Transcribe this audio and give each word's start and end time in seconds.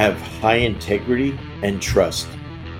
have 0.00 0.18
high 0.40 0.54
integrity 0.54 1.38
and 1.62 1.82
trust. 1.82 2.26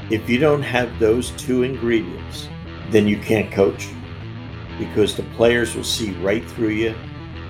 If 0.08 0.26
you 0.30 0.38
don't 0.38 0.62
have 0.62 0.98
those 0.98 1.32
two 1.32 1.64
ingredients, 1.64 2.48
then 2.88 3.06
you 3.06 3.18
can't 3.18 3.52
coach 3.52 3.88
because 4.78 5.14
the 5.14 5.24
players 5.34 5.76
will 5.76 5.84
see 5.84 6.12
right 6.12 6.42
through 6.52 6.70
you. 6.70 6.94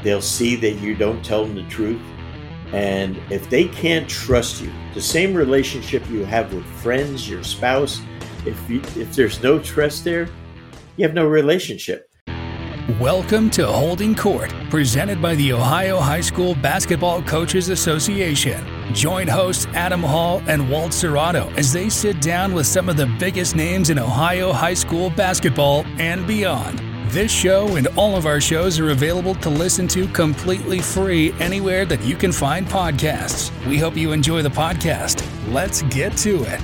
They'll 0.03 0.22
see 0.22 0.56
that 0.56 0.80
you 0.80 0.96
don't 0.96 1.25
tell 1.25 1.45
them 1.45 1.54
the 1.54 1.62
truth. 1.69 2.03
And 2.72 3.17
if 3.30 3.48
they 3.48 3.69
can't 3.69 4.09
trust 4.09 4.61
you, 4.61 4.72
the 4.93 5.01
same 5.01 5.35
relationship 5.35 6.05
you 6.11 6.25
have 6.25 6.53
with 6.53 6.67
friends, 6.83 7.31
your 7.31 7.45
spouse, 7.45 8.01
if 8.45 8.69
you, 8.69 8.81
if 9.01 9.15
there's 9.15 9.41
no 9.41 9.61
trust 9.61 10.03
there, 10.03 10.29
you 10.97 11.07
have 11.07 11.15
no 11.15 11.29
relationship. 11.29 12.11
Welcome 12.99 13.51
to 13.51 13.69
Holding 13.69 14.17
Court, 14.17 14.53
presented 14.69 15.23
by 15.23 15.37
the 15.37 15.53
Ohio 15.53 16.01
High 16.01 16.23
School 16.23 16.57
Basketball 16.57 17.23
Coaches 17.23 17.69
Association. 17.69 18.70
Join 18.93 19.29
hosts 19.29 19.66
Adam 19.75 20.02
Hall 20.02 20.43
and 20.47 20.69
Walt 20.69 20.91
Cerrato 20.91 21.52
as 21.56 21.73
they 21.73 21.88
sit 21.88 22.20
down 22.20 22.52
with 22.52 22.66
some 22.66 22.88
of 22.88 22.97
the 22.97 23.06
biggest 23.19 23.55
names 23.55 23.88
in 23.88 23.98
Ohio 23.98 24.52
high 24.52 24.74
school 24.74 25.10
basketball 25.10 25.84
and 25.98 26.27
beyond. 26.27 26.80
This 27.11 27.33
show 27.33 27.77
and 27.77 27.87
all 27.97 28.16
of 28.16 28.27
our 28.27 28.41
shows 28.41 28.78
are 28.78 28.91
available 28.91 29.34
to 29.37 29.50
listen 29.50 29.88
to 29.88 30.06
completely 30.09 30.80
free 30.80 31.33
anywhere 31.41 31.84
that 31.84 32.02
you 32.02 32.16
can 32.16 32.33
find 32.33 32.66
podcasts. 32.66 33.50
We 33.66 33.78
hope 33.78 33.97
you 33.97 34.12
enjoy 34.12 34.42
the 34.42 34.48
podcast. 34.48 35.25
Let's 35.52 35.83
get 35.83 36.16
to 36.19 36.42
it. 36.45 36.61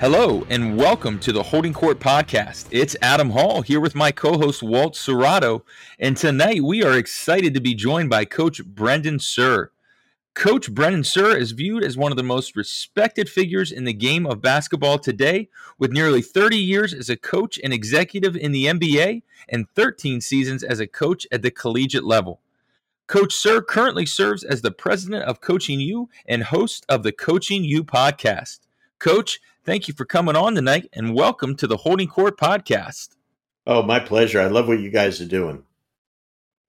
Hello, 0.00 0.46
and 0.48 0.76
welcome 0.76 1.18
to 1.18 1.32
the 1.32 1.42
Holding 1.42 1.72
Court 1.72 1.98
Podcast. 1.98 2.66
It's 2.70 2.94
Adam 3.02 3.30
Hall 3.30 3.62
here 3.62 3.80
with 3.80 3.96
my 3.96 4.12
co 4.12 4.38
host 4.38 4.62
Walt 4.62 4.94
Cerrato, 4.94 5.62
and 5.98 6.16
tonight 6.16 6.62
we 6.62 6.84
are 6.84 6.96
excited 6.96 7.52
to 7.54 7.60
be 7.60 7.74
joined 7.74 8.08
by 8.08 8.24
Coach 8.24 8.64
Brendan 8.64 9.18
Suhr. 9.18 9.70
Coach 10.34 10.72
Brendan 10.72 11.02
Suhr 11.02 11.36
is 11.36 11.50
viewed 11.50 11.82
as 11.82 11.96
one 11.96 12.12
of 12.12 12.16
the 12.16 12.22
most 12.22 12.54
respected 12.54 13.28
figures 13.28 13.72
in 13.72 13.82
the 13.82 13.92
game 13.92 14.24
of 14.24 14.40
basketball 14.40 15.00
today, 15.00 15.48
with 15.80 15.90
nearly 15.90 16.22
30 16.22 16.56
years 16.56 16.94
as 16.94 17.10
a 17.10 17.16
coach 17.16 17.58
and 17.64 17.72
executive 17.72 18.36
in 18.36 18.52
the 18.52 18.66
NBA 18.66 19.22
and 19.48 19.68
13 19.74 20.20
seasons 20.20 20.62
as 20.62 20.78
a 20.78 20.86
coach 20.86 21.26
at 21.32 21.42
the 21.42 21.50
collegiate 21.50 22.04
level. 22.04 22.40
Coach 23.08 23.34
Suhr 23.34 23.66
currently 23.66 24.06
serves 24.06 24.44
as 24.44 24.62
the 24.62 24.70
president 24.70 25.24
of 25.24 25.40
Coaching 25.40 25.80
U 25.80 26.08
and 26.28 26.44
host 26.44 26.86
of 26.88 27.02
the 27.02 27.10
Coaching 27.10 27.64
U 27.64 27.82
podcast. 27.82 28.60
Coach, 29.00 29.40
Thank 29.68 29.86
you 29.86 29.92
for 29.92 30.06
coming 30.06 30.34
on 30.34 30.54
tonight 30.54 30.88
and 30.94 31.14
welcome 31.14 31.54
to 31.56 31.66
the 31.66 31.76
Holding 31.76 32.08
Court 32.08 32.38
podcast. 32.38 33.10
Oh, 33.66 33.82
my 33.82 34.00
pleasure. 34.00 34.40
I 34.40 34.46
love 34.46 34.66
what 34.66 34.80
you 34.80 34.88
guys 34.88 35.20
are 35.20 35.26
doing. 35.26 35.62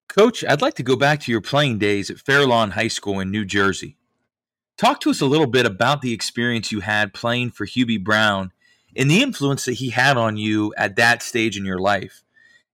Coach, 0.06 0.44
I'd 0.44 0.60
like 0.60 0.74
to 0.74 0.82
go 0.82 0.96
back 0.96 1.20
to 1.20 1.32
your 1.32 1.40
playing 1.40 1.78
days 1.78 2.10
at 2.10 2.18
Fair 2.18 2.46
Lawn 2.46 2.72
High 2.72 2.88
School 2.88 3.18
in 3.18 3.30
New 3.30 3.46
Jersey. 3.46 3.96
Talk 4.76 5.00
to 5.00 5.08
us 5.08 5.22
a 5.22 5.26
little 5.26 5.46
bit 5.46 5.64
about 5.64 6.02
the 6.02 6.12
experience 6.12 6.72
you 6.72 6.80
had 6.80 7.14
playing 7.14 7.52
for 7.52 7.64
Hubie 7.64 8.04
Brown 8.04 8.52
and 8.94 9.10
the 9.10 9.22
influence 9.22 9.64
that 9.64 9.78
he 9.78 9.88
had 9.88 10.18
on 10.18 10.36
you 10.36 10.74
at 10.76 10.96
that 10.96 11.22
stage 11.22 11.56
in 11.56 11.64
your 11.64 11.80
life. 11.80 12.22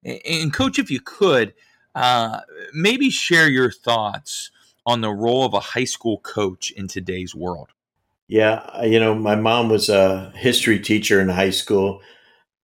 And, 0.05 0.53
Coach, 0.53 0.81
if 0.81 0.91
you 0.91 0.99
could, 0.99 1.55
uh, 1.95 2.41
maybe 2.75 3.11
share 3.11 3.49
your 3.49 3.71
thoughts 3.71 4.51
on 4.85 5.03
the 5.03 5.13
role 5.13 5.45
of 5.45 5.55
a 5.55 5.61
high 5.61 5.85
school 5.85 6.19
coach 6.19 6.73
in 6.73 6.89
today's 6.89 7.33
world. 7.33 7.69
Yeah, 8.29 8.83
you 8.85 8.99
know, 8.99 9.15
my 9.15 9.37
mom 9.37 9.69
was 9.69 9.89
a 9.89 10.33
history 10.35 10.81
teacher 10.81 11.21
in 11.21 11.29
high 11.29 11.51
school. 11.51 12.01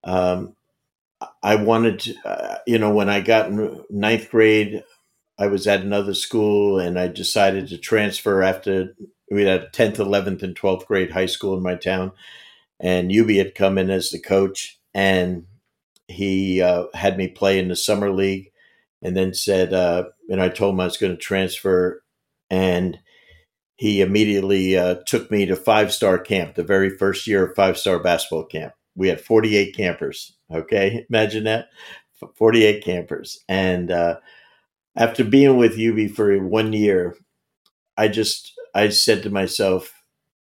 Um, 0.04 0.56
I 1.42 1.56
wanted 1.56 2.00
to, 2.00 2.14
uh, 2.24 2.58
you 2.66 2.78
know, 2.78 2.92
when 2.92 3.08
I 3.08 3.20
got 3.20 3.48
in 3.50 3.84
ninth 3.90 4.30
grade, 4.30 4.84
I 5.38 5.48
was 5.48 5.66
at 5.66 5.82
another 5.82 6.14
school 6.14 6.78
and 6.78 6.98
I 6.98 7.08
decided 7.08 7.68
to 7.68 7.78
transfer 7.78 8.42
after 8.42 8.94
we 9.30 9.44
had 9.44 9.72
10th, 9.72 9.98
11th, 9.98 10.42
and 10.42 10.56
12th 10.56 10.86
grade 10.86 11.12
high 11.12 11.26
school 11.26 11.56
in 11.56 11.62
my 11.62 11.76
town. 11.76 12.12
And 12.80 13.10
Hubie 13.10 13.38
had 13.38 13.54
come 13.54 13.78
in 13.78 13.90
as 13.90 14.10
the 14.10 14.20
coach 14.20 14.78
and 14.94 15.46
he 16.08 16.62
uh, 16.62 16.86
had 16.94 17.18
me 17.18 17.28
play 17.28 17.58
in 17.58 17.68
the 17.68 17.76
summer 17.76 18.10
league 18.10 18.52
and 19.02 19.16
then 19.16 19.34
said, 19.34 19.72
uh, 19.72 20.04
and 20.30 20.40
I 20.42 20.48
told 20.48 20.74
him 20.74 20.80
I 20.80 20.84
was 20.84 20.96
going 20.98 21.12
to 21.12 21.18
transfer. 21.18 22.02
And 22.50 22.98
he 23.82 24.00
immediately 24.00 24.78
uh, 24.78 24.94
took 25.06 25.28
me 25.28 25.44
to 25.44 25.56
five 25.56 25.92
star 25.92 26.16
camp, 26.16 26.54
the 26.54 26.62
very 26.62 26.88
first 26.88 27.26
year 27.26 27.46
of 27.46 27.56
five 27.56 27.76
star 27.76 27.98
basketball 27.98 28.44
camp. 28.44 28.74
We 28.94 29.08
had 29.08 29.20
48 29.20 29.74
campers. 29.74 30.36
Okay. 30.52 31.04
Imagine 31.10 31.42
that 31.44 31.66
48 32.36 32.84
campers. 32.84 33.40
And 33.48 33.90
uh, 33.90 34.20
after 34.94 35.24
being 35.24 35.56
with 35.56 35.76
Hubie 35.76 36.14
for 36.14 36.38
one 36.46 36.72
year, 36.72 37.16
I 37.96 38.06
just, 38.06 38.52
I 38.72 38.88
said 38.90 39.24
to 39.24 39.30
myself, 39.30 39.92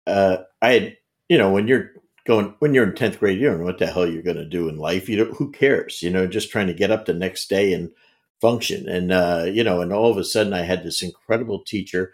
uh, 0.06 0.42
I 0.60 0.72
had, 0.72 0.96
you 1.30 1.38
know, 1.38 1.50
when 1.50 1.66
you're 1.66 1.92
going, 2.26 2.54
when 2.58 2.74
you're 2.74 2.84
in 2.84 2.92
10th 2.92 3.20
grade, 3.20 3.40
you 3.40 3.46
don't 3.46 3.60
know 3.60 3.64
what 3.64 3.78
the 3.78 3.86
hell 3.86 4.06
you're 4.06 4.22
going 4.22 4.36
to 4.36 4.44
do 4.44 4.68
in 4.68 4.76
life. 4.76 5.08
You 5.08 5.16
know, 5.16 5.32
who 5.32 5.50
cares? 5.50 6.02
You 6.02 6.10
know, 6.10 6.26
just 6.26 6.50
trying 6.50 6.66
to 6.66 6.74
get 6.74 6.90
up 6.90 7.06
the 7.06 7.14
next 7.14 7.48
day 7.48 7.72
and 7.72 7.88
function. 8.38 8.86
And, 8.86 9.10
uh, 9.10 9.46
you 9.46 9.64
know, 9.64 9.80
and 9.80 9.94
all 9.94 10.10
of 10.10 10.18
a 10.18 10.24
sudden 10.24 10.52
I 10.52 10.60
had 10.60 10.84
this 10.84 11.02
incredible 11.02 11.64
teacher 11.64 12.12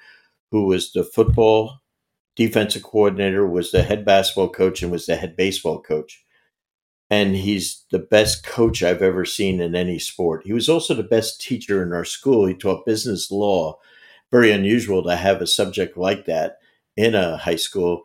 who 0.50 0.66
was 0.66 0.92
the 0.92 1.04
football 1.04 1.80
defensive 2.36 2.82
coordinator, 2.82 3.46
was 3.46 3.72
the 3.72 3.82
head 3.82 4.04
basketball 4.04 4.50
coach, 4.50 4.82
and 4.82 4.92
was 4.92 5.06
the 5.06 5.16
head 5.16 5.36
baseball 5.36 5.80
coach. 5.80 6.22
And 7.08 7.34
he's 7.34 7.84
the 7.90 7.98
best 7.98 8.44
coach 8.44 8.82
I've 8.82 9.02
ever 9.02 9.24
seen 9.24 9.60
in 9.60 9.74
any 9.74 9.98
sport. 9.98 10.42
He 10.44 10.52
was 10.52 10.68
also 10.68 10.92
the 10.94 11.02
best 11.02 11.40
teacher 11.40 11.82
in 11.82 11.92
our 11.92 12.04
school. 12.04 12.46
He 12.46 12.54
taught 12.54 12.86
business 12.86 13.30
law. 13.30 13.78
Very 14.30 14.50
unusual 14.50 15.02
to 15.04 15.16
have 15.16 15.40
a 15.40 15.46
subject 15.46 15.96
like 15.96 16.26
that 16.26 16.58
in 16.96 17.14
a 17.14 17.36
high 17.36 17.56
school. 17.56 18.02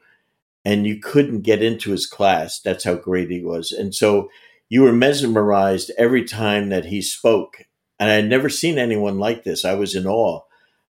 And 0.64 0.86
you 0.86 1.00
couldn't 1.00 1.42
get 1.42 1.64
into 1.64 1.92
his 1.92 2.06
class. 2.06 2.60
That's 2.60 2.84
how 2.84 2.94
great 2.94 3.32
he 3.32 3.44
was. 3.44 3.72
And 3.72 3.94
so 3.94 4.30
you 4.70 4.84
were 4.84 4.94
mesmerized 4.94 5.92
every 5.98 6.24
time 6.24 6.70
that 6.70 6.86
he 6.86 7.02
spoke. 7.02 7.64
And 8.00 8.10
I 8.12 8.14
had 8.14 8.30
never 8.30 8.50
seen 8.50 8.78
anyone 8.78 9.18
like 9.18 9.44
this. 9.44 9.66
I 9.66 9.74
was 9.74 9.96
in 9.96 10.06
awe 10.06 10.42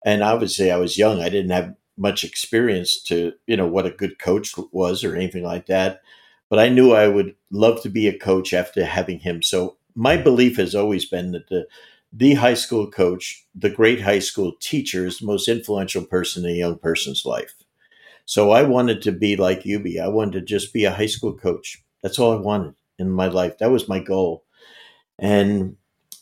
and 0.05 0.23
obviously 0.23 0.71
I 0.71 0.77
was 0.77 0.99
young. 0.99 1.21
I 1.21 1.29
didn't 1.29 1.51
have 1.51 1.75
much 1.97 2.25
experience 2.25 3.03
to, 3.05 3.33
you 3.47 3.57
know, 3.57 3.67
what 3.67 3.87
a 3.87 3.91
good 3.91 4.19
coach 4.19 4.55
was 4.73 5.05
or 5.05 5.15
anything 5.15 5.45
like 5.45 5.67
that. 5.67 6.01
But 6.51 6.59
I 6.59 6.69
knew 6.69 6.93
I 6.93 7.09
would 7.09 7.35
love 7.51 7.83
to 7.83 7.89
be 7.89 8.07
a 8.09 8.19
coach 8.19 8.53
after 8.53 8.85
having 8.85 9.21
him. 9.21 9.43
So 9.43 9.77
my 9.95 10.17
belief 10.17 10.57
has 10.57 10.75
always 10.75 11.05
been 11.05 11.33
that 11.33 11.49
the 11.49 11.67
the 12.17 12.35
high 12.35 12.55
school 12.55 12.89
coach, 12.89 13.45
the 13.57 13.71
great 13.71 14.01
high 14.01 14.21
school 14.21 14.53
teacher, 14.61 15.05
is 15.05 15.19
the 15.19 15.27
most 15.27 15.49
influential 15.49 16.05
person 16.05 16.45
in 16.45 16.53
a 16.53 16.55
young 16.55 16.79
person's 16.79 17.25
life. 17.27 17.55
So 18.27 18.53
I 18.53 18.63
wanted 18.63 19.03
to 19.03 19.13
be 19.13 19.37
like 19.37 19.63
Hubie. 19.63 20.01
I 20.01 20.09
wanted 20.09 20.33
to 20.35 20.41
just 20.43 20.73
be 20.73 20.85
a 20.85 20.93
high 20.93 21.07
school 21.07 21.35
coach. 21.35 21.83
That's 22.03 22.19
all 22.19 22.33
I 22.33 22.41
wanted 22.41 22.75
in 22.99 23.11
my 23.11 23.29
life. 23.29 23.59
That 23.59 23.71
was 23.71 23.89
my 23.89 23.99
goal. 23.99 24.45
And 25.19 25.77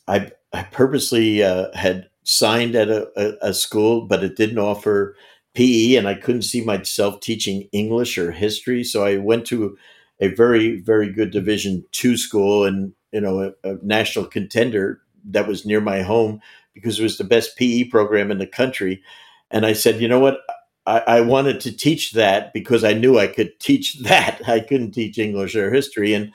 I 0.09 0.33
I 0.53 0.65
purposely 0.65 1.43
uh, 1.43 1.75
had 1.75 2.09
signed 2.25 2.75
at 2.75 2.89
a, 2.89 3.09
a, 3.17 3.49
a 3.49 3.55
school, 3.55 4.07
but 4.07 4.23
it 4.23 4.37
didn't 4.37 4.59
offer 4.59 5.17
PE, 5.55 5.97
and 5.97 6.09
I 6.09 6.15
couldn't 6.15 6.43
see 6.43 6.63
myself 6.65 7.21
teaching 7.21 7.69
English 7.73 8.17
or 8.17 8.33
history. 8.33 8.85
So 8.85 9.05
I 9.05 9.19
went 9.19 9.47
to 9.47 9.77
a 10.21 10.29
very, 10.29 10.81
very 10.81 11.13
good 11.13 11.31
Division 11.31 11.85
two 11.93 12.17
school, 12.17 12.65
and 12.65 12.93
you 13.13 13.21
know, 13.21 13.53
a, 13.65 13.71
a 13.71 13.77
national 13.83 14.27
contender 14.27 15.01
that 15.25 15.47
was 15.47 15.67
near 15.67 15.81
my 15.81 16.03
home 16.03 16.41
because 16.75 16.99
it 16.99 17.03
was 17.03 17.19
the 17.19 17.25
best 17.25 17.57
PE 17.57 17.85
program 17.85 18.31
in 18.31 18.39
the 18.39 18.47
country. 18.47 19.03
And 19.51 19.67
I 19.67 19.75
said, 19.75 20.01
you 20.01 20.09
know 20.09 20.21
what? 20.21 20.39
I, 20.87 20.99
I, 21.01 21.21
wanted 21.21 21.61
to 21.61 21.77
teach 21.77 22.13
that 22.13 22.53
because 22.53 22.83
I 22.83 22.93
knew 22.93 23.19
I 23.19 23.29
could 23.29 23.61
teach 23.61 23.99
that. 24.03 24.41
I 24.49 24.61
couldn't 24.61 24.93
teach 24.93 25.19
English 25.19 25.55
or 25.55 25.73
history, 25.73 26.15
and 26.15 26.33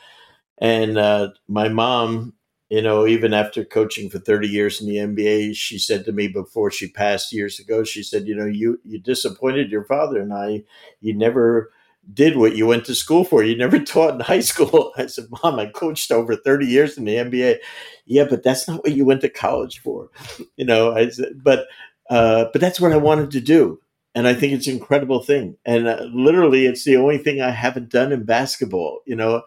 and 0.59 0.97
uh, 0.97 1.29
my 1.47 1.69
mom 1.69 2.33
you 2.69 2.81
know, 2.81 3.07
even 3.07 3.33
after 3.33 3.63
coaching 3.63 4.09
for 4.09 4.19
30 4.19 4.47
years 4.47 4.81
in 4.81 4.87
the 4.87 4.97
NBA, 4.97 5.55
she 5.55 5.77
said 5.77 6.03
to 6.05 6.11
me 6.11 6.27
before 6.27 6.69
she 6.69 6.89
passed 6.89 7.31
years 7.31 7.59
ago, 7.59 7.83
she 7.83 8.03
said, 8.03 8.27
you 8.27 8.35
know, 8.35 8.45
you, 8.45 8.79
you 8.83 8.99
disappointed 8.99 9.71
your 9.71 9.85
father 9.85 10.21
and 10.21 10.33
I, 10.33 10.63
you 10.99 11.15
never 11.15 11.71
did 12.13 12.37
what 12.37 12.55
you 12.55 12.67
went 12.67 12.85
to 12.85 12.95
school 12.95 13.23
for. 13.23 13.43
You 13.43 13.57
never 13.57 13.79
taught 13.85 14.15
in 14.15 14.19
high 14.19 14.41
school. 14.41 14.91
I 14.97 15.07
said, 15.07 15.27
mom, 15.43 15.59
I 15.59 15.67
coached 15.67 16.11
over 16.11 16.35
30 16.35 16.65
years 16.65 16.97
in 16.97 17.05
the 17.05 17.15
NBA. 17.15 17.57
Yeah, 18.05 18.25
but 18.29 18.43
that's 18.43 18.67
not 18.67 18.83
what 18.83 18.93
you 18.93 19.05
went 19.05 19.21
to 19.21 19.29
college 19.29 19.79
for. 19.79 20.09
You 20.57 20.65
know, 20.65 20.93
I 20.93 21.09
said, 21.09 21.41
but, 21.41 21.67
uh, 22.09 22.45
but 22.51 22.59
that's 22.59 22.81
what 22.81 22.91
I 22.91 22.97
wanted 22.97 23.31
to 23.31 23.41
do. 23.41 23.79
And 24.13 24.27
I 24.27 24.33
think 24.33 24.53
it's 24.53 24.67
an 24.67 24.73
incredible 24.73 25.21
thing. 25.21 25.57
And 25.63 25.87
uh, 25.87 26.07
literally, 26.11 26.65
it's 26.65 26.83
the 26.83 26.97
only 26.97 27.17
thing 27.19 27.39
I 27.41 27.51
haven't 27.51 27.89
done 27.89 28.11
in 28.11 28.23
basketball, 28.23 29.01
you 29.05 29.15
know, 29.15 29.43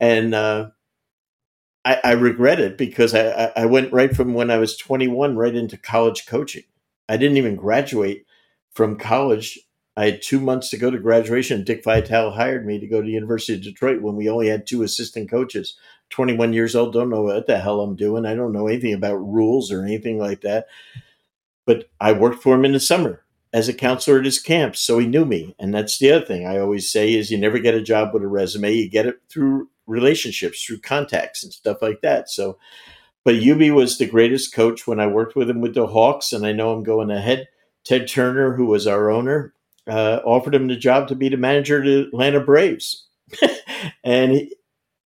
and, 0.00 0.34
uh, 0.34 0.70
I, 1.88 2.00
I 2.04 2.12
regret 2.12 2.60
it 2.60 2.76
because 2.76 3.14
I, 3.14 3.50
I 3.56 3.64
went 3.64 3.94
right 3.94 4.14
from 4.14 4.34
when 4.34 4.50
I 4.50 4.58
was 4.58 4.76
21 4.76 5.36
right 5.36 5.54
into 5.54 5.78
college 5.78 6.26
coaching. 6.26 6.64
I 7.08 7.16
didn't 7.16 7.38
even 7.38 7.56
graduate 7.56 8.26
from 8.74 8.98
college. 8.98 9.58
I 9.96 10.04
had 10.04 10.20
two 10.20 10.38
months 10.38 10.68
to 10.70 10.76
go 10.76 10.90
to 10.90 10.98
graduation. 10.98 11.64
Dick 11.64 11.82
Vitale 11.82 12.32
hired 12.32 12.66
me 12.66 12.78
to 12.78 12.86
go 12.86 13.00
to 13.00 13.06
the 13.06 13.12
University 13.12 13.54
of 13.54 13.62
Detroit 13.62 14.02
when 14.02 14.16
we 14.16 14.28
only 14.28 14.48
had 14.48 14.66
two 14.66 14.82
assistant 14.82 15.30
coaches. 15.30 15.78
21 16.10 16.52
years 16.52 16.76
old, 16.76 16.92
don't 16.92 17.08
know 17.08 17.22
what 17.22 17.46
the 17.46 17.58
hell 17.58 17.80
I'm 17.80 17.96
doing. 17.96 18.26
I 18.26 18.34
don't 18.34 18.52
know 18.52 18.66
anything 18.66 18.92
about 18.92 19.16
rules 19.16 19.72
or 19.72 19.82
anything 19.82 20.18
like 20.18 20.42
that. 20.42 20.66
But 21.64 21.88
I 21.98 22.12
worked 22.12 22.42
for 22.42 22.54
him 22.54 22.66
in 22.66 22.72
the 22.72 22.80
summer 22.80 23.24
as 23.50 23.66
a 23.66 23.72
counselor 23.72 24.18
at 24.18 24.26
his 24.26 24.40
camps, 24.40 24.80
so 24.80 24.98
he 24.98 25.06
knew 25.06 25.24
me. 25.24 25.54
And 25.58 25.72
that's 25.72 25.98
the 25.98 26.12
other 26.12 26.26
thing 26.26 26.46
I 26.46 26.58
always 26.58 26.92
say 26.92 27.14
is 27.14 27.30
you 27.30 27.38
never 27.38 27.58
get 27.58 27.74
a 27.74 27.80
job 27.80 28.12
with 28.12 28.22
a 28.22 28.28
resume, 28.28 28.74
you 28.74 28.90
get 28.90 29.06
it 29.06 29.20
through 29.30 29.70
relationships, 29.88 30.62
through 30.62 30.80
contacts 30.80 31.42
and 31.42 31.52
stuff 31.52 31.82
like 31.82 32.00
that. 32.02 32.28
So, 32.28 32.58
but 33.24 33.36
Hubie 33.36 33.74
was 33.74 33.98
the 33.98 34.06
greatest 34.06 34.54
coach 34.54 34.86
when 34.86 35.00
I 35.00 35.06
worked 35.06 35.36
with 35.36 35.50
him 35.50 35.60
with 35.60 35.74
the 35.74 35.86
Hawks, 35.86 36.32
and 36.32 36.46
I 36.46 36.52
know 36.52 36.72
I'm 36.72 36.82
going 36.82 37.10
ahead. 37.10 37.48
Ted 37.84 38.06
Turner, 38.08 38.54
who 38.54 38.66
was 38.66 38.86
our 38.86 39.10
owner, 39.10 39.54
uh, 39.88 40.20
offered 40.24 40.54
him 40.54 40.68
the 40.68 40.76
job 40.76 41.08
to 41.08 41.14
be 41.14 41.28
the 41.28 41.36
manager 41.36 41.78
of 41.78 41.84
the 41.84 42.00
Atlanta 42.08 42.40
Braves, 42.40 43.06
and 44.04 44.32
he, 44.32 44.56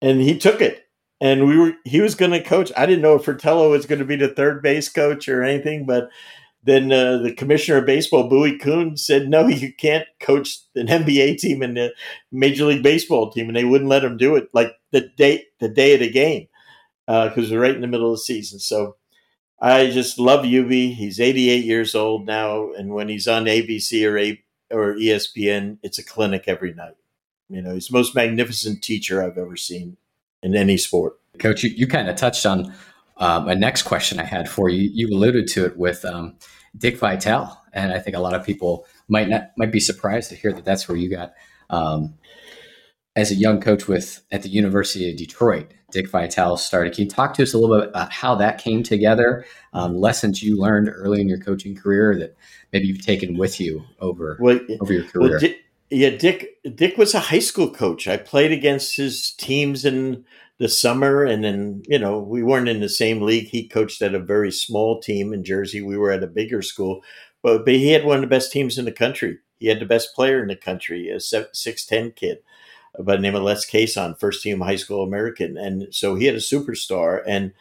and 0.00 0.20
he 0.20 0.38
took 0.38 0.61
it. 0.61 0.87
And 1.20 1.46
we 1.46 1.56
were 1.56 1.75
he 1.84 2.00
was 2.00 2.17
going 2.17 2.32
to 2.32 2.43
coach. 2.43 2.73
I 2.76 2.84
didn't 2.84 3.02
know 3.02 3.14
if 3.14 3.25
Fratello 3.25 3.70
was 3.70 3.87
going 3.87 4.00
to 4.00 4.05
be 4.05 4.17
the 4.17 4.29
third 4.29 4.61
base 4.61 4.88
coach 4.88 5.29
or 5.29 5.44
anything, 5.44 5.87
but 5.87 6.11
then 6.64 6.93
uh, 6.93 7.19
the 7.19 7.35
commissioner 7.35 7.79
of 7.79 7.87
baseball, 7.87 8.29
Bowie 8.29 8.59
Kuhn, 8.59 8.97
said, 8.97 9.29
"No, 9.29 9.47
you 9.49 9.73
can't 9.73 10.06
coach 10.20 10.59
an 10.75 10.87
NBA 10.87 11.38
team 11.38 11.62
and 11.62 11.76
a 11.79 11.91
Major 12.31 12.67
League 12.67 12.82
Baseball 12.82 13.31
team," 13.31 13.49
and 13.49 13.56
they 13.56 13.64
wouldn't 13.64 13.91
let 13.91 14.05
him 14.05 14.17
do 14.17 14.37
it 14.37 14.49
like 14.53 14.73
the 14.91 15.09
day 15.17 15.44
the 15.61 15.69
day 15.69 15.94
of 15.94 16.00
the 16.00 16.11
game 16.11 16.49
because 17.06 17.50
uh, 17.50 17.55
we're 17.55 17.61
right 17.61 17.75
in 17.75 17.81
the 17.81 17.87
middle 17.87 18.12
of 18.12 18.19
the 18.19 18.23
season. 18.23 18.59
So 18.59 18.97
I 19.61 19.91
just 19.91 20.19
love 20.19 20.44
Hubie. 20.44 20.94
He's 20.94 21.20
88 21.20 21.64
years 21.64 21.94
old 21.94 22.26
now, 22.26 22.73
and 22.73 22.94
when 22.94 23.08
he's 23.08 23.29
on 23.29 23.44
ABC 23.44 24.08
or 24.08 24.19
A- 24.19 24.43
or 24.70 24.94
ESPN, 24.94 25.79
it's 25.82 25.99
a 25.99 26.05
clinic 26.05 26.44
every 26.47 26.75
night. 26.75 26.97
You 27.49 27.61
know, 27.61 27.75
he's 27.75 27.88
the 27.88 27.94
most 27.94 28.15
magnificent 28.15 28.82
teacher 28.82 29.23
I've 29.23 29.37
ever 29.37 29.56
seen 29.56 29.97
in 30.43 30.56
any 30.56 30.76
sport. 30.76 31.19
Coach, 31.38 31.62
you, 31.62 31.70
you 31.70 31.87
kind 31.87 32.08
of 32.08 32.17
touched 32.17 32.47
on 32.47 32.75
um, 33.22 33.48
a 33.48 33.54
next 33.54 33.82
question 33.82 34.19
I 34.19 34.24
had 34.24 34.48
for 34.48 34.69
you. 34.69 34.90
You 34.92 35.06
alluded 35.16 35.46
to 35.48 35.64
it 35.64 35.76
with 35.76 36.04
um, 36.04 36.34
Dick 36.76 36.98
Vitale, 36.98 37.56
and 37.72 37.92
I 37.92 38.00
think 38.00 38.16
a 38.16 38.20
lot 38.20 38.34
of 38.34 38.44
people 38.44 38.84
might 39.06 39.28
not 39.28 39.52
might 39.56 39.70
be 39.70 39.78
surprised 39.78 40.30
to 40.30 40.36
hear 40.36 40.52
that 40.52 40.64
that's 40.64 40.88
where 40.88 40.98
you 40.98 41.08
got 41.08 41.32
um, 41.70 42.14
as 43.14 43.30
a 43.30 43.36
young 43.36 43.60
coach 43.60 43.86
with 43.86 44.24
at 44.32 44.42
the 44.42 44.48
University 44.48 45.08
of 45.08 45.16
Detroit. 45.16 45.72
Dick 45.92 46.10
Vitale 46.10 46.56
started. 46.56 46.94
Can 46.94 47.04
you 47.04 47.10
talk 47.10 47.34
to 47.34 47.44
us 47.44 47.54
a 47.54 47.58
little 47.58 47.78
bit 47.78 47.90
about 47.90 48.10
how 48.10 48.34
that 48.34 48.58
came 48.58 48.82
together? 48.82 49.44
Um, 49.72 49.96
lessons 49.96 50.42
you 50.42 50.58
learned 50.58 50.88
early 50.92 51.20
in 51.20 51.28
your 51.28 51.38
coaching 51.38 51.76
career 51.76 52.19
that 52.19 52.36
maybe 52.72 52.88
you've 52.88 53.06
taken 53.06 53.38
with 53.38 53.60
you 53.60 53.84
over 54.00 54.36
well, 54.40 54.58
over 54.80 54.92
your 54.92 55.04
career. 55.04 55.30
Well, 55.30 55.38
Dick, 55.38 55.58
yeah, 55.90 56.10
Dick. 56.10 56.58
Dick 56.74 56.98
was 56.98 57.14
a 57.14 57.20
high 57.20 57.38
school 57.38 57.70
coach. 57.70 58.08
I 58.08 58.16
played 58.16 58.50
against 58.50 58.96
his 58.96 59.30
teams 59.30 59.84
in 59.84 60.24
the 60.58 60.69
summer, 60.69 61.25
and 61.25 61.43
then 61.44 61.82
you 61.88 61.99
know 61.99 62.19
we 62.19 62.43
weren't 62.43 62.69
in 62.69 62.81
the 62.81 62.88
same 62.88 63.22
league. 63.22 63.49
He 63.49 63.69
coached 63.69 64.02
at 64.02 64.14
a 64.14 64.20
very 64.20 64.52
small 64.52 65.00
team 65.00 65.32
in 65.32 65.44
Jersey. 65.44 65.81
We 65.81 65.96
were 65.96 66.12
at 66.12 66.22
a 66.22 66.28
bigger 66.28 66.62
school, 66.62 67.02
but 67.43 67.64
but 67.64 67.75
he 67.75 67.90
had 67.90 68.04
one 68.04 68.16
of 68.16 68.22
the 68.22 68.26
best 68.28 68.52
teams 68.52 68.78
in 68.78 68.84
the 68.84 68.93
country. 68.93 69.38
He 69.58 69.69
had 69.69 69.81
the 69.81 69.87
best 69.87 70.14
player 70.14 70.43
in 70.43 70.49
the 70.49 70.56
country, 70.56 71.08
a 71.08 71.20
six 71.20 71.87
ten 71.87 72.12
kid 72.12 72.38
by 72.99 73.16
the 73.16 73.22
name 73.22 73.34
of 73.34 73.43
Les 73.43 73.64
Cason, 73.64 74.19
first 74.19 74.43
team 74.43 74.60
high 74.60 74.76
school 74.76 75.02
American, 75.02 75.56
and 75.56 75.94
so 75.94 76.14
he 76.14 76.26
had 76.26 76.34
a 76.34 76.38
superstar. 76.38 77.22
And 77.26 77.52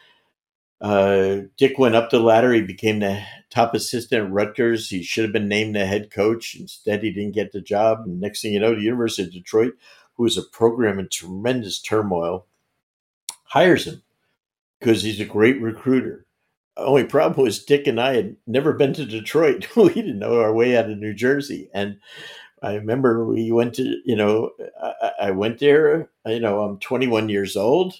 uh, 0.81 1.41
Dick 1.57 1.77
went 1.77 1.95
up 1.95 2.09
the 2.09 2.19
ladder. 2.19 2.51
He 2.53 2.61
became 2.61 2.99
the 2.99 3.23
top 3.49 3.73
assistant 3.75 4.25
at 4.25 4.31
Rutgers. 4.31 4.89
He 4.89 5.03
should 5.03 5.23
have 5.23 5.33
been 5.33 5.47
named 5.47 5.75
the 5.75 5.85
head 5.85 6.11
coach. 6.11 6.55
Instead, 6.59 7.03
he 7.03 7.11
didn't 7.11 7.35
get 7.35 7.51
the 7.51 7.61
job. 7.61 7.99
And 8.05 8.19
next 8.19 8.41
thing 8.41 8.53
you 8.53 8.59
know, 8.59 8.75
the 8.75 8.81
University 8.81 9.23
of 9.23 9.31
Detroit, 9.31 9.73
who 10.15 10.23
was 10.23 10.37
a 10.37 10.43
program 10.43 10.99
in 10.99 11.07
tremendous 11.07 11.79
turmoil, 11.79 12.47
hires 13.51 13.85
him 13.85 14.01
because 14.79 15.03
he's 15.03 15.19
a 15.19 15.25
great 15.25 15.61
recruiter. 15.61 16.25
Only 16.77 17.03
problem 17.03 17.43
was 17.43 17.65
Dick 17.65 17.85
and 17.85 17.99
I 17.99 18.15
had 18.15 18.37
never 18.47 18.71
been 18.71 18.93
to 18.93 19.05
Detroit. 19.05 19.67
we 19.75 19.93
didn't 19.93 20.19
know 20.19 20.39
our 20.39 20.53
way 20.53 20.77
out 20.77 20.89
of 20.89 20.97
New 20.97 21.13
Jersey, 21.13 21.69
and 21.73 21.99
I 22.63 22.75
remember 22.75 23.25
we 23.25 23.51
went 23.51 23.73
to 23.75 24.01
you 24.05 24.15
know 24.15 24.51
I, 24.81 25.11
I 25.23 25.31
went 25.31 25.59
there. 25.59 26.09
You 26.25 26.39
know 26.39 26.61
I'm 26.61 26.79
21 26.79 27.27
years 27.27 27.57
old. 27.57 27.95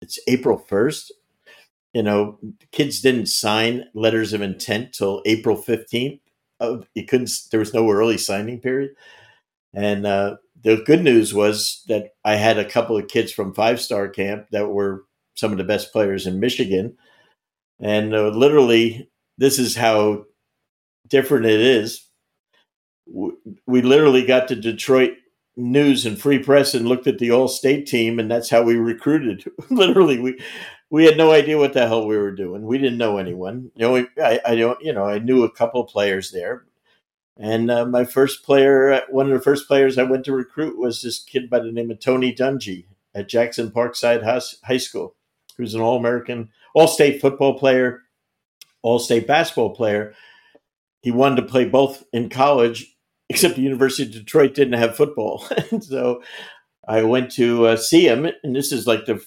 It's 0.00 0.20
April 0.28 0.64
1st. 0.70 1.10
You 1.92 2.04
know 2.04 2.38
kids 2.70 3.00
didn't 3.00 3.26
sign 3.26 3.84
letters 3.94 4.32
of 4.32 4.42
intent 4.42 4.92
till 4.92 5.22
April 5.26 5.56
15th. 5.56 6.20
Of, 6.60 6.88
you 6.94 7.04
couldn't. 7.04 7.30
There 7.50 7.60
was 7.60 7.74
no 7.74 7.90
early 7.90 8.18
signing 8.18 8.60
period, 8.60 8.92
and 9.74 10.06
uh, 10.06 10.36
the 10.62 10.82
good 10.84 11.02
news 11.02 11.32
was 11.32 11.82
that 11.88 12.10
I 12.24 12.34
had 12.34 12.58
a 12.58 12.68
couple 12.68 12.96
of 12.96 13.08
kids 13.08 13.32
from 13.32 13.54
Five 13.54 13.80
Star 13.80 14.08
Camp 14.08 14.46
that 14.52 14.68
were 14.68 15.04
some 15.34 15.52
of 15.52 15.58
the 15.58 15.64
best 15.64 15.92
players 15.92 16.26
in 16.26 16.40
Michigan, 16.40 16.96
and 17.80 18.14
uh, 18.14 18.28
literally, 18.28 19.10
this 19.36 19.58
is 19.58 19.76
how 19.76 20.24
different 21.08 21.46
it 21.46 21.60
is. 21.60 22.04
We 23.66 23.82
literally 23.82 24.26
got 24.26 24.48
to 24.48 24.56
Detroit 24.56 25.12
News 25.56 26.06
and 26.06 26.20
Free 26.20 26.38
Press 26.38 26.74
and 26.74 26.88
looked 26.88 27.06
at 27.06 27.18
the 27.18 27.30
All 27.30 27.48
State 27.48 27.86
team, 27.86 28.18
and 28.18 28.30
that's 28.30 28.50
how 28.50 28.62
we 28.62 28.76
recruited. 28.76 29.44
literally, 29.70 30.18
we 30.18 30.40
we 30.90 31.04
had 31.04 31.16
no 31.16 31.32
idea 31.32 31.58
what 31.58 31.72
the 31.72 31.86
hell 31.86 32.06
we 32.06 32.16
were 32.16 32.34
doing. 32.34 32.62
We 32.62 32.78
didn't 32.78 32.98
know 32.98 33.18
anyone. 33.18 33.70
You 33.74 33.82
know, 33.82 34.06
I, 34.22 34.40
I 34.46 34.54
don't. 34.54 34.80
You 34.80 34.92
know, 34.92 35.04
I 35.04 35.18
knew 35.18 35.44
a 35.44 35.50
couple 35.50 35.80
of 35.80 35.88
players 35.88 36.30
there, 36.30 36.64
and 37.38 37.70
uh, 37.70 37.86
my 37.86 38.04
first 38.04 38.42
player, 38.42 39.00
one 39.10 39.26
of 39.26 39.32
the 39.32 39.42
first 39.42 39.68
players 39.68 39.96
I 39.96 40.02
went 40.02 40.24
to 40.24 40.32
recruit 40.32 40.76
was 40.76 41.02
this 41.02 41.22
kid 41.22 41.48
by 41.48 41.60
the 41.60 41.70
name 41.70 41.90
of 41.90 42.00
Tony 42.00 42.34
Dungy 42.34 42.86
at 43.14 43.28
Jackson 43.28 43.70
Parkside 43.70 44.24
High 44.64 44.76
School, 44.78 45.14
who's 45.56 45.74
an 45.74 45.80
All 45.80 45.96
American, 45.96 46.50
All 46.74 46.88
State 46.88 47.20
football 47.20 47.56
player, 47.56 48.02
All 48.82 48.98
State 48.98 49.28
basketball 49.28 49.74
player. 49.74 50.14
He 51.00 51.12
wanted 51.12 51.36
to 51.36 51.48
play 51.48 51.64
both 51.64 52.02
in 52.12 52.28
college, 52.28 52.96
except 53.28 53.54
the 53.54 53.62
University 53.62 54.02
of 54.02 54.10
Detroit 54.10 54.54
didn't 54.54 54.80
have 54.80 54.96
football. 54.96 55.46
so 55.80 56.22
I 56.88 57.02
went 57.02 57.30
to 57.32 57.66
uh, 57.66 57.76
see 57.76 58.08
him, 58.08 58.28
and 58.42 58.56
this 58.56 58.72
is 58.72 58.88
like 58.88 59.06
the 59.06 59.24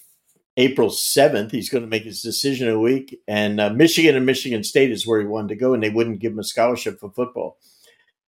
April 0.57 0.89
7th. 0.89 1.51
He's 1.51 1.69
going 1.69 1.83
to 1.83 1.89
make 1.89 2.03
his 2.03 2.21
decision 2.21 2.67
a 2.67 2.77
week. 2.77 3.17
And 3.25 3.61
uh, 3.61 3.69
Michigan 3.69 4.17
and 4.17 4.25
Michigan 4.25 4.65
State 4.65 4.91
is 4.91 5.07
where 5.07 5.21
he 5.21 5.27
wanted 5.27 5.49
to 5.49 5.55
go, 5.55 5.73
and 5.73 5.81
they 5.81 5.89
wouldn't 5.89 6.19
give 6.19 6.33
him 6.33 6.39
a 6.39 6.43
scholarship 6.43 6.99
for 6.99 7.09
football 7.09 7.57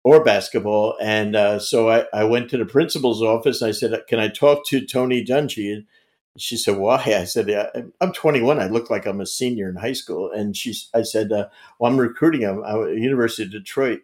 or 0.04 0.22
basketball. 0.22 0.96
And 1.00 1.36
uh, 1.36 1.58
so 1.58 1.88
I, 1.88 2.04
I, 2.12 2.24
went 2.24 2.50
to 2.50 2.58
the 2.58 2.64
principal's 2.64 3.22
office. 3.22 3.62
I 3.62 3.72
said, 3.72 4.00
"Can 4.08 4.18
I 4.18 4.28
talk 4.28 4.66
to 4.66 4.86
Tony 4.86 5.24
Dungy?" 5.24 5.72
And 5.72 5.86
she 6.36 6.56
said, 6.56 6.76
"Why?" 6.78 6.96
I 6.96 7.24
said, 7.24 7.50
"I'm 8.00 8.12
21. 8.12 8.60
I 8.60 8.68
look 8.68 8.90
like 8.90 9.06
I'm 9.06 9.20
a 9.20 9.26
senior 9.26 9.68
in 9.68 9.76
high 9.76 9.92
school." 9.92 10.30
And 10.30 10.56
she, 10.56 10.74
I 10.94 11.02
said, 11.02 11.32
uh, 11.32 11.48
"Well, 11.78 11.90
I'm 11.90 11.98
recruiting 11.98 12.42
him 12.42 12.62
at 12.64 12.96
University 12.96 13.44
of 13.44 13.50
Detroit." 13.50 14.00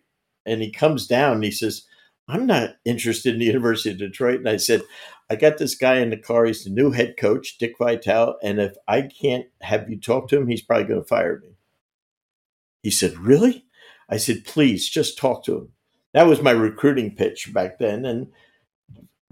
And 0.46 0.60
he 0.62 0.70
comes 0.70 1.06
down 1.06 1.34
and 1.34 1.44
he 1.44 1.50
says, 1.50 1.82
"I'm 2.28 2.46
not 2.46 2.76
interested 2.84 3.34
in 3.34 3.40
the 3.40 3.46
University 3.46 3.90
of 3.90 3.98
Detroit." 3.98 4.40
And 4.40 4.48
I 4.48 4.56
said, 4.56 4.82
"I 5.30 5.36
got 5.36 5.58
this 5.58 5.74
guy 5.74 6.00
in 6.00 6.10
the 6.10 6.16
car. 6.16 6.44
He's 6.44 6.64
the 6.64 6.70
new 6.70 6.90
head 6.90 7.16
coach, 7.16 7.56
Dick 7.58 7.78
Vitale. 7.78 8.36
And 8.42 8.60
if 8.60 8.74
I 8.88 9.02
can't 9.02 9.46
have 9.62 9.88
you 9.88 9.98
talk 9.98 10.28
to 10.28 10.36
him, 10.38 10.48
he's 10.48 10.62
probably 10.62 10.86
going 10.86 11.00
to 11.00 11.06
fire 11.06 11.38
me." 11.38 11.56
He 12.82 12.90
said, 12.90 13.16
"Really?" 13.18 13.64
I 14.08 14.18
said, 14.18 14.44
"Please, 14.44 14.88
just 14.88 15.16
talk 15.16 15.44
to 15.44 15.56
him." 15.56 15.73
That 16.14 16.26
was 16.26 16.40
my 16.40 16.52
recruiting 16.52 17.14
pitch 17.14 17.52
back 17.52 17.78
then. 17.78 18.04
And 18.04 18.28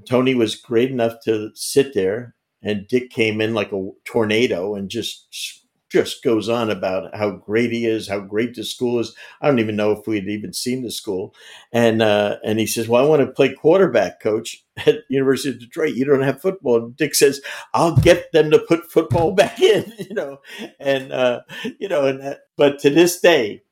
Tony 0.07 0.35
was 0.35 0.57
great 0.57 0.91
enough 0.91 1.15
to 1.25 1.51
sit 1.55 1.95
there, 1.95 2.35
and 2.61 2.87
Dick 2.89 3.11
came 3.11 3.41
in 3.41 3.55
like 3.55 3.73
a 3.73 3.91
tornado 4.05 4.75
and 4.75 4.91
just 4.91 5.63
just 5.93 6.25
goes 6.25 6.49
on 6.49 6.71
about 6.71 7.15
how 7.15 7.31
great 7.31 7.71
he 7.71 7.85
is, 7.85 8.09
how 8.09 8.19
great 8.19 8.55
the 8.55 8.65
school 8.65 8.99
is. 8.99 9.15
I 9.43 9.47
don't 9.47 9.59
even 9.59 9.77
know 9.77 9.93
if 9.93 10.07
we 10.07 10.17
had 10.17 10.27
even 10.27 10.55
seen 10.55 10.83
the 10.83 10.91
school, 10.91 11.35
and 11.71 12.01
uh, 12.01 12.39
and 12.45 12.59
he 12.59 12.67
says, 12.67 12.89
"Well, 12.89 13.05
I 13.05 13.09
want 13.09 13.21
to 13.21 13.31
play 13.31 13.55
quarterback, 13.55 14.21
coach, 14.21 14.65
at 14.87 15.01
University 15.09 15.51
of 15.51 15.61
Detroit. 15.61 15.95
You 15.95 16.07
don't 16.07 16.23
have 16.23 16.41
football." 16.41 16.79
And 16.79 16.97
Dick 16.97 17.15
says, 17.15 17.43
"I'll 17.75 17.95
get 17.97 18.33
them 18.33 18.51
to 18.51 18.59
put 18.59 18.91
football 18.91 19.33
back 19.37 19.61
in," 19.61 19.93
you 19.99 20.15
know, 20.15 20.39
and 20.81 21.13
uh, 21.13 21.43
you 21.79 21.89
know, 21.89 22.07
and 22.07 22.23
uh, 22.23 22.35
but 22.57 22.79
to 22.81 22.91
this 22.91 23.21
day, 23.21 23.63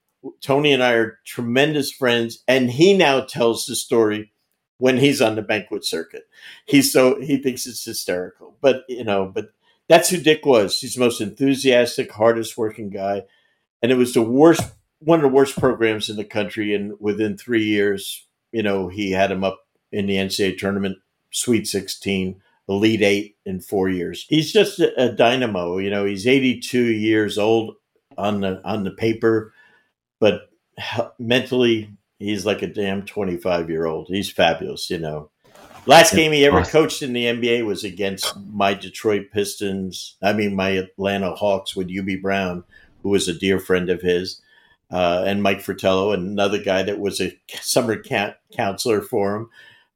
Tony 0.41 0.73
and 0.73 0.83
I 0.83 0.93
are 0.93 1.19
tremendous 1.25 1.91
friends, 1.91 2.43
and 2.47 2.71
he 2.71 2.97
now 2.97 3.21
tells 3.21 3.67
the 3.67 3.77
story 3.77 4.33
when 4.79 4.99
he's 4.99 5.21
on 5.21 5.37
the 5.37 5.43
banquet 5.43 5.85
circuit. 5.85 6.25
He's 6.67 6.93
so 6.93 7.21
he 7.21 7.37
thinks 7.37 7.67
it's 7.67 7.85
hysterical, 7.85 8.57
but 8.61 8.85
you 8.89 9.05
know, 9.05 9.27
but 9.27 9.53
that's 9.89 10.09
who 10.11 10.19
Dick 10.19 10.45
was. 10.45 10.79
He's 10.79 10.95
the 10.95 11.01
most 11.01 11.21
enthusiastic, 11.21 12.13
hardest 12.13 12.57
working 12.57 12.91
guy, 12.91 13.25
and 13.83 13.93
it 13.93 13.97
was 13.97 14.15
the 14.15 14.23
worst, 14.23 14.63
one 14.99 15.19
of 15.19 15.23
the 15.23 15.29
worst 15.29 15.59
programs 15.59 16.09
in 16.09 16.17
the 16.17 16.25
country. 16.25 16.75
And 16.75 16.95
within 17.01 17.37
three 17.37 17.65
years, 17.65 18.27
you 18.53 18.63
know, 18.63 18.89
he 18.89 19.13
had 19.13 19.31
him 19.31 19.45
up 19.45 19.61
in 19.93 20.07
the 20.07 20.17
NCAA 20.17 20.59
tournament, 20.59 20.99
Sweet 21.31 21.67
Sixteen. 21.67 22.41
Elite 22.69 23.03
Eight 23.03 23.37
in 23.45 23.59
four 23.59 23.89
years. 23.89 24.27
He's 24.29 24.53
just 24.53 24.79
a, 24.79 25.07
a 25.07 25.09
dynamo. 25.11 25.79
You 25.79 25.91
know, 25.91 26.05
he's 26.05 26.25
82 26.25 26.81
years 26.81 27.37
old 27.37 27.75
on 28.17 28.43
the 28.43 28.61
on 28.65 28.85
the 28.85 28.93
paper 28.93 29.53
but 30.21 30.49
mentally, 31.19 31.91
he's 32.21 32.47
like 32.47 32.63
a 32.63 32.69
damn 32.69 33.05
25 33.05 33.69
year 33.69 33.87
old. 33.87 34.07
He's 34.09 34.31
fabulous, 34.31 34.89
you 34.91 34.99
know. 34.99 35.31
Last 35.87 36.15
game 36.15 36.31
he 36.33 36.45
ever 36.45 36.63
coached 36.63 37.03
in 37.03 37.15
the 37.15 37.25
NBA 37.25 37.65
was 37.65 37.83
against 37.85 38.37
my 38.37 38.75
Detroit 38.75 39.29
Pistons. 39.33 40.17
I 40.23 40.35
mean, 40.35 40.55
my 40.55 40.69
Atlanta 40.71 41.35
Hawks 41.35 41.75
with 41.75 41.89
Hubie 41.89 42.21
Brown, 42.21 42.65
who 43.03 43.09
was 43.09 43.27
a 43.29 43.35
dear 43.35 43.59
friend 43.59 43.89
of 43.91 44.03
his. 44.03 44.41
uh, 44.91 45.23
and 45.27 45.43
Mike 45.43 45.61
Fratello, 45.61 46.13
another 46.13 46.63
guy 46.63 46.83
that 46.83 46.99
was 46.99 47.21
a 47.21 47.37
summer 47.61 47.97
camp 47.97 48.37
counselor 48.53 49.01
for 49.01 49.37
him, 49.37 49.51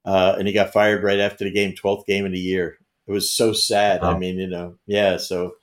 uh, 0.05 0.37
and 0.39 0.47
he 0.47 0.55
got 0.55 0.73
fired 0.73 1.03
right 1.03 1.19
after 1.21 1.45
the 1.45 1.51
game, 1.51 1.75
twelfth 1.75 2.07
game 2.07 2.25
of 2.25 2.33
the 2.33 2.39
year. 2.39 2.79
It 3.07 3.13
was 3.13 3.31
so 3.33 3.53
sad. 3.53 4.03
Wow. 4.03 4.15
I 4.15 4.19
mean, 4.19 4.39
you 4.39 4.47
know, 4.47 4.77
yeah. 4.87 5.17
So 5.19 5.57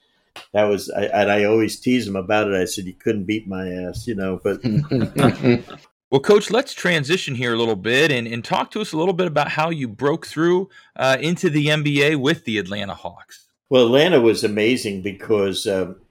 that 0.54 0.64
was, 0.64 0.90
I, 0.90 1.04
and 1.06 1.32
I 1.32 1.46
always 1.46 1.80
tease 1.80 2.08
him 2.08 2.16
about 2.16 2.48
it. 2.48 2.56
I 2.56 2.66
said, 2.66 2.86
"You 2.86 2.94
couldn't 2.94 3.26
beat 3.26 3.48
my 3.48 3.68
ass," 3.70 4.08
you 4.08 4.16
know. 4.16 4.40
But 4.44 4.60
well, 6.12 6.22
Coach, 6.22 6.52
let's 6.52 6.74
transition 6.74 7.36
here 7.36 7.54
a 7.54 7.58
little 7.58 7.76
bit 7.76 8.12
and, 8.12 8.28
and 8.28 8.44
talk 8.44 8.72
to 8.72 8.82
us 8.82 8.94
a 8.94 8.98
little 8.98 9.14
bit 9.14 9.28
about 9.28 9.50
how 9.50 9.70
you 9.70 9.88
broke 9.88 10.28
through 10.28 10.70
uh, 10.96 11.18
into 11.20 11.50
the 11.50 11.68
NBA 11.68 12.18
with 12.18 12.46
the 12.46 12.58
Atlanta 12.58 12.94
Hawks. 12.94 13.48
Well, 13.70 13.86
Atlanta 13.86 14.20
was 14.20 14.44
amazing 14.44 15.02
because, 15.02 15.66
um, 15.66 16.02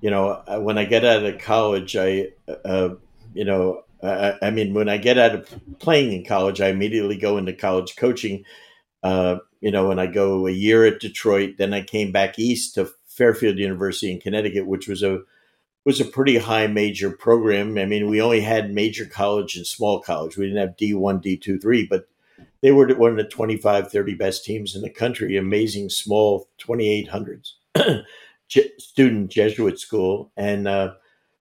you 0.00 0.10
know, 0.10 0.42
when 0.58 0.78
I 0.78 0.84
get 0.84 1.04
out 1.04 1.24
of 1.24 1.38
college, 1.38 1.94
I, 1.94 2.30
uh, 2.64 2.96
you 3.34 3.44
know, 3.44 3.84
I, 4.02 4.34
I, 4.42 4.50
mean, 4.50 4.74
when 4.74 4.88
I 4.88 4.96
get 4.96 5.16
out 5.16 5.34
of 5.34 5.78
playing 5.78 6.12
in 6.12 6.24
college, 6.24 6.60
I 6.60 6.68
immediately 6.68 7.16
go 7.16 7.38
into 7.38 7.52
college 7.52 7.94
coaching. 7.96 8.44
Uh, 9.04 9.38
you 9.60 9.70
know, 9.70 9.90
and 9.90 10.00
I 10.00 10.06
go 10.06 10.46
a 10.46 10.50
year 10.50 10.84
at 10.84 11.00
Detroit, 11.00 11.54
then 11.56 11.72
I 11.72 11.82
came 11.82 12.10
back 12.10 12.38
east 12.38 12.74
to 12.74 12.90
Fairfield 13.14 13.58
University 13.58 14.12
in 14.12 14.20
Connecticut, 14.20 14.66
which 14.66 14.88
was 14.88 15.02
a 15.02 15.20
was 15.84 16.00
a 16.00 16.04
pretty 16.04 16.38
high 16.38 16.66
major 16.66 17.10
program. 17.10 17.76
I 17.76 17.84
mean, 17.84 18.08
we 18.08 18.20
only 18.20 18.40
had 18.40 18.72
major 18.72 19.04
college 19.04 19.56
and 19.56 19.66
small 19.66 20.00
college. 20.00 20.36
We 20.36 20.46
didn't 20.46 20.60
have 20.60 20.76
D1, 20.76 21.22
D2, 21.22 21.60
3, 21.60 21.86
but 21.88 22.08
they 22.62 22.72
were 22.72 22.88
one 22.94 23.10
of 23.10 23.16
the 23.18 23.24
25, 23.24 23.92
30 23.92 24.14
best 24.14 24.44
teams 24.44 24.74
in 24.74 24.80
the 24.80 24.88
country. 24.88 25.36
Amazing 25.36 25.90
small 25.90 26.48
2800s 26.58 27.52
student 28.78 29.30
Jesuit 29.30 29.78
school. 29.78 30.32
And 30.38 30.66
uh, 30.66 30.94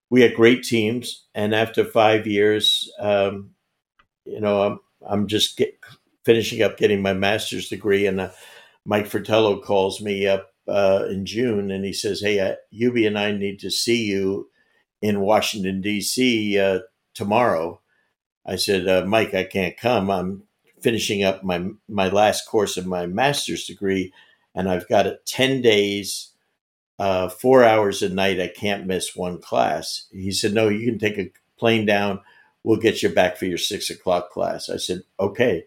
we 0.09 0.21
had 0.21 0.35
great 0.35 0.63
teams. 0.63 1.25
And 1.33 1.55
after 1.55 1.85
five 1.85 2.27
years, 2.27 2.91
um, 2.99 3.51
you 4.25 4.41
know, 4.41 4.61
I'm, 4.61 4.79
I'm 5.07 5.27
just 5.27 5.55
get, 5.55 5.79
finishing 6.25 6.61
up 6.61 6.77
getting 6.77 7.01
my 7.01 7.13
master's 7.13 7.69
degree. 7.69 8.05
And 8.05 8.19
uh, 8.19 8.31
Mike 8.85 9.07
Fratello 9.07 9.61
calls 9.61 10.01
me 10.01 10.27
up 10.27 10.52
uh, 10.67 11.05
in 11.09 11.25
June, 11.25 11.71
and 11.71 11.85
he 11.85 11.93
says, 11.93 12.21
"Hey, 12.21 12.39
uh, 12.39 12.55
Hubie 12.73 13.07
and 13.07 13.17
I 13.17 13.31
need 13.31 13.59
to 13.59 13.71
see 13.71 14.03
you 14.05 14.49
in 15.01 15.21
Washington 15.21 15.81
D.C. 15.81 16.57
Uh, 16.59 16.79
tomorrow." 17.13 17.81
I 18.45 18.55
said, 18.57 18.87
uh, 18.87 19.05
"Mike, 19.05 19.33
I 19.33 19.43
can't 19.43 19.77
come. 19.77 20.09
I'm 20.11 20.43
finishing 20.81 21.23
up 21.23 21.43
my 21.43 21.69
my 21.87 22.09
last 22.09 22.47
course 22.47 22.77
of 22.77 22.85
my 22.87 23.05
master's 23.07 23.65
degree, 23.65 24.13
and 24.55 24.69
I've 24.69 24.87
got 24.89 25.07
it 25.07 25.25
ten 25.25 25.61
days." 25.61 26.29
Uh, 26.99 27.27
four 27.27 27.63
hours 27.63 28.01
a 28.03 28.09
night. 28.09 28.39
I 28.39 28.47
can't 28.47 28.85
miss 28.85 29.15
one 29.15 29.41
class. 29.41 30.07
He 30.11 30.31
said, 30.31 30.53
No, 30.53 30.69
you 30.69 30.85
can 30.85 30.99
take 30.99 31.17
a 31.17 31.31
plane 31.57 31.85
down. 31.85 32.21
We'll 32.63 32.79
get 32.79 33.01
you 33.01 33.09
back 33.09 33.35
for 33.35 33.45
your 33.45 33.57
six 33.57 33.89
o'clock 33.89 34.29
class. 34.29 34.69
I 34.69 34.77
said, 34.77 35.01
Okay. 35.19 35.65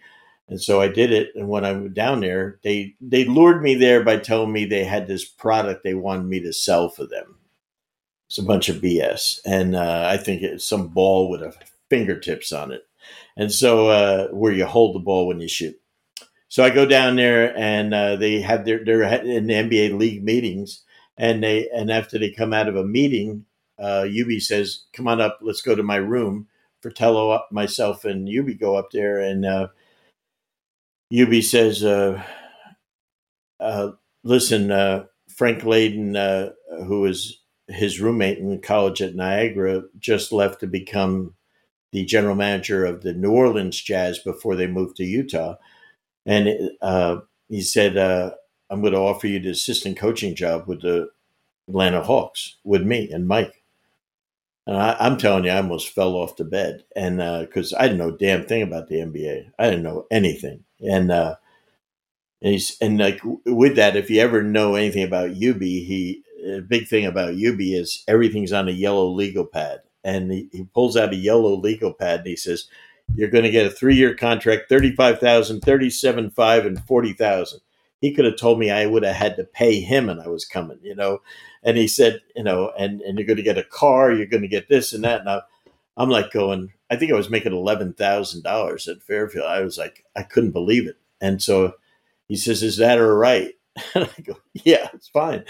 And 0.48 0.60
so 0.62 0.80
I 0.80 0.88
did 0.88 1.12
it. 1.12 1.30
And 1.34 1.48
when 1.48 1.64
I 1.64 1.72
went 1.72 1.94
down 1.94 2.20
there, 2.20 2.60
they 2.62 2.94
they 3.00 3.24
lured 3.24 3.62
me 3.62 3.74
there 3.74 4.04
by 4.04 4.18
telling 4.18 4.52
me 4.52 4.64
they 4.64 4.84
had 4.84 5.06
this 5.06 5.24
product 5.24 5.82
they 5.82 5.94
wanted 5.94 6.26
me 6.26 6.40
to 6.40 6.52
sell 6.52 6.88
for 6.88 7.06
them. 7.06 7.38
It's 8.28 8.38
a 8.38 8.42
bunch 8.42 8.68
of 8.68 8.76
BS, 8.76 9.38
and 9.44 9.76
uh, 9.76 10.06
I 10.08 10.16
think 10.16 10.42
it's 10.42 10.68
some 10.68 10.88
ball 10.88 11.30
with 11.30 11.42
a 11.42 11.54
fingertips 11.88 12.50
on 12.50 12.72
it, 12.72 12.82
and 13.36 13.52
so 13.52 13.88
uh, 13.88 14.28
where 14.28 14.52
you 14.52 14.66
hold 14.66 14.96
the 14.96 15.00
ball 15.00 15.28
when 15.28 15.40
you 15.40 15.46
shoot. 15.46 15.76
So 16.48 16.64
I 16.64 16.70
go 16.70 16.86
down 16.86 17.14
there, 17.16 17.56
and 17.56 17.94
uh, 17.94 18.16
they 18.16 18.40
have 18.40 18.64
their 18.64 18.84
they're 18.84 19.02
in 19.24 19.46
the 19.46 19.54
NBA 19.54 19.96
league 19.96 20.24
meetings, 20.24 20.82
and 21.16 21.42
they 21.42 21.68
and 21.70 21.88
after 21.88 22.18
they 22.18 22.30
come 22.30 22.52
out 22.52 22.68
of 22.68 22.74
a 22.74 22.84
meeting, 22.84 23.46
uh, 23.78 24.02
Hubie 24.06 24.42
says, 24.42 24.86
"Come 24.92 25.06
on 25.06 25.20
up, 25.20 25.38
let's 25.40 25.62
go 25.62 25.76
to 25.76 25.82
my 25.84 25.96
room." 25.96 26.48
Fratello, 26.80 27.40
myself, 27.52 28.04
and 28.04 28.26
Hubie 28.26 28.58
go 28.58 28.74
up 28.74 28.90
there, 28.90 29.20
and 29.20 29.46
Hubie 31.12 31.42
says, 31.42 31.84
uh, 31.84 32.22
uh, 33.60 33.92
listen, 34.24 34.70
uh, 34.70 35.04
Frank 35.28 35.62
Layden, 35.62 36.16
uh, 36.16 36.52
who 36.84 37.02
was 37.02 37.40
his 37.68 38.00
roommate 38.00 38.38
in 38.38 38.60
college 38.60 39.02
at 39.02 39.14
Niagara, 39.14 39.82
just 39.98 40.32
left 40.32 40.60
to 40.60 40.66
become 40.66 41.34
the 41.92 42.04
general 42.04 42.34
manager 42.34 42.84
of 42.84 43.02
the 43.02 43.12
New 43.12 43.30
Orleans 43.30 43.80
Jazz 43.80 44.18
before 44.18 44.56
they 44.56 44.66
moved 44.66 44.96
to 44.96 45.04
Utah. 45.04 45.56
And 46.24 46.70
uh, 46.82 47.18
he 47.48 47.60
said, 47.60 47.96
uh, 47.96 48.32
I'm 48.68 48.80
going 48.80 48.92
to 48.92 48.98
offer 48.98 49.26
you 49.26 49.38
the 49.38 49.50
assistant 49.50 49.96
coaching 49.96 50.34
job 50.34 50.66
with 50.66 50.82
the 50.82 51.08
Atlanta 51.68 52.02
Hawks 52.02 52.56
with 52.64 52.82
me 52.82 53.10
and 53.10 53.28
Mike. 53.28 53.62
And 54.66 54.76
I, 54.76 54.96
am 55.06 55.16
telling 55.16 55.44
you, 55.44 55.50
I 55.50 55.58
almost 55.58 55.90
fell 55.90 56.14
off 56.14 56.36
the 56.36 56.44
bed, 56.44 56.82
and 56.96 57.18
because 57.46 57.72
uh, 57.72 57.76
I 57.78 57.82
didn't 57.82 57.98
know 57.98 58.10
damn 58.10 58.46
thing 58.46 58.62
about 58.62 58.88
the 58.88 58.96
NBA, 58.96 59.52
I 59.58 59.70
didn't 59.70 59.84
know 59.84 60.06
anything, 60.10 60.64
and 60.80 61.10
uh, 61.10 61.36
and 62.42 62.52
he's 62.52 62.76
and 62.80 62.98
like 62.98 63.20
with 63.44 63.76
that, 63.76 63.96
if 63.96 64.10
you 64.10 64.20
ever 64.20 64.42
know 64.42 64.74
anything 64.74 65.04
about 65.04 65.30
Hubie, 65.30 65.86
he 65.86 66.22
a 66.46 66.60
big 66.60 66.86
thing 66.86 67.06
about 67.06 67.34
Hubie 67.34 67.78
is 67.78 68.04
everything's 68.06 68.52
on 68.52 68.68
a 68.68 68.72
yellow 68.72 69.08
legal 69.08 69.44
pad, 69.44 69.80
and 70.04 70.30
he, 70.30 70.48
he 70.52 70.64
pulls 70.64 70.96
out 70.96 71.12
a 71.12 71.16
yellow 71.16 71.54
legal 71.56 71.92
pad 71.92 72.20
and 72.20 72.28
he 72.28 72.36
says, 72.36 72.68
"You're 73.14 73.30
going 73.30 73.44
to 73.44 73.50
get 73.50 73.66
a 73.66 73.70
three 73.70 73.96
year 73.96 74.14
contract, 74.14 74.68
thirty 74.68 74.94
five 74.94 75.18
thousand, 75.18 75.60
thirty 75.60 75.90
seven 75.90 76.30
five, 76.30 76.66
and 76.66 76.82
forty 76.84 77.12
thousand 77.12 77.60
he 78.00 78.12
could 78.14 78.24
have 78.24 78.36
told 78.36 78.58
me 78.58 78.70
I 78.70 78.86
would 78.86 79.02
have 79.04 79.16
had 79.16 79.36
to 79.36 79.44
pay 79.44 79.80
him 79.80 80.08
and 80.08 80.20
I 80.20 80.28
was 80.28 80.44
coming, 80.44 80.78
you 80.82 80.94
know. 80.94 81.20
And 81.62 81.76
he 81.76 81.88
said, 81.88 82.20
you 82.34 82.44
know, 82.44 82.70
and, 82.78 83.00
and 83.00 83.18
you're 83.18 83.26
going 83.26 83.38
to 83.38 83.42
get 83.42 83.58
a 83.58 83.64
car, 83.64 84.12
you're 84.12 84.26
going 84.26 84.42
to 84.42 84.48
get 84.48 84.68
this 84.68 84.92
and 84.92 85.02
that. 85.04 85.22
I'm 85.96 86.10
like 86.10 86.30
going, 86.32 86.72
I 86.90 86.96
think 86.96 87.12
I 87.12 87.16
was 87.16 87.30
making 87.30 87.52
$11,000 87.52 88.88
at 88.88 89.02
Fairfield. 89.02 89.46
I 89.46 89.60
was 89.62 89.78
like, 89.78 90.04
I 90.16 90.22
couldn't 90.22 90.52
believe 90.52 90.86
it. 90.86 90.96
And 91.20 91.42
so 91.42 91.74
he 92.28 92.36
says, 92.36 92.62
is 92.62 92.76
that 92.78 92.98
all 92.98 93.06
right? 93.06 93.52
And 93.94 94.04
I 94.04 94.22
go, 94.22 94.36
yeah, 94.54 94.88
it's 94.94 95.08
fine. 95.08 95.44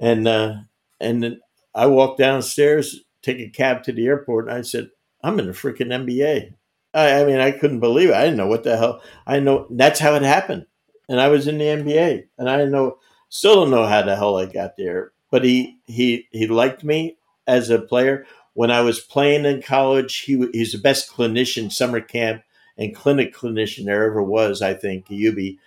And, 0.00 0.28
uh, 0.28 0.54
and 1.00 1.22
then 1.22 1.40
I 1.74 1.86
walked 1.86 2.18
downstairs, 2.18 3.00
take 3.22 3.38
a 3.40 3.48
cab 3.48 3.82
to 3.84 3.92
the 3.92 4.06
airport. 4.06 4.48
And 4.48 4.56
I 4.56 4.62
said, 4.62 4.90
I'm 5.22 5.38
in 5.40 5.46
the 5.46 5.52
freaking 5.52 5.88
NBA. 5.88 6.54
I, 6.94 7.22
I 7.22 7.24
mean, 7.24 7.40
I 7.40 7.50
couldn't 7.50 7.80
believe 7.80 8.10
it. 8.10 8.14
I 8.14 8.22
didn't 8.22 8.36
know 8.36 8.46
what 8.46 8.62
the 8.62 8.76
hell. 8.76 9.02
I 9.26 9.40
know 9.40 9.66
that's 9.70 9.98
how 9.98 10.14
it 10.14 10.22
happened 10.22 10.66
and 11.08 11.20
I 11.20 11.28
was 11.28 11.46
in 11.46 11.58
the 11.58 11.64
NBA, 11.64 12.24
and 12.38 12.48
I 12.48 12.64
know 12.64 12.98
still 13.28 13.56
don't 13.56 13.70
know 13.70 13.86
how 13.86 14.02
the 14.02 14.16
hell 14.16 14.36
I 14.36 14.46
got 14.46 14.76
there. 14.76 15.12
But 15.30 15.44
he 15.44 15.78
he 15.86 16.28
he 16.30 16.46
liked 16.46 16.84
me 16.84 17.16
as 17.46 17.70
a 17.70 17.78
player. 17.78 18.26
When 18.54 18.70
I 18.70 18.80
was 18.80 19.00
playing 19.00 19.44
in 19.44 19.62
college, 19.62 20.20
he 20.20 20.48
he's 20.52 20.72
the 20.72 20.78
best 20.78 21.10
clinician, 21.10 21.70
summer 21.70 22.00
camp 22.00 22.42
and 22.78 22.94
clinic 22.94 23.34
clinician 23.34 23.84
there 23.84 24.04
ever 24.04 24.22
was. 24.22 24.62
I 24.62 24.74
think 24.74 25.06
Hubie, 25.06 25.58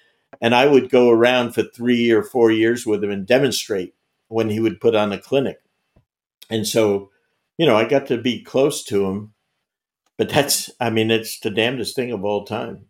and 0.41 0.55
I 0.55 0.67
would 0.67 0.89
go 0.89 1.09
around 1.09 1.53
for 1.53 1.63
three 1.63 2.11
or 2.11 2.23
four 2.23 2.51
years 2.51 2.85
with 2.85 3.03
him 3.03 3.11
and 3.11 3.25
demonstrate 3.25 3.93
when 4.27 4.49
he 4.49 4.59
would 4.59 4.81
put 4.81 4.95
on 4.95 5.13
a 5.13 5.17
clinic. 5.17 5.61
And 6.49 6.67
so, 6.67 7.11
you 7.57 7.65
know, 7.65 7.75
I 7.75 7.85
got 7.85 8.07
to 8.07 8.17
be 8.17 8.41
close 8.41 8.83
to 8.85 9.05
him. 9.05 9.33
But 10.17 10.29
that's, 10.29 10.71
I 10.79 10.89
mean, 10.89 11.11
it's 11.11 11.39
the 11.39 11.51
damnedest 11.51 11.95
thing 11.95 12.11
of 12.11 12.25
all 12.25 12.43
time 12.43 12.87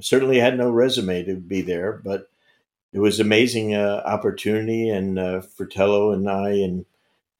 certainly 0.00 0.40
had 0.40 0.56
no 0.56 0.70
resume 0.70 1.22
to 1.24 1.36
be 1.36 1.62
there, 1.62 2.00
but 2.04 2.28
it 2.92 2.98
was 2.98 3.20
amazing 3.20 3.74
uh, 3.74 4.02
opportunity. 4.04 4.88
And 4.88 5.18
uh, 5.18 5.40
Fratello 5.42 6.12
and 6.12 6.28
I, 6.28 6.50
and 6.50 6.84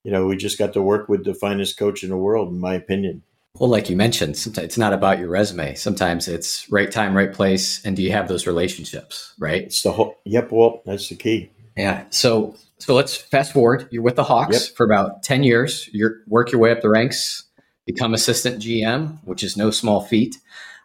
you 0.05 0.11
know, 0.11 0.27
we 0.27 0.37
just 0.37 0.59
got 0.59 0.73
to 0.73 0.83
work 0.83 1.09
with 1.09 1.25
the 1.25 1.35
finest 1.35 1.77
coach 1.77 2.03
in 2.03 2.11
the 2.11 2.17
world, 2.17 2.49
in 2.49 2.59
my 2.59 2.75
opinion. 2.75 3.23
Well, 3.59 3.69
like 3.69 3.91
you 3.91 3.97
mentioned, 3.97 4.37
sometimes 4.37 4.65
it's 4.65 4.79
not 4.79 4.93
about 4.93 5.19
your 5.19 5.29
resume. 5.29 5.75
Sometimes 5.75 6.27
it's 6.27 6.71
right 6.71 6.91
time, 6.91 7.15
right 7.15 7.33
place, 7.33 7.85
and 7.85 7.95
do 7.95 8.03
you 8.03 8.11
have 8.13 8.27
those 8.27 8.47
relationships, 8.47 9.35
right? 9.39 9.63
It's 9.63 9.83
the 9.83 9.93
whole. 9.93 10.17
Yep. 10.25 10.53
Well, 10.53 10.83
that's 10.87 11.09
the 11.09 11.17
key. 11.17 11.51
Yeah. 11.77 12.05
So, 12.11 12.57
so 12.79 12.95
let's 12.95 13.15
fast 13.17 13.53
forward. 13.53 13.89
You're 13.91 14.03
with 14.03 14.17
the 14.17 14.25
Hawks 14.25 14.69
yep. 14.69 14.77
for 14.77 14.87
about 14.87 15.23
ten 15.23 15.43
years. 15.43 15.89
You 15.93 16.11
work 16.27 16.51
your 16.51 16.61
way 16.61 16.73
up 16.73 16.81
the 16.81 16.89
ranks, 16.89 17.45
become 17.85 18.15
assistant 18.15 18.63
GM, 18.63 19.19
which 19.25 19.43
is 19.43 19.57
no 19.57 19.71
small 19.71 20.01
feat. 20.01 20.39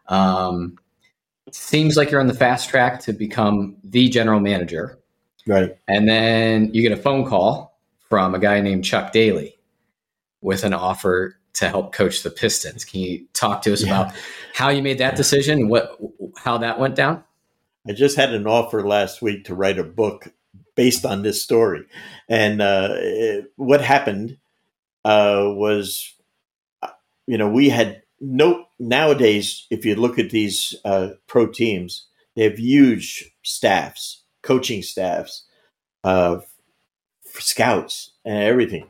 Um, 0.09 0.77
seems 1.51 1.95
like 1.95 2.11
you're 2.11 2.19
on 2.19 2.27
the 2.27 2.33
fast 2.33 2.69
track 2.69 2.99
to 3.01 3.13
become 3.13 3.77
the 3.83 4.09
general 4.09 4.41
manager. 4.41 4.99
Right. 5.47 5.77
And 5.87 6.07
then 6.07 6.73
you 6.73 6.81
get 6.81 6.91
a 6.91 7.01
phone 7.01 7.25
call 7.25 7.76
from 8.09 8.35
a 8.35 8.39
guy 8.39 8.61
named 8.61 8.85
Chuck 8.85 9.11
Daly 9.11 9.57
with 10.41 10.63
an 10.63 10.73
offer 10.73 11.35
to 11.53 11.69
help 11.69 11.93
coach 11.93 12.23
the 12.23 12.29
Pistons. 12.29 12.85
Can 12.85 12.99
you 12.99 13.25
talk 13.33 13.63
to 13.63 13.73
us 13.73 13.83
yeah. 13.83 14.01
about 14.01 14.15
how 14.53 14.69
you 14.69 14.81
made 14.81 14.99
that 14.99 15.15
decision, 15.15 15.69
what 15.69 15.97
how 16.37 16.59
that 16.59 16.79
went 16.79 16.95
down? 16.95 17.23
I 17.87 17.93
just 17.93 18.17
had 18.17 18.33
an 18.33 18.47
offer 18.47 18.85
last 18.85 19.21
week 19.21 19.45
to 19.45 19.55
write 19.55 19.79
a 19.79 19.83
book 19.83 20.27
based 20.75 21.05
on 21.05 21.23
this 21.23 21.41
story, 21.41 21.85
and 22.29 22.61
uh, 22.61 22.89
it, 22.91 23.45
what 23.55 23.81
happened 23.81 24.37
uh, 25.03 25.45
was, 25.47 26.13
uh, 26.83 26.89
you 27.25 27.37
know, 27.37 27.49
we 27.49 27.69
had 27.69 28.03
no 28.19 28.65
nowadays 28.79 29.65
if 29.69 29.85
you 29.85 29.95
look 29.95 30.19
at 30.19 30.29
these 30.29 30.75
uh, 30.85 31.09
pro 31.27 31.47
teams 31.47 32.07
they 32.35 32.43
have 32.43 32.59
huge 32.59 33.31
staffs 33.43 34.23
coaching 34.43 34.81
staffs 34.81 35.45
of 36.03 36.45
scouts 37.41 38.13
and 38.25 38.43
everything 38.43 38.89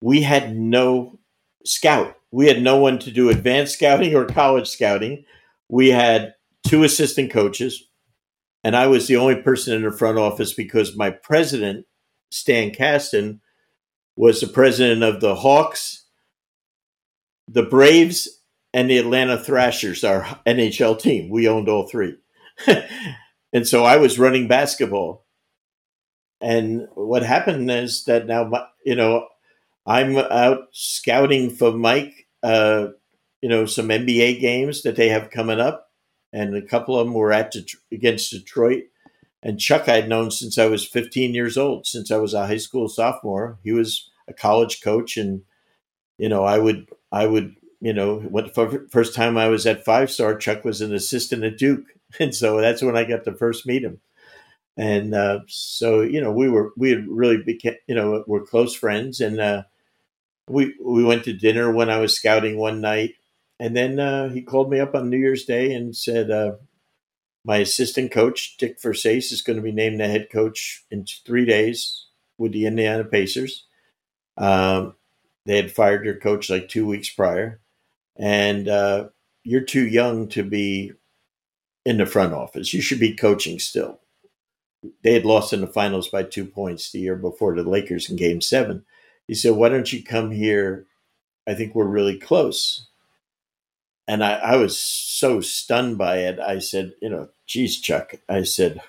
we 0.00 0.22
had 0.22 0.56
no 0.56 1.18
scout 1.64 2.16
we 2.32 2.46
had 2.46 2.62
no 2.62 2.76
one 2.76 2.98
to 3.00 3.10
do 3.10 3.28
advanced 3.28 3.74
scouting 3.74 4.14
or 4.14 4.24
college 4.24 4.68
scouting. 4.68 5.24
We 5.68 5.88
had 5.88 6.34
two 6.66 6.84
assistant 6.84 7.30
coaches, 7.30 7.88
and 8.62 8.76
I 8.76 8.86
was 8.86 9.08
the 9.08 9.16
only 9.16 9.36
person 9.36 9.74
in 9.74 9.82
the 9.82 9.96
front 9.96 10.18
office 10.18 10.52
because 10.52 10.96
my 10.96 11.10
president, 11.10 11.86
Stan 12.30 12.70
Kasten, 12.70 13.40
was 14.16 14.40
the 14.40 14.46
president 14.46 15.02
of 15.02 15.20
the 15.20 15.34
Hawks, 15.34 16.04
the 17.48 17.64
Braves, 17.64 18.28
and 18.72 18.88
the 18.88 18.98
Atlanta 18.98 19.36
Thrashers, 19.36 20.04
our 20.04 20.22
NHL 20.46 21.00
team. 21.00 21.30
We 21.30 21.48
owned 21.48 21.68
all 21.68 21.88
three. 21.88 22.16
and 23.52 23.66
so 23.66 23.84
I 23.84 23.96
was 23.96 24.18
running 24.18 24.46
basketball. 24.46 25.24
And 26.40 26.88
what 26.94 27.22
happened 27.22 27.70
is 27.70 28.04
that 28.04 28.26
now, 28.26 28.50
you 28.84 28.94
know, 28.94 29.28
I'm 29.86 30.16
out 30.16 30.68
scouting 30.72 31.50
for 31.50 31.72
Mike, 31.72 32.26
uh, 32.42 32.88
you 33.42 33.48
know, 33.48 33.66
some 33.66 33.88
NBA 33.88 34.40
games 34.40 34.82
that 34.82 34.96
they 34.96 35.08
have 35.08 35.30
coming 35.30 35.60
up. 35.60 35.88
And 36.32 36.54
a 36.54 36.62
couple 36.62 36.98
of 36.98 37.06
them 37.06 37.14
were 37.14 37.32
at 37.32 37.50
Det- 37.50 37.74
against 37.90 38.30
Detroit. 38.30 38.84
And 39.42 39.58
Chuck 39.58 39.88
I'd 39.88 40.08
known 40.08 40.30
since 40.30 40.58
I 40.58 40.66
was 40.66 40.86
15 40.86 41.34
years 41.34 41.56
old, 41.56 41.86
since 41.86 42.10
I 42.10 42.18
was 42.18 42.34
a 42.34 42.46
high 42.46 42.58
school 42.58 42.88
sophomore. 42.88 43.58
He 43.64 43.72
was 43.72 44.10
a 44.28 44.34
college 44.34 44.82
coach, 44.82 45.16
and 45.16 45.42
you 46.18 46.28
know, 46.28 46.44
I 46.44 46.58
would, 46.58 46.88
I 47.10 47.26
would, 47.26 47.56
you 47.80 47.94
know, 47.94 48.18
when 48.20 48.50
first 48.90 49.14
time 49.14 49.38
I 49.38 49.48
was 49.48 49.66
at 49.66 49.84
Five 49.84 50.10
Star, 50.10 50.36
Chuck 50.36 50.64
was 50.64 50.82
an 50.82 50.94
assistant 50.94 51.42
at 51.42 51.56
Duke, 51.56 51.86
and 52.20 52.34
so 52.34 52.60
that's 52.60 52.82
when 52.82 52.96
I 52.96 53.04
got 53.04 53.24
to 53.24 53.32
first 53.32 53.66
meet 53.66 53.82
him. 53.82 54.00
And 54.76 55.14
uh, 55.14 55.40
so, 55.48 56.00
you 56.00 56.20
know, 56.20 56.32
we 56.32 56.48
were 56.48 56.72
we 56.76 56.90
had 56.90 57.06
really 57.08 57.42
became, 57.42 57.76
you 57.86 57.94
know, 57.94 58.24
we're 58.26 58.44
close 58.44 58.74
friends, 58.74 59.20
and 59.20 59.40
uh, 59.40 59.64
we 60.48 60.74
we 60.84 61.04
went 61.04 61.24
to 61.24 61.32
dinner 61.32 61.72
when 61.72 61.90
I 61.90 61.98
was 61.98 62.16
scouting 62.16 62.58
one 62.58 62.80
night, 62.80 63.14
and 63.58 63.76
then 63.76 64.00
uh, 64.00 64.30
he 64.30 64.42
called 64.42 64.70
me 64.70 64.80
up 64.80 64.94
on 64.94 65.10
New 65.10 65.18
Year's 65.18 65.44
Day 65.44 65.72
and 65.72 65.94
said, 65.94 66.30
uh, 66.30 66.52
"My 67.44 67.58
assistant 67.58 68.10
coach 68.10 68.56
Dick 68.58 68.80
Versace 68.80 69.32
is 69.32 69.42
going 69.42 69.56
to 69.56 69.62
be 69.62 69.72
named 69.72 70.00
the 70.00 70.08
head 70.08 70.28
coach 70.32 70.84
in 70.90 71.04
three 71.26 71.44
days 71.44 72.06
with 72.38 72.52
the 72.52 72.66
Indiana 72.66 73.04
Pacers." 73.04 73.66
Um, 74.36 74.94
they 75.46 75.56
had 75.56 75.72
fired 75.72 76.04
their 76.06 76.18
coach 76.18 76.50
like 76.50 76.68
two 76.68 76.86
weeks 76.86 77.10
prior, 77.10 77.60
and 78.16 78.68
uh, 78.68 79.08
you're 79.44 79.62
too 79.62 79.86
young 79.86 80.28
to 80.28 80.42
be 80.42 80.92
in 81.84 81.98
the 81.98 82.06
front 82.06 82.32
office. 82.34 82.72
You 82.74 82.80
should 82.82 83.00
be 83.00 83.14
coaching 83.14 83.58
still. 83.58 83.99
They 85.02 85.14
had 85.14 85.24
lost 85.24 85.52
in 85.52 85.60
the 85.60 85.66
finals 85.66 86.08
by 86.08 86.22
two 86.22 86.46
points 86.46 86.90
the 86.90 87.00
year 87.00 87.16
before 87.16 87.54
the 87.54 87.62
Lakers 87.62 88.08
in 88.08 88.16
Game 88.16 88.40
Seven. 88.40 88.84
He 89.26 89.34
said, 89.34 89.56
"Why 89.56 89.68
don't 89.68 89.92
you 89.92 90.02
come 90.02 90.30
here? 90.30 90.86
I 91.46 91.54
think 91.54 91.74
we're 91.74 91.84
really 91.86 92.18
close." 92.18 92.88
And 94.08 94.24
I, 94.24 94.32
I 94.34 94.56
was 94.56 94.76
so 94.76 95.40
stunned 95.40 95.98
by 95.98 96.18
it. 96.18 96.38
I 96.40 96.58
said, 96.58 96.94
"You 97.02 97.10
know, 97.10 97.28
geez, 97.46 97.80
Chuck." 97.80 98.14
I 98.28 98.42
said, 98.42 98.80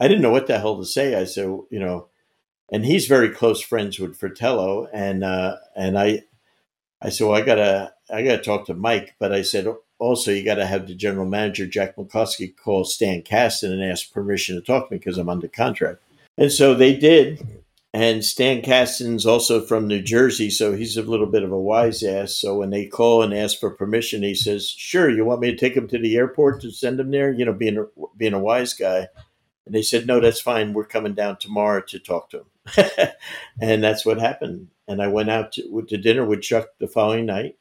"I 0.00 0.08
didn't 0.08 0.22
know 0.22 0.30
what 0.30 0.46
the 0.46 0.58
hell 0.58 0.78
to 0.78 0.84
say." 0.84 1.14
I 1.14 1.24
said, 1.24 1.44
"You 1.44 1.78
know." 1.78 2.08
and 2.70 2.84
he's 2.84 3.06
very 3.06 3.30
close 3.30 3.60
friends 3.60 3.98
with 3.98 4.16
Fratello, 4.16 4.88
and 4.92 5.24
uh, 5.24 5.56
and 5.74 5.98
I, 5.98 6.22
I 7.02 7.08
said, 7.08 7.26
well, 7.26 7.36
I 7.36 7.42
gotta 7.42 7.92
I 8.08 8.22
gotta 8.22 8.42
talk 8.42 8.66
to 8.66 8.74
Mike, 8.74 9.16
but 9.18 9.32
I 9.32 9.42
said 9.42 9.66
also 10.00 10.32
you 10.32 10.44
got 10.44 10.56
to 10.56 10.66
have 10.66 10.88
the 10.88 10.94
general 10.94 11.26
manager 11.26 11.66
Jack 11.66 11.96
McCloskey 11.96 12.56
call 12.56 12.84
Stan 12.84 13.22
Kasten 13.22 13.72
and 13.72 13.84
ask 13.84 14.12
permission 14.12 14.56
to 14.56 14.62
talk 14.62 14.88
to 14.88 14.94
me 14.94 14.98
because 14.98 15.18
I'm 15.18 15.28
under 15.28 15.48
contract, 15.48 16.02
and 16.36 16.50
so 16.50 16.74
they 16.74 16.96
did. 16.96 17.46
And 17.92 18.24
Stan 18.24 18.62
Kasten's 18.62 19.26
also 19.26 19.60
from 19.60 19.88
New 19.88 20.00
Jersey, 20.00 20.48
so 20.48 20.74
he's 20.74 20.96
a 20.96 21.02
little 21.02 21.26
bit 21.26 21.42
of 21.42 21.50
a 21.50 21.58
wise 21.58 22.04
ass. 22.04 22.36
So 22.36 22.56
when 22.56 22.70
they 22.70 22.86
call 22.86 23.20
and 23.22 23.34
ask 23.34 23.58
for 23.58 23.70
permission, 23.70 24.22
he 24.22 24.34
says, 24.34 24.68
"Sure, 24.68 25.10
you 25.10 25.24
want 25.24 25.40
me 25.40 25.50
to 25.50 25.56
take 25.56 25.76
him 25.76 25.88
to 25.88 25.98
the 25.98 26.16
airport 26.16 26.60
to 26.60 26.70
send 26.70 27.00
him 27.00 27.10
there?" 27.10 27.32
You 27.32 27.44
know, 27.44 27.52
being 27.52 27.78
a, 27.78 27.86
being 28.16 28.34
a 28.34 28.38
wise 28.38 28.74
guy. 28.74 29.08
And 29.66 29.74
they 29.74 29.82
said, 29.82 30.06
"No, 30.06 30.20
that's 30.20 30.40
fine. 30.40 30.72
We're 30.72 30.84
coming 30.84 31.14
down 31.14 31.38
tomorrow 31.38 31.82
to 31.88 31.98
talk 31.98 32.30
to 32.30 32.38
him." 32.38 33.08
and 33.60 33.82
that's 33.82 34.06
what 34.06 34.20
happened. 34.20 34.68
And 34.86 35.02
I 35.02 35.08
went 35.08 35.30
out 35.30 35.52
to, 35.52 35.84
to 35.88 35.96
dinner 35.96 36.24
with 36.24 36.42
Chuck 36.42 36.68
the 36.78 36.86
following 36.86 37.26
night 37.26 37.56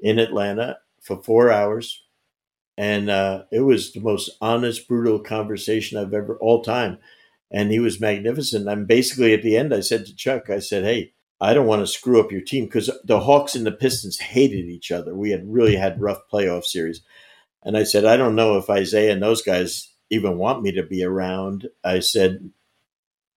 in 0.00 0.18
Atlanta 0.18 0.78
for 1.06 1.22
four 1.22 1.50
hours. 1.50 2.02
And 2.76 3.08
uh, 3.08 3.44
it 3.50 3.60
was 3.60 3.92
the 3.92 4.00
most 4.00 4.30
honest, 4.40 4.86
brutal 4.86 5.18
conversation 5.18 5.96
I've 5.96 6.12
ever, 6.12 6.36
all 6.38 6.62
time. 6.62 6.98
And 7.50 7.70
he 7.70 7.78
was 7.78 8.00
magnificent. 8.00 8.68
I'm 8.68 8.84
basically 8.84 9.32
at 9.32 9.42
the 9.42 9.56
end, 9.56 9.72
I 9.72 9.80
said 9.80 10.04
to 10.06 10.14
Chuck, 10.14 10.50
I 10.50 10.58
said, 10.58 10.84
Hey, 10.84 11.12
I 11.40 11.54
don't 11.54 11.66
want 11.66 11.80
to 11.80 11.86
screw 11.86 12.20
up 12.20 12.32
your 12.32 12.40
team 12.40 12.64
because 12.64 12.90
the 13.04 13.20
Hawks 13.20 13.54
and 13.54 13.64
the 13.64 13.72
Pistons 13.72 14.18
hated 14.18 14.66
each 14.66 14.90
other. 14.90 15.14
We 15.14 15.30
had 15.30 15.50
really 15.50 15.76
had 15.76 16.00
rough 16.00 16.20
playoff 16.32 16.64
series. 16.64 17.02
And 17.62 17.76
I 17.76 17.84
said, 17.84 18.04
I 18.04 18.16
don't 18.16 18.36
know 18.36 18.56
if 18.56 18.70
Isiah 18.70 19.12
and 19.12 19.22
those 19.22 19.42
guys 19.42 19.92
even 20.10 20.38
want 20.38 20.62
me 20.62 20.72
to 20.72 20.82
be 20.82 21.04
around. 21.04 21.68
I 21.84 22.00
said, 22.00 22.50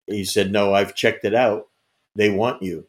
he 0.07 0.23
said, 0.23 0.51
No, 0.51 0.73
I've 0.73 0.95
checked 0.95 1.23
it 1.23 1.35
out. 1.35 1.67
They 2.15 2.29
want 2.29 2.63
you. 2.63 2.87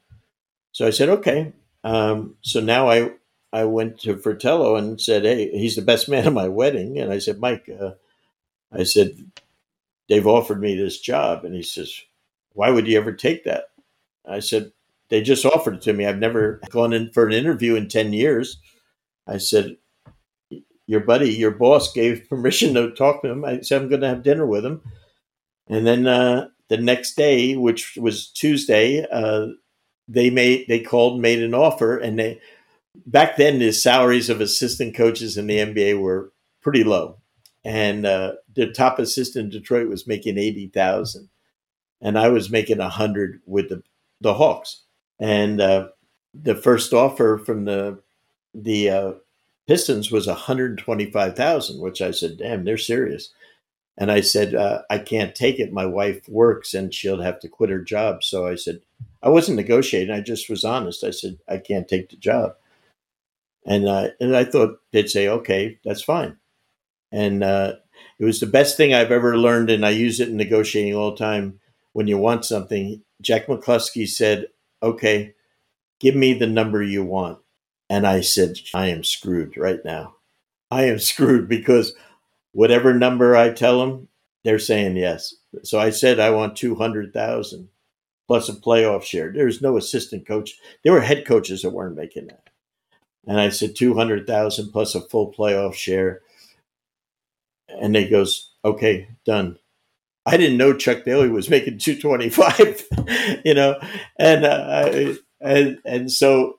So 0.72 0.86
I 0.86 0.90
said, 0.90 1.08
Okay. 1.08 1.52
Um, 1.82 2.36
so 2.42 2.60
now 2.60 2.88
I 2.88 3.12
I 3.52 3.64
went 3.64 3.98
to 4.00 4.16
Fratello 4.16 4.76
and 4.76 5.00
said, 5.00 5.24
Hey, 5.24 5.50
he's 5.50 5.76
the 5.76 5.82
best 5.82 6.08
man 6.08 6.26
at 6.26 6.32
my 6.32 6.48
wedding. 6.48 6.98
And 6.98 7.12
I 7.12 7.18
said, 7.18 7.40
Mike, 7.40 7.68
uh, 7.68 7.92
I 8.72 8.84
said, 8.84 9.16
they've 10.08 10.26
offered 10.26 10.60
me 10.60 10.74
this 10.74 11.00
job. 11.00 11.44
And 11.44 11.54
he 11.54 11.62
says, 11.62 11.92
Why 12.52 12.70
would 12.70 12.86
you 12.86 12.98
ever 12.98 13.12
take 13.12 13.44
that? 13.44 13.64
I 14.28 14.40
said, 14.40 14.72
They 15.08 15.22
just 15.22 15.44
offered 15.44 15.76
it 15.76 15.82
to 15.82 15.92
me. 15.92 16.06
I've 16.06 16.18
never 16.18 16.60
gone 16.70 16.92
in 16.92 17.10
for 17.10 17.26
an 17.26 17.32
interview 17.32 17.74
in 17.74 17.88
10 17.88 18.12
years. 18.12 18.58
I 19.26 19.38
said, 19.38 19.76
Your 20.86 21.00
buddy, 21.00 21.30
your 21.30 21.52
boss 21.52 21.92
gave 21.92 22.28
permission 22.28 22.74
to 22.74 22.92
talk 22.92 23.22
to 23.22 23.30
him. 23.30 23.44
I 23.44 23.60
said, 23.60 23.82
I'm 23.82 23.88
going 23.88 24.02
to 24.02 24.08
have 24.08 24.22
dinner 24.22 24.46
with 24.46 24.64
him. 24.64 24.80
And 25.68 25.86
then 25.86 26.06
uh, 26.06 26.48
the 26.68 26.76
next 26.76 27.16
day, 27.16 27.56
which 27.56 27.96
was 27.96 28.28
Tuesday, 28.28 29.06
uh, 29.10 29.46
they 30.08 30.30
made 30.30 30.66
they 30.66 30.80
called, 30.80 31.20
made 31.20 31.40
an 31.40 31.54
offer, 31.54 31.96
and 31.96 32.18
they 32.18 32.40
back 33.06 33.36
then 33.36 33.58
the 33.58 33.72
salaries 33.72 34.30
of 34.30 34.40
assistant 34.40 34.94
coaches 34.96 35.36
in 35.36 35.46
the 35.46 35.58
NBA 35.58 36.00
were 36.00 36.32
pretty 36.60 36.84
low, 36.84 37.18
and 37.64 38.06
uh, 38.06 38.34
the 38.54 38.70
top 38.72 38.98
assistant 38.98 39.46
in 39.46 39.60
Detroit 39.60 39.88
was 39.88 40.06
making 40.06 40.38
eighty 40.38 40.68
thousand, 40.68 41.28
and 42.00 42.18
I 42.18 42.28
was 42.28 42.50
making 42.50 42.80
a 42.80 42.88
hundred 42.88 43.40
with 43.46 43.68
the 43.68 43.82
the 44.20 44.34
Hawks, 44.34 44.82
and 45.18 45.60
uh, 45.60 45.88
the 46.34 46.54
first 46.54 46.92
offer 46.92 47.38
from 47.38 47.64
the 47.64 48.00
the 48.54 48.90
uh, 48.90 49.12
Pistons 49.66 50.10
was 50.10 50.26
one 50.26 50.36
hundred 50.36 50.78
twenty 50.78 51.10
five 51.10 51.36
thousand, 51.36 51.80
which 51.80 52.00
I 52.02 52.10
said, 52.10 52.38
"Damn, 52.38 52.64
they're 52.64 52.78
serious." 52.78 53.30
And 53.98 54.10
I 54.10 54.22
said, 54.22 54.54
uh, 54.54 54.80
I 54.88 54.96
can't 54.96 55.34
take 55.34 55.60
it. 55.60 55.74
My 55.74 55.84
wife 55.84 56.26
works 56.26 56.72
and 56.72 56.94
she'll 56.94 57.20
have 57.20 57.38
to 57.40 57.48
quit 57.48 57.68
her 57.68 57.82
job. 57.82 58.24
So 58.24 58.46
I 58.46 58.54
said, 58.54 58.80
I 59.22 59.28
wasn't 59.28 59.56
negotiating. 59.56 60.14
I 60.14 60.22
just 60.22 60.48
was 60.48 60.64
honest. 60.64 61.04
I 61.04 61.10
said, 61.10 61.38
I 61.46 61.58
can't 61.58 61.86
take 61.86 62.08
the 62.08 62.16
job. 62.16 62.54
And, 63.66 63.86
uh, 63.86 64.08
and 64.20 64.36
I 64.36 64.44
thought 64.44 64.78
they'd 64.92 65.10
say, 65.10 65.28
okay, 65.28 65.78
that's 65.84 66.02
fine. 66.02 66.36
And 67.12 67.42
uh, 67.44 67.74
it 68.18 68.24
was 68.24 68.40
the 68.40 68.46
best 68.46 68.76
thing 68.76 68.94
I've 68.94 69.12
ever 69.12 69.36
learned. 69.36 69.70
And 69.70 69.84
I 69.84 69.90
use 69.90 70.20
it 70.20 70.28
in 70.28 70.36
negotiating 70.36 70.94
all 70.94 71.10
the 71.10 71.16
time. 71.16 71.60
When 71.92 72.06
you 72.06 72.18
want 72.18 72.44
something, 72.44 73.02
Jack 73.20 73.46
McCloskey 73.46 74.08
said, 74.08 74.46
okay, 74.82 75.34
give 75.98 76.14
me 76.14 76.34
the 76.34 76.46
number 76.46 76.82
you 76.82 77.04
want. 77.04 77.38
And 77.88 78.06
I 78.06 78.20
said, 78.20 78.58
I 78.72 78.86
am 78.86 79.02
screwed 79.02 79.56
right 79.56 79.80
now. 79.84 80.14
I 80.70 80.84
am 80.84 80.98
screwed 81.00 81.48
because 81.48 81.94
whatever 82.52 82.94
number 82.94 83.36
I 83.36 83.50
tell 83.50 83.80
them, 83.80 84.08
they're 84.44 84.58
saying 84.58 84.96
yes. 84.96 85.34
So 85.64 85.78
I 85.78 85.90
said 85.90 86.18
I 86.20 86.30
want 86.30 86.56
two 86.56 86.74
hundred 86.74 87.12
thousand 87.12 87.68
plus 88.26 88.48
a 88.48 88.52
playoff 88.52 89.02
share. 89.02 89.32
There's 89.32 89.60
no 89.60 89.76
assistant 89.76 90.26
coach. 90.26 90.56
There 90.84 90.92
were 90.92 91.00
head 91.00 91.26
coaches 91.26 91.62
that 91.62 91.70
weren't 91.70 91.96
making 91.96 92.28
that. 92.28 92.49
And 93.26 93.40
I 93.40 93.50
said 93.50 93.76
two 93.76 93.94
hundred 93.94 94.26
thousand 94.26 94.72
plus 94.72 94.94
a 94.94 95.00
full 95.00 95.32
playoff 95.32 95.74
share. 95.74 96.20
And 97.68 97.94
they 97.94 98.08
goes, 98.08 98.50
okay, 98.64 99.08
done. 99.24 99.58
I 100.26 100.36
didn't 100.36 100.58
know 100.58 100.74
Chuck 100.74 101.04
Daly 101.04 101.28
was 101.28 101.48
making 101.48 101.78
two 101.78 101.98
twenty 101.98 102.28
five, 102.28 102.84
you 103.44 103.54
know, 103.54 103.80
and 104.18 104.44
uh, 104.44 105.14
and 105.40 105.78
and 105.84 106.12
so 106.12 106.58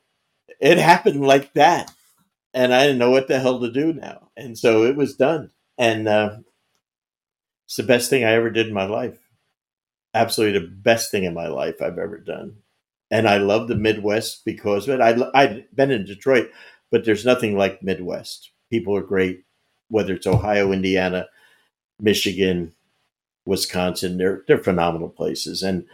it 0.59 0.77
happened 0.77 1.21
like 1.21 1.53
that, 1.53 1.91
and 2.53 2.73
I 2.73 2.83
didn't 2.83 2.99
know 2.99 3.11
what 3.11 3.27
the 3.27 3.39
hell 3.39 3.59
to 3.59 3.71
do 3.71 3.93
now, 3.93 4.29
and 4.35 4.57
so 4.57 4.83
it 4.83 4.95
was 4.95 5.15
done 5.15 5.51
and 5.81 6.07
uh, 6.07 6.37
it's 7.65 7.77
the 7.77 7.83
best 7.83 8.09
thing 8.09 8.23
I 8.23 8.33
ever 8.33 8.51
did 8.51 8.67
in 8.67 8.73
my 8.73 8.85
life. 8.85 9.17
Absolutely 10.13 10.59
the 10.59 10.67
best 10.67 11.09
thing 11.09 11.23
in 11.23 11.33
my 11.33 11.47
life 11.47 11.81
I've 11.81 11.97
ever 11.97 12.19
done. 12.19 12.57
And 13.11 13.27
I 13.27 13.37
love 13.37 13.67
the 13.67 13.75
Midwest 13.75 14.45
because 14.45 14.87
of 14.87 14.95
it. 14.95 15.01
I, 15.01 15.17
I've 15.35 15.75
been 15.75 15.91
in 15.91 16.05
Detroit, 16.05 16.49
but 16.89 17.05
there's 17.05 17.25
nothing 17.25 17.57
like 17.57 17.83
Midwest. 17.83 18.51
People 18.69 18.95
are 18.95 19.01
great, 19.01 19.43
whether 19.89 20.13
it's 20.13 20.25
Ohio, 20.25 20.71
Indiana, 20.71 21.27
Michigan, 21.99 22.73
Wisconsin. 23.45 24.17
They're 24.17 24.43
they're 24.47 24.57
phenomenal 24.57 25.09
places, 25.09 25.61
and 25.61 25.85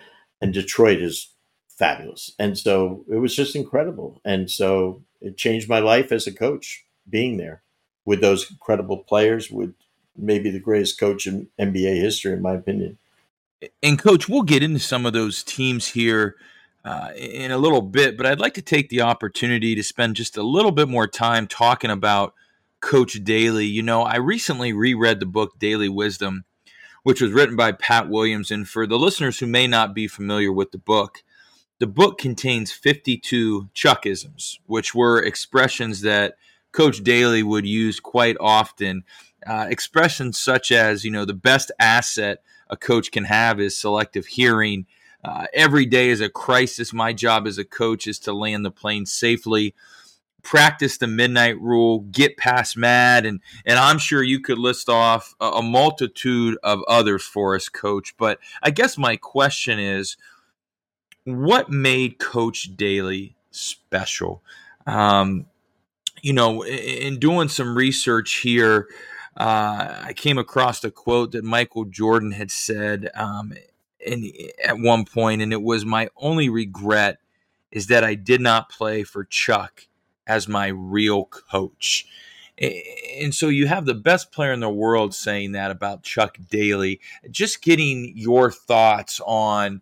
and 0.42 0.54
Detroit 0.54 1.02
is 1.02 1.34
fabulous. 1.68 2.32
And 2.40 2.58
so 2.58 3.04
it 3.10 3.18
was 3.18 3.36
just 3.36 3.56
incredible. 3.56 4.22
And 4.26 4.50
so 4.50 5.04
it 5.22 5.38
changed 5.38 5.70
my 5.70 5.80
life 5.80 6.12
as 6.12 6.28
a 6.28 6.34
coach 6.34 6.86
being 7.10 7.38
there 7.38 7.62
with 8.06 8.22
those 8.22 8.50
incredible 8.50 8.98
players, 8.98 9.52
with 9.52 9.74
maybe 10.16 10.50
the 10.50 10.60
greatest 10.60 11.00
coach 11.00 11.28
in 11.28 11.48
NBA 11.60 12.00
history, 12.02 12.34
in 12.34 12.42
my 12.42 12.54
opinion. 12.54 12.98
And 13.82 13.98
coach, 13.98 14.30
we'll 14.30 14.44
get 14.44 14.64
into 14.64 14.80
some 14.80 15.06
of 15.06 15.14
those 15.14 15.44
teams 15.44 15.88
here 15.90 16.36
uh, 16.88 17.12
in 17.18 17.52
a 17.52 17.58
little 17.58 17.82
bit, 17.82 18.16
but 18.16 18.26
I'd 18.26 18.40
like 18.40 18.54
to 18.54 18.62
take 18.62 18.88
the 18.88 19.02
opportunity 19.02 19.76
to 19.76 19.84
spend 19.84 20.16
just 20.16 20.38
a 20.38 20.44
little 20.44 20.72
bit 20.72 20.88
more 20.88 21.06
time 21.06 21.46
talking 21.46 21.92
about 21.92 22.34
Coach 22.80 23.22
Daly. 23.26 23.66
You 23.66 23.84
know, 23.84 24.04
I 24.04 24.16
recently 24.16 24.72
reread 24.72 25.20
the 25.20 25.26
book 25.26 25.60
Daily 25.60 25.90
Wisdom, 25.90 26.46
which 27.04 27.20
was 27.20 27.34
written 27.34 27.58
by 27.58 27.74
Pat 27.74 28.08
Williams. 28.08 28.52
And 28.52 28.70
for 28.70 28.88
the 28.88 28.98
listeners 28.98 29.40
who 29.40 29.48
may 29.48 29.68
not 29.68 29.94
be 29.94 30.08
familiar 30.08 30.50
with 30.50 30.72
the 30.72 30.78
book, 30.78 31.24
the 31.80 31.88
book 31.88 32.18
contains 32.18 32.72
52 32.72 33.70
Chuckisms, 33.76 34.60
which 34.66 34.96
were 34.96 35.22
expressions 35.22 36.02
that 36.02 36.38
Coach 36.72 37.04
Daly 37.04 37.44
would 37.44 37.66
use 37.66 38.00
quite 38.00 38.38
often. 38.40 39.04
Uh, 39.46 39.68
expressions 39.70 40.40
such 40.40 40.72
as, 40.72 41.04
you 41.04 41.12
know, 41.12 41.26
the 41.26 41.34
best 41.34 41.70
asset 41.82 42.44
a 42.70 42.78
coach 42.78 43.12
can 43.12 43.26
have 43.26 43.60
is 43.60 43.78
selective 43.78 44.26
hearing. 44.26 44.86
Uh, 45.28 45.46
every 45.54 45.86
day 45.86 46.10
is 46.10 46.22
a 46.22 46.30
crisis. 46.30 46.94
My 46.94 47.12
job 47.12 47.48
as 47.48 47.58
a 47.58 47.66
coach 47.66 48.08
is 48.08 48.18
to 48.20 48.34
land 48.34 48.64
the 48.64 48.72
plane 48.72 49.06
safely 49.06 49.76
practice 50.48 50.98
the 50.98 51.08
midnight 51.08 51.60
rule, 51.60 52.00
get 52.10 52.38
past 52.38 52.78
mad, 52.78 53.26
and 53.26 53.42
and 53.66 53.78
I'm 53.78 53.98
sure 53.98 54.24
you 54.24 54.40
could 54.40 54.58
list 54.58 54.88
off 54.88 55.36
a, 55.42 55.46
a, 55.46 55.62
multitude 55.62 56.58
of 56.64 56.82
others 56.88 57.24
for 57.24 57.54
us, 57.54 57.68
Coach. 57.68 58.16
But 58.18 58.40
I 58.64 58.72
guess 58.72 58.98
my 58.98 59.18
question 59.18 59.78
is, 59.78 60.16
what 61.26 61.70
made 61.70 62.20
Coach 62.20 62.78
Daly 62.78 63.36
special? 63.52 64.42
Um, 64.86 65.48
you 66.22 66.32
know, 66.32 66.62
in, 66.62 66.78
in, 66.78 67.20
doing 67.20 67.50
some 67.50 67.76
research 67.76 68.36
here, 68.36 68.88
uh, 69.36 70.04
I 70.06 70.14
came 70.16 70.38
across 70.38 70.82
a 70.86 70.92
quote 70.92 71.34
that 71.34 71.44
Michael 71.44 71.84
Jordan 71.84 72.32
had 72.32 72.52
said 72.52 73.10
um, 73.16 73.52
in, 74.00 74.32
at 74.64 74.80
one 74.80 75.06
point, 75.06 75.42
and 75.42 75.54
it 75.54 75.62
was, 75.62 75.86
"My 75.86 76.10
only 76.18 76.50
regret 76.50 77.20
is 77.72 77.88
that 77.88 78.04
I 78.04 78.16
did 78.16 78.42
not 78.42 78.70
play 78.70 79.04
for 79.04 79.24
Chuck." 79.26 79.88
as 80.28 80.48
my 80.48 80.68
real 80.68 81.26
coach. 81.26 82.06
And 82.60 83.34
so 83.34 83.50
you 83.50 83.68
have 83.68 83.86
the 83.86 83.94
best 83.94 84.32
player 84.32 84.52
in 84.52 84.60
the 84.60 84.70
world 84.70 85.14
saying 85.14 85.54
that 85.54 85.72
about 85.72 86.04
Chuck 86.04 86.38
Daly. 86.50 87.00
Just 87.32 87.62
getting 87.62 88.14
your 88.16 88.52
thoughts 88.52 89.22
on 89.26 89.82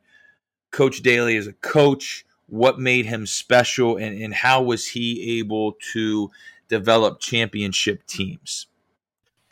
Coach 0.71 1.01
Daly 1.01 1.37
as 1.37 1.47
a 1.47 1.53
coach, 1.53 2.25
what 2.47 2.79
made 2.79 3.05
him 3.05 3.25
special, 3.25 3.95
and, 3.97 4.21
and 4.21 4.33
how 4.33 4.61
was 4.61 4.87
he 4.89 5.39
able 5.39 5.73
to 5.93 6.29
develop 6.67 7.19
championship 7.19 8.05
teams? 8.05 8.67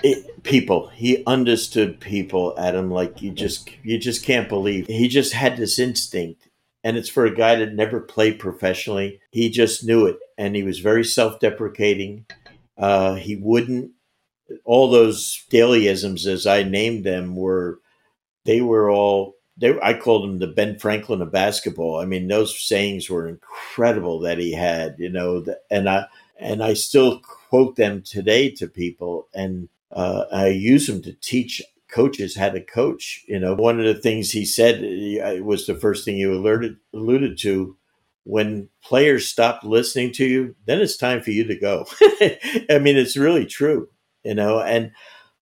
It, 0.03 0.43
people 0.43 0.89
he 0.89 1.23
understood 1.25 2.01
people 2.01 2.53
adam 2.57 2.91
like 2.91 3.21
you 3.21 3.31
just 3.31 3.69
you 3.83 3.97
just 3.97 4.25
can't 4.25 4.49
believe 4.49 4.85
he 4.87 5.07
just 5.07 5.31
had 5.31 5.55
this 5.55 5.79
instinct 5.79 6.49
and 6.83 6.97
it's 6.97 7.09
for 7.09 7.25
a 7.25 7.33
guy 7.33 7.55
that 7.55 7.73
never 7.73 7.99
played 7.99 8.39
professionally. 8.39 9.21
He 9.31 9.49
just 9.49 9.83
knew 9.85 10.05
it, 10.05 10.17
and 10.37 10.55
he 10.55 10.63
was 10.63 10.79
very 10.79 11.03
self-deprecating. 11.03 12.25
Uh, 12.77 13.15
he 13.15 13.35
wouldn't. 13.35 13.91
All 14.65 14.89
those 14.89 15.45
Dalyisms, 15.49 16.27
as 16.27 16.45
I 16.45 16.63
named 16.63 17.05
them, 17.05 17.35
were 17.35 17.79
they 18.45 18.61
were 18.61 18.89
all. 18.91 19.35
They, 19.55 19.79
I 19.81 19.93
called 19.93 20.25
him 20.25 20.39
the 20.39 20.47
Ben 20.47 20.79
Franklin 20.79 21.21
of 21.21 21.31
basketball. 21.31 21.99
I 21.99 22.05
mean, 22.05 22.27
those 22.27 22.59
sayings 22.59 23.09
were 23.09 23.27
incredible 23.27 24.19
that 24.21 24.39
he 24.39 24.51
had, 24.51 24.95
you 24.97 25.09
know, 25.09 25.45
and 25.71 25.87
I 25.89 26.07
and 26.39 26.63
I 26.63 26.73
still 26.73 27.21
quote 27.21 27.75
them 27.77 28.01
today 28.01 28.49
to 28.51 28.67
people, 28.67 29.27
and 29.33 29.69
uh, 29.93 30.25
I 30.31 30.47
use 30.47 30.87
them 30.87 31.01
to 31.03 31.13
teach 31.13 31.61
coaches 31.91 32.35
how 32.35 32.49
to 32.49 32.61
coach. 32.61 33.23
You 33.27 33.39
know, 33.39 33.53
one 33.53 33.79
of 33.79 33.85
the 33.85 34.01
things 34.01 34.31
he 34.31 34.45
said 34.45 34.83
uh, 34.83 35.43
was 35.43 35.67
the 35.67 35.75
first 35.75 36.03
thing 36.03 36.17
you 36.17 36.33
alerted 36.33 36.77
alluded 36.93 37.37
to. 37.39 37.77
When 38.25 38.69
players 38.81 39.27
stop 39.27 39.63
listening 39.63 40.13
to 40.13 40.25
you, 40.25 40.55
then 40.65 40.79
it's 40.79 40.95
time 40.95 41.21
for 41.21 41.31
you 41.31 41.43
to 41.43 41.55
go. 41.59 41.85
I 42.01 42.79
mean, 42.81 42.95
it's 42.95 43.17
really 43.17 43.45
true, 43.45 43.89
you 44.23 44.33
know. 44.33 44.61
And 44.61 44.91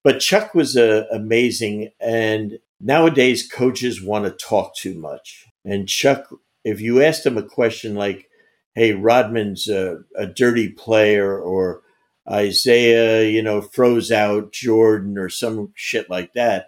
but 0.03 0.19
Chuck 0.19 0.55
was 0.55 0.75
uh, 0.75 1.05
amazing, 1.11 1.89
and 1.99 2.57
nowadays 2.79 3.47
coaches 3.47 4.01
want 4.03 4.25
to 4.25 4.31
talk 4.31 4.75
too 4.75 4.95
much. 4.95 5.45
And 5.63 5.87
Chuck, 5.87 6.27
if 6.63 6.81
you 6.81 7.03
asked 7.03 7.25
him 7.25 7.37
a 7.37 7.43
question 7.43 7.93
like, 7.93 8.27
"Hey, 8.73 8.93
Rodman's 8.93 9.67
a, 9.69 9.99
a 10.15 10.25
dirty 10.25 10.69
player," 10.69 11.39
or 11.39 11.83
Isiah, 12.31 13.23
you 13.23 13.41
know, 13.41 13.61
froze 13.61 14.11
out 14.11 14.53
Jordan 14.53 15.17
or 15.17 15.29
some 15.29 15.71
shit 15.75 16.09
like 16.09 16.33
that. 16.33 16.67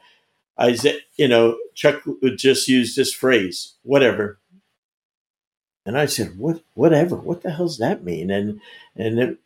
Isiah, 0.62 1.00
you 1.16 1.28
know, 1.28 1.58
Chuck 1.74 2.02
would 2.06 2.38
just 2.38 2.68
use 2.68 2.96
this 2.96 3.14
phrase, 3.14 3.76
whatever. 3.84 4.40
And 5.86 5.98
I 5.98 6.06
said, 6.06 6.38
"What? 6.38 6.64
Whatever? 6.76 7.16
What 7.16 7.42
the 7.42 7.52
hell's 7.52 7.78
that 7.80 8.04
mean?" 8.04 8.30
And 8.30 8.62
and 8.96 9.20
it, 9.20 9.38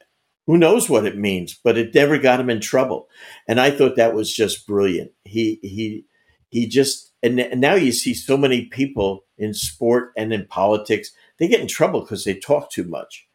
who 0.48 0.58
knows 0.58 0.90
what 0.90 1.06
it 1.06 1.18
means? 1.18 1.54
But 1.62 1.78
it 1.78 1.94
never 1.94 2.18
got 2.18 2.40
him 2.40 2.50
in 2.50 2.62
trouble. 2.62 3.10
And 3.48 3.60
I 3.60 3.70
thought 3.72 3.98
that 3.98 4.14
was 4.14 4.34
just 4.34 4.66
brilliant. 4.68 5.12
He 5.26 5.60
he 5.62 6.06
he 6.50 6.68
just 6.68 7.12
and, 7.22 7.40
and 7.40 7.62
now 7.62 7.76
you 7.76 7.92
see 7.92 8.14
so 8.14 8.38
many 8.38 8.66
people 8.66 9.26
in 9.38 9.54
sport 9.54 10.14
and 10.16 10.34
in 10.34 10.48
politics 10.48 11.12
they 11.38 11.48
get 11.48 11.62
in 11.62 11.68
trouble 11.68 12.02
because 12.02 12.24
they 12.24 12.34
talk 12.34 12.72
too 12.72 12.86
much. 12.86 13.27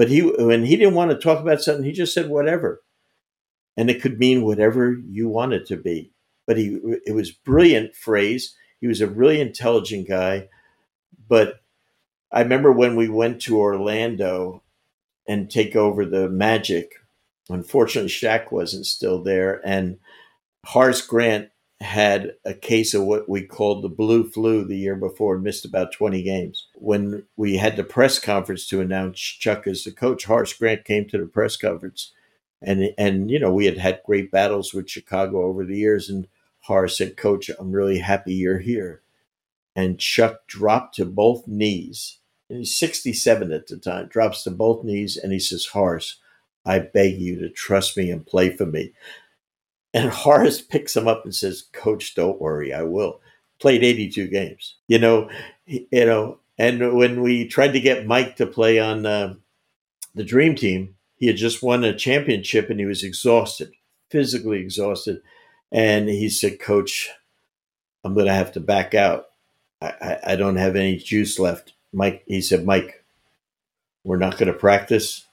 But 0.00 0.08
he, 0.08 0.22
when 0.22 0.64
he 0.64 0.78
didn't 0.78 0.94
want 0.94 1.10
to 1.10 1.18
talk 1.18 1.40
about 1.40 1.60
something, 1.60 1.84
he 1.84 1.92
just 1.92 2.14
said 2.14 2.30
whatever, 2.30 2.80
and 3.76 3.90
it 3.90 4.00
could 4.00 4.18
mean 4.18 4.44
whatever 4.46 4.98
you 5.06 5.28
want 5.28 5.52
it 5.52 5.66
to 5.66 5.76
be. 5.76 6.10
But 6.46 6.56
he, 6.56 6.80
it 7.04 7.14
was 7.14 7.32
brilliant 7.32 7.94
phrase. 7.94 8.56
He 8.80 8.86
was 8.86 9.02
a 9.02 9.06
really 9.06 9.42
intelligent 9.42 10.08
guy. 10.08 10.48
But 11.28 11.60
I 12.32 12.40
remember 12.40 12.72
when 12.72 12.96
we 12.96 13.10
went 13.10 13.42
to 13.42 13.58
Orlando 13.58 14.62
and 15.28 15.50
take 15.50 15.76
over 15.76 16.06
the 16.06 16.30
Magic. 16.30 16.92
Unfortunately, 17.50 18.08
Shaq 18.08 18.50
wasn't 18.50 18.86
still 18.86 19.22
there, 19.22 19.60
and 19.66 19.98
Horace 20.64 21.02
Grant 21.02 21.50
had 21.80 22.34
a 22.44 22.52
case 22.52 22.92
of 22.92 23.04
what 23.04 23.28
we 23.28 23.42
called 23.42 23.82
the 23.82 23.88
blue 23.88 24.28
flu 24.28 24.64
the 24.64 24.76
year 24.76 24.96
before 24.96 25.34
and 25.34 25.44
missed 25.44 25.64
about 25.64 25.92
20 25.92 26.22
games. 26.22 26.68
When 26.74 27.24
we 27.36 27.56
had 27.56 27.76
the 27.76 27.84
press 27.84 28.18
conference 28.18 28.66
to 28.68 28.80
announce 28.80 29.18
Chuck 29.18 29.66
as 29.66 29.84
the 29.84 29.92
coach, 29.92 30.26
Horace 30.26 30.52
Grant 30.52 30.84
came 30.84 31.08
to 31.08 31.18
the 31.18 31.26
press 31.26 31.56
conference. 31.56 32.12
And, 32.60 32.90
and 32.98 33.30
you 33.30 33.38
know, 33.38 33.52
we 33.52 33.64
had 33.64 33.78
had 33.78 34.02
great 34.04 34.30
battles 34.30 34.74
with 34.74 34.90
Chicago 34.90 35.44
over 35.44 35.64
the 35.64 35.78
years. 35.78 36.10
And 36.10 36.28
Horace 36.64 36.98
said, 36.98 37.16
Coach, 37.16 37.50
I'm 37.58 37.72
really 37.72 37.98
happy 37.98 38.34
you're 38.34 38.58
here. 38.58 39.00
And 39.74 39.98
Chuck 39.98 40.46
dropped 40.46 40.96
to 40.96 41.06
both 41.06 41.48
knees. 41.48 42.18
And 42.50 42.58
he's 42.58 42.76
67 42.76 43.52
at 43.52 43.68
the 43.68 43.78
time, 43.78 44.08
drops 44.08 44.42
to 44.42 44.50
both 44.50 44.84
knees. 44.84 45.16
And 45.16 45.32
he 45.32 45.38
says, 45.38 45.66
Horace, 45.66 46.18
I 46.66 46.80
beg 46.80 47.18
you 47.18 47.38
to 47.40 47.48
trust 47.48 47.96
me 47.96 48.10
and 48.10 48.26
play 48.26 48.54
for 48.54 48.66
me. 48.66 48.92
And 49.92 50.10
Horace 50.10 50.60
picks 50.60 50.96
him 50.96 51.08
up 51.08 51.24
and 51.24 51.34
says, 51.34 51.64
"Coach, 51.72 52.14
don't 52.14 52.40
worry, 52.40 52.72
I 52.72 52.82
will." 52.82 53.20
Played 53.58 53.84
82 53.84 54.28
games, 54.28 54.76
you 54.88 54.98
know, 54.98 55.28
you 55.66 55.86
know. 55.92 56.38
And 56.58 56.94
when 56.94 57.22
we 57.22 57.46
tried 57.46 57.72
to 57.72 57.80
get 57.80 58.06
Mike 58.06 58.36
to 58.36 58.46
play 58.46 58.78
on 58.78 59.06
uh, 59.06 59.34
the 60.14 60.24
Dream 60.24 60.54
Team, 60.54 60.96
he 61.16 61.26
had 61.26 61.36
just 61.36 61.62
won 61.62 61.84
a 61.84 61.96
championship 61.96 62.70
and 62.70 62.78
he 62.78 62.86
was 62.86 63.02
exhausted, 63.02 63.72
physically 64.10 64.60
exhausted. 64.60 65.22
And 65.72 66.08
he 66.08 66.28
said, 66.28 66.60
"Coach, 66.60 67.10
I'm 68.04 68.14
going 68.14 68.26
to 68.26 68.32
have 68.32 68.52
to 68.52 68.60
back 68.60 68.94
out. 68.94 69.26
I, 69.80 69.92
I, 70.00 70.18
I 70.32 70.36
don't 70.36 70.56
have 70.56 70.76
any 70.76 70.96
juice 70.96 71.38
left." 71.38 71.74
Mike, 71.92 72.22
he 72.26 72.40
said, 72.40 72.64
"Mike, 72.64 73.04
we're 74.04 74.16
not 74.16 74.38
going 74.38 74.50
to 74.52 74.58
practice. 74.58 75.26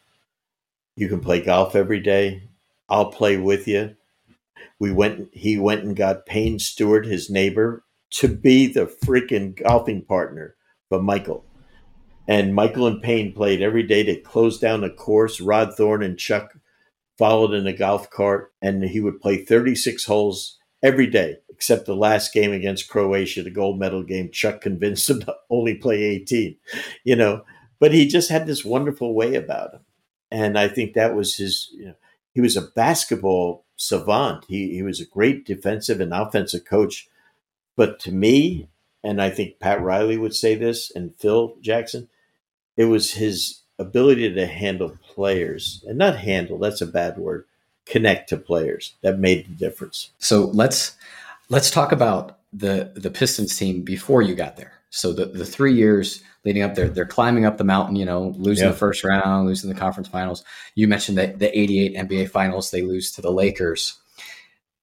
You 0.95 1.07
can 1.07 1.19
play 1.19 1.41
golf 1.41 1.75
every 1.75 1.99
day. 1.99 2.43
I'll 2.89 3.11
play 3.11 3.37
with 3.37 3.67
you 3.67 3.95
we 4.79 4.91
went. 4.91 5.29
He 5.33 5.57
went 5.57 5.83
and 5.83 5.95
got 5.95 6.25
Payne 6.25 6.59
Stewart, 6.59 7.05
his 7.05 7.29
neighbor, 7.29 7.83
to 8.11 8.27
be 8.27 8.67
the 8.67 8.85
freaking 8.85 9.61
golfing 9.61 10.03
partner 10.03 10.55
for 10.89 11.01
Michael. 11.01 11.45
And 12.27 12.53
Michael 12.53 12.87
and 12.87 13.01
Payne 13.01 13.33
played 13.33 13.61
every 13.61 13.83
day 13.83 14.03
to 14.03 14.19
close 14.19 14.59
down 14.59 14.81
the 14.81 14.89
course. 14.89 15.39
Rod 15.39 15.75
Thorn 15.75 16.03
and 16.03 16.17
Chuck 16.17 16.53
followed 17.17 17.53
in 17.53 17.65
a 17.65 17.73
golf 17.73 18.09
cart, 18.09 18.51
and 18.61 18.83
he 18.83 18.99
would 18.99 19.19
play 19.21 19.37
36 19.37 20.05
holes 20.05 20.57
every 20.83 21.07
day, 21.07 21.37
except 21.49 21.85
the 21.85 21.95
last 21.95 22.33
game 22.33 22.51
against 22.51 22.89
Croatia, 22.89 23.43
the 23.43 23.49
gold 23.49 23.79
medal 23.79 24.03
game. 24.03 24.29
Chuck 24.31 24.61
convinced 24.61 25.09
him 25.09 25.19
to 25.21 25.35
only 25.49 25.75
play 25.75 26.03
18, 26.03 26.57
you 27.03 27.15
know. 27.15 27.43
But 27.79 27.93
he 27.93 28.07
just 28.07 28.29
had 28.29 28.47
this 28.47 28.65
wonderful 28.65 29.13
way 29.13 29.35
about 29.35 29.75
him, 29.75 29.81
and 30.31 30.57
I 30.57 30.67
think 30.67 30.93
that 30.93 31.15
was 31.15 31.35
his. 31.35 31.69
You 31.73 31.85
know, 31.87 31.93
he 32.37 32.41
was 32.41 32.55
a 32.55 32.61
basketball 32.61 33.65
savant. 33.77 34.45
He, 34.47 34.69
he 34.69 34.83
was 34.83 35.01
a 35.01 35.07
great 35.07 35.43
defensive 35.43 35.99
and 35.99 36.13
offensive 36.13 36.65
coach. 36.65 37.09
But 37.75 37.99
to 38.01 38.11
me, 38.11 38.67
and 39.03 39.19
I 39.19 39.31
think 39.31 39.57
Pat 39.57 39.81
Riley 39.81 40.19
would 40.19 40.35
say 40.35 40.53
this, 40.53 40.91
and 40.91 41.15
Phil 41.15 41.55
Jackson, 41.61 42.09
it 42.75 42.85
was 42.85 43.13
his 43.13 43.61
ability 43.79 44.31
to 44.35 44.45
handle 44.45 44.99
players, 45.01 45.83
and 45.87 45.97
not 45.97 46.19
handle. 46.19 46.59
That's 46.59 46.79
a 46.79 46.85
bad 46.85 47.17
word. 47.17 47.45
Connect 47.87 48.29
to 48.29 48.37
players 48.37 48.93
that 49.01 49.17
made 49.17 49.47
the 49.47 49.55
difference. 49.55 50.11
So 50.19 50.51
let's 50.53 50.95
let's 51.49 51.71
talk 51.71 51.91
about 51.91 52.37
the 52.53 52.91
the 52.93 53.09
Pistons 53.09 53.57
team 53.57 53.81
before 53.81 54.21
you 54.21 54.35
got 54.35 54.57
there. 54.57 54.73
So 54.89 55.13
the, 55.13 55.25
the 55.25 55.45
three 55.45 55.73
years 55.73 56.23
leading 56.45 56.63
up 56.63 56.75
there, 56.75 56.87
they're 56.87 57.05
climbing 57.05 57.45
up 57.45 57.57
the 57.57 57.63
mountain, 57.63 57.95
you 57.95 58.05
know, 58.05 58.33
losing 58.37 58.69
the 58.69 58.75
first 58.75 59.03
round, 59.03 59.47
losing 59.47 59.69
the 59.69 59.79
conference 59.79 60.07
finals. 60.07 60.43
You 60.75 60.87
mentioned 60.87 61.17
that 61.17 61.39
the 61.39 61.57
88 61.57 61.95
NBA 61.95 62.29
finals, 62.29 62.71
they 62.71 62.81
lose 62.81 63.11
to 63.13 63.21
the 63.21 63.31
Lakers. 63.31 63.99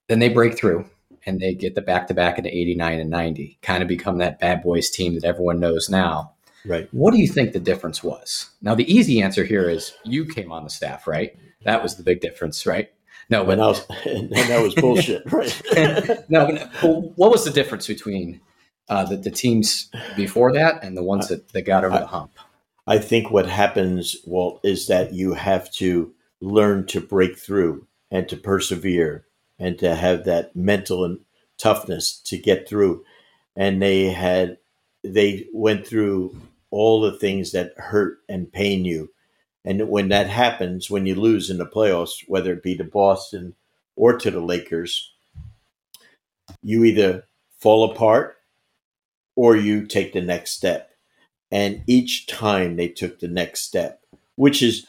Then 0.09 0.19
they 0.19 0.29
break 0.29 0.59
through 0.59 0.85
and 1.25 1.41
they 1.41 1.55
get 1.55 1.75
the 1.75 1.81
back 1.81 2.07
to 2.09 2.15
back 2.15 2.37
into 2.39 2.55
89 2.55 3.01
and 3.01 3.11
90, 3.11 3.59
kind 3.63 3.83
of 3.83 3.89
become 3.89 4.19
that 4.19 4.39
bad 4.39 4.63
boys 4.63 4.91
team 4.91 5.15
that 5.15 5.25
everyone 5.25 5.59
knows 5.59 5.89
now. 5.89 6.35
Right. 6.67 6.89
What 6.93 7.13
do 7.13 7.19
you 7.19 7.29
think 7.29 7.53
the 7.53 7.61
difference 7.61 8.03
was? 8.03 8.51
Now, 8.63 8.75
the 8.75 8.91
easy 8.93 9.21
answer 9.23 9.45
here 9.45 9.69
is 9.69 9.95
you 10.05 10.27
came 10.27 10.53
on 10.53 10.65
the 10.65 10.71
staff, 10.71 11.07
right? 11.07 11.37
That 11.65 11.83
was 11.83 11.97
the 11.97 12.03
big 12.03 12.21
difference, 12.21 12.67
right? 12.67 12.91
No, 13.31 13.45
but 13.45 13.53
and 13.53 13.61
that 13.61 13.67
was, 13.67 13.87
and 14.07 14.31
that 14.33 14.63
was 14.63 14.75
bullshit, 14.75 15.31
right? 15.33 15.63
no, 16.29 16.47
but 16.81 17.19
what 17.19 17.31
was 17.31 17.45
the 17.45 17.51
difference 17.51 17.87
between 17.87 18.41
uh, 18.89 19.05
the, 19.05 19.17
the 19.17 19.31
teams 19.31 19.91
before 20.17 20.53
that 20.53 20.83
and 20.83 20.97
the 20.97 21.03
ones 21.03 21.29
that, 21.29 21.49
that 21.53 21.63
got 21.63 21.85
over 21.85 21.95
I, 21.95 22.01
the 22.01 22.07
hump? 22.07 22.33
I 22.87 22.99
think 22.99 23.31
what 23.31 23.47
happens, 23.47 24.17
Walt, 24.27 24.61
is 24.63 24.87
that 24.89 25.13
you 25.13 25.35
have 25.35 25.71
to 25.73 26.13
learn 26.41 26.87
to 26.87 27.01
break 27.01 27.39
through 27.39 27.87
and 28.11 28.29
to 28.29 28.37
persevere 28.37 29.25
and 29.59 29.79
to 29.79 29.95
have 29.95 30.25
that 30.25 30.55
mental 30.55 31.05
and 31.05 31.21
toughness 31.59 32.19
to 32.19 32.37
get 32.37 32.69
through. 32.69 33.05
And 33.57 33.81
they 33.81 34.07
had, 34.07 34.59
they 35.03 35.47
went 35.53 35.87
through 35.87 36.41
all 36.71 37.01
the 37.01 37.17
things 37.17 37.53
that 37.53 37.73
hurt 37.79 38.19
and 38.29 38.53
pain 38.53 38.85
you. 38.85 39.11
And 39.65 39.89
when 39.89 40.09
that 40.09 40.29
happens, 40.29 40.91
when 40.91 41.07
you 41.07 41.15
lose 41.15 41.49
in 41.49 41.57
the 41.57 41.67
playoffs, 41.67 42.25
whether 42.27 42.53
it 42.53 42.63
be 42.63 42.77
to 42.77 42.85
Boston 42.85 43.55
or 43.97 44.19
to 44.19 44.31
the 44.31 44.41
Lakers, 44.41 45.13
you 46.63 46.85
either 46.85 47.25
fall 47.59 47.91
apart 47.91 48.37
or 49.37 49.57
you 49.57 49.87
take 49.87 50.13
the 50.13 50.21
next 50.21 50.53
step. 50.53 50.91
And 51.51 51.83
each 51.87 52.27
time 52.27 52.77
they 52.77 52.89
took 52.89 53.21
the 53.21 53.29
next 53.29 53.63
step, 53.63 54.01
which 54.37 54.63
is 54.63 54.87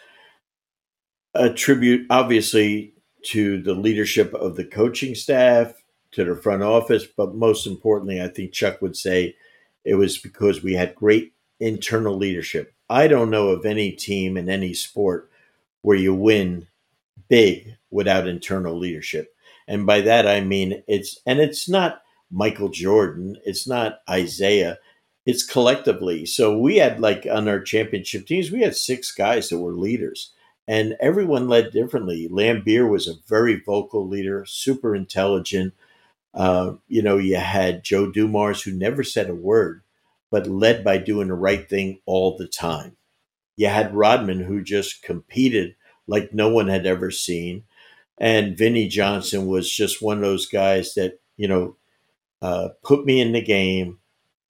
a 1.33 1.51
tribute, 1.51 2.07
obviously, 2.09 2.93
to 3.23 3.61
the 3.61 3.73
leadership 3.73 4.33
of 4.33 4.55
the 4.55 4.65
coaching 4.65 5.15
staff, 5.15 5.73
to 6.11 6.23
the 6.23 6.35
front 6.35 6.63
office, 6.63 7.05
but 7.05 7.35
most 7.35 7.67
importantly, 7.67 8.21
I 8.21 8.29
think 8.29 8.53
Chuck 8.53 8.81
would 8.81 8.95
say 8.95 9.35
it 9.83 9.95
was 9.95 10.17
because 10.17 10.63
we 10.63 10.73
had 10.73 10.95
great 10.95 11.33
internal 11.59 12.15
leadership. 12.15 12.73
I 12.89 13.07
don't 13.07 13.29
know 13.29 13.49
of 13.49 13.65
any 13.65 13.91
team 13.91 14.37
in 14.37 14.49
any 14.49 14.73
sport 14.73 15.29
where 15.81 15.97
you 15.97 16.13
win 16.13 16.67
big 17.27 17.75
without 17.91 18.27
internal 18.27 18.77
leadership. 18.77 19.33
And 19.67 19.85
by 19.85 20.01
that 20.01 20.27
I 20.27 20.41
mean 20.41 20.83
it's 20.87 21.19
and 21.25 21.39
it's 21.39 21.67
not 21.67 22.01
Michael 22.31 22.69
Jordan. 22.69 23.37
It's 23.45 23.67
not 23.67 23.99
Isiah. 24.11 24.77
It's 25.25 25.45
collectively. 25.45 26.25
So 26.25 26.57
we 26.57 26.77
had 26.77 26.99
like 26.99 27.25
on 27.29 27.47
our 27.47 27.59
championship 27.59 28.27
teams, 28.27 28.51
we 28.51 28.61
had 28.61 28.75
six 28.75 29.11
guys 29.11 29.49
that 29.49 29.59
were 29.59 29.73
leaders, 29.73 30.31
and 30.67 30.95
everyone 30.99 31.47
led 31.47 31.71
differently. 31.71 32.27
Laimbeer 32.29 32.89
was 32.89 33.07
a 33.07 33.19
very 33.27 33.55
vocal 33.55 34.07
leader, 34.07 34.45
super 34.45 34.95
intelligent. 34.95 35.73
Uh, 36.33 36.73
you 36.87 37.01
know, 37.01 37.17
you 37.17 37.37
had 37.37 37.83
Joe 37.83 38.11
Dumars 38.11 38.61
who 38.61 38.71
never 38.71 39.03
said 39.03 39.29
a 39.29 39.35
word, 39.35 39.81
but 40.29 40.47
led 40.47 40.83
by 40.83 40.97
doing 40.97 41.29
the 41.29 41.33
right 41.33 41.67
thing 41.67 41.99
all 42.05 42.37
the 42.37 42.47
time. 42.47 42.97
You 43.55 43.67
had 43.67 43.95
Rodman 43.95 44.41
who 44.41 44.61
just 44.61 45.01
competed 45.01 45.75
like 46.07 46.33
no 46.33 46.49
one 46.49 46.67
had 46.67 46.85
ever 46.85 47.09
seen. 47.09 47.63
And 48.17 48.57
Vinnie 48.57 48.87
Johnson 48.87 49.47
was 49.47 49.69
just 49.69 50.01
one 50.01 50.17
of 50.17 50.23
those 50.23 50.45
guys 50.47 50.93
that, 50.93 51.19
you 51.37 51.47
know, 51.47 51.75
uh, 52.45 52.69
put 52.83 53.05
me 53.05 53.19
in 53.19 53.31
the 53.31 53.41
game 53.41 53.97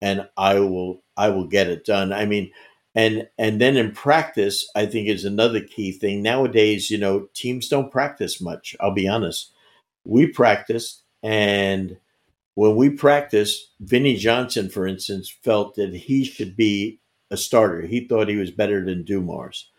and 0.01 0.27
I 0.36 0.60
will 0.60 1.01
I 1.15 1.29
will 1.29 1.47
get 1.47 1.69
it 1.69 1.86
done. 1.86 2.12
I 2.12 2.25
mean, 2.25 2.51
and 2.93 3.29
and 3.38 3.62
then 3.62 3.77
in 3.77 3.93
practice, 3.93 4.69
I 4.75 4.86
think 4.86 5.08
is 5.08 5.23
another 5.23 5.62
key 5.62 5.93
thing. 5.93 6.21
Nowadays, 6.21 6.91
you 6.91 6.97
know, 6.97 7.29
teams 7.34 7.69
don't 7.69 7.89
practice 7.89 8.41
much. 8.41 8.75
I'll 8.81 8.93
be 8.93 9.08
honest. 9.08 9.53
We 10.03 10.27
practiced, 10.27 11.03
and 11.23 11.95
when 12.55 12.75
we 12.75 12.89
practiced, 12.89 13.71
Vinnie 13.79 14.17
Johnson, 14.17 14.69
for 14.69 14.86
instance, 14.86 15.29
felt 15.29 15.75
that 15.75 15.95
he 15.95 16.25
should 16.25 16.58
be 16.58 16.99
a 17.31 17.38
starter. 17.38 17.84
He 17.84 18.05
thought 18.05 18.27
he 18.27 18.36
was 18.36 18.51
better 18.51 18.84
than 18.84 19.05
Dumars, 19.05 19.71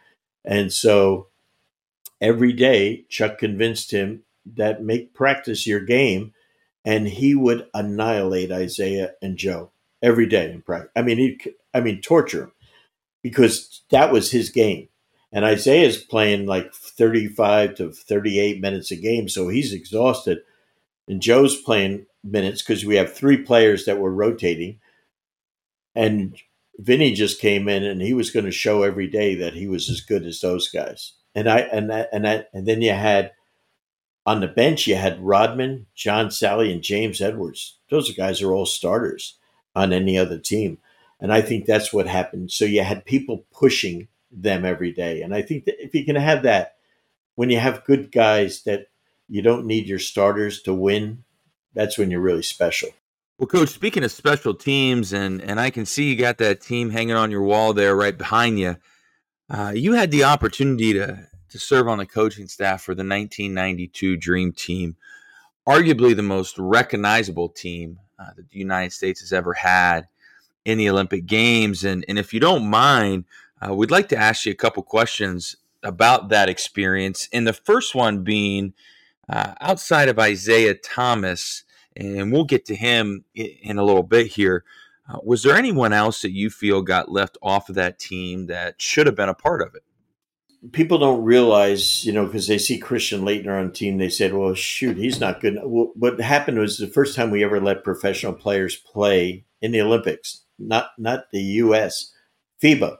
and 0.43 0.73
so 0.73 1.27
every 2.23 2.55
day 2.55 3.05
Chuck 3.11 3.37
convinced 3.37 3.91
him 3.91 4.23
that 4.55 4.83
make 4.83 5.13
practice 5.13 5.67
your 5.67 5.81
game 5.81 6.33
and 6.87 7.09
he 7.09 7.35
would 7.35 7.67
annihilate 7.75 8.53
Isiah 8.53 9.11
and 9.21 9.37
Joe 9.37 9.73
every 10.01 10.27
day 10.27 10.51
in 10.51 10.63
practice. 10.63 10.93
I 10.95 11.03
mean, 11.03 11.19
he, 11.19 11.41
I 11.75 11.81
mean, 11.81 12.01
torture 12.01 12.45
him 12.45 12.53
because 13.23 13.83
that 13.91 14.13
was 14.13 14.31
his 14.31 14.51
game. 14.51 14.89
And 15.33 15.45
Isiah's 15.45 15.99
playing 15.99 16.47
like 16.47 16.73
35 16.73 17.75
to 17.75 17.91
38 17.91 18.61
minutes 18.61 18.93
a 18.93 18.97
game, 18.97 19.29
so 19.29 19.49
he's 19.49 19.73
exhausted. 19.73 20.39
And 21.09 21.21
Joe's 21.21 21.61
playing 21.61 22.07
minutes 22.23 22.63
because 22.63 22.85
we 22.85 22.95
have 22.97 23.13
three 23.13 23.39
players 23.39 23.85
that 23.85 23.99
were 23.99 24.15
rotating. 24.15 24.79
And 25.97 26.37
Vinnie 26.79 27.15
just 27.15 27.41
came 27.41 27.69
in 27.69 27.83
and 27.83 28.01
he 28.01 28.15
was 28.15 28.31
going 28.31 28.47
to 28.47 28.53
show 28.53 28.85
every 28.85 29.09
day 29.09 29.35
that 29.35 29.55
he 29.55 29.67
was 29.67 29.91
as 29.91 30.01
good 30.01 30.25
as 30.25 30.41
those 30.41 30.69
guys. 30.69 31.15
And 31.35 31.49
I 31.49 31.61
and 31.61 31.91
and 31.91 32.27
and 32.27 32.67
then 32.67 32.81
you 32.81 32.93
had 32.93 33.33
on 34.27 34.41
the 34.41 34.49
bench, 34.49 34.87
you 34.87 34.97
had 34.97 35.25
Rodman, 35.25 35.87
John 35.95 36.29
Salley, 36.29 36.73
and 36.73 36.83
James 36.83 37.21
Edwards. 37.21 37.79
Those 37.89 38.13
guys 38.13 38.43
are 38.43 38.53
all 38.53 38.67
starters 38.67 39.39
on 39.75 39.93
any 39.93 40.19
other 40.19 40.39
team. 40.39 40.79
And 41.21 41.33
I 41.33 41.41
think 41.41 41.65
that's 41.65 41.93
what 41.93 42.09
happened. 42.09 42.51
So 42.51 42.65
you 42.65 42.83
had 42.83 43.05
people 43.05 43.47
pushing 43.53 44.09
them 44.31 44.65
every 44.65 44.93
day. 44.93 45.23
And 45.23 45.35
I 45.35 45.43
think 45.43 45.65
that 45.65 45.83
if 45.83 45.95
you 45.95 46.05
can 46.05 46.17
have 46.17 46.43
that, 46.43 46.77
when 47.37 47.51
you 47.51 47.59
have 47.59 47.85
good 47.85 48.11
guys 48.11 48.63
that 48.65 48.89
you 49.29 49.43
don't 49.43 49.67
need 49.67 49.87
your 49.87 49.99
starters 49.99 50.61
to 50.63 50.75
win, 50.75 51.25
that's 51.73 51.97
when 51.97 52.11
you're 52.11 52.21
really 52.21 52.43
special. 52.43 52.91
Well, 53.39 53.47
coach, 53.47 53.69
speaking 53.69 54.03
of 54.03 54.11
special 54.11 54.55
teams, 54.55 55.13
and 55.13 55.43
and 55.43 55.61
I 55.61 55.69
can 55.69 55.85
see 55.85 56.09
you 56.09 56.17
got 56.17 56.39
that 56.39 56.63
team 56.63 56.89
hanging 56.89 57.17
on 57.17 57.31
your 57.31 57.43
wall 57.43 57.75
there 57.75 57.95
right 57.95 58.17
behind 58.17 58.59
you. 58.59 58.77
Uh, 59.51 59.73
you 59.75 59.93
had 59.93 60.11
the 60.11 60.25
opportunity 60.25 60.95
to 60.95 61.29
to 61.51 61.59
serve 61.59 61.89
on 61.89 61.99
the 61.99 62.07
coaching 62.07 62.49
staff 62.49 62.83
for 62.83 62.95
the 62.95 63.01
1992 63.01 64.17
Dream 64.17 64.53
Team, 64.53 64.97
arguably 65.67 66.15
the 66.15 66.23
most 66.23 66.59
recognizable 66.59 67.49
team 67.49 67.99
uh, 68.19 68.31
that 68.37 68.51
the 68.51 68.59
United 68.59 68.93
States 68.93 69.21
has 69.21 69.33
ever 69.33 69.55
had 69.55 70.09
in 70.65 70.79
the 70.79 70.89
Olympic 70.89 71.27
Games. 71.27 71.85
And, 71.85 72.05
and 72.09 72.19
if 72.19 72.35
you 72.35 72.41
don't 72.41 72.69
mind, 72.69 73.25
uh, 73.61 73.75
we'd 73.75 73.91
like 73.91 74.09
to 74.09 74.17
ask 74.17 74.47
you 74.47 74.53
a 74.53 74.57
couple 74.57 74.83
questions 74.83 75.57
about 75.83 76.29
that 76.29 76.49
experience. 76.49 77.29
And 77.33 77.47
the 77.47 77.53
first 77.53 77.95
one 77.95 78.23
being 78.23 78.75
uh, 79.29 79.55
outside 79.61 80.09
of 80.09 80.19
Isiah 80.19 80.75
Thomas, 80.75 81.65
and 81.97 82.33
we'll 82.33 82.45
get 82.45 82.67
to 82.67 82.75
him 82.75 83.25
in 83.35 83.79
a 83.79 83.85
little 83.85 84.03
bit 84.03 84.29
here. 84.29 84.65
Uh, 85.09 85.19
was 85.23 85.43
there 85.43 85.57
anyone 85.57 85.93
else 85.93 86.23
that 86.23 86.33
you 86.33 86.51
feel 86.51 86.83
got 86.83 87.11
left 87.11 87.39
off 87.41 87.69
of 87.69 87.77
that 87.77 87.99
team 87.99 88.47
that 88.47 88.81
should 88.81 89.07
have 89.07 89.15
been 89.15 89.29
a 89.29 89.35
part 89.35 89.63
of 89.63 89.75
it? 89.75 89.83
People 90.73 90.99
don't 90.99 91.23
realize, 91.23 92.05
you 92.05 92.13
know, 92.13 92.27
because 92.27 92.47
they 92.47 92.59
see 92.59 92.79
Christian 92.79 93.23
Laettner 93.23 93.61
on 93.61 93.73
team, 93.73 93.99
they 93.99 94.09
said, 94.09 94.35
"Well, 94.35 94.55
shoot, 94.55 94.97
he's 94.97 95.21
not 95.21 95.41
good." 95.41 95.59
What 95.63 96.21
happened 96.21 96.59
was 96.59 96.79
the 96.79 96.87
first 96.87 97.15
time 97.15 97.31
we 97.31 97.45
ever 97.45 97.61
let 97.61 97.85
professional 97.85 98.33
players 98.33 98.77
play 98.77 99.45
in 99.61 99.73
the 99.73 99.81
Olympics, 99.81 100.43
not 100.59 100.91
not 100.99 101.31
the 101.31 101.43
U.S. 101.43 102.13
FIBA, 102.63 102.97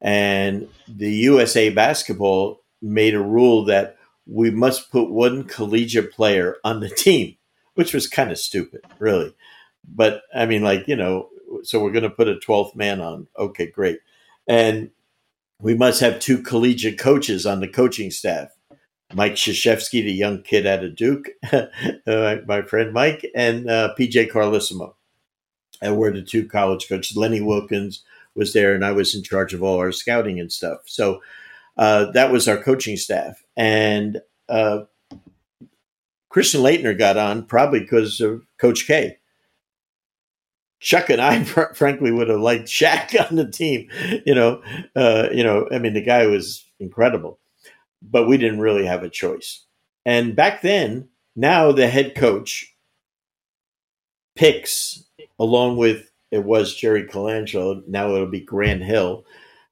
and 0.00 0.68
the 0.88 1.10
USA 1.10 1.68
basketball 1.70 2.62
made 2.80 3.14
a 3.14 3.20
rule 3.20 3.64
that 3.66 3.96
we 4.26 4.50
must 4.50 4.90
put 4.90 5.10
one 5.10 5.44
collegiate 5.44 6.12
player 6.12 6.56
on 6.64 6.80
the 6.80 6.88
team, 6.88 7.36
which 7.74 7.92
was 7.92 8.06
kind 8.06 8.30
of 8.30 8.38
stupid, 8.38 8.82
really. 8.98 9.34
But 9.86 10.22
I 10.34 10.46
mean, 10.46 10.62
like 10.62 10.86
you 10.88 10.96
know, 10.96 11.28
so 11.62 11.80
we're 11.80 11.92
going 11.92 12.04
to 12.04 12.10
put 12.10 12.28
a 12.28 12.38
twelfth 12.38 12.76
man 12.76 13.00
on. 13.00 13.26
Okay, 13.38 13.66
great, 13.66 13.98
and 14.46 14.90
we 15.60 15.74
must 15.74 16.00
have 16.00 16.18
two 16.18 16.42
collegiate 16.42 16.98
coaches 16.98 17.46
on 17.46 17.60
the 17.60 17.68
coaching 17.68 18.10
staff. 18.10 18.48
Mike 19.12 19.34
Krzyzewski, 19.34 20.02
the 20.04 20.12
young 20.12 20.42
kid 20.42 20.66
out 20.66 20.84
of 20.84 20.94
Duke, 20.94 21.28
uh, 21.52 22.36
my 22.46 22.62
friend 22.62 22.92
Mike, 22.92 23.28
and 23.34 23.68
uh, 23.68 23.92
PJ 23.98 24.30
Carlesimo. 24.30 24.94
And 25.82 25.96
we're 25.96 26.12
the 26.12 26.22
two 26.22 26.46
college 26.46 26.88
coaches. 26.88 27.16
Lenny 27.16 27.40
Wilkens 27.40 28.02
was 28.34 28.52
there, 28.52 28.74
and 28.74 28.84
I 28.84 28.92
was 28.92 29.14
in 29.14 29.22
charge 29.22 29.52
of 29.52 29.62
all 29.62 29.78
our 29.78 29.92
scouting 29.92 30.38
and 30.38 30.52
stuff. 30.52 30.80
So 30.86 31.20
uh, 31.76 32.10
that 32.12 32.30
was 32.30 32.46
our 32.46 32.58
coaching 32.58 32.96
staff. 32.96 33.42
And 33.56 34.20
uh, 34.48 34.80
Christian 36.28 36.60
Laettner 36.60 36.96
got 36.96 37.16
on 37.16 37.44
probably 37.44 37.80
because 37.80 38.20
of 38.20 38.42
Coach 38.58 38.86
K. 38.86 39.18
Chuck 40.80 41.10
and 41.10 41.20
I, 41.20 41.44
fr- 41.44 41.74
frankly, 41.74 42.10
would 42.10 42.28
have 42.28 42.40
liked 42.40 42.66
Shaq 42.66 43.14
on 43.30 43.36
the 43.36 43.48
team. 43.48 43.88
You 44.26 44.34
know, 44.34 44.62
uh, 44.96 45.28
you 45.32 45.44
know. 45.44 45.68
I 45.70 45.78
mean, 45.78 45.94
the 45.94 46.02
guy 46.02 46.26
was 46.26 46.64
incredible, 46.80 47.38
but 48.02 48.26
we 48.26 48.36
didn't 48.36 48.60
really 48.60 48.86
have 48.86 49.02
a 49.02 49.10
choice. 49.10 49.64
And 50.04 50.34
back 50.34 50.62
then, 50.62 51.08
now 51.36 51.72
the 51.72 51.86
head 51.86 52.14
coach 52.14 52.74
picks, 54.34 55.04
along 55.38 55.76
with 55.76 56.10
it 56.30 56.44
was 56.44 56.74
Jerry 56.74 57.04
Colangelo. 57.04 57.82
Now 57.86 58.14
it'll 58.14 58.26
be 58.26 58.40
Grant 58.40 58.82
Hill. 58.82 59.24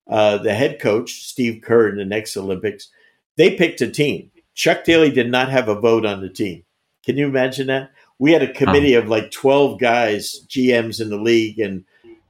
Uh, 0.07 0.37
the 0.37 0.53
head 0.53 0.79
coach, 0.79 1.25
Steve 1.25 1.61
Kerr, 1.61 1.89
in 1.89 1.97
the 1.97 2.05
next 2.05 2.35
Olympics, 2.35 2.89
they 3.37 3.55
picked 3.55 3.81
a 3.81 3.89
team. 3.89 4.31
Chuck 4.55 4.83
Daly 4.83 5.11
did 5.11 5.29
not 5.29 5.49
have 5.49 5.69
a 5.69 5.79
vote 5.79 6.05
on 6.05 6.21
the 6.21 6.29
team. 6.29 6.63
Can 7.05 7.15
you 7.17 7.27
imagine 7.27 7.67
that? 7.67 7.91
We 8.19 8.33
had 8.33 8.43
a 8.43 8.53
committee 8.53 8.93
of 8.95 9.07
like 9.07 9.31
12 9.31 9.79
guys, 9.79 10.45
GMs 10.47 11.01
in 11.01 11.09
the 11.09 11.17
league, 11.17 11.59
and 11.59 11.85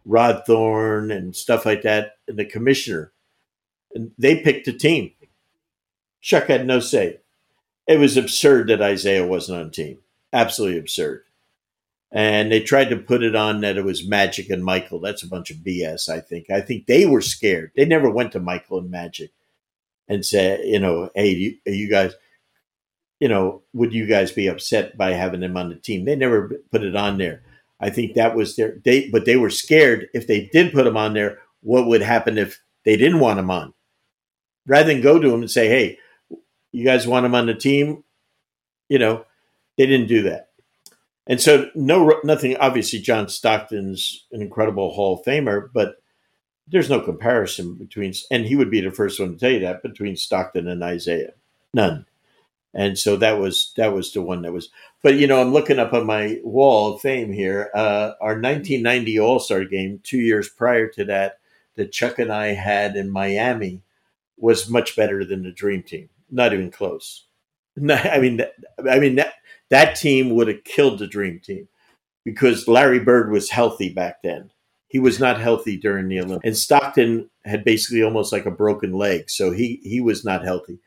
Rod 0.05 0.43
Thorn 0.45 1.11
and 1.11 1.35
stuff 1.35 1.65
like 1.65 1.81
that, 1.81 2.17
and 2.27 2.37
the 2.37 2.45
commissioner. 2.45 3.11
And 3.93 4.11
they 4.17 4.41
picked 4.41 4.67
a 4.67 4.73
team. 4.73 5.11
Chuck 6.21 6.45
had 6.45 6.65
no 6.65 6.79
say. 6.79 7.19
It 7.87 7.99
was 7.99 8.17
absurd 8.17 8.67
that 8.67 8.81
Isiah 8.81 9.25
wasn't 9.25 9.59
on 9.59 9.65
the 9.65 9.71
team. 9.71 9.97
Absolutely 10.31 10.77
absurd. 10.77 11.23
And 12.11 12.51
they 12.51 12.59
tried 12.59 12.89
to 12.89 12.97
put 12.97 13.23
it 13.23 13.35
on 13.35 13.61
that 13.61 13.77
it 13.77 13.85
was 13.85 14.07
Magic 14.07 14.49
and 14.49 14.63
Michael. 14.63 14.99
That's 14.99 15.23
a 15.23 15.27
bunch 15.27 15.51
of 15.51 15.57
BS, 15.57 16.09
I 16.09 16.19
think. 16.19 16.49
I 16.49 16.61
think 16.61 16.85
they 16.85 17.05
were 17.05 17.21
scared. 17.21 17.71
They 17.75 17.85
never 17.85 18.09
went 18.09 18.31
to 18.31 18.39
Michael 18.39 18.79
and 18.79 18.89
Magic 18.89 19.31
and 20.07 20.25
said, 20.25 20.61
you 20.65 20.79
know, 20.79 21.11
hey, 21.13 21.29
you, 21.29 21.57
you 21.65 21.89
guys, 21.89 22.13
you 23.19 23.27
know, 23.27 23.61
would 23.73 23.93
you 23.93 24.05
guys 24.05 24.31
be 24.31 24.47
upset 24.47 24.97
by 24.97 25.11
having 25.11 25.41
them 25.41 25.57
on 25.57 25.69
the 25.69 25.75
team? 25.75 26.05
They 26.05 26.15
never 26.15 26.61
put 26.71 26.83
it 26.83 26.95
on 26.95 27.17
there. 27.17 27.43
I 27.79 27.89
think 27.89 28.13
that 28.13 28.35
was 28.35 28.55
their 28.55 28.77
they, 28.83 29.09
but 29.09 29.25
they 29.25 29.37
were 29.37 29.49
scared 29.49 30.07
if 30.13 30.27
they 30.27 30.49
did 30.51 30.73
put 30.73 30.83
them 30.83 30.97
on 30.97 31.13
there, 31.13 31.39
what 31.61 31.87
would 31.87 32.01
happen 32.01 32.37
if 32.37 32.61
they 32.85 32.97
didn't 32.97 33.19
want 33.19 33.37
them 33.37 33.51
on? 33.51 33.73
Rather 34.67 34.87
than 34.93 35.01
go 35.01 35.19
to 35.19 35.29
them 35.29 35.41
and 35.41 35.51
say, 35.51 35.67
hey, 35.67 35.97
you 36.71 36.85
guys 36.85 37.07
want 37.07 37.23
them 37.23 37.35
on 37.35 37.45
the 37.45 37.55
team? 37.55 38.03
You 38.87 38.99
know, 38.99 39.25
they 39.77 39.85
didn't 39.85 40.07
do 40.07 40.23
that. 40.23 40.49
And 41.27 41.39
so, 41.39 41.69
no, 41.75 42.19
nothing. 42.23 42.57
Obviously, 42.57 42.99
John 42.99 43.29
Stockton's 43.29 44.25
an 44.31 44.41
incredible 44.41 44.91
Hall 44.91 45.19
of 45.19 45.25
Famer, 45.25 45.69
but 45.73 46.01
there's 46.67 46.89
no 46.89 46.99
comparison 46.99 47.75
between, 47.75 48.13
and 48.31 48.45
he 48.45 48.55
would 48.55 48.71
be 48.71 48.81
the 48.81 48.91
first 48.91 49.19
one 49.19 49.33
to 49.33 49.37
tell 49.37 49.51
you 49.51 49.59
that 49.59 49.83
between 49.83 50.15
Stockton 50.15 50.67
and 50.67 50.83
Isiah, 50.83 51.33
none. 51.73 52.05
And 52.73 52.97
so 52.97 53.15
that 53.17 53.39
was 53.39 53.73
that 53.77 53.93
was 53.93 54.13
the 54.13 54.21
one 54.21 54.43
that 54.43 54.53
was. 54.53 54.69
But 55.01 55.15
you 55.15 55.27
know, 55.27 55.41
I'm 55.41 55.53
looking 55.53 55.79
up 55.79 55.93
on 55.93 56.05
my 56.05 56.39
wall 56.43 56.93
of 56.93 57.01
fame 57.01 57.31
here. 57.31 57.71
Uh, 57.73 58.13
our 58.21 58.33
1990 58.33 59.19
All 59.19 59.39
Star 59.39 59.65
game, 59.65 59.99
two 60.03 60.19
years 60.19 60.49
prior 60.49 60.87
to 60.89 61.05
that, 61.05 61.39
that 61.75 61.91
Chuck 61.91 62.19
and 62.19 62.31
I 62.31 62.47
had 62.47 62.95
in 62.95 63.09
Miami, 63.09 63.81
was 64.37 64.69
much 64.69 64.95
better 64.95 65.25
than 65.25 65.43
the 65.43 65.51
Dream 65.51 65.83
Team. 65.83 66.09
Not 66.29 66.53
even 66.53 66.69
close. 66.69 67.25
I 67.89 68.19
mean, 68.19 68.41
I 68.89 68.99
mean 68.99 69.15
that 69.15 69.33
that 69.69 69.95
team 69.95 70.31
would 70.31 70.47
have 70.47 70.63
killed 70.63 70.99
the 70.99 71.07
dream 71.07 71.39
team 71.39 71.67
because 72.25 72.67
Larry 72.67 72.99
Bird 72.99 73.31
was 73.31 73.49
healthy 73.49 73.89
back 73.89 74.21
then. 74.23 74.51
He 74.87 74.99
was 74.99 75.19
not 75.19 75.39
healthy 75.39 75.77
during 75.77 76.07
the 76.07 76.19
Olympics. 76.19 76.45
And 76.45 76.57
Stockton 76.57 77.29
had 77.45 77.63
basically 77.63 78.01
almost 78.01 78.31
like 78.33 78.47
a 78.47 78.51
broken 78.51 78.93
leg, 78.93 79.29
so 79.29 79.51
he 79.51 79.79
he 79.83 80.01
was 80.01 80.25
not 80.25 80.43
healthy. 80.43 80.79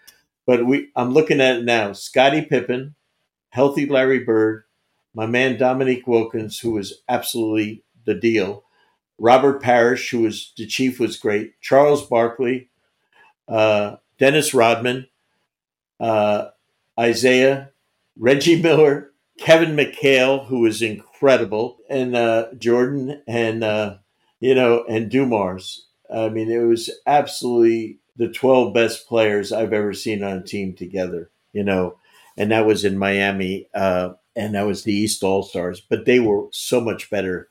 But 0.47 0.67
we 0.67 0.91
I'm 0.97 1.13
looking 1.13 1.41
at 1.41 1.57
it 1.57 1.65
now. 1.65 1.93
Scottie 1.93 2.43
Pippen, 2.43 2.95
healthy 3.51 3.87
Larry 3.87 4.21
Bird, 4.21 4.65
my 5.15 5.27
man 5.27 5.57
Dominique 5.59 6.07
Wilkins, 6.07 6.59
who 6.59 6.73
was 6.73 7.03
absolutely 7.09 7.85
the 8.05 8.15
deal. 8.15 8.65
Robert 9.19 9.63
Parish, 9.63 10.11
who 10.11 10.23
was 10.23 10.53
the 10.57 10.67
chief, 10.67 10.99
was 10.99 11.17
great. 11.17 11.61
Charles 11.61 12.05
Barkley, 12.07 12.71
uh, 13.49 13.97
Dennis 14.19 14.53
Rodman, 14.53 15.07
uh, 16.01 16.49
Isiah, 17.01 17.71
Reggie 18.19 18.61
Miller, 18.61 19.13
Kevin 19.39 19.77
McHale, 19.77 20.47
who 20.47 20.61
was 20.61 20.83
incredible, 20.83 21.79
and 21.89 22.17
uh, 22.17 22.49
Jordan, 22.59 23.23
and 23.27 23.63
uh, 23.63 23.97
you 24.41 24.55
know, 24.55 24.85
and 24.89 25.11
Dumars. 25.11 25.87
I 26.13 26.29
mean, 26.29 26.51
it 26.51 26.59
was 26.59 26.91
absolutely 27.07 28.01
the 28.17 28.29
twelve 28.29 28.75
best 28.75 29.07
players 29.07 29.53
I've 29.53 29.73
ever 29.73 29.93
seen 29.93 30.23
on 30.23 30.39
a 30.39 30.43
team 30.43 30.75
together. 30.75 31.31
You 31.53 31.65
know, 31.65 31.99
and 32.37 32.51
that 32.51 32.67
was 32.67 32.85
in 32.85 32.99
Miami, 32.99 33.69
uh, 33.75 34.11
and 34.35 34.55
that 34.55 34.67
was 34.67 34.85
the 34.85 34.95
East 34.95 35.23
All 35.23 35.43
Stars. 35.43 35.81
But 35.81 36.05
they 36.05 36.21
were 36.21 36.47
so 36.51 36.81
much 36.81 37.11
better, 37.11 37.49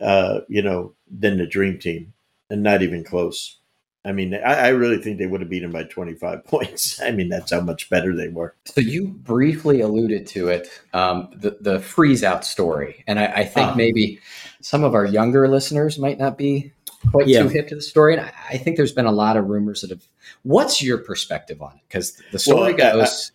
uh, 0.00 0.40
you 0.48 0.62
know, 0.62 0.94
than 1.10 1.38
the 1.38 1.46
Dream 1.46 1.78
Team, 1.78 2.12
and 2.48 2.62
not 2.62 2.82
even 2.82 3.04
close. 3.04 3.60
I 4.04 4.12
mean, 4.12 4.34
I, 4.34 4.54
I, 4.54 4.68
really 4.68 4.96
think 4.96 5.18
they 5.18 5.26
would 5.26 5.42
have 5.42 5.50
beaten 5.50 5.72
by 5.72 5.84
25 5.84 6.44
points. 6.46 7.00
I 7.02 7.10
mean, 7.10 7.28
that's 7.28 7.52
how 7.52 7.60
much 7.60 7.90
better 7.90 8.16
they 8.16 8.28
were. 8.28 8.54
So 8.64 8.80
you 8.80 9.08
briefly 9.08 9.82
alluded 9.82 10.26
to 10.28 10.48
it, 10.48 10.68
um, 10.94 11.28
the, 11.36 11.58
the 11.60 11.80
freeze 11.80 12.24
out 12.24 12.46
story. 12.46 13.04
And 13.06 13.18
I, 13.18 13.26
I 13.26 13.44
think 13.44 13.72
uh, 13.72 13.74
maybe 13.74 14.18
some 14.62 14.84
of 14.84 14.94
our 14.94 15.04
younger 15.04 15.48
listeners 15.48 15.98
might 15.98 16.18
not 16.18 16.38
be 16.38 16.72
quite 17.10 17.28
yeah. 17.28 17.42
too 17.42 17.48
hip 17.48 17.68
to 17.68 17.74
the 17.74 17.82
story. 17.82 18.14
And 18.14 18.22
I, 18.22 18.32
I, 18.50 18.56
think 18.58 18.76
there's 18.76 18.92
been 18.92 19.06
a 19.06 19.12
lot 19.12 19.36
of 19.36 19.46
rumors 19.46 19.80
that 19.80 19.90
have. 19.90 20.06
What's 20.42 20.82
your 20.82 20.98
perspective 20.98 21.62
on 21.62 21.72
it? 21.76 21.82
Because 21.88 22.20
the 22.32 22.38
story 22.38 22.74
well, 22.74 22.98
goes. 22.98 23.32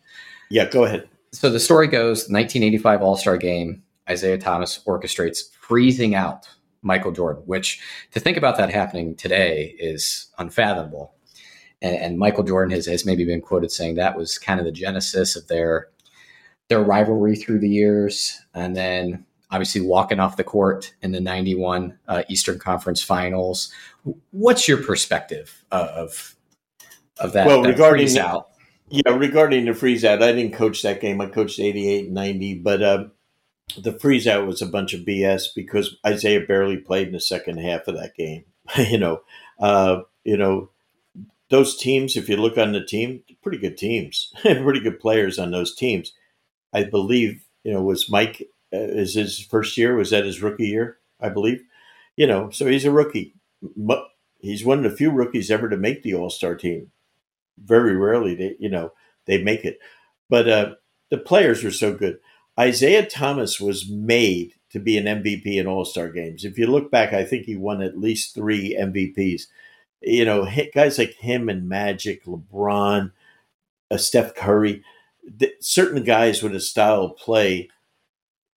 yeah, 0.49 0.69
go 0.69 0.83
ahead. 0.83 1.09
So 1.31 1.49
the 1.49 1.59
story 1.59 1.87
goes 1.87 2.29
1985 2.29 3.01
All 3.01 3.17
Star 3.17 3.37
game, 3.37 3.83
Isiah 4.09 4.37
Thomas 4.37 4.79
orchestrates 4.87 5.51
freezing 5.59 6.15
out 6.15 6.47
Michael 6.81 7.11
Jordan, 7.11 7.43
which 7.45 7.81
to 8.11 8.19
think 8.19 8.37
about 8.37 8.57
that 8.57 8.69
happening 8.69 9.15
today 9.15 9.75
is 9.79 10.27
unfathomable. 10.37 11.13
And, 11.81 11.95
and, 11.97 12.17
Michael 12.17 12.43
Jordan 12.43 12.73
has, 12.73 12.85
has 12.85 13.05
maybe 13.05 13.25
been 13.25 13.41
quoted 13.41 13.69
saying 13.69 13.95
that 13.95 14.15
was 14.15 14.37
kind 14.37 14.59
of 14.59 14.65
the 14.65 14.71
genesis 14.71 15.35
of 15.35 15.47
their 15.47 15.89
their 16.67 16.81
rivalry 16.81 17.35
through 17.35 17.59
the 17.59 17.69
years. 17.69 18.41
And 18.53 18.75
then 18.75 19.25
obviously 19.55 19.79
walking 19.79 20.19
off 20.19 20.35
the 20.35 20.43
court 20.43 20.93
in 21.01 21.13
the 21.13 21.21
91 21.21 21.97
uh, 22.09 22.23
Eastern 22.27 22.59
Conference 22.59 23.01
finals. 23.01 23.73
What's 24.31 24.67
your 24.67 24.83
perspective 24.83 25.63
of, 25.71 26.35
of 27.19 27.31
that? 27.31 27.47
Well, 27.47 27.61
that 27.61 27.69
regarding 27.69 28.17
out? 28.17 28.49
Yeah, 28.89 29.13
regarding 29.13 29.65
the 29.65 29.73
freeze 29.73 30.03
out, 30.03 30.21
I 30.21 30.33
didn't 30.33 30.53
coach 30.53 30.81
that 30.81 30.99
game. 30.99 31.21
I 31.21 31.27
coached 31.27 31.57
88 31.57 32.05
and 32.05 32.13
90, 32.13 32.55
but 32.55 32.83
uh, 32.83 33.05
the 33.77 33.93
freeze 33.93 34.27
out 34.27 34.45
was 34.45 34.61
a 34.61 34.67
bunch 34.67 34.93
of 34.93 35.05
BS 35.05 35.45
because 35.55 35.95
Isiah 36.05 36.41
barely 36.41 36.77
played 36.77 37.07
in 37.07 37.13
the 37.13 37.21
second 37.21 37.59
half 37.59 37.87
of 37.87 37.95
that 37.95 38.15
game. 38.15 38.43
you 38.77 38.97
know, 38.97 39.21
uh, 39.59 40.01
you 40.25 40.35
know, 40.35 40.69
those 41.49 41.77
teams. 41.77 42.17
If 42.17 42.27
you 42.27 42.35
look 42.35 42.57
on 42.57 42.73
the 42.73 42.83
team, 42.83 43.23
pretty 43.41 43.57
good 43.57 43.77
teams, 43.77 44.33
pretty 44.41 44.81
good 44.81 44.99
players 44.99 45.39
on 45.39 45.51
those 45.51 45.73
teams. 45.73 46.11
I 46.73 46.83
believe 46.83 47.45
you 47.63 47.73
know 47.73 47.81
was 47.81 48.09
Mike 48.09 48.47
is 48.75 49.13
his 49.15 49.39
first 49.39 49.77
year. 49.77 49.95
Was 49.95 50.11
that 50.11 50.25
his 50.25 50.41
rookie 50.41 50.67
year? 50.67 50.97
I 51.19 51.29
believe. 51.29 51.63
You 52.15 52.27
know, 52.27 52.49
so 52.49 52.67
he's 52.67 52.85
a 52.85 52.91
rookie. 52.91 53.33
He's 54.39 54.63
one 54.63 54.85
of 54.85 54.89
the 54.89 54.95
few 54.95 55.11
rookies 55.11 55.51
ever 55.51 55.69
to 55.69 55.77
make 55.77 56.03
the 56.03 56.13
All 56.13 56.29
Star 56.29 56.55
team. 56.55 56.91
Very 57.57 57.95
rarely, 57.95 58.35
they 58.35 58.55
you 58.59 58.69
know 58.69 58.91
they 59.25 59.41
make 59.41 59.65
it, 59.65 59.79
but 60.29 60.47
uh, 60.47 60.75
the 61.09 61.17
players 61.17 61.63
are 61.63 61.71
so 61.71 61.93
good. 61.93 62.19
Isiah 62.59 63.05
Thomas 63.05 63.59
was 63.59 63.89
made 63.89 64.53
to 64.71 64.79
be 64.79 64.97
an 64.97 65.05
MVP 65.05 65.55
in 65.55 65.67
All 65.67 65.85
Star 65.85 66.09
games. 66.09 66.45
If 66.45 66.57
you 66.57 66.67
look 66.67 66.91
back, 66.91 67.13
I 67.13 67.23
think 67.23 67.45
he 67.45 67.55
won 67.55 67.81
at 67.81 67.97
least 67.97 68.33
three 68.33 68.75
MVPs. 68.79 69.43
You 70.01 70.25
know, 70.25 70.47
guys 70.73 70.97
like 70.97 71.13
him 71.15 71.49
and 71.49 71.67
Magic, 71.67 72.25
LeBron, 72.25 73.11
uh, 73.89 73.97
Steph 73.97 74.35
Curry, 74.35 74.83
certain 75.59 76.03
guys 76.03 76.43
with 76.43 76.55
a 76.55 76.59
style 76.59 77.03
of 77.03 77.17
play, 77.17 77.69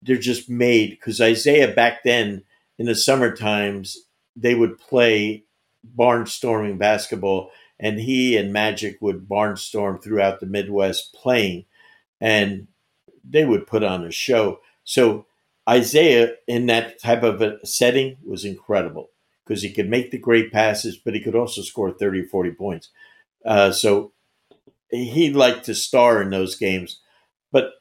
they're 0.02 0.16
just 0.16 0.48
made 0.48 0.90
because 0.90 1.20
Isiah 1.20 1.68
back 1.68 2.02
then 2.04 2.44
in 2.78 2.86
the 2.86 2.94
summer 2.94 3.34
times 3.34 3.98
they 4.36 4.54
would 4.54 4.78
play 4.78 5.44
barnstorming 5.96 6.78
basketball, 6.78 7.50
and 7.78 7.98
he 7.98 8.36
and 8.36 8.52
Magic 8.52 8.98
would 9.00 9.28
barnstorm 9.28 10.02
throughout 10.02 10.40
the 10.40 10.46
Midwest 10.46 11.12
playing, 11.12 11.64
and 12.20 12.68
they 13.28 13.44
would 13.44 13.66
put 13.66 13.82
on 13.82 14.04
a 14.04 14.10
show. 14.10 14.60
So 14.84 15.26
Isiah 15.70 16.34
in 16.46 16.66
that 16.66 17.00
type 17.00 17.22
of 17.22 17.42
a 17.42 17.64
setting 17.66 18.16
was 18.24 18.44
incredible 18.44 19.10
because 19.44 19.62
he 19.62 19.72
could 19.72 19.88
make 19.88 20.10
the 20.10 20.18
great 20.18 20.52
passes, 20.52 20.96
but 20.96 21.14
he 21.14 21.20
could 21.20 21.34
also 21.34 21.62
score 21.62 21.90
30 21.90 22.20
or 22.20 22.28
40 22.28 22.50
points. 22.52 22.90
Uh, 23.44 23.72
so 23.72 24.12
he 24.90 25.32
liked 25.32 25.64
to 25.64 25.74
star 25.74 26.22
in 26.22 26.30
those 26.30 26.56
games. 26.56 27.00
But 27.52 27.72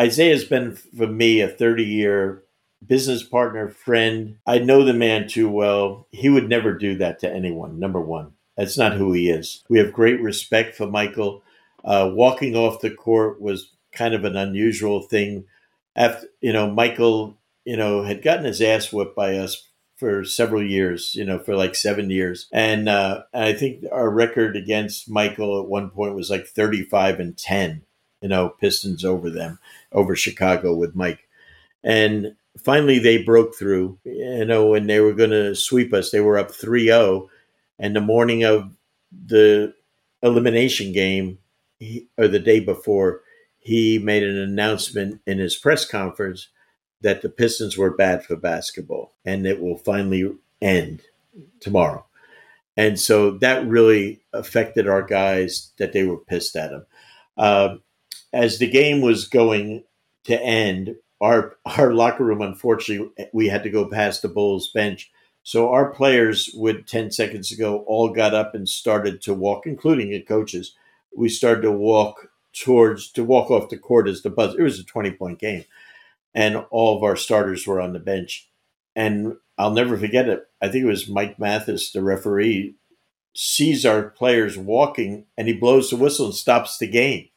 Isiah's 0.00 0.44
been, 0.44 0.74
for 0.74 1.06
me, 1.06 1.40
a 1.40 1.48
30 1.48 1.84
year 1.84 2.44
business 2.84 3.22
partner, 3.22 3.68
friend. 3.68 4.38
I 4.46 4.58
know 4.58 4.84
the 4.84 4.92
man 4.92 5.28
too 5.28 5.48
well. 5.48 6.06
He 6.10 6.28
would 6.28 6.48
never 6.48 6.72
do 6.72 6.96
that 6.96 7.18
to 7.20 7.32
anyone, 7.32 7.78
number 7.78 8.00
one. 8.00 8.32
That's 8.56 8.76
not 8.76 8.94
who 8.94 9.12
he 9.12 9.30
is. 9.30 9.62
We 9.68 9.78
have 9.78 9.92
great 9.92 10.20
respect 10.20 10.76
for 10.76 10.86
Michael. 10.86 11.42
Uh, 11.84 12.10
walking 12.12 12.54
off 12.56 12.80
the 12.80 12.90
court 12.90 13.40
was 13.40 13.72
kind 13.92 14.14
of 14.14 14.24
an 14.24 14.36
unusual 14.36 15.02
thing. 15.02 15.44
After 15.94 16.26
you 16.40 16.52
know, 16.52 16.70
Michael 16.70 17.36
you 17.64 17.76
know, 17.76 18.02
had 18.02 18.22
gotten 18.22 18.44
his 18.44 18.60
ass 18.60 18.92
whipped 18.92 19.16
by 19.16 19.36
us 19.36 19.68
for 19.96 20.24
several 20.24 20.64
years, 20.64 21.14
you 21.14 21.24
know, 21.24 21.38
for 21.38 21.54
like 21.54 21.74
seven 21.74 22.10
years. 22.10 22.48
And 22.52 22.88
uh, 22.88 23.22
I 23.32 23.52
think 23.52 23.84
our 23.92 24.10
record 24.10 24.56
against 24.56 25.08
Michael 25.08 25.60
at 25.60 25.68
one 25.68 25.90
point 25.90 26.14
was 26.14 26.30
like 26.30 26.46
35 26.46 27.20
and 27.20 27.38
10, 27.38 27.82
you 28.22 28.28
know, 28.28 28.50
Pistons 28.60 29.04
over 29.04 29.28
them, 29.28 29.58
over 29.92 30.16
Chicago 30.16 30.74
with 30.74 30.94
Mike. 30.94 31.28
And 31.84 32.36
finally 32.58 32.98
they 32.98 33.22
broke 33.22 33.56
through, 33.56 33.98
you 34.04 34.44
know, 34.44 34.66
when 34.68 34.86
they 34.86 35.00
were 35.00 35.12
going 35.12 35.30
to 35.30 35.54
sweep 35.54 35.92
us, 35.92 36.10
they 36.10 36.20
were 36.20 36.38
up 36.38 36.52
3 36.52 36.86
0. 36.86 37.28
And 37.78 37.96
the 37.96 38.00
morning 38.00 38.44
of 38.44 38.70
the 39.26 39.74
elimination 40.22 40.92
game, 40.92 41.38
he, 41.78 42.06
or 42.16 42.28
the 42.28 42.38
day 42.38 42.60
before, 42.60 43.20
he 43.58 43.98
made 43.98 44.22
an 44.22 44.38
announcement 44.38 45.20
in 45.26 45.38
his 45.38 45.56
press 45.56 45.84
conference 45.84 46.48
that 47.00 47.22
the 47.22 47.28
Pistons 47.28 47.76
were 47.76 47.90
bad 47.90 48.24
for 48.24 48.36
basketball 48.36 49.12
and 49.24 49.46
it 49.46 49.60
will 49.60 49.76
finally 49.76 50.32
end 50.60 51.02
tomorrow. 51.60 52.04
And 52.76 52.98
so 52.98 53.32
that 53.38 53.66
really 53.66 54.20
affected 54.32 54.88
our 54.88 55.02
guys 55.02 55.72
that 55.78 55.92
they 55.92 56.04
were 56.04 56.16
pissed 56.16 56.56
at 56.56 56.70
him. 56.70 56.86
Uh, 57.36 57.76
as 58.32 58.58
the 58.58 58.68
game 58.68 59.00
was 59.00 59.28
going 59.28 59.84
to 60.24 60.40
end, 60.40 60.96
our 61.20 61.56
our 61.64 61.92
locker 61.92 62.24
room, 62.24 62.42
unfortunately, 62.42 63.12
we 63.32 63.48
had 63.48 63.62
to 63.62 63.70
go 63.70 63.86
past 63.86 64.22
the 64.22 64.28
Bulls 64.28 64.70
bench. 64.72 65.10
So 65.44 65.70
our 65.70 65.90
players 65.90 66.50
would 66.54 66.86
10 66.86 67.10
seconds 67.10 67.50
ago 67.50 67.84
all 67.88 68.10
got 68.10 68.32
up 68.32 68.54
and 68.54 68.68
started 68.68 69.20
to 69.22 69.34
walk, 69.34 69.66
including 69.66 70.10
the 70.10 70.20
coaches. 70.20 70.74
We 71.16 71.28
started 71.28 71.62
to 71.62 71.72
walk 71.72 72.28
towards 72.52 73.10
to 73.12 73.24
walk 73.24 73.50
off 73.50 73.70
the 73.70 73.78
court 73.78 74.08
as 74.08 74.22
the 74.22 74.30
buzz. 74.30 74.54
It 74.54 74.62
was 74.62 74.78
a 74.78 74.84
20 74.84 75.12
point 75.12 75.38
game 75.38 75.64
and 76.34 76.56
all 76.70 76.96
of 76.96 77.02
our 77.02 77.16
starters 77.16 77.66
were 77.66 77.80
on 77.80 77.92
the 77.92 77.98
bench. 77.98 78.48
And 78.94 79.36
I'll 79.58 79.72
never 79.72 79.96
forget 79.96 80.28
it. 80.28 80.46
I 80.60 80.68
think 80.68 80.84
it 80.84 80.88
was 80.88 81.08
Mike 81.08 81.38
Mathis, 81.38 81.92
the 81.92 82.02
referee, 82.02 82.74
sees 83.34 83.86
our 83.86 84.10
players 84.10 84.58
walking 84.58 85.26
and 85.36 85.48
he 85.48 85.54
blows 85.54 85.90
the 85.90 85.96
whistle 85.96 86.26
and 86.26 86.34
stops 86.34 86.78
the 86.78 86.86
game 86.86 87.28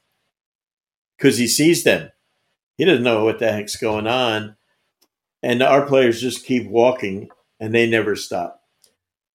because 1.18 1.38
he 1.38 1.47
sees 1.47 1.84
them. 1.84 2.11
He 2.78 2.86
doesn't 2.86 3.03
know 3.03 3.24
what 3.24 3.39
the 3.39 3.51
heck's 3.51 3.76
going 3.76 4.07
on. 4.07 4.55
And 5.41 5.61
our 5.61 5.86
players 5.86 6.22
just 6.22 6.45
keep 6.45 6.68
walking 6.68 7.30
and 7.59 7.74
they 7.74 7.88
never 7.88 8.16
stop. 8.16 8.61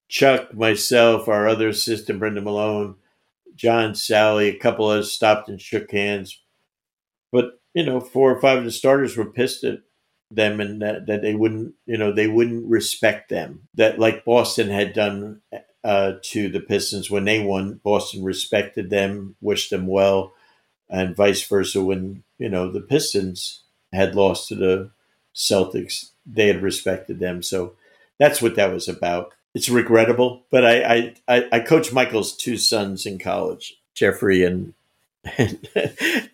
Chuck, 0.07 0.53
myself, 0.53 1.27
our 1.27 1.47
other 1.47 1.69
assistant, 1.69 2.19
Brendan 2.19 2.43
Malone, 2.43 2.95
John 3.55 3.93
Salley, 3.93 4.53
a 4.53 4.57
couple 4.57 4.91
of 4.91 4.99
us 4.99 5.11
stopped 5.11 5.47
and 5.47 5.61
shook 5.61 5.91
hands. 5.91 6.41
But 7.31 7.61
you 7.73 7.85
know, 7.85 8.01
four 8.01 8.35
or 8.35 8.41
five 8.41 8.59
of 8.59 8.65
the 8.65 8.71
starters 8.71 9.15
were 9.15 9.31
pissed 9.31 9.63
at 9.63 9.79
them 10.29 10.59
and 10.59 10.81
that, 10.81 11.07
that 11.07 11.21
they 11.21 11.35
wouldn't, 11.35 11.75
you 11.85 11.97
know, 11.97 12.11
they 12.11 12.27
wouldn't 12.27 12.69
respect 12.69 13.29
them. 13.29 13.67
That 13.75 13.99
like 13.99 14.25
Boston 14.25 14.69
had 14.69 14.93
done 14.93 15.41
uh, 15.83 16.13
to 16.21 16.49
the 16.49 16.59
Pistons 16.59 17.09
when 17.09 17.25
they 17.25 17.39
won, 17.39 17.79
Boston 17.83 18.23
respected 18.23 18.89
them, 18.89 19.35
wished 19.41 19.69
them 19.69 19.87
well, 19.87 20.33
and 20.91 21.15
vice 21.15 21.41
versa. 21.43 21.81
When 21.83 22.23
you 22.37 22.49
know 22.49 22.71
the 22.71 22.81
Pistons 22.81 23.63
had 23.91 24.13
lost 24.15 24.49
to 24.49 24.55
the 24.55 24.91
Celtics, 25.33 26.11
they 26.25 26.47
had 26.47 26.61
respected 26.61 27.19
them. 27.19 27.41
So 27.41 27.73
that's 28.19 28.41
what 28.41 28.55
that 28.55 28.71
was 28.71 28.87
about. 28.87 29.33
It's 29.55 29.69
regrettable, 29.69 30.45
but 30.51 30.65
I 30.65 31.15
I, 31.27 31.47
I 31.51 31.59
coached 31.61 31.93
Michael's 31.93 32.35
two 32.35 32.57
sons 32.57 33.05
in 33.05 33.17
college, 33.17 33.75
Jeffrey 33.95 34.43
and 34.43 34.73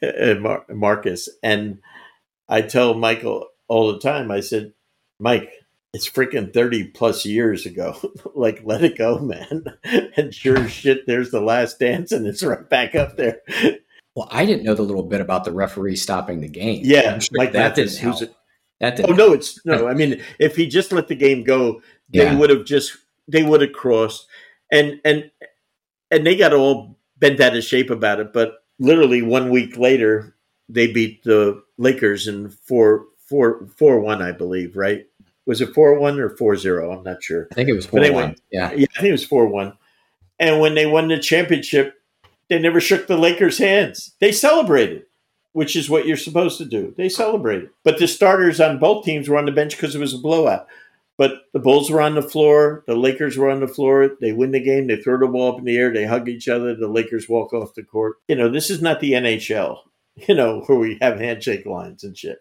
and 0.02 0.42
Mar- 0.42 0.66
Marcus. 0.70 1.30
And 1.42 1.80
I 2.50 2.62
tell 2.62 2.94
Michael 2.94 3.48
all 3.68 3.92
the 3.92 4.00
time, 4.00 4.32
I 4.32 4.40
said, 4.40 4.74
Mike, 5.20 5.52
it's 5.94 6.10
freaking 6.10 6.54
30 6.54 6.86
plus 6.90 7.26
years 7.26 7.66
ago. 7.66 7.98
like, 8.36 8.62
let 8.64 8.84
it 8.84 8.98
go, 8.98 9.20
man. 9.20 9.66
and 10.16 10.34
sure 10.34 10.68
shit, 10.68 11.08
there's 11.08 11.32
the 11.32 11.42
last 11.42 11.80
dance 11.80 12.12
and 12.12 12.26
it's 12.28 12.44
right 12.44 12.68
back 12.70 12.96
up 12.96 13.18
there. 13.18 13.42
Well, 14.18 14.28
I 14.32 14.48
didn't 14.48 14.64
know 14.64 14.74
the 14.74 14.82
little 14.82 15.04
bit 15.04 15.22
about 15.22 15.44
the 15.44 15.52
referee 15.52 15.96
stopping 15.96 16.42
the 16.42 16.48
game. 16.48 16.82
Yeah, 16.84 17.20
sure 17.20 17.30
Mike 17.34 17.52
that 17.52 17.78
Mathis, 17.78 17.98
didn't 17.98 18.18
help. 18.18 18.36
That 18.80 18.96
didn't 18.96 19.12
oh 19.12 19.14
no, 19.14 19.32
it's 19.32 19.64
no. 19.64 19.88
I 19.88 19.94
mean, 19.94 20.24
if 20.40 20.56
he 20.56 20.66
just 20.66 20.92
let 20.92 21.08
the 21.08 21.14
game 21.14 21.44
go, 21.44 21.84
they 22.10 22.24
yeah. 22.24 22.36
would 22.36 22.50
have 22.50 22.66
just 22.66 22.98
they 23.28 23.44
would 23.44 23.62
have 23.62 23.74
crossed, 23.74 24.26
and 24.72 25.00
and 25.06 25.30
and 26.10 26.26
they 26.26 26.36
got 26.36 26.52
all 26.52 26.98
bent 27.20 27.40
out 27.40 27.56
of 27.56 27.64
shape 27.64 27.92
about 27.92 28.20
it. 28.20 28.34
But 28.34 28.56
literally 28.80 29.22
one 29.22 29.52
week 29.52 29.78
later, 29.78 30.36
they 30.68 30.92
beat 30.92 31.24
the 31.24 31.62
Lakers 31.78 32.28
in 32.28 32.50
four 32.50 33.06
four 33.20 33.68
four 33.76 34.00
one, 34.00 34.24
I 34.24 34.32
believe. 34.32 34.76
Right? 34.76 35.06
Was 35.46 35.62
it 35.62 35.76
four 35.76 36.00
one 36.00 36.20
or 36.20 36.32
four 36.32 36.56
zero? 36.56 36.92
I'm 36.92 37.04
not 37.04 37.22
sure. 37.22 37.50
I 37.52 37.54
think 37.54 37.70
it 37.70 37.76
was 37.76 37.86
four 37.86 38.00
one. 38.12 38.36
Yeah, 38.52 38.72
yeah, 38.72 38.88
I 38.96 39.00
think 39.00 39.10
it 39.10 39.12
was 39.12 39.26
four 39.26 39.46
one. 39.46 39.78
And 40.40 40.60
when 40.60 40.74
they 40.74 40.88
won 40.88 41.08
the 41.08 41.20
championship, 41.20 41.94
they 42.50 42.60
never 42.60 42.80
shook 42.80 43.08
the 43.08 43.18
Lakers' 43.18 43.58
hands. 43.58 44.16
They 44.20 44.32
celebrated, 44.32 45.06
which 45.54 45.76
is 45.76 45.90
what 45.90 46.06
you're 46.06 46.18
supposed 46.18 46.58
to 46.60 46.66
do. 46.66 46.94
They 46.98 47.10
celebrated. 47.10 47.70
But 47.84 48.00
the 48.00 48.08
starters 48.08 48.62
on 48.62 48.80
both 48.80 49.06
teams 49.06 49.28
were 49.28 49.38
on 49.38 49.46
the 49.46 49.52
bench 49.52 49.76
because 49.76 49.96
it 49.96 50.00
was 50.00 50.14
a 50.14 50.20
blowout. 50.20 50.68
But 51.18 51.46
the 51.52 51.60
Bulls 51.60 51.90
were 51.90 52.02
on 52.02 52.14
the 52.14 52.22
floor. 52.22 52.84
The 52.86 52.96
Lakers 52.96 53.38
were 53.38 53.50
on 53.50 53.60
the 53.60 53.68
floor. 53.68 54.12
They 54.22 54.32
win 54.32 54.52
the 54.52 54.60
game. 54.60 54.88
They 54.88 54.98
throw 54.98 55.18
the 55.20 55.28
ball 55.28 55.54
up 55.54 55.60
in 55.60 55.66
the 55.66 55.76
air. 55.76 55.92
They 55.92 56.06
hug 56.06 56.30
each 56.30 56.48
other. 56.48 56.76
The 56.76 56.88
Lakers 56.88 57.28
walk 57.28 57.54
off 57.54 57.74
the 57.74 57.84
court. 57.84 58.18
You 58.28 58.36
know, 58.36 58.50
this 58.50 58.70
is 58.70 58.82
not 58.82 59.00
the 59.00 59.14
NHL, 59.14 59.80
you 60.28 60.36
know, 60.36 60.62
where 60.68 60.78
we 60.78 60.98
have 61.02 61.20
handshake 61.20 61.66
lines 61.66 62.04
and 62.04 62.16
shit. 62.16 62.40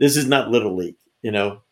This 0.00 0.16
is 0.16 0.26
not 0.26 0.50
Little 0.50 0.76
League, 0.76 0.98
you 1.22 1.30
know. 1.30 1.62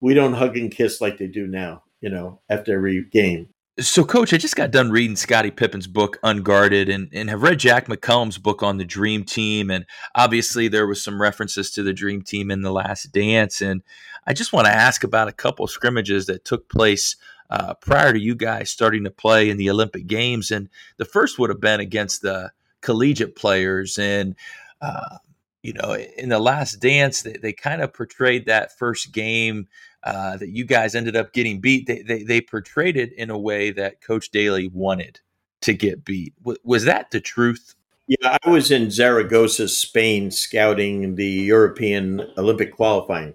We 0.00 0.14
don't 0.14 0.34
hug 0.34 0.56
and 0.56 0.70
kiss 0.70 1.00
like 1.00 1.18
they 1.18 1.26
do 1.26 1.46
now, 1.46 1.82
you 2.00 2.08
know, 2.08 2.40
after 2.48 2.74
every 2.74 3.04
game. 3.04 3.48
So, 3.80 4.04
Coach, 4.04 4.34
I 4.34 4.36
just 4.36 4.56
got 4.56 4.72
done 4.72 4.90
reading 4.90 5.16
Scottie 5.16 5.50
Pippen's 5.50 5.86
book, 5.86 6.18
Unguarded, 6.22 6.90
and, 6.90 7.08
and 7.14 7.30
have 7.30 7.42
read 7.42 7.58
Jack 7.58 7.86
McCallum's 7.86 8.36
book 8.36 8.62
on 8.62 8.76
the 8.76 8.84
Dream 8.84 9.24
Team. 9.24 9.70
And 9.70 9.86
obviously, 10.14 10.68
there 10.68 10.86
was 10.86 11.02
some 11.02 11.20
references 11.20 11.70
to 11.72 11.82
the 11.82 11.94
Dream 11.94 12.20
Team 12.20 12.50
in 12.50 12.60
The 12.60 12.72
Last 12.72 13.04
Dance. 13.12 13.62
And 13.62 13.82
I 14.26 14.34
just 14.34 14.52
want 14.52 14.66
to 14.66 14.72
ask 14.72 15.02
about 15.02 15.28
a 15.28 15.32
couple 15.32 15.66
scrimmages 15.66 16.26
that 16.26 16.44
took 16.44 16.68
place 16.68 17.16
uh, 17.48 17.72
prior 17.74 18.12
to 18.12 18.20
you 18.20 18.34
guys 18.34 18.70
starting 18.70 19.04
to 19.04 19.10
play 19.10 19.48
in 19.48 19.56
the 19.56 19.70
Olympic 19.70 20.06
Games. 20.06 20.50
And 20.50 20.68
the 20.98 21.06
first 21.06 21.38
would 21.38 21.48
have 21.48 21.60
been 21.60 21.80
against 21.80 22.20
the 22.20 22.52
collegiate 22.82 23.34
players. 23.34 23.98
And, 23.98 24.36
uh, 24.82 25.18
you 25.62 25.72
know, 25.72 25.94
in 25.94 26.28
The 26.28 26.38
Last 26.38 26.80
Dance, 26.80 27.22
they, 27.22 27.34
they 27.40 27.52
kind 27.54 27.80
of 27.80 27.94
portrayed 27.94 28.44
that 28.46 28.76
first 28.76 29.12
game 29.12 29.68
uh, 30.02 30.36
that 30.36 30.48
you 30.48 30.64
guys 30.64 30.94
ended 30.94 31.16
up 31.16 31.32
getting 31.32 31.60
beat, 31.60 31.86
they, 31.86 32.02
they, 32.02 32.22
they 32.22 32.40
portrayed 32.40 32.96
it 32.96 33.12
in 33.12 33.30
a 33.30 33.38
way 33.38 33.70
that 33.70 34.00
Coach 34.00 34.30
Daly 34.30 34.68
wanted 34.68 35.20
to 35.62 35.74
get 35.74 36.04
beat. 36.04 36.34
W- 36.40 36.58
was 36.64 36.84
that 36.84 37.10
the 37.10 37.20
truth? 37.20 37.74
Yeah, 38.06 38.38
I 38.42 38.50
was 38.50 38.70
in 38.70 38.90
Zaragoza, 38.90 39.68
Spain, 39.68 40.30
scouting 40.30 41.14
the 41.14 41.26
European 41.26 42.22
Olympic 42.36 42.74
qualifying, 42.74 43.34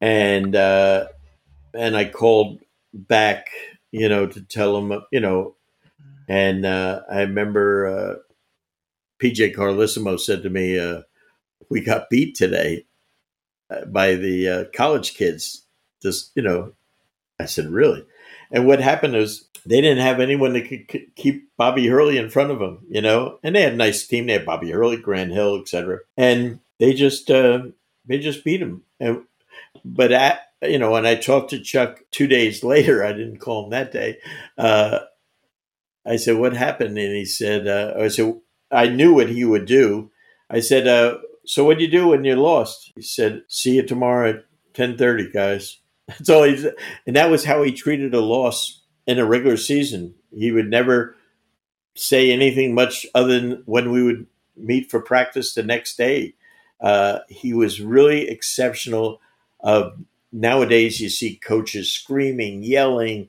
and 0.00 0.56
uh, 0.56 1.06
and 1.74 1.96
I 1.96 2.06
called 2.06 2.60
back, 2.92 3.50
you 3.92 4.08
know, 4.08 4.26
to 4.26 4.42
tell 4.42 4.74
them, 4.74 5.04
you 5.12 5.20
know, 5.20 5.54
and 6.28 6.66
uh, 6.66 7.02
I 7.08 7.20
remember 7.20 7.86
uh, 7.86 8.14
PJ 9.22 9.54
Carlesimo 9.54 10.18
said 10.18 10.42
to 10.42 10.50
me, 10.50 10.76
uh, 10.76 11.02
"We 11.70 11.80
got 11.80 12.10
beat 12.10 12.34
today 12.34 12.86
by 13.86 14.14
the 14.14 14.48
uh, 14.48 14.64
college 14.74 15.14
kids." 15.14 15.63
This, 16.04 16.30
you 16.36 16.42
know, 16.42 16.72
I 17.40 17.46
said, 17.46 17.70
really? 17.70 18.04
And 18.52 18.66
what 18.66 18.78
happened 18.78 19.16
is 19.16 19.48
they 19.66 19.80
didn't 19.80 20.04
have 20.04 20.20
anyone 20.20 20.52
that 20.52 20.68
could 20.88 21.16
keep 21.16 21.48
Bobby 21.56 21.88
Hurley 21.88 22.18
in 22.18 22.30
front 22.30 22.52
of 22.52 22.60
them, 22.60 22.86
you 22.88 23.02
know, 23.02 23.40
and 23.42 23.56
they 23.56 23.62
had 23.62 23.72
a 23.72 23.76
nice 23.76 24.06
team. 24.06 24.26
They 24.26 24.34
had 24.34 24.46
Bobby 24.46 24.70
Hurley, 24.70 24.96
Grant 24.96 25.32
Hill, 25.32 25.60
etc. 25.60 26.00
And 26.16 26.60
they 26.78 26.92
just, 26.92 27.30
uh, 27.30 27.62
they 28.06 28.18
just 28.18 28.44
beat 28.44 28.62
him. 28.62 28.82
And, 29.00 29.24
but 29.84 30.12
at, 30.12 30.42
you 30.62 30.78
know, 30.78 30.92
when 30.92 31.06
I 31.06 31.16
talked 31.16 31.50
to 31.50 31.60
Chuck 31.60 32.02
two 32.10 32.26
days 32.26 32.62
later, 32.62 33.04
I 33.04 33.12
didn't 33.12 33.38
call 33.38 33.64
him 33.64 33.70
that 33.70 33.92
day. 33.92 34.18
Uh, 34.56 35.00
I 36.06 36.16
said, 36.16 36.36
what 36.36 36.54
happened? 36.54 36.98
And 36.98 37.16
he 37.16 37.24
said, 37.24 37.66
uh, 37.66 37.94
I 37.98 38.08
said, 38.08 38.40
I 38.70 38.88
knew 38.88 39.14
what 39.14 39.30
he 39.30 39.44
would 39.44 39.64
do. 39.64 40.10
I 40.50 40.60
said, 40.60 40.86
uh, 40.86 41.18
so 41.46 41.64
what 41.64 41.78
do 41.78 41.84
you 41.84 41.90
do 41.90 42.08
when 42.08 42.24
you're 42.24 42.36
lost? 42.36 42.92
He 42.94 43.02
said, 43.02 43.42
see 43.48 43.76
you 43.76 43.82
tomorrow 43.82 44.30
at 44.30 44.36
1030, 44.76 45.30
guys. 45.32 45.78
All 46.28 46.44
he's, 46.44 46.66
and 47.06 47.16
that 47.16 47.30
was 47.30 47.44
how 47.44 47.62
he 47.62 47.72
treated 47.72 48.14
a 48.14 48.20
loss 48.20 48.82
in 49.06 49.18
a 49.18 49.24
regular 49.24 49.56
season. 49.56 50.14
He 50.34 50.52
would 50.52 50.68
never 50.68 51.16
say 51.94 52.30
anything 52.30 52.74
much 52.74 53.06
other 53.14 53.40
than 53.40 53.62
when 53.66 53.90
we 53.90 54.02
would 54.02 54.26
meet 54.56 54.90
for 54.90 55.00
practice 55.00 55.54
the 55.54 55.62
next 55.62 55.96
day. 55.96 56.34
Uh, 56.80 57.20
he 57.28 57.54
was 57.54 57.80
really 57.80 58.28
exceptional. 58.28 59.20
Uh, 59.62 59.90
nowadays, 60.32 61.00
you 61.00 61.08
see 61.08 61.36
coaches 61.36 61.90
screaming, 61.90 62.62
yelling, 62.62 63.28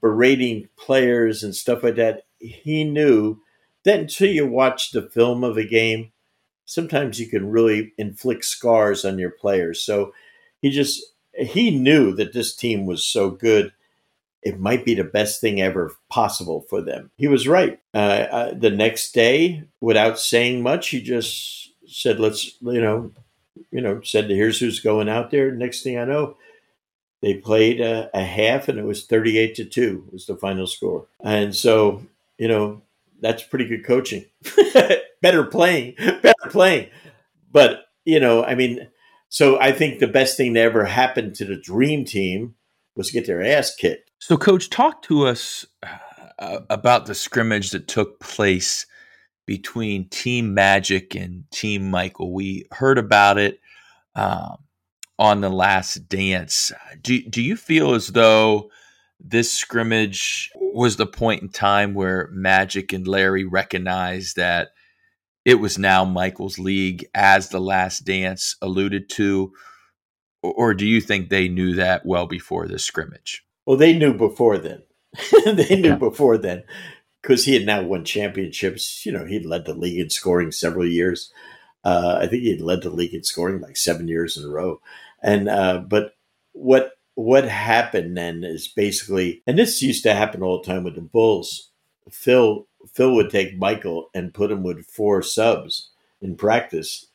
berating 0.00 0.68
players 0.76 1.42
and 1.42 1.54
stuff 1.54 1.82
like 1.82 1.96
that. 1.96 2.24
He 2.38 2.84
knew 2.84 3.40
that 3.84 4.00
until 4.00 4.28
you 4.28 4.46
watch 4.46 4.90
the 4.90 5.02
film 5.02 5.44
of 5.44 5.56
a 5.56 5.64
game, 5.64 6.12
sometimes 6.64 7.18
you 7.18 7.28
can 7.28 7.50
really 7.50 7.92
inflict 7.98 8.44
scars 8.44 9.04
on 9.04 9.18
your 9.18 9.30
players. 9.30 9.82
So 9.82 10.12
he 10.60 10.70
just 10.70 11.09
he 11.34 11.70
knew 11.70 12.14
that 12.14 12.32
this 12.32 12.54
team 12.54 12.86
was 12.86 13.04
so 13.04 13.30
good. 13.30 13.72
It 14.42 14.58
might 14.58 14.84
be 14.84 14.94
the 14.94 15.04
best 15.04 15.40
thing 15.40 15.60
ever 15.60 15.94
possible 16.08 16.62
for 16.68 16.80
them. 16.80 17.10
He 17.16 17.28
was 17.28 17.46
right. 17.46 17.78
Uh, 17.92 18.26
uh, 18.30 18.54
the 18.54 18.70
next 18.70 19.12
day, 19.12 19.64
without 19.80 20.18
saying 20.18 20.62
much, 20.62 20.88
he 20.88 21.02
just 21.02 21.70
said, 21.86 22.18
"Let's," 22.18 22.56
you 22.62 22.80
know, 22.80 23.12
you 23.70 23.80
know, 23.80 24.00
said, 24.02 24.30
"Here's 24.30 24.58
who's 24.58 24.80
going 24.80 25.08
out 25.08 25.30
there." 25.30 25.50
Next 25.50 25.82
thing 25.82 25.98
I 25.98 26.04
know, 26.04 26.36
they 27.20 27.34
played 27.34 27.80
a, 27.80 28.10
a 28.14 28.24
half, 28.24 28.68
and 28.68 28.78
it 28.78 28.84
was 28.84 29.04
thirty-eight 29.04 29.54
to 29.56 29.64
two 29.64 30.08
was 30.10 30.26
the 30.26 30.36
final 30.36 30.66
score. 30.66 31.06
And 31.22 31.54
so, 31.54 32.02
you 32.38 32.48
know, 32.48 32.80
that's 33.20 33.42
pretty 33.42 33.66
good 33.66 33.84
coaching. 33.84 34.24
better 35.22 35.44
playing, 35.44 35.96
better 35.98 36.48
playing. 36.48 36.88
But 37.52 37.84
you 38.04 38.20
know, 38.20 38.42
I 38.42 38.54
mean, 38.54 38.88
so 39.30 39.58
I 39.60 39.70
think 39.70 40.00
the 40.00 40.08
best 40.08 40.36
thing 40.36 40.52
that 40.54 40.60
ever 40.60 40.84
happened 40.84 41.36
to 41.36 41.44
the 41.44 41.56
dream 41.56 42.04
team 42.04 42.56
was 42.96 43.06
to 43.06 43.12
get 43.12 43.26
their 43.26 43.42
ass 43.42 43.74
kicked. 43.74 44.10
So, 44.18 44.36
coach, 44.36 44.68
talk 44.68 45.02
to 45.02 45.26
us 45.26 45.64
uh, 46.38 46.60
about 46.68 47.06
the 47.06 47.14
scrimmage 47.14 47.70
that 47.70 47.88
took 47.88 48.20
place 48.20 48.86
between 49.46 50.08
Team 50.08 50.52
Magic 50.52 51.14
and 51.14 51.44
Team 51.52 51.90
Michael. 51.90 52.32
We 52.32 52.66
heard 52.72 52.98
about 52.98 53.38
it 53.38 53.60
um, 54.16 54.58
on 55.18 55.40
the 55.40 55.48
last 55.48 56.08
dance. 56.08 56.72
Do 57.00 57.22
do 57.22 57.40
you 57.40 57.56
feel 57.56 57.94
as 57.94 58.08
though 58.08 58.70
this 59.20 59.52
scrimmage 59.52 60.50
was 60.56 60.96
the 60.96 61.06
point 61.06 61.42
in 61.42 61.50
time 61.50 61.94
where 61.94 62.28
Magic 62.32 62.92
and 62.92 63.06
Larry 63.06 63.44
recognized 63.44 64.36
that 64.36 64.70
it 65.44 65.54
was 65.54 65.78
now 65.78 66.04
Michael's 66.04 66.58
league, 66.58 67.06
as 67.14 67.48
the 67.48 67.60
last 67.60 68.04
dance 68.04 68.56
alluded 68.60 69.08
to? 69.10 69.52
Or 70.42 70.74
do 70.74 70.86
you 70.86 71.00
think 71.00 71.28
they 71.28 71.48
knew 71.48 71.74
that 71.74 72.06
well 72.06 72.26
before 72.26 72.66
the 72.66 72.78
scrimmage? 72.78 73.44
Well, 73.66 73.76
they 73.76 73.96
knew 73.96 74.14
before 74.14 74.58
then. 74.58 74.82
they 75.44 75.76
knew 75.76 75.90
yeah. 75.90 75.96
before 75.96 76.38
then 76.38 76.64
because 77.22 77.44
he 77.44 77.54
had 77.54 77.66
now 77.66 77.82
won 77.82 78.04
championships. 78.04 79.04
You 79.04 79.12
know, 79.12 79.24
he'd 79.24 79.46
led 79.46 79.64
the 79.64 79.74
league 79.74 79.98
in 79.98 80.10
scoring 80.10 80.52
several 80.52 80.86
years. 80.86 81.32
Uh, 81.84 82.18
I 82.20 82.26
think 82.26 82.42
he 82.42 82.50
had 82.50 82.60
led 82.60 82.82
the 82.82 82.90
league 82.90 83.14
in 83.14 83.24
scoring 83.24 83.60
like 83.60 83.76
seven 83.76 84.08
years 84.08 84.36
in 84.36 84.44
a 84.44 84.48
row. 84.48 84.80
And 85.22 85.48
uh, 85.48 85.78
but 85.78 86.14
what 86.52 86.92
what 87.14 87.44
happened 87.44 88.16
then 88.16 88.44
is 88.44 88.68
basically, 88.68 89.42
and 89.46 89.58
this 89.58 89.82
used 89.82 90.02
to 90.04 90.14
happen 90.14 90.42
all 90.42 90.60
the 90.60 90.66
time 90.66 90.84
with 90.84 90.94
the 90.94 91.00
Bulls. 91.02 91.70
Phil 92.10 92.66
Phil 92.94 93.14
would 93.14 93.30
take 93.30 93.56
Michael 93.56 94.10
and 94.14 94.34
put 94.34 94.50
him 94.50 94.62
with 94.62 94.86
four 94.86 95.22
subs 95.22 95.90
in 96.20 96.36
practice 96.36 97.06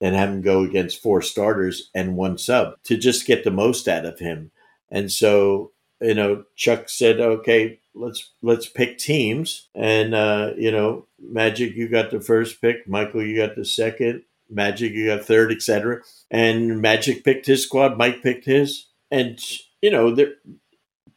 and 0.00 0.14
have 0.14 0.30
him 0.30 0.42
go 0.42 0.62
against 0.62 1.02
four 1.02 1.22
starters 1.22 1.90
and 1.94 2.16
one 2.16 2.38
sub 2.38 2.74
to 2.84 2.96
just 2.96 3.26
get 3.26 3.44
the 3.44 3.50
most 3.50 3.88
out 3.88 4.04
of 4.04 4.18
him. 4.18 4.50
And 4.90 5.10
so, 5.10 5.72
you 6.00 6.14
know, 6.14 6.44
Chuck 6.54 6.88
said, 6.88 7.20
okay, 7.20 7.80
let's 7.94 8.30
let's 8.42 8.68
pick 8.68 8.98
teams. 8.98 9.68
And 9.74 10.14
uh, 10.14 10.52
you 10.56 10.70
know, 10.70 11.06
Magic, 11.18 11.74
you 11.74 11.88
got 11.88 12.10
the 12.10 12.20
first 12.20 12.60
pick, 12.60 12.86
Michael, 12.86 13.24
you 13.24 13.36
got 13.36 13.56
the 13.56 13.64
second, 13.64 14.22
Magic, 14.50 14.92
you 14.92 15.06
got 15.06 15.24
third, 15.24 15.50
etc. 15.50 16.02
And 16.30 16.80
Magic 16.80 17.24
picked 17.24 17.46
his 17.46 17.62
squad, 17.62 17.96
Mike 17.96 18.22
picked 18.22 18.44
his. 18.44 18.86
And 19.10 19.40
you 19.80 19.90
know, 19.90 20.14
they're 20.14 20.34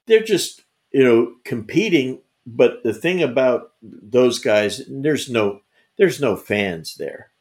they're 0.08 0.24
just, 0.24 0.64
you 0.92 1.04
know, 1.04 1.34
competing 1.44 2.22
but 2.56 2.84
the 2.84 2.94
thing 2.94 3.22
about 3.22 3.74
those 3.82 4.40
guys, 4.40 4.82
there's 4.90 5.30
no 5.30 5.62
there's 5.98 6.20
no 6.20 6.36
fans 6.36 6.96
there. 6.96 7.32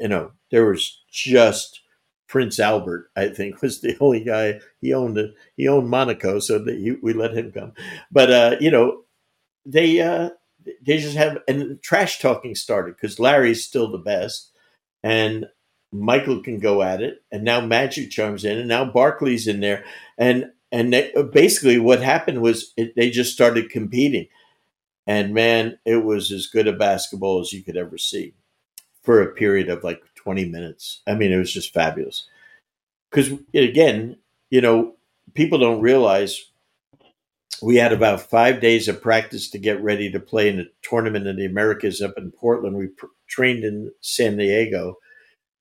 You 0.00 0.08
know, 0.08 0.32
there 0.50 0.66
was 0.66 1.02
just 1.10 1.80
Prince 2.28 2.58
Albert. 2.58 3.10
I 3.16 3.28
think 3.28 3.62
was 3.62 3.80
the 3.80 3.96
only 4.00 4.24
guy 4.24 4.60
he 4.80 4.92
owned. 4.92 5.18
He 5.56 5.68
owned 5.68 5.88
Monaco, 5.88 6.40
so 6.40 6.58
that 6.58 6.76
he, 6.76 6.92
we 7.02 7.12
let 7.12 7.36
him 7.36 7.52
come. 7.52 7.72
But 8.10 8.30
uh, 8.30 8.56
you 8.60 8.70
know, 8.70 9.02
they 9.64 10.00
uh, 10.00 10.30
they 10.84 10.98
just 10.98 11.16
have 11.16 11.38
and 11.46 11.80
trash 11.82 12.18
talking 12.18 12.54
started 12.54 12.96
because 12.96 13.20
Larry's 13.20 13.64
still 13.64 13.90
the 13.90 13.98
best, 13.98 14.50
and 15.04 15.46
Michael 15.92 16.42
can 16.42 16.58
go 16.58 16.82
at 16.82 17.00
it, 17.00 17.22
and 17.30 17.44
now 17.44 17.60
Magic 17.60 18.10
Charms 18.10 18.44
in, 18.44 18.58
and 18.58 18.68
now 18.68 18.84
Barkley's 18.84 19.46
in 19.46 19.60
there, 19.60 19.84
and 20.16 20.46
and 20.72 20.92
they, 20.92 21.12
basically 21.32 21.78
what 21.78 22.02
happened 22.02 22.42
was 22.42 22.72
it, 22.76 22.94
they 22.96 23.08
just 23.10 23.32
started 23.32 23.70
competing 23.70 24.26
and 25.08 25.32
man, 25.32 25.78
it 25.86 26.04
was 26.04 26.30
as 26.30 26.46
good 26.46 26.68
a 26.68 26.72
basketball 26.72 27.40
as 27.40 27.52
you 27.52 27.64
could 27.64 27.78
ever 27.78 27.96
see 27.96 28.34
for 29.02 29.22
a 29.22 29.32
period 29.32 29.70
of 29.70 29.82
like 29.82 30.02
20 30.16 30.44
minutes. 30.44 31.00
I 31.06 31.14
mean, 31.14 31.32
it 31.32 31.38
was 31.38 31.52
just 31.52 31.72
fabulous. 31.72 32.28
Because 33.10 33.30
again, 33.54 34.18
you 34.50 34.60
know, 34.60 34.96
people 35.32 35.58
don't 35.58 35.80
realize 35.80 36.44
we 37.62 37.76
had 37.76 37.94
about 37.94 38.20
five 38.20 38.60
days 38.60 38.86
of 38.86 39.00
practice 39.00 39.48
to 39.50 39.58
get 39.58 39.82
ready 39.82 40.12
to 40.12 40.20
play 40.20 40.50
in 40.50 40.60
a 40.60 40.64
tournament 40.82 41.26
in 41.26 41.36
the 41.36 41.46
Americas 41.46 42.02
up 42.02 42.12
in 42.18 42.30
Portland. 42.30 42.76
We 42.76 42.88
pr- 42.88 43.06
trained 43.26 43.64
in 43.64 43.90
San 44.02 44.36
Diego, 44.36 44.98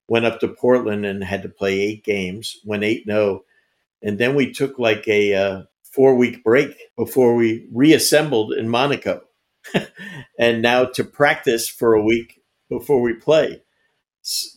went 0.10 0.26
up 0.26 0.42
to 0.42 0.50
Portland 0.50 1.06
and 1.06 1.24
had 1.24 1.42
to 1.44 1.50
play 1.50 1.80
eight 1.80 2.04
games, 2.04 2.58
went 2.66 2.84
8 2.84 3.06
0. 3.06 3.46
And 4.04 4.18
then 4.18 4.36
we 4.36 4.52
took 4.52 4.78
like 4.78 5.08
a 5.08 5.34
uh, 5.34 5.64
four 5.84 6.16
week 6.16 6.44
break 6.44 6.76
before 6.98 7.34
we 7.34 7.66
reassembled 7.72 8.52
in 8.52 8.68
Monaco. 8.68 9.22
and 10.40 10.62
now 10.62 10.86
to 10.86 11.04
practice 11.04 11.70
for 11.70 11.94
a 11.94 12.04
week 12.04 12.42
before 12.70 13.02
we 13.02 13.14
play 13.14 13.62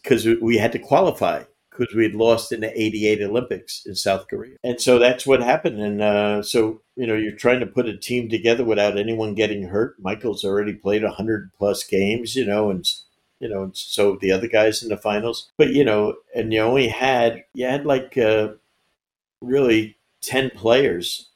because 0.03 0.27
we 0.41 0.59
had 0.59 0.73
to 0.73 0.79
qualify 0.79 1.45
because 1.71 1.95
we 1.95 2.03
had 2.03 2.15
lost 2.15 2.53
in 2.53 2.61
the 2.61 2.81
88 2.81 3.23
Olympics 3.23 3.87
in 3.87 3.95
South 3.95 4.29
Korea. 4.29 4.57
And 4.63 4.81
so 4.81 4.99
that's 4.99 5.27
what 5.27 5.43
happened. 5.43 5.81
And 5.81 6.03
uh, 6.03 6.43
so, 6.43 6.83
you 6.97 7.07
know, 7.07 7.15
you're 7.15 7.33
trying 7.33 7.61
to 7.61 7.67
put 7.67 7.89
a 7.89 7.97
team 7.97 8.29
together 8.29 8.65
without 8.65 8.99
anyone 8.99 9.35
getting 9.35 9.69
hurt. 9.69 9.97
Michael's 10.01 10.45
already 10.45 10.75
played 10.75 11.03
100 11.03 11.53
plus 11.57 11.85
games, 11.85 12.35
you 12.35 12.45
know, 12.45 12.71
and, 12.71 12.87
you 13.39 13.49
know, 13.49 13.63
and 13.63 13.77
so 13.77 14.19
the 14.21 14.33
other 14.33 14.49
guys 14.49 14.83
in 14.83 14.89
the 14.89 14.97
finals. 14.97 15.51
But, 15.57 15.71
you 15.71 15.85
know, 15.85 16.17
and 16.35 16.53
you 16.53 16.61
only 16.61 16.89
had, 16.89 17.45
you 17.55 17.67
had 17.67 17.87
like 17.87 18.19
uh, 18.19 18.49
really 19.41 19.97
10 20.23 20.51
players, 20.51 21.31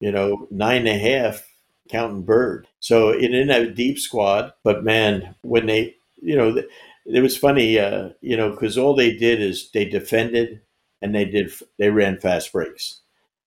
you 0.00 0.12
know, 0.12 0.46
nine 0.50 0.86
and 0.86 0.88
a 0.88 0.98
half 0.98 1.46
counting 1.88 2.22
Bird. 2.22 2.66
So 2.80 3.10
it 3.10 3.20
didn't 3.28 3.48
have 3.48 3.62
a 3.62 3.70
deep 3.70 3.98
squad, 3.98 4.52
but 4.62 4.84
man, 4.84 5.34
when 5.42 5.66
they, 5.66 5.96
you 6.20 6.36
know, 6.36 6.62
it 7.06 7.20
was 7.20 7.36
funny, 7.36 7.78
uh, 7.78 8.10
you 8.20 8.36
know, 8.36 8.50
because 8.50 8.78
all 8.78 8.94
they 8.94 9.14
did 9.16 9.40
is 9.40 9.70
they 9.72 9.84
defended 9.84 10.60
and 11.02 11.14
they 11.14 11.24
did 11.24 11.52
they 11.78 11.90
ran 11.90 12.18
fast 12.18 12.52
breaks. 12.52 13.00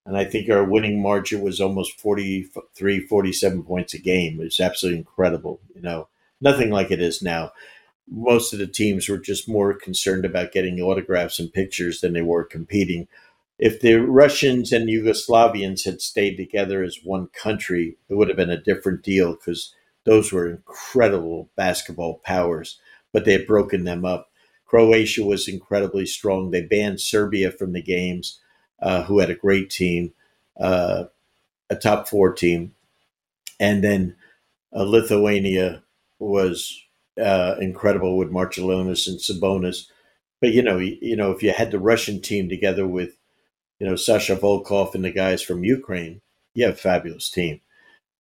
And 0.05 0.15
I 0.15 0.23
think 0.23 0.49
our 0.49 0.63
winning 0.63 1.01
margin 1.01 1.41
was 1.41 1.59
almost 1.59 1.99
43, 1.99 3.01
47 3.07 3.63
points 3.63 3.93
a 3.93 3.99
game. 3.99 4.39
It 4.39 4.45
was 4.45 4.59
absolutely 4.59 4.99
incredible. 4.99 5.59
You 5.75 5.81
know, 5.81 6.07
nothing 6.39 6.69
like 6.69 6.91
it 6.91 7.01
is 7.01 7.21
now. 7.21 7.51
Most 8.09 8.53
of 8.53 8.59
the 8.59 8.67
teams 8.67 9.09
were 9.09 9.17
just 9.17 9.49
more 9.49 9.73
concerned 9.73 10.25
about 10.25 10.53
getting 10.53 10.79
autographs 10.79 11.39
and 11.39 11.51
pictures 11.51 12.01
than 12.01 12.13
they 12.13 12.21
were 12.21 12.45
competing 12.45 13.07
if 13.59 13.79
the 13.79 13.95
Russians 13.95 14.71
and 14.71 14.87
Yugoslavians 14.87 15.85
had 15.85 16.01
stayed 16.01 16.35
together 16.35 16.83
as 16.83 16.99
one 17.03 17.27
country, 17.27 17.97
it 18.09 18.15
would 18.15 18.27
have 18.27 18.37
been 18.37 18.51
a 18.51 18.61
different 18.61 19.03
deal 19.03 19.33
because 19.33 19.73
those 20.05 20.31
were 20.31 20.49
incredible 20.49 21.49
basketball 21.55 22.21
powers, 22.23 22.79
but 23.11 23.25
they 23.25 23.33
had 23.33 23.47
broken 23.47 23.83
them 23.83 24.05
up. 24.05 24.29
Croatia 24.65 25.23
was 25.23 25.47
incredibly 25.47 26.05
strong. 26.05 26.51
They 26.51 26.61
banned 26.61 27.01
Serbia 27.01 27.51
from 27.51 27.73
the 27.73 27.81
games, 27.81 28.39
uh, 28.81 29.03
who 29.03 29.19
had 29.19 29.29
a 29.29 29.35
great 29.35 29.69
team, 29.69 30.13
uh, 30.59 31.05
a 31.69 31.75
top 31.75 32.07
four 32.07 32.33
team. 32.33 32.75
And 33.59 33.83
then 33.83 34.15
uh, 34.75 34.83
Lithuania 34.83 35.83
was 36.19 36.79
uh, 37.19 37.55
incredible 37.59 38.17
with 38.17 38.31
Marciulionis 38.31 39.07
and 39.07 39.19
Sabonis. 39.19 39.87
But 40.39 40.51
you 40.51 40.61
know, 40.61 40.77
you, 40.77 40.97
you 41.01 41.15
know, 41.15 41.31
if 41.31 41.41
you 41.41 41.51
had 41.51 41.71
the 41.71 41.79
Russian 41.79 42.21
team 42.21 42.49
together 42.49 42.85
with 42.85 43.17
you 43.79 43.87
know, 43.87 43.95
Sasha 43.95 44.35
Volkov 44.35 44.95
and 44.95 45.05
the 45.05 45.11
guys 45.11 45.41
from 45.41 45.63
Ukraine, 45.63 46.21
you 46.53 46.65
have 46.65 46.75
a 46.75 46.77
fabulous 46.77 47.29
team. 47.29 47.61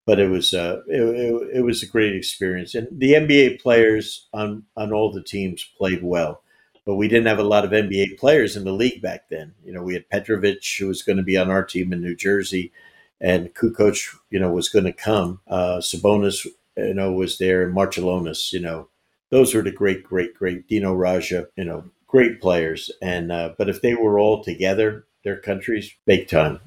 But 0.06 0.20
it 0.20 0.30
was 0.30 0.54
uh, 0.54 0.82
it, 0.88 1.02
it, 1.02 1.50
it, 1.58 1.62
was 1.62 1.82
a 1.82 1.88
great 1.88 2.16
experience, 2.16 2.76
and 2.76 2.88
the 2.92 3.14
NBA 3.14 3.60
players 3.60 4.28
on 4.34 4.64
on 4.78 4.94
all 4.94 5.12
the 5.12 5.24
teams 5.24 5.68
played 5.78 6.04
well. 6.04 6.44
But 6.86 6.98
we 6.98 7.08
didn't 7.08 7.26
have 7.26 7.40
a 7.40 7.44
lot 7.44 7.66
of 7.66 7.72
NBA 7.72 8.20
players 8.20 8.56
in 8.56 8.66
the 8.66 8.72
league 8.72 9.02
back 9.02 9.30
then. 9.30 9.56
You 9.64 9.74
know, 9.74 9.82
we 9.82 9.96
had 9.96 10.08
Petrovic, 10.10 10.64
who 10.78 10.88
was 10.88 11.02
going 11.02 11.18
to 11.18 11.24
be 11.24 11.38
on 11.38 11.50
our 11.50 11.64
team 11.64 11.92
in 11.92 12.02
New 12.02 12.16
Jersey, 12.16 12.72
and 13.20 13.52
Kukoc, 13.56 14.16
you 14.30 14.40
know, 14.40 14.52
was 14.52 14.70
going 14.70 14.86
to 14.86 14.94
come. 14.94 15.40
Uh, 15.48 15.78
Sabonis, 15.78 16.46
you 16.78 16.94
know, 16.94 17.12
was 17.12 17.40
there, 17.40 17.64
and 17.64 17.76
Marciulionis, 17.76 18.54
you 18.54 18.60
know, 18.60 18.90
those 19.32 19.56
were 19.56 19.64
the 19.64 19.72
great, 19.72 20.04
great, 20.04 20.36
great 20.36 20.68
Dino 20.68 20.96
Radja, 20.96 21.48
you 21.56 21.66
know, 21.66 21.86
great 22.06 22.40
players. 22.40 22.92
And 23.02 23.32
uh, 23.32 23.54
but 23.58 23.70
if 23.70 23.82
they 23.82 23.96
were 23.96 24.20
all 24.20 24.44
together, 24.44 25.06
their 25.26 25.36
countries 25.36 25.94
big 26.06 26.30
time, 26.30 26.62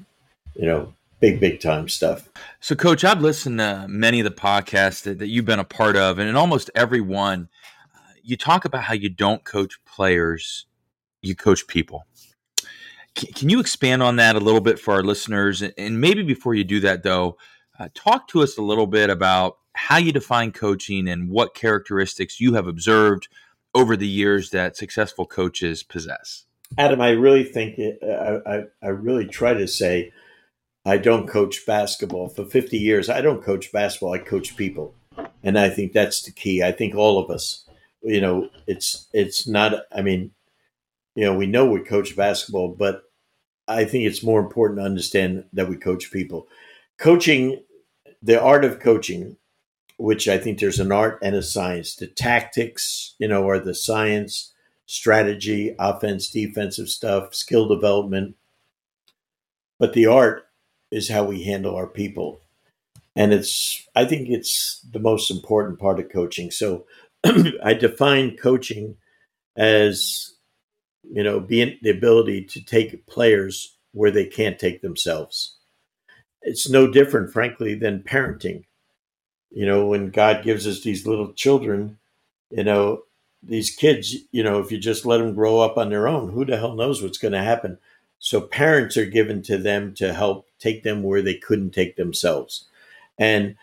you 0.53 0.67
know, 0.67 0.93
big, 1.19 1.39
big 1.39 1.59
time 1.59 1.89
stuff. 1.89 2.29
So, 2.59 2.75
Coach, 2.75 3.03
I've 3.03 3.21
listened 3.21 3.57
to 3.59 3.87
many 3.89 4.19
of 4.19 4.25
the 4.25 4.31
podcasts 4.31 5.01
that, 5.03 5.17
that 5.17 5.27
you've 5.27 5.45
been 5.45 5.59
a 5.59 5.63
part 5.63 5.95
of, 5.95 6.19
and 6.19 6.29
in 6.29 6.35
almost 6.35 6.69
every 6.75 7.01
one, 7.01 7.49
uh, 7.95 7.99
you 8.21 8.37
talk 8.37 8.65
about 8.65 8.83
how 8.83 8.93
you 8.93 9.09
don't 9.09 9.43
coach 9.43 9.79
players, 9.85 10.67
you 11.21 11.35
coach 11.35 11.65
people. 11.65 12.05
can 13.15 13.49
you 13.49 13.59
expand 13.59 14.03
on 14.03 14.17
that 14.17 14.35
a 14.35 14.39
little 14.39 14.61
bit 14.61 14.77
for 14.77 14.93
our 14.93 15.03
listeners? 15.03 15.61
And 15.61 15.99
maybe 15.99 16.21
before 16.21 16.53
you 16.53 16.63
do 16.63 16.81
that, 16.81 17.01
though, 17.03 17.37
uh, 17.79 17.87
talk 17.95 18.27
to 18.27 18.43
us 18.43 18.57
a 18.57 18.61
little 18.61 18.87
bit 18.87 19.09
about 19.09 19.57
how 19.73 19.97
you 19.97 20.11
define 20.11 20.51
coaching 20.51 21.07
and 21.07 21.29
what 21.29 21.55
characteristics 21.55 22.41
you 22.41 22.53
have 22.53 22.67
observed 22.67 23.29
over 23.73 23.95
the 23.95 24.07
years 24.07 24.49
that 24.49 24.75
successful 24.75 25.25
coaches 25.25 25.81
possess. 25.81 26.45
Adam, 26.77 27.01
I 27.01 27.09
really 27.11 27.43
think 27.43 27.77
it, 27.77 27.99
I, 28.03 28.57
I, 28.57 28.63
I 28.81 28.87
really 28.89 29.25
try 29.25 29.53
to 29.53 29.67
say 29.67 30.11
I 30.85 30.97
don't 30.97 31.27
coach 31.27 31.65
basketball. 31.65 32.29
For 32.29 32.45
50 32.45 32.77
years, 32.77 33.09
I 33.09 33.21
don't 33.21 33.43
coach 33.43 33.71
basketball, 33.71 34.13
I 34.13 34.19
coach 34.19 34.55
people. 34.55 34.93
And 35.43 35.57
I 35.57 35.69
think 35.69 35.93
that's 35.93 36.21
the 36.21 36.31
key. 36.31 36.63
I 36.63 36.71
think 36.71 36.95
all 36.95 37.19
of 37.19 37.29
us, 37.29 37.65
you 38.01 38.21
know, 38.21 38.49
it's 38.67 39.07
it's 39.13 39.47
not 39.47 39.73
I 39.93 40.01
mean, 40.01 40.31
you 41.15 41.25
know, 41.25 41.35
we 41.35 41.47
know 41.47 41.65
we 41.65 41.81
coach 41.81 42.15
basketball, 42.15 42.69
but 42.69 43.03
I 43.67 43.85
think 43.85 44.05
it's 44.05 44.23
more 44.23 44.39
important 44.39 44.79
to 44.79 44.85
understand 44.85 45.45
that 45.53 45.69
we 45.69 45.77
coach 45.77 46.11
people. 46.11 46.47
Coaching, 46.97 47.61
the 48.21 48.41
art 48.41 48.65
of 48.65 48.79
coaching, 48.79 49.37
which 49.97 50.27
I 50.27 50.37
think 50.37 50.59
there's 50.59 50.79
an 50.79 50.91
art 50.91 51.19
and 51.21 51.35
a 51.35 51.43
science. 51.43 51.95
The 51.95 52.07
tactics, 52.07 53.15
you 53.19 53.27
know, 53.27 53.47
are 53.47 53.59
the 53.59 53.75
science, 53.75 54.53
strategy, 54.89 55.75
offense, 55.77 56.29
defensive 56.29 56.89
stuff, 56.89 57.35
skill 57.35 57.67
development. 57.67 58.35
But 59.77 59.93
the 59.93 60.07
art 60.07 60.47
is 60.91 61.09
how 61.09 61.23
we 61.23 61.43
handle 61.43 61.75
our 61.75 61.87
people. 61.87 62.41
And 63.15 63.31
it's, 63.33 63.87
I 63.95 64.05
think 64.05 64.29
it's 64.29 64.81
the 64.91 64.99
most 64.99 65.29
important 65.29 65.79
part 65.79 65.99
of 65.99 66.09
coaching. 66.09 66.49
So 66.49 66.85
I 67.63 67.73
define 67.73 68.35
coaching 68.35 68.95
as 69.55 70.33
you 71.03 71.23
know, 71.23 71.39
being 71.39 71.77
the 71.81 71.89
ability 71.89 72.45
to 72.45 72.63
take 72.63 73.05
players 73.05 73.77
where 73.91 74.11
they 74.11 74.25
can't 74.25 74.59
take 74.59 74.81
themselves. 74.81 75.57
It's 76.41 76.69
no 76.69 76.89
different, 76.89 77.31
frankly, 77.31 77.75
than 77.75 78.03
parenting. 78.03 78.63
You 79.51 79.65
know, 79.65 79.87
when 79.87 80.09
God 80.09 80.43
gives 80.43 80.67
us 80.67 80.81
these 80.81 81.07
little 81.07 81.33
children, 81.33 81.97
you 82.51 82.63
know, 82.63 83.03
these 83.41 83.69
kids, 83.69 84.15
you 84.31 84.43
know, 84.43 84.59
if 84.59 84.71
you 84.71 84.77
just 84.77 85.05
let 85.05 85.17
them 85.19 85.33
grow 85.33 85.59
up 85.59 85.77
on 85.77 85.89
their 85.89 86.07
own, 86.07 86.31
who 86.31 86.45
the 86.45 86.57
hell 86.57 86.75
knows 86.75 87.01
what's 87.01 87.17
going 87.17 87.31
to 87.33 87.41
happen? 87.41 87.77
So 88.19 88.41
parents 88.41 88.97
are 88.97 89.05
given 89.05 89.41
to 89.43 89.57
them 89.57 89.93
to 89.95 90.13
help 90.13 90.47
take 90.59 90.83
them 90.83 91.03
where 91.03 91.21
they 91.21 91.35
couldn't 91.35 91.71
take 91.71 91.95
themselves. 91.95 92.67
And 93.17 93.55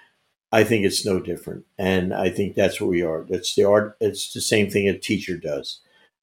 I 0.50 0.64
think 0.64 0.86
it's 0.86 1.04
no 1.04 1.20
different. 1.20 1.66
And 1.78 2.14
I 2.14 2.30
think 2.30 2.54
that's 2.54 2.80
where 2.80 2.88
we 2.88 3.02
are. 3.02 3.26
That's 3.28 3.54
the 3.54 3.64
art. 3.64 3.96
It's 4.00 4.32
the 4.32 4.40
same 4.40 4.70
thing 4.70 4.88
a 4.88 4.98
teacher 4.98 5.36
does. 5.36 5.80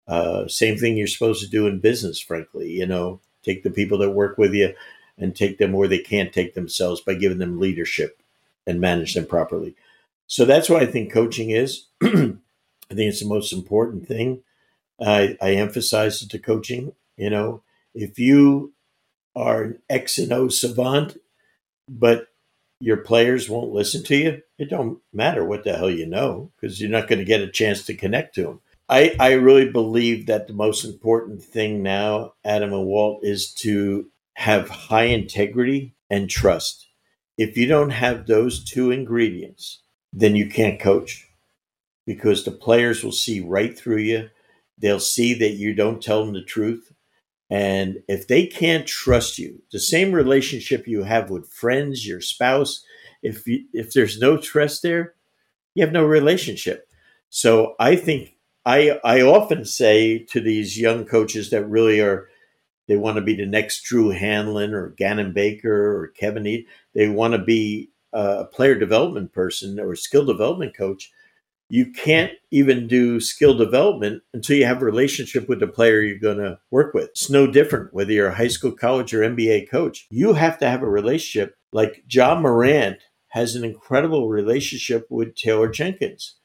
Uh, 0.07 0.47
same 0.47 0.77
thing 0.77 0.97
you're 0.97 1.07
supposed 1.07 1.43
to 1.43 1.49
do 1.49 1.67
in 1.67 1.79
business, 1.79 2.19
frankly. 2.19 2.71
You 2.71 2.87
know, 2.87 3.19
take 3.43 3.63
the 3.63 3.69
people 3.69 3.99
that 3.99 4.11
work 4.11 4.37
with 4.37 4.53
you 4.53 4.73
and 5.17 5.35
take 5.35 5.59
them 5.59 5.73
where 5.73 5.87
they 5.87 5.99
can't 5.99 6.33
take 6.33 6.55
themselves 6.55 7.01
by 7.01 7.13
giving 7.13 7.37
them 7.37 7.59
leadership 7.59 8.19
and 8.65 8.81
manage 8.81 9.13
them 9.13 9.25
properly. 9.25 9.75
So 10.25 10.45
that's 10.45 10.69
what 10.69 10.81
I 10.81 10.87
think 10.87 11.11
coaching 11.11 11.51
is. 11.51 11.87
I 12.91 12.95
think 12.95 13.09
it's 13.09 13.21
the 13.21 13.27
most 13.27 13.53
important 13.53 14.07
thing. 14.07 14.43
I, 14.99 15.37
I 15.41 15.53
emphasize 15.53 16.21
it 16.21 16.29
to 16.31 16.39
coaching. 16.39 16.93
You 17.17 17.29
know, 17.29 17.63
if 17.93 18.19
you 18.19 18.73
are 19.35 19.63
an 19.63 19.79
X 19.89 20.17
and 20.17 20.31
O 20.31 20.47
savant, 20.49 21.17
but 21.87 22.27
your 22.79 22.97
players 22.97 23.49
won't 23.49 23.73
listen 23.73 24.03
to 24.03 24.15
you, 24.15 24.41
it 24.57 24.69
don't 24.69 24.99
matter 25.11 25.43
what 25.43 25.63
the 25.63 25.75
hell 25.75 25.89
you 25.89 26.05
know 26.05 26.51
because 26.55 26.81
you're 26.81 26.89
not 26.89 27.07
going 27.07 27.19
to 27.19 27.25
get 27.25 27.41
a 27.41 27.47
chance 27.47 27.85
to 27.85 27.95
connect 27.95 28.35
to 28.35 28.43
them. 28.43 28.59
I, 28.89 29.15
I 29.19 29.31
really 29.33 29.69
believe 29.69 30.25
that 30.25 30.47
the 30.47 30.53
most 30.53 30.83
important 30.83 31.41
thing 31.41 31.81
now, 31.81 32.33
Adam 32.43 32.73
and 32.73 32.85
Walt, 32.85 33.23
is 33.23 33.53
to 33.55 34.09
have 34.33 34.69
high 34.69 35.05
integrity 35.05 35.95
and 36.09 36.29
trust. 36.29 36.87
If 37.37 37.57
you 37.57 37.65
don't 37.65 37.91
have 37.91 38.27
those 38.27 38.63
two 38.63 38.91
ingredients, 38.91 39.79
then 40.11 40.35
you 40.35 40.47
can't 40.49 40.79
coach 40.79 41.29
because 42.05 42.43
the 42.43 42.51
players 42.51 43.03
will 43.03 43.11
see 43.11 43.39
right 43.39 43.77
through 43.77 43.97
you. 43.97 44.29
They'll 44.77 44.99
see 44.99 45.33
that 45.35 45.53
you 45.53 45.73
don't 45.73 46.01
tell 46.01 46.25
them 46.25 46.33
the 46.33 46.43
truth. 46.43 46.91
And 47.49 48.01
if 48.07 48.27
they 48.27 48.47
can't 48.47 48.87
trust 48.87 49.37
you, 49.37 49.61
the 49.71 49.79
same 49.79 50.11
relationship 50.11 50.87
you 50.87 51.03
have 51.03 51.29
with 51.29 51.51
friends, 51.51 52.07
your 52.07 52.21
spouse, 52.21 52.83
if 53.21 53.47
you, 53.47 53.65
if 53.73 53.93
there's 53.93 54.19
no 54.19 54.37
trust 54.37 54.81
there, 54.81 55.13
you 55.75 55.83
have 55.83 55.93
no 55.93 56.03
relationship. 56.03 56.87
So 57.29 57.75
I 57.79 57.95
think 57.95 58.35
I 58.65 58.99
I 59.03 59.21
often 59.21 59.65
say 59.65 60.19
to 60.29 60.39
these 60.39 60.79
young 60.79 61.05
coaches 61.05 61.49
that 61.49 61.69
really 61.69 61.99
are 61.99 62.29
they 62.87 62.97
want 62.97 63.15
to 63.15 63.21
be 63.21 63.35
the 63.35 63.45
next 63.45 63.83
Drew 63.83 64.09
Hanlon 64.09 64.73
or 64.73 64.89
Gannon 64.89 65.33
Baker 65.33 65.97
or 65.97 66.07
Kevin 66.09 66.45
e- 66.47 66.67
they 66.93 67.07
want 67.07 67.33
to 67.33 67.39
be 67.39 67.89
uh, 68.13 68.37
a 68.41 68.45
player 68.45 68.75
development 68.75 69.31
person 69.33 69.79
or 69.79 69.95
skill 69.95 70.25
development 70.25 70.75
coach. 70.75 71.11
You 71.73 71.91
can't 71.91 72.33
even 72.51 72.87
do 72.87 73.19
skill 73.19 73.55
development 73.55 74.21
until 74.31 74.57
you 74.57 74.65
have 74.65 74.83
a 74.83 74.85
relationship 74.85 75.49
with 75.49 75.59
the 75.59 75.67
player 75.67 76.01
you're 76.01 76.19
going 76.19 76.37
to 76.37 76.59
work 76.69 76.93
with. 76.93 77.09
It's 77.09 77.31
no 77.31 77.47
different 77.47 77.93
whether 77.93 78.11
you're 78.11 78.27
a 78.27 78.35
high 78.35 78.47
school, 78.47 78.73
college, 78.73 79.11
or 79.11 79.21
NBA 79.21 79.71
coach. 79.71 80.05
You 80.11 80.33
have 80.33 80.59
to 80.59 80.69
have 80.69 80.83
a 80.83 80.89
relationship. 80.89 81.55
Like 81.71 82.03
Ja 82.07 82.39
Morant 82.39 82.99
has 83.29 83.55
an 83.55 83.63
incredible 83.63 84.29
relationship 84.29 85.07
with 85.09 85.35
Taylor 85.35 85.67
Jenkins 85.67 86.35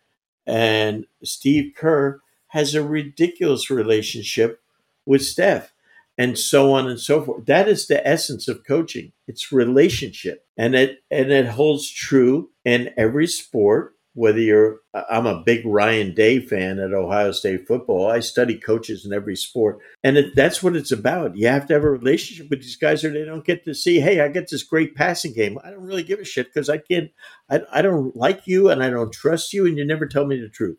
and 0.48 1.04
Steve 1.22 1.74
Kerr 1.76 2.22
has 2.48 2.74
a 2.74 2.82
ridiculous 2.82 3.68
relationship 3.68 4.62
with 5.04 5.22
Steph, 5.22 5.74
and 6.16 6.38
so 6.38 6.72
on 6.72 6.88
and 6.88 6.98
so 6.98 7.22
forth. 7.22 7.44
That 7.44 7.68
is 7.68 7.86
the 7.86 8.04
essence 8.06 8.48
of 8.48 8.66
coaching. 8.66 9.12
It's 9.26 9.52
relationship, 9.52 10.46
and 10.56 10.74
it 10.74 11.00
and 11.10 11.30
it 11.30 11.46
holds 11.46 11.90
true 11.90 12.48
in 12.64 12.90
every 12.96 13.26
sport 13.26 13.94
whether 14.14 14.40
you're 14.40 14.80
I'm 14.94 15.26
a 15.26 15.42
big 15.44 15.64
Ryan 15.64 16.14
Day 16.14 16.40
fan 16.40 16.78
at 16.78 16.92
Ohio 16.92 17.30
State 17.32 17.66
football. 17.68 18.10
I 18.10 18.20
study 18.20 18.58
coaches 18.58 19.06
in 19.06 19.12
every 19.12 19.36
sport, 19.36 19.78
and 20.02 20.16
it, 20.16 20.34
that's 20.34 20.62
what 20.62 20.76
it's 20.76 20.90
about. 20.90 21.36
You 21.36 21.48
have 21.48 21.66
to 21.68 21.74
have 21.74 21.84
a 21.84 21.90
relationship 21.90 22.50
with 22.50 22.60
these 22.60 22.76
guys, 22.76 23.04
or 23.04 23.10
they 23.10 23.24
don't 23.24 23.44
get 23.44 23.64
to 23.64 23.74
see. 23.74 24.00
Hey, 24.00 24.20
I 24.20 24.28
get 24.28 24.50
this 24.50 24.62
great 24.62 24.94
passing 24.94 25.32
game. 25.32 25.58
I 25.62 25.70
don't 25.70 25.84
really 25.84 26.02
give 26.02 26.18
a 26.18 26.24
shit 26.24 26.52
because 26.52 26.68
I 26.68 26.78
can't. 26.78 27.10
I, 27.48 27.60
I 27.70 27.82
don't 27.82 28.16
like 28.16 28.46
you, 28.46 28.70
and 28.70 28.82
I 28.82 28.90
don't 28.90 29.12
trust 29.12 29.52
you, 29.52 29.66
and 29.66 29.78
you 29.78 29.84
never 29.84 30.06
tell 30.06 30.26
me 30.26 30.40
the 30.40 30.48
truth. 30.48 30.78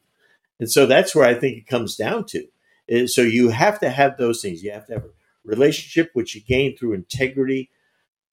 And 0.59 0.69
so 0.69 0.85
that's 0.85 1.15
where 1.15 1.25
I 1.25 1.33
think 1.33 1.57
it 1.57 1.67
comes 1.67 1.95
down 1.95 2.25
to. 2.27 2.45
Is 2.87 3.15
so 3.15 3.21
you 3.21 3.49
have 3.49 3.79
to 3.79 3.89
have 3.89 4.17
those 4.17 4.41
things. 4.41 4.63
You 4.63 4.71
have 4.71 4.87
to 4.87 4.93
have 4.93 5.03
a 5.03 5.09
relationship, 5.45 6.09
which 6.13 6.35
you 6.35 6.41
gain 6.41 6.75
through 6.75 6.93
integrity 6.93 7.69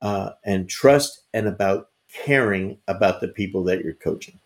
uh, 0.03 0.31
and 0.45 0.69
trust, 0.69 1.23
and 1.33 1.47
about 1.47 1.91
caring 2.13 2.79
about 2.89 3.21
the 3.21 3.29
people 3.29 3.65
that 3.65 3.85
you're 3.85 3.95
coaching. 3.95 4.41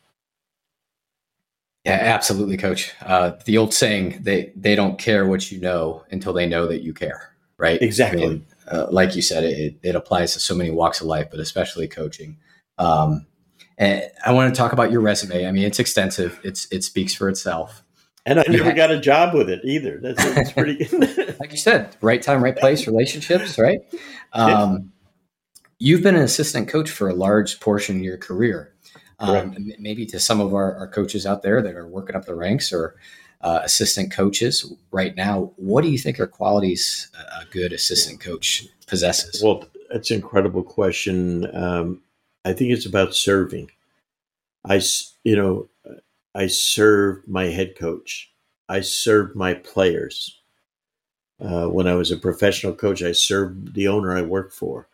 Yeah, 1.85 1.93
absolutely, 1.93 2.57
coach. 2.57 2.93
Uh, 3.01 3.33
the 3.47 3.57
old 3.57 3.73
saying, 3.73 4.19
they, 4.21 4.53
they 4.55 4.75
don't 4.75 4.99
care 4.99 5.27
what 5.27 5.51
you 5.51 5.61
know 5.61 6.05
until 6.11 6.33
they 6.33 6.47
know 6.47 6.67
that 6.67 6.83
you 6.83 6.93
care, 6.93 7.35
right? 7.57 7.81
Exactly. 7.81 8.23
I 8.23 8.29
mean, 8.29 8.47
uh, 8.71 8.87
like 8.91 9.17
you 9.17 9.23
said, 9.23 9.45
it, 9.45 9.79
it 9.83 9.95
applies 9.97 10.35
to 10.35 10.41
so 10.41 10.55
many 10.55 10.71
walks 10.71 11.01
of 11.01 11.07
life, 11.07 11.29
but 11.31 11.41
especially 11.41 11.89
coaching. 11.89 12.37
Um, 12.79 13.27
and 13.79 14.03
I 14.25 14.33
want 14.33 14.55
to 14.55 14.59
talk 14.59 14.73
about 14.73 14.93
your 14.93 15.01
resume. 15.01 15.47
I 15.47 15.53
mean, 15.53 15.65
it's 15.65 15.79
extensive. 15.79 16.39
It's 16.45 16.71
it 16.71 16.85
speaks 16.85 17.15
for 17.15 17.31
itself. 17.31 17.83
And 18.27 18.39
I 18.39 18.45
never 18.49 18.73
got 18.73 18.91
a 18.91 19.01
job 19.01 19.35
with 19.35 19.49
it 19.49 19.63
either. 19.65 19.99
That's, 20.03 20.23
that's 20.35 20.53
pretty 20.53 20.85
good. 20.85 21.41
like 21.41 21.51
you 21.51 21.57
said, 21.57 21.97
right 22.03 22.21
time, 22.21 22.45
right 22.45 22.57
place, 22.57 22.87
relationships, 22.87 23.59
right? 23.59 23.81
Um, 24.35 24.93
you've 25.79 26.03
been 26.03 26.15
an 26.15 26.23
assistant 26.23 26.69
coach 26.69 26.91
for 26.91 27.09
a 27.09 27.15
large 27.15 27.59
portion 27.59 27.97
of 27.97 28.03
your 28.03 28.19
career 28.19 28.75
um, 29.21 29.55
maybe 29.79 30.07
to 30.07 30.19
some 30.19 30.41
of 30.41 30.55
our, 30.55 30.75
our, 30.77 30.89
coaches 30.89 31.27
out 31.27 31.43
there 31.43 31.61
that 31.61 31.77
are 31.77 31.87
working 31.87 32.17
up 32.17 32.25
the 32.25 32.35
ranks 32.35 32.73
or 32.73 32.97
uh, 33.43 33.61
assistant 33.63 34.11
coaches 34.11 34.73
right 34.91 35.15
now. 35.15 35.53
What 35.57 35.83
do 35.83 35.91
you 35.91 35.99
think 35.99 36.19
are 36.19 36.27
qualities 36.27 37.11
a 37.41 37.45
good 37.47 37.73
assistant 37.73 38.21
coach 38.21 38.67
possesses? 38.87 39.43
Well, 39.43 39.65
that's 39.91 40.11
an 40.11 40.17
incredible 40.17 40.63
question. 40.63 41.55
Um, 41.55 42.01
I 42.45 42.55
think 42.55 42.71
it's 42.73 42.87
about 42.87 43.15
serving. 43.15 43.71
I, 44.65 44.81
you 45.25 45.37
know, 45.37 45.69
I 46.35 46.47
serve 46.47 47.27
my 47.29 47.45
head 47.47 47.77
coach. 47.79 48.33
I 48.69 48.81
serve 48.81 49.37
my 49.37 49.55
players. 49.55 50.41
Uh, 51.41 51.67
when 51.67 51.87
I 51.87 51.95
was 51.95 52.11
a 52.11 52.17
professional 52.17 52.75
coach, 52.75 53.03
I 53.03 53.13
served 53.13 53.75
the 53.75 53.89
owner 53.89 54.17
I 54.17 54.23
worked 54.23 54.53
for. 54.53 54.89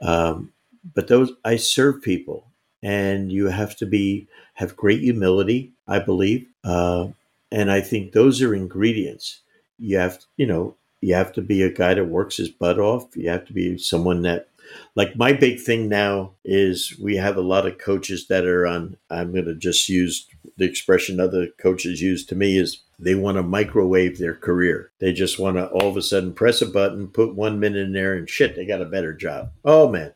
Um, 0.00 0.52
but 0.94 1.08
those 1.08 1.32
I 1.44 1.56
serve 1.56 2.02
people 2.02 2.47
and 2.82 3.32
you 3.32 3.46
have 3.46 3.76
to 3.76 3.86
be 3.86 4.26
have 4.54 4.76
great 4.76 5.00
humility 5.00 5.72
i 5.86 5.98
believe 5.98 6.46
uh, 6.64 7.06
and 7.50 7.70
i 7.70 7.80
think 7.80 8.12
those 8.12 8.42
are 8.42 8.54
ingredients 8.54 9.40
you 9.78 9.96
have 9.96 10.18
to, 10.18 10.26
you 10.36 10.46
know 10.46 10.74
you 11.00 11.14
have 11.14 11.32
to 11.32 11.40
be 11.40 11.62
a 11.62 11.72
guy 11.72 11.94
that 11.94 12.04
works 12.06 12.36
his 12.36 12.48
butt 12.48 12.78
off 12.78 13.16
you 13.16 13.28
have 13.28 13.44
to 13.46 13.52
be 13.52 13.78
someone 13.78 14.22
that 14.22 14.48
Like 14.94 15.16
my 15.16 15.32
big 15.32 15.60
thing 15.60 15.88
now 15.88 16.32
is 16.44 16.96
we 17.00 17.16
have 17.16 17.36
a 17.36 17.42
lot 17.42 17.66
of 17.66 17.78
coaches 17.78 18.26
that 18.28 18.44
are 18.44 18.66
on, 18.66 18.96
I'm 19.10 19.32
going 19.32 19.46
to 19.46 19.54
just 19.54 19.88
use 19.88 20.26
the 20.56 20.64
expression 20.64 21.20
other 21.20 21.48
coaches 21.58 22.02
use 22.02 22.24
to 22.26 22.34
me 22.34 22.58
is 22.58 22.82
they 22.98 23.14
want 23.14 23.36
to 23.36 23.42
microwave 23.42 24.18
their 24.18 24.34
career. 24.34 24.90
They 24.98 25.12
just 25.12 25.38
want 25.38 25.56
to 25.56 25.68
all 25.68 25.88
of 25.88 25.96
a 25.96 26.02
sudden 26.02 26.34
press 26.34 26.60
a 26.60 26.66
button, 26.66 27.08
put 27.08 27.34
one 27.34 27.60
minute 27.60 27.86
in 27.86 27.92
there, 27.92 28.14
and 28.14 28.28
shit, 28.28 28.56
they 28.56 28.66
got 28.66 28.82
a 28.82 28.86
better 28.86 29.12
job. 29.12 29.52
Oh 29.64 29.88
man, 29.88 30.12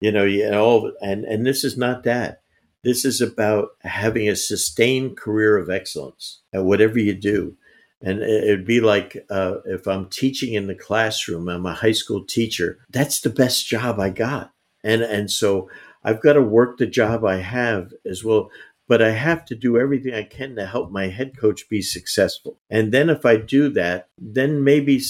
you 0.00 0.12
know, 0.12 0.24
you 0.24 0.50
know, 0.50 0.92
and 1.00 1.24
and 1.24 1.46
this 1.46 1.64
is 1.64 1.76
not 1.76 2.04
that. 2.04 2.42
This 2.84 3.04
is 3.04 3.20
about 3.20 3.70
having 3.82 4.28
a 4.28 4.36
sustained 4.36 5.16
career 5.16 5.56
of 5.56 5.68
excellence 5.68 6.42
at 6.52 6.64
whatever 6.64 6.98
you 6.98 7.14
do. 7.14 7.56
And 8.00 8.22
it'd 8.22 8.64
be 8.64 8.80
like 8.80 9.16
uh, 9.28 9.56
if 9.64 9.88
I'm 9.88 10.08
teaching 10.08 10.54
in 10.54 10.68
the 10.68 10.74
classroom, 10.74 11.48
I'm 11.48 11.66
a 11.66 11.74
high 11.74 11.92
school 11.92 12.24
teacher. 12.24 12.78
That's 12.90 13.20
the 13.20 13.30
best 13.30 13.66
job 13.66 13.98
I 13.98 14.10
got, 14.10 14.52
and 14.84 15.02
and 15.02 15.30
so 15.30 15.68
I've 16.04 16.22
got 16.22 16.34
to 16.34 16.42
work 16.42 16.78
the 16.78 16.86
job 16.86 17.24
I 17.24 17.36
have 17.36 17.92
as 18.06 18.22
well. 18.22 18.50
But 18.86 19.02
I 19.02 19.10
have 19.10 19.44
to 19.46 19.54
do 19.54 19.76
everything 19.76 20.14
I 20.14 20.22
can 20.22 20.56
to 20.56 20.64
help 20.64 20.90
my 20.90 21.08
head 21.08 21.36
coach 21.36 21.68
be 21.68 21.82
successful. 21.82 22.58
And 22.70 22.90
then 22.90 23.10
if 23.10 23.26
I 23.26 23.36
do 23.36 23.68
that, 23.70 24.08
then 24.16 24.64
maybe 24.64 25.02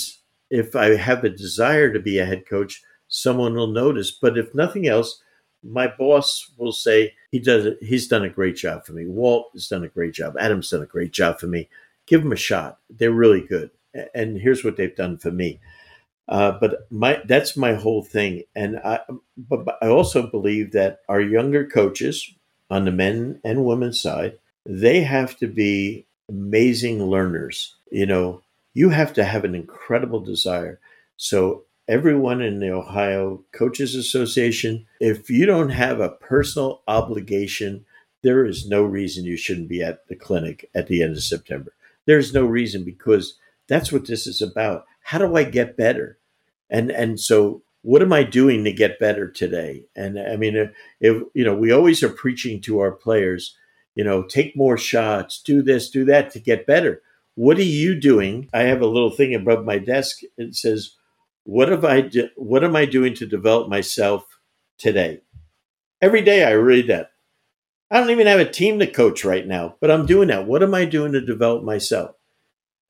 if 0.50 0.74
I 0.74 0.96
have 0.96 1.22
a 1.22 1.28
desire 1.28 1.92
to 1.92 2.00
be 2.00 2.18
a 2.18 2.24
head 2.24 2.44
coach, 2.48 2.82
someone 3.22 3.54
will 3.54 3.68
notice. 3.68 4.10
But 4.10 4.38
if 4.38 4.54
nothing 4.54 4.86
else, 4.88 5.22
my 5.62 5.86
boss 5.86 6.50
will 6.56 6.72
say 6.72 7.14
he 7.30 7.38
does 7.38 7.66
it. 7.66 7.78
He's 7.80 8.08
done 8.08 8.24
a 8.24 8.30
great 8.30 8.56
job 8.56 8.84
for 8.84 8.92
me. 8.92 9.06
Walt 9.06 9.50
has 9.54 9.68
done 9.68 9.84
a 9.84 9.88
great 9.88 10.14
job. 10.14 10.36
Adam's 10.38 10.70
done 10.70 10.82
a 10.82 10.86
great 10.86 11.12
job 11.12 11.38
for 11.38 11.46
me 11.46 11.68
give 12.08 12.22
them 12.22 12.32
a 12.32 12.36
shot. 12.36 12.78
They're 12.90 13.12
really 13.12 13.42
good. 13.42 13.70
And 14.14 14.38
here's 14.38 14.64
what 14.64 14.76
they've 14.76 14.94
done 14.94 15.18
for 15.18 15.30
me. 15.30 15.60
Uh, 16.28 16.52
but 16.60 16.86
my 16.90 17.22
that's 17.26 17.56
my 17.56 17.74
whole 17.74 18.02
thing. 18.02 18.42
And 18.54 18.78
I, 18.84 19.00
but, 19.36 19.64
but 19.64 19.78
I 19.80 19.88
also 19.88 20.26
believe 20.26 20.72
that 20.72 21.00
our 21.08 21.20
younger 21.20 21.66
coaches 21.66 22.34
on 22.70 22.84
the 22.84 22.90
men 22.90 23.40
and 23.44 23.64
women's 23.64 24.00
side, 24.00 24.38
they 24.66 25.00
have 25.02 25.38
to 25.38 25.46
be 25.46 26.06
amazing 26.28 27.02
learners. 27.04 27.74
You 27.90 28.04
know, 28.04 28.42
you 28.74 28.90
have 28.90 29.14
to 29.14 29.24
have 29.24 29.44
an 29.44 29.54
incredible 29.54 30.20
desire. 30.20 30.80
So 31.16 31.64
everyone 31.88 32.42
in 32.42 32.60
the 32.60 32.70
Ohio 32.70 33.42
Coaches 33.52 33.94
Association, 33.94 34.86
if 35.00 35.30
you 35.30 35.46
don't 35.46 35.70
have 35.70 36.00
a 36.00 36.10
personal 36.10 36.82
obligation, 36.86 37.84
there 38.22 38.44
is 38.44 38.68
no 38.68 38.82
reason 38.82 39.24
you 39.24 39.36
shouldn't 39.36 39.68
be 39.68 39.82
at 39.82 40.06
the 40.08 40.16
clinic 40.16 40.68
at 40.74 40.86
the 40.86 41.02
end 41.02 41.16
of 41.16 41.22
September. 41.22 41.72
There's 42.04 42.34
no 42.34 42.44
reason 42.44 42.84
because 42.84 43.38
that's 43.68 43.90
what 43.90 44.06
this 44.06 44.26
is 44.26 44.42
about. 44.42 44.84
How 45.02 45.18
do 45.18 45.36
I 45.36 45.44
get 45.44 45.76
better? 45.76 46.18
And 46.70 46.90
and 46.90 47.18
so 47.18 47.62
what 47.82 48.02
am 48.02 48.12
I 48.12 48.24
doing 48.24 48.64
to 48.64 48.72
get 48.72 48.98
better 48.98 49.30
today? 49.30 49.86
And 49.96 50.18
I 50.18 50.36
mean, 50.36 50.58
uh, 50.58 50.66
if 51.00 51.22
you 51.32 51.44
know, 51.44 51.54
we 51.54 51.72
always 51.72 52.02
are 52.02 52.08
preaching 52.08 52.60
to 52.62 52.80
our 52.80 52.92
players, 52.92 53.56
you 53.94 54.04
know, 54.04 54.22
take 54.22 54.56
more 54.56 54.76
shots, 54.76 55.40
do 55.40 55.62
this, 55.62 55.88
do 55.88 56.04
that 56.06 56.30
to 56.32 56.40
get 56.40 56.66
better. 56.66 57.02
What 57.34 57.58
are 57.58 57.62
you 57.62 57.98
doing? 57.98 58.48
I 58.52 58.62
have 58.62 58.80
a 58.80 58.86
little 58.86 59.10
thing 59.10 59.34
above 59.34 59.64
my 59.64 59.78
desk. 59.78 60.20
It 60.36 60.56
says, 60.56 60.96
"What 61.48 61.68
have 61.70 61.84
I? 61.84 62.02
Do, 62.02 62.28
what 62.36 62.62
am 62.62 62.76
I 62.76 62.84
doing 62.84 63.14
to 63.14 63.26
develop 63.26 63.68
myself 63.70 64.24
today?" 64.76 65.22
Every 66.02 66.20
day 66.20 66.44
I 66.44 66.52
read 66.52 66.88
that. 66.88 67.10
I 67.90 67.98
don't 67.98 68.10
even 68.10 68.26
have 68.26 68.40
a 68.40 68.50
team 68.50 68.78
to 68.78 68.86
coach 68.86 69.24
right 69.24 69.46
now, 69.46 69.76
but 69.80 69.90
I'm 69.90 70.04
doing 70.04 70.28
that. 70.28 70.46
What 70.46 70.62
am 70.62 70.74
I 70.74 70.84
doing 70.84 71.12
to 71.12 71.20
develop 71.20 71.64
myself? 71.64 72.16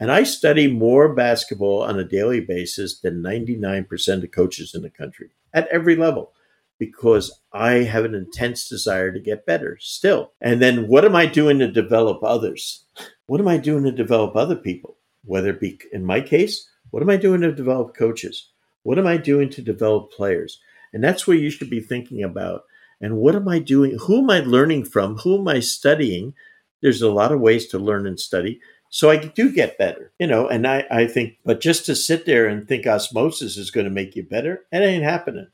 And 0.00 0.10
I 0.10 0.24
study 0.24 0.66
more 0.66 1.14
basketball 1.14 1.82
on 1.82 2.00
a 2.00 2.04
daily 2.04 2.40
basis 2.40 2.98
than 2.98 3.22
99% 3.22 4.24
of 4.24 4.30
coaches 4.32 4.74
in 4.74 4.82
the 4.82 4.90
country 4.90 5.30
at 5.54 5.68
every 5.68 5.94
level 5.94 6.32
because 6.78 7.40
I 7.52 7.84
have 7.84 8.04
an 8.04 8.14
intense 8.14 8.68
desire 8.68 9.12
to 9.12 9.20
get 9.20 9.46
better 9.46 9.78
still. 9.80 10.32
And 10.40 10.60
then 10.60 10.88
what 10.88 11.04
am 11.04 11.16
I 11.16 11.26
doing 11.26 11.58
to 11.60 11.70
develop 11.70 12.22
others? 12.22 12.84
What 13.26 13.40
am 13.40 13.48
I 13.48 13.56
doing 13.56 13.84
to 13.84 13.92
develop 13.92 14.34
other 14.34 14.56
people? 14.56 14.96
Whether 15.24 15.50
it 15.50 15.60
be 15.60 15.80
in 15.92 16.04
my 16.04 16.20
case, 16.20 16.68
what 16.90 17.02
am 17.02 17.10
I 17.10 17.16
doing 17.16 17.40
to 17.42 17.52
develop 17.52 17.96
coaches? 17.96 18.50
What 18.82 18.98
am 18.98 19.06
I 19.06 19.16
doing 19.16 19.50
to 19.50 19.62
develop 19.62 20.12
players? 20.12 20.60
And 20.92 21.04
that's 21.04 21.26
where 21.26 21.36
you 21.36 21.50
should 21.50 21.70
be 21.70 21.80
thinking 21.80 22.22
about 22.22 22.62
and 23.00 23.18
what 23.18 23.36
am 23.36 23.48
I 23.48 23.58
doing? 23.58 23.96
Who 24.06 24.18
am 24.18 24.30
I 24.30 24.40
learning 24.40 24.84
from? 24.84 25.18
Who 25.18 25.38
am 25.38 25.48
I 25.48 25.60
studying? 25.60 26.34
There's 26.82 27.02
a 27.02 27.10
lot 27.10 27.32
of 27.32 27.40
ways 27.40 27.66
to 27.68 27.78
learn 27.78 28.06
and 28.06 28.18
study. 28.18 28.60
So 28.90 29.10
I 29.10 29.16
do 29.16 29.52
get 29.52 29.78
better, 29.78 30.12
you 30.18 30.26
know, 30.26 30.48
and 30.48 30.66
I, 30.66 30.84
I 30.90 31.06
think, 31.06 31.34
but 31.44 31.60
just 31.60 31.84
to 31.86 31.94
sit 31.94 32.24
there 32.24 32.46
and 32.46 32.66
think 32.66 32.86
osmosis 32.86 33.56
is 33.56 33.70
going 33.70 33.84
to 33.84 33.90
make 33.90 34.16
you 34.16 34.22
better, 34.22 34.64
it 34.72 34.78
ain't 34.78 35.04
happening. 35.04 35.48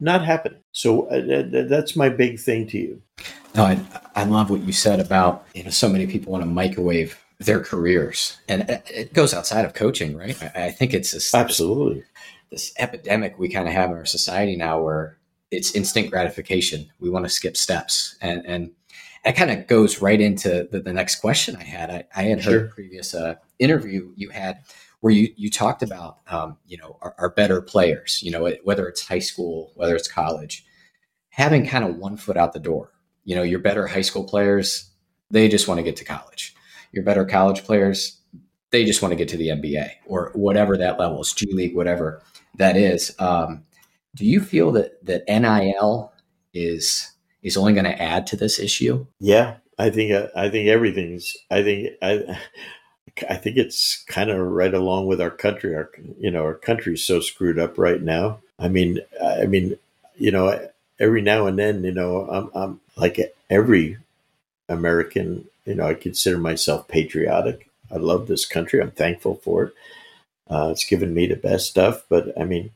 Not 0.00 0.24
happening. 0.24 0.60
So 0.72 1.06
uh, 1.06 1.66
that's 1.66 1.96
my 1.96 2.10
big 2.10 2.38
thing 2.38 2.66
to 2.68 2.78
you. 2.78 3.02
No, 3.54 3.64
I, 3.64 3.80
I 4.14 4.24
love 4.24 4.50
what 4.50 4.62
you 4.62 4.72
said 4.72 5.00
about, 5.00 5.46
you 5.54 5.64
know, 5.64 5.70
so 5.70 5.88
many 5.88 6.06
people 6.06 6.32
want 6.32 6.42
to 6.42 6.50
microwave 6.50 7.23
their 7.40 7.60
careers 7.60 8.38
and 8.48 8.64
it 8.68 9.12
goes 9.12 9.34
outside 9.34 9.64
of 9.64 9.74
coaching, 9.74 10.16
right? 10.16 10.40
I, 10.42 10.66
I 10.66 10.70
think 10.70 10.94
it's 10.94 11.12
this, 11.12 11.34
absolutely 11.34 12.04
this, 12.50 12.72
epidemic 12.78 13.38
we 13.38 13.48
kind 13.48 13.66
of 13.66 13.74
have 13.74 13.90
in 13.90 13.96
our 13.96 14.04
society 14.04 14.56
now 14.56 14.80
where 14.80 15.18
it's 15.50 15.74
instant 15.74 16.10
gratification. 16.10 16.90
We 17.00 17.10
want 17.10 17.24
to 17.24 17.28
skip 17.28 17.56
steps, 17.56 18.16
and 18.20 18.44
and 18.46 18.70
that 19.24 19.36
kind 19.36 19.50
of 19.50 19.66
goes 19.66 20.02
right 20.02 20.20
into 20.20 20.68
the, 20.70 20.80
the, 20.80 20.92
next 20.92 21.16
question 21.16 21.56
I 21.56 21.62
had. 21.62 21.90
I, 21.90 22.04
I 22.14 22.22
had 22.24 22.44
heard 22.44 22.66
a 22.66 22.68
previous 22.68 23.14
uh, 23.14 23.36
interview 23.58 24.12
you 24.16 24.30
had 24.30 24.60
where 25.00 25.12
you 25.12 25.32
you 25.36 25.50
talked 25.50 25.82
about 25.82 26.18
um, 26.28 26.56
you 26.66 26.76
know 26.76 26.98
our, 27.02 27.14
our, 27.18 27.30
better 27.30 27.60
players, 27.60 28.22
you 28.22 28.30
know 28.30 28.50
whether 28.64 28.88
it's 28.88 29.06
high 29.06 29.18
school, 29.18 29.72
whether 29.74 29.96
it's 29.96 30.08
college, 30.08 30.64
having 31.30 31.66
kind 31.66 31.84
of 31.84 31.96
one 31.96 32.16
foot 32.16 32.36
out 32.36 32.52
the 32.52 32.60
door. 32.60 32.90
You 33.24 33.34
know, 33.36 33.42
your 33.42 33.58
better 33.58 33.86
high 33.86 34.02
school 34.02 34.24
players, 34.24 34.90
they 35.30 35.48
just 35.48 35.66
want 35.66 35.78
to 35.78 35.82
get 35.84 35.96
to 35.96 36.04
college. 36.04 36.53
Your 36.94 37.04
better 37.04 37.24
college 37.24 37.64
players, 37.64 38.18
they 38.70 38.84
just 38.84 39.02
want 39.02 39.12
to 39.12 39.16
get 39.16 39.28
to 39.28 39.36
the 39.36 39.48
NBA 39.48 39.90
or 40.06 40.30
whatever 40.34 40.76
that 40.76 40.98
level 40.98 41.20
is, 41.20 41.32
G 41.32 41.46
League, 41.52 41.76
whatever 41.76 42.22
that 42.56 42.76
is. 42.76 43.14
Um, 43.18 43.64
do 44.14 44.24
you 44.24 44.40
feel 44.40 44.72
that 44.72 45.04
that 45.04 45.24
NIL 45.28 46.12
is 46.52 47.12
is 47.42 47.56
only 47.56 47.72
going 47.72 47.84
to 47.84 48.02
add 48.02 48.26
to 48.28 48.36
this 48.36 48.58
issue? 48.58 49.06
Yeah, 49.20 49.56
I 49.78 49.90
think 49.90 50.12
uh, 50.12 50.28
I 50.36 50.48
think 50.48 50.68
everything's. 50.68 51.36
I 51.50 51.62
think 51.62 51.90
I. 52.02 52.38
I 53.30 53.36
think 53.36 53.58
it's 53.58 54.02
kind 54.08 54.28
of 54.28 54.38
right 54.38 54.74
along 54.74 55.06
with 55.06 55.20
our 55.20 55.30
country. 55.30 55.76
Our 55.76 55.88
you 56.18 56.30
know 56.30 56.42
our 56.42 56.54
country's 56.54 57.04
so 57.04 57.20
screwed 57.20 57.60
up 57.60 57.78
right 57.78 58.02
now. 58.02 58.40
I 58.58 58.68
mean, 58.68 59.00
I 59.22 59.46
mean, 59.46 59.76
you 60.16 60.30
know, 60.30 60.68
every 60.98 61.22
now 61.22 61.46
and 61.46 61.58
then, 61.58 61.84
you 61.84 61.92
know, 61.92 62.28
I'm, 62.28 62.50
I'm 62.54 62.80
like 62.96 63.20
every 63.50 63.98
American. 64.68 65.46
You 65.64 65.74
know, 65.74 65.86
I 65.86 65.94
consider 65.94 66.38
myself 66.38 66.88
patriotic. 66.88 67.70
I 67.90 67.96
love 67.96 68.26
this 68.26 68.46
country. 68.46 68.80
I'm 68.80 68.90
thankful 68.90 69.36
for 69.36 69.64
it. 69.64 69.72
Uh, 70.50 70.68
it's 70.70 70.84
given 70.84 71.14
me 71.14 71.26
the 71.26 71.36
best 71.36 71.68
stuff. 71.68 72.04
But 72.08 72.38
I 72.38 72.44
mean, 72.44 72.70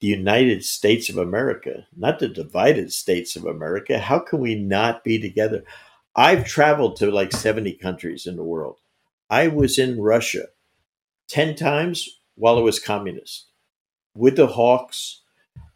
the 0.00 0.08
United 0.08 0.64
States 0.64 1.08
of 1.08 1.16
America, 1.16 1.86
not 1.96 2.18
the 2.18 2.28
divided 2.28 2.92
states 2.92 3.36
of 3.36 3.44
America. 3.44 3.98
How 3.98 4.18
can 4.18 4.40
we 4.40 4.56
not 4.56 5.04
be 5.04 5.20
together? 5.20 5.62
I've 6.16 6.44
traveled 6.44 6.96
to 6.96 7.10
like 7.10 7.32
70 7.32 7.74
countries 7.74 8.26
in 8.26 8.36
the 8.36 8.42
world. 8.42 8.78
I 9.30 9.48
was 9.48 9.78
in 9.78 10.00
Russia 10.00 10.46
10 11.28 11.54
times 11.54 12.18
while 12.34 12.58
it 12.58 12.62
was 12.62 12.78
communist 12.78 13.46
with 14.14 14.36
the 14.36 14.48
Hawks. 14.48 15.20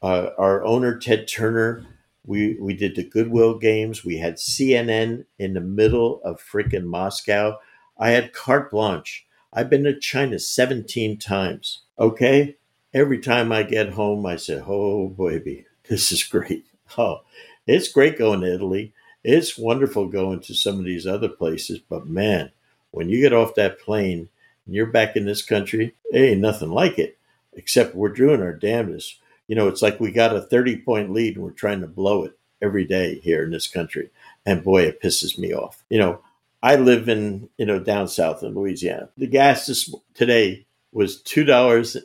Uh, 0.03 0.31
our 0.39 0.65
owner, 0.65 0.99
Ted 0.99 1.27
Turner, 1.27 1.87
we, 2.27 2.59
we 2.61 2.75
did 2.75 2.97
the 2.97 3.05
Goodwill 3.05 3.59
games. 3.59 4.05
We 4.05 4.19
had 4.19 4.37
CNN 4.37 5.25
in 5.39 5.55
the 5.55 5.61
middle 5.61 6.21
of 6.23 6.43
freaking 6.43 6.85
Moscow. 6.85 7.59
I 7.99 8.11
had 8.11 8.33
carte 8.33 8.71
blanche. 8.71 9.27
I've 9.53 9.71
been 9.71 9.85
to 9.85 9.99
China 9.99 10.39
17 10.39 11.19
times. 11.19 11.83
Okay 11.99 12.57
every 12.97 13.19
time 13.19 13.53
I 13.53 13.63
get 13.63 13.91
home, 13.91 14.25
I 14.25 14.37
say, 14.37 14.63
"Oh, 14.67 15.09
baby, 15.09 15.67
this 15.89 16.11
is 16.11 16.25
great. 16.25 16.65
Oh, 16.97 17.23
it's 17.67 17.89
great 17.89 18.17
going 18.17 18.43
to 18.43 18.55
Italy. 18.55 18.93
It's 19.25 19.59
wonderful 19.59 20.07
going 20.07 20.39
to 20.43 20.55
some 20.55 20.79
of 20.79 20.85
these 20.85 21.05
other 21.05 21.29
places. 21.29 21.81
But 21.81 22.07
man, 22.07 22.53
when 22.93 23.09
you 23.09 23.21
get 23.21 23.33
off 23.33 23.57
that 23.57 23.81
plane 23.81 24.29
and 24.65 24.75
you're 24.77 24.87
back 24.87 25.17
in 25.17 25.25
this 25.25 25.43
country, 25.43 25.97
ain't 26.15 26.41
nothing 26.41 26.71
like 26.71 26.97
it. 27.01 27.19
Except 27.55 27.97
we're 27.97 28.11
doing 28.11 28.41
our 28.41 28.53
damnedest. 28.53 29.19
You 29.49 29.57
know, 29.57 29.69
it's 29.69 29.83
like 29.83 30.01
we 30.01 30.11
got 30.11 30.35
a 30.35 30.41
30 30.41 30.79
point 30.79 31.13
lead 31.13 31.37
and 31.37 31.45
we're 31.45 31.51
trying 31.51 31.81
to 31.81 31.87
blow 31.87 32.25
it 32.25 32.39
every 32.63 32.85
day 32.85 33.21
here 33.21 33.45
in 33.45 33.51
this 33.51 33.69
country. 33.69 34.11
And 34.45 34.65
boy, 34.65 34.83
it 34.83 35.03
pisses 35.03 35.39
me 35.39 35.53
off. 35.55 35.85
You 35.89 35.99
know, 35.99 36.21
I 36.63 36.77
live 36.77 37.09
in, 37.09 37.49
you 37.59 37.67
know, 37.67 37.79
down 37.79 38.09
south 38.09 38.43
in 38.43 38.55
Louisiana. 38.55 39.11
The 39.17 39.27
gas 39.27 39.67
this, 39.67 39.95
today 40.15 40.67
was 40.93 41.21
two 41.21 41.45
dollars 41.45 41.97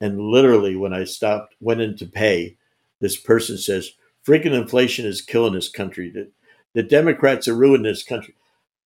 and 0.00 0.20
literally, 0.20 0.76
when 0.76 0.92
I 0.92 1.04
stopped, 1.04 1.54
went 1.60 1.80
in 1.80 1.96
to 1.96 2.06
pay, 2.06 2.56
this 3.00 3.16
person 3.16 3.56
says, 3.56 3.92
"Freaking 4.26 4.52
inflation 4.52 5.06
is 5.06 5.22
killing 5.22 5.54
this 5.54 5.68
country. 5.68 6.10
The, 6.10 6.30
the 6.74 6.82
Democrats 6.82 7.48
are 7.48 7.54
ruining 7.54 7.84
this 7.84 8.02
country." 8.02 8.34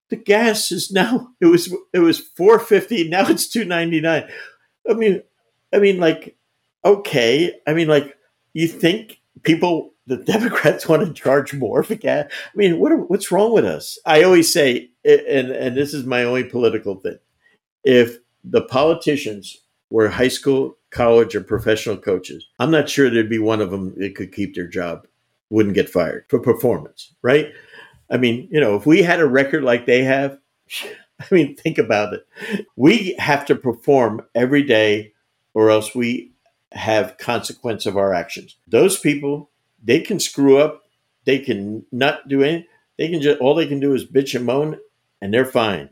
The 0.09 0.15
gas 0.15 0.71
is 0.71 0.91
now 0.91 1.31
it 1.39 1.47
was 1.47 1.73
it 1.93 1.99
was 1.99 2.19
four 2.19 2.59
fifty. 2.59 3.07
Now 3.09 3.27
it's 3.27 3.47
two 3.47 3.65
ninety 3.65 3.99
nine. 4.01 4.29
I 4.89 4.93
mean, 4.93 5.23
I 5.73 5.79
mean, 5.79 5.99
like 5.99 6.35
okay. 6.83 7.53
I 7.67 7.73
mean, 7.73 7.87
like, 7.87 8.15
you 8.53 8.67
think 8.67 9.21
people, 9.43 9.93
the 10.07 10.17
Democrats 10.33 10.87
want 10.87 11.05
to 11.05 11.13
charge 11.13 11.53
more 11.53 11.83
for 11.83 11.95
gas? 11.95 12.25
I 12.31 12.57
mean, 12.57 12.79
what 12.79 13.09
what's 13.09 13.31
wrong 13.31 13.53
with 13.53 13.65
us? 13.65 13.97
I 14.05 14.23
always 14.23 14.51
say, 14.51 14.89
and 15.05 15.51
and 15.51 15.77
this 15.77 15.93
is 15.93 16.05
my 16.05 16.23
only 16.23 16.43
political 16.43 16.95
thing. 16.95 17.19
If 17.83 18.17
the 18.43 18.61
politicians 18.61 19.57
were 19.89 20.09
high 20.09 20.27
school, 20.27 20.77
college, 20.89 21.35
or 21.35 21.41
professional 21.41 21.97
coaches, 21.97 22.47
I'm 22.59 22.71
not 22.71 22.89
sure 22.89 23.09
there'd 23.09 23.29
be 23.29 23.39
one 23.39 23.61
of 23.61 23.71
them 23.71 23.93
that 23.97 24.15
could 24.15 24.33
keep 24.33 24.55
their 24.55 24.67
job, 24.67 25.07
wouldn't 25.49 25.75
get 25.75 25.89
fired 25.89 26.25
for 26.29 26.39
performance, 26.39 27.13
right? 27.21 27.51
I 28.09 28.17
mean, 28.17 28.47
you 28.51 28.59
know, 28.59 28.75
if 28.75 28.85
we 28.85 29.01
had 29.01 29.19
a 29.19 29.27
record 29.27 29.63
like 29.63 29.85
they 29.85 30.03
have, 30.03 30.37
I 31.19 31.25
mean, 31.29 31.55
think 31.55 31.77
about 31.77 32.13
it. 32.13 32.25
We 32.75 33.15
have 33.19 33.45
to 33.45 33.55
perform 33.55 34.23
every 34.33 34.63
day, 34.63 35.13
or 35.53 35.69
else 35.69 35.93
we 35.93 36.31
have 36.71 37.17
consequence 37.17 37.85
of 37.85 37.97
our 37.97 38.13
actions. 38.13 38.57
Those 38.67 38.99
people, 38.99 39.49
they 39.83 39.99
can 39.99 40.19
screw 40.19 40.57
up, 40.57 40.83
they 41.25 41.39
can 41.39 41.85
not 41.91 42.27
do 42.27 42.43
anything. 42.43 42.67
They 42.97 43.09
can 43.09 43.21
just 43.21 43.39
all 43.39 43.55
they 43.55 43.67
can 43.67 43.79
do 43.79 43.93
is 43.93 44.05
bitch 44.05 44.35
and 44.35 44.45
moan, 44.45 44.77
and 45.21 45.33
they're 45.33 45.45
fine. 45.45 45.89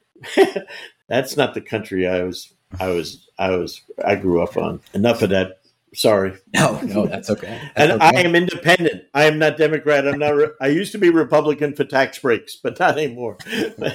That's 1.08 1.36
not 1.36 1.54
the 1.54 1.62
country 1.62 2.08
I 2.08 2.24
was. 2.24 2.54
I 2.80 2.90
was. 2.90 3.28
I 3.38 3.52
was. 3.52 3.82
I 4.06 4.16
grew 4.16 4.44
up 4.44 4.58
on. 4.58 4.82
Enough 4.94 5.24
of 5.24 5.30
that 5.32 5.59
Sorry. 5.94 6.34
No, 6.54 6.80
no, 6.84 7.06
that's 7.08 7.30
okay. 7.30 7.60
That's 7.76 7.92
and 7.92 8.02
okay. 8.02 8.18
I 8.18 8.22
am 8.22 8.36
independent. 8.36 9.04
I 9.14 9.26
am 9.26 9.40
not 9.40 9.58
Democrat. 9.58 10.08
I'm 10.08 10.20
not. 10.20 10.36
Re- 10.36 10.52
I 10.62 10.68
used 10.68 10.92
to 10.92 10.98
be 10.98 11.10
Republican 11.10 11.76
for 11.76 11.84
tax 11.84 12.20
breaks, 12.20 12.56
but 12.56 12.80
not 12.80 12.98
anymore. 12.98 13.38
well, 13.78 13.92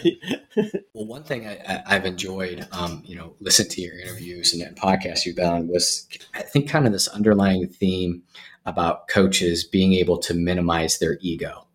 one 0.93 1.25
thing 1.25 1.47
I, 1.47 1.83
have 1.87 2.07
enjoyed, 2.07 2.67
um, 2.73 3.03
you 3.05 3.17
know, 3.17 3.35
listen 3.41 3.69
to 3.69 3.81
your 3.81 3.99
interviews 3.99 4.53
and, 4.53 4.63
and 4.63 4.77
podcasts 4.77 5.25
you've 5.25 5.37
been 5.37 5.47
on 5.47 5.69
was, 5.69 6.09
I 6.35 6.43
think, 6.43 6.69
kind 6.69 6.87
of 6.87 6.93
this 6.93 7.09
underlying 7.09 7.69
theme 7.69 8.23
about 8.67 9.09
coaches 9.09 9.65
being 9.65 9.95
able 9.95 10.19
to 10.19 10.35
minimize 10.35 10.99
their 10.99 11.19
ego. 11.21 11.67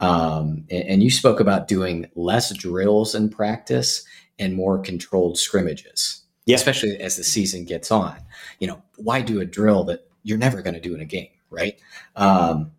Um, 0.00 0.66
and, 0.70 0.84
and 0.88 1.02
you 1.02 1.10
spoke 1.10 1.40
about 1.40 1.68
doing 1.68 2.10
less 2.14 2.54
drills 2.54 3.14
in 3.14 3.30
practice 3.30 4.04
and 4.38 4.54
more 4.54 4.78
controlled 4.78 5.38
scrimmages 5.38 6.26
yeah. 6.46 6.54
especially 6.54 6.96
as 6.98 7.16
the 7.16 7.24
season 7.24 7.64
gets 7.64 7.90
on. 7.90 8.16
You 8.60 8.68
know, 8.68 8.82
why 8.96 9.22
do 9.22 9.40
a 9.40 9.44
drill 9.44 9.84
that 9.84 10.06
you're 10.22 10.38
never 10.38 10.62
going 10.62 10.74
to 10.74 10.80
do 10.80 10.94
in 10.94 11.00
a 11.00 11.06
game, 11.06 11.28
right? 11.50 11.80
Um, 12.16 12.72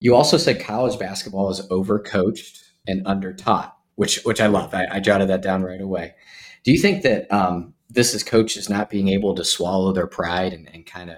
you 0.00 0.14
also 0.14 0.36
said 0.36 0.60
college 0.60 0.98
basketball 0.98 1.50
is 1.50 1.66
overcoached 1.68 2.62
and 2.86 3.04
undertaught, 3.06 3.72
which 3.94 4.22
which 4.24 4.40
I 4.40 4.46
love. 4.46 4.74
I, 4.74 4.86
I 4.90 5.00
jotted 5.00 5.28
that 5.28 5.42
down 5.42 5.62
right 5.62 5.80
away. 5.80 6.14
Do 6.62 6.72
you 6.72 6.78
think 6.78 7.02
that 7.02 7.30
um, 7.32 7.74
this 7.90 8.14
is 8.14 8.22
coaches 8.22 8.68
not 8.68 8.90
being 8.90 9.08
able 9.08 9.34
to 9.34 9.44
swallow 9.44 9.92
their 9.92 10.06
pride 10.06 10.52
and, 10.52 10.68
and 10.72 10.84
kind 10.86 11.10
of 11.10 11.16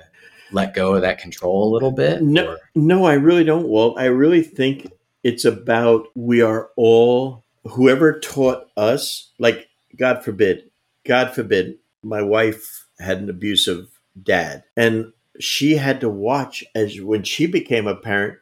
let 0.52 0.74
go 0.74 0.94
of 0.94 1.02
that 1.02 1.18
control 1.18 1.68
a 1.68 1.72
little 1.72 1.92
bit? 1.92 2.22
No, 2.22 2.52
or? 2.52 2.58
no, 2.74 3.04
I 3.04 3.14
really 3.14 3.44
don't. 3.44 3.68
Well, 3.68 3.94
I 3.98 4.06
really 4.06 4.42
think 4.42 4.90
it's 5.22 5.44
about 5.44 6.06
we 6.14 6.40
are 6.40 6.70
all 6.76 7.44
whoever 7.64 8.18
taught 8.20 8.68
us, 8.76 9.32
like 9.38 9.68
God 9.96 10.24
forbid, 10.24 10.70
God 11.04 11.34
forbid, 11.34 11.78
my 12.02 12.22
wife 12.22 12.86
had 13.00 13.18
an 13.18 13.28
abusive 13.28 13.95
dad. 14.22 14.64
And 14.76 15.12
she 15.40 15.76
had 15.76 16.00
to 16.00 16.08
watch 16.08 16.64
as 16.74 17.00
when 17.00 17.22
she 17.22 17.46
became 17.46 17.86
a 17.86 17.94
parent 17.96 18.38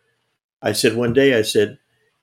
i 0.62 0.72
said 0.72 0.96
one 0.96 1.12
day 1.12 1.36
i 1.36 1.42
said 1.42 1.78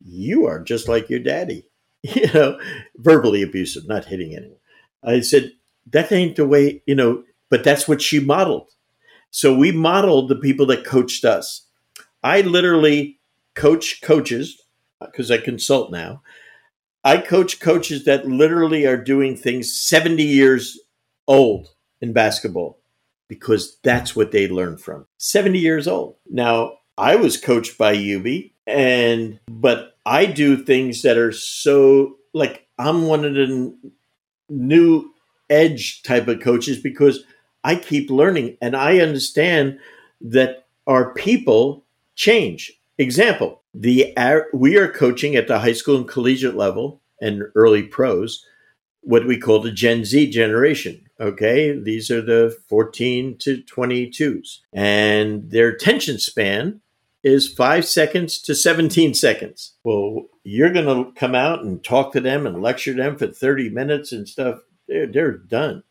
you 0.05 0.47
are 0.47 0.59
just 0.61 0.87
like 0.87 1.09
your 1.09 1.19
daddy. 1.19 1.67
You 2.03 2.33
know 2.33 2.59
verbally 2.97 3.43
abusive 3.43 3.87
not 3.87 4.05
hitting 4.05 4.35
anyone. 4.35 4.57
I 5.03 5.21
said 5.21 5.53
that 5.91 6.11
ain't 6.11 6.35
the 6.35 6.47
way 6.47 6.81
you 6.87 6.95
know 6.95 7.23
but 7.49 7.63
that's 7.63 7.87
what 7.87 8.01
she 8.01 8.19
modeled. 8.19 8.71
So 9.31 9.55
we 9.55 9.71
modeled 9.71 10.29
the 10.29 10.35
people 10.35 10.65
that 10.67 10.85
coached 10.85 11.25
us. 11.25 11.67
I 12.23 12.41
literally 12.41 13.19
coach 13.55 14.01
coaches 14.01 14.61
because 14.99 15.31
i 15.31 15.37
consult 15.37 15.91
now. 15.91 16.23
I 17.03 17.17
coach 17.19 17.59
coaches 17.59 18.05
that 18.05 18.27
literally 18.27 18.85
are 18.87 18.97
doing 18.97 19.37
things 19.37 19.79
70 19.79 20.23
years 20.23 20.79
old 21.27 21.69
in 22.01 22.13
basketball 22.13 22.80
because 23.31 23.77
that's 23.81 24.13
what 24.13 24.33
they 24.33 24.49
learned 24.49 24.81
from. 24.81 25.05
70 25.15 25.57
years 25.57 25.87
old. 25.87 26.17
Now, 26.29 26.79
I 26.97 27.15
was 27.15 27.37
coached 27.37 27.77
by 27.77 27.95
Hubie 27.95 28.51
and 28.67 29.39
but 29.47 29.95
I 30.05 30.25
do 30.25 30.57
things 30.57 31.01
that 31.03 31.17
are 31.17 31.31
so 31.31 32.17
like 32.33 32.67
I'm 32.77 33.03
one 33.03 33.23
of 33.23 33.33
the 33.33 33.73
new 34.49 35.13
edge 35.49 36.03
type 36.03 36.27
of 36.27 36.41
coaches 36.41 36.77
because 36.77 37.23
I 37.63 37.77
keep 37.77 38.09
learning 38.11 38.57
and 38.61 38.75
I 38.75 38.99
understand 38.99 39.79
that 40.19 40.65
our 40.85 41.13
people 41.13 41.85
change. 42.15 42.69
Example, 42.97 43.61
the 43.73 44.13
we 44.51 44.75
are 44.75 44.91
coaching 44.91 45.37
at 45.37 45.47
the 45.47 45.59
high 45.59 45.71
school 45.71 45.95
and 45.95 46.07
collegiate 46.07 46.57
level 46.57 46.99
and 47.21 47.43
early 47.55 47.83
pros 47.83 48.45
what 49.03 49.25
we 49.25 49.37
call 49.37 49.59
the 49.59 49.71
Gen 49.71 50.05
Z 50.05 50.29
generation. 50.31 51.07
Okay, 51.21 51.77
these 51.77 52.09
are 52.09 52.21
the 52.21 52.57
14 52.67 53.37
to 53.41 53.61
22s, 53.61 54.61
and 54.73 55.51
their 55.51 55.67
attention 55.67 56.17
span 56.17 56.81
is 57.21 57.47
five 57.47 57.85
seconds 57.85 58.39
to 58.39 58.55
17 58.55 59.13
seconds. 59.13 59.75
Well, 59.83 60.25
you're 60.43 60.73
going 60.73 60.87
to 60.87 61.11
come 61.11 61.35
out 61.35 61.63
and 61.63 61.83
talk 61.83 62.13
to 62.13 62.21
them 62.21 62.47
and 62.47 62.59
lecture 62.59 62.95
them 62.95 63.17
for 63.17 63.27
30 63.27 63.69
minutes 63.69 64.11
and 64.11 64.27
stuff. 64.27 64.61
They're, 64.87 65.05
they're 65.05 65.37
done. 65.37 65.83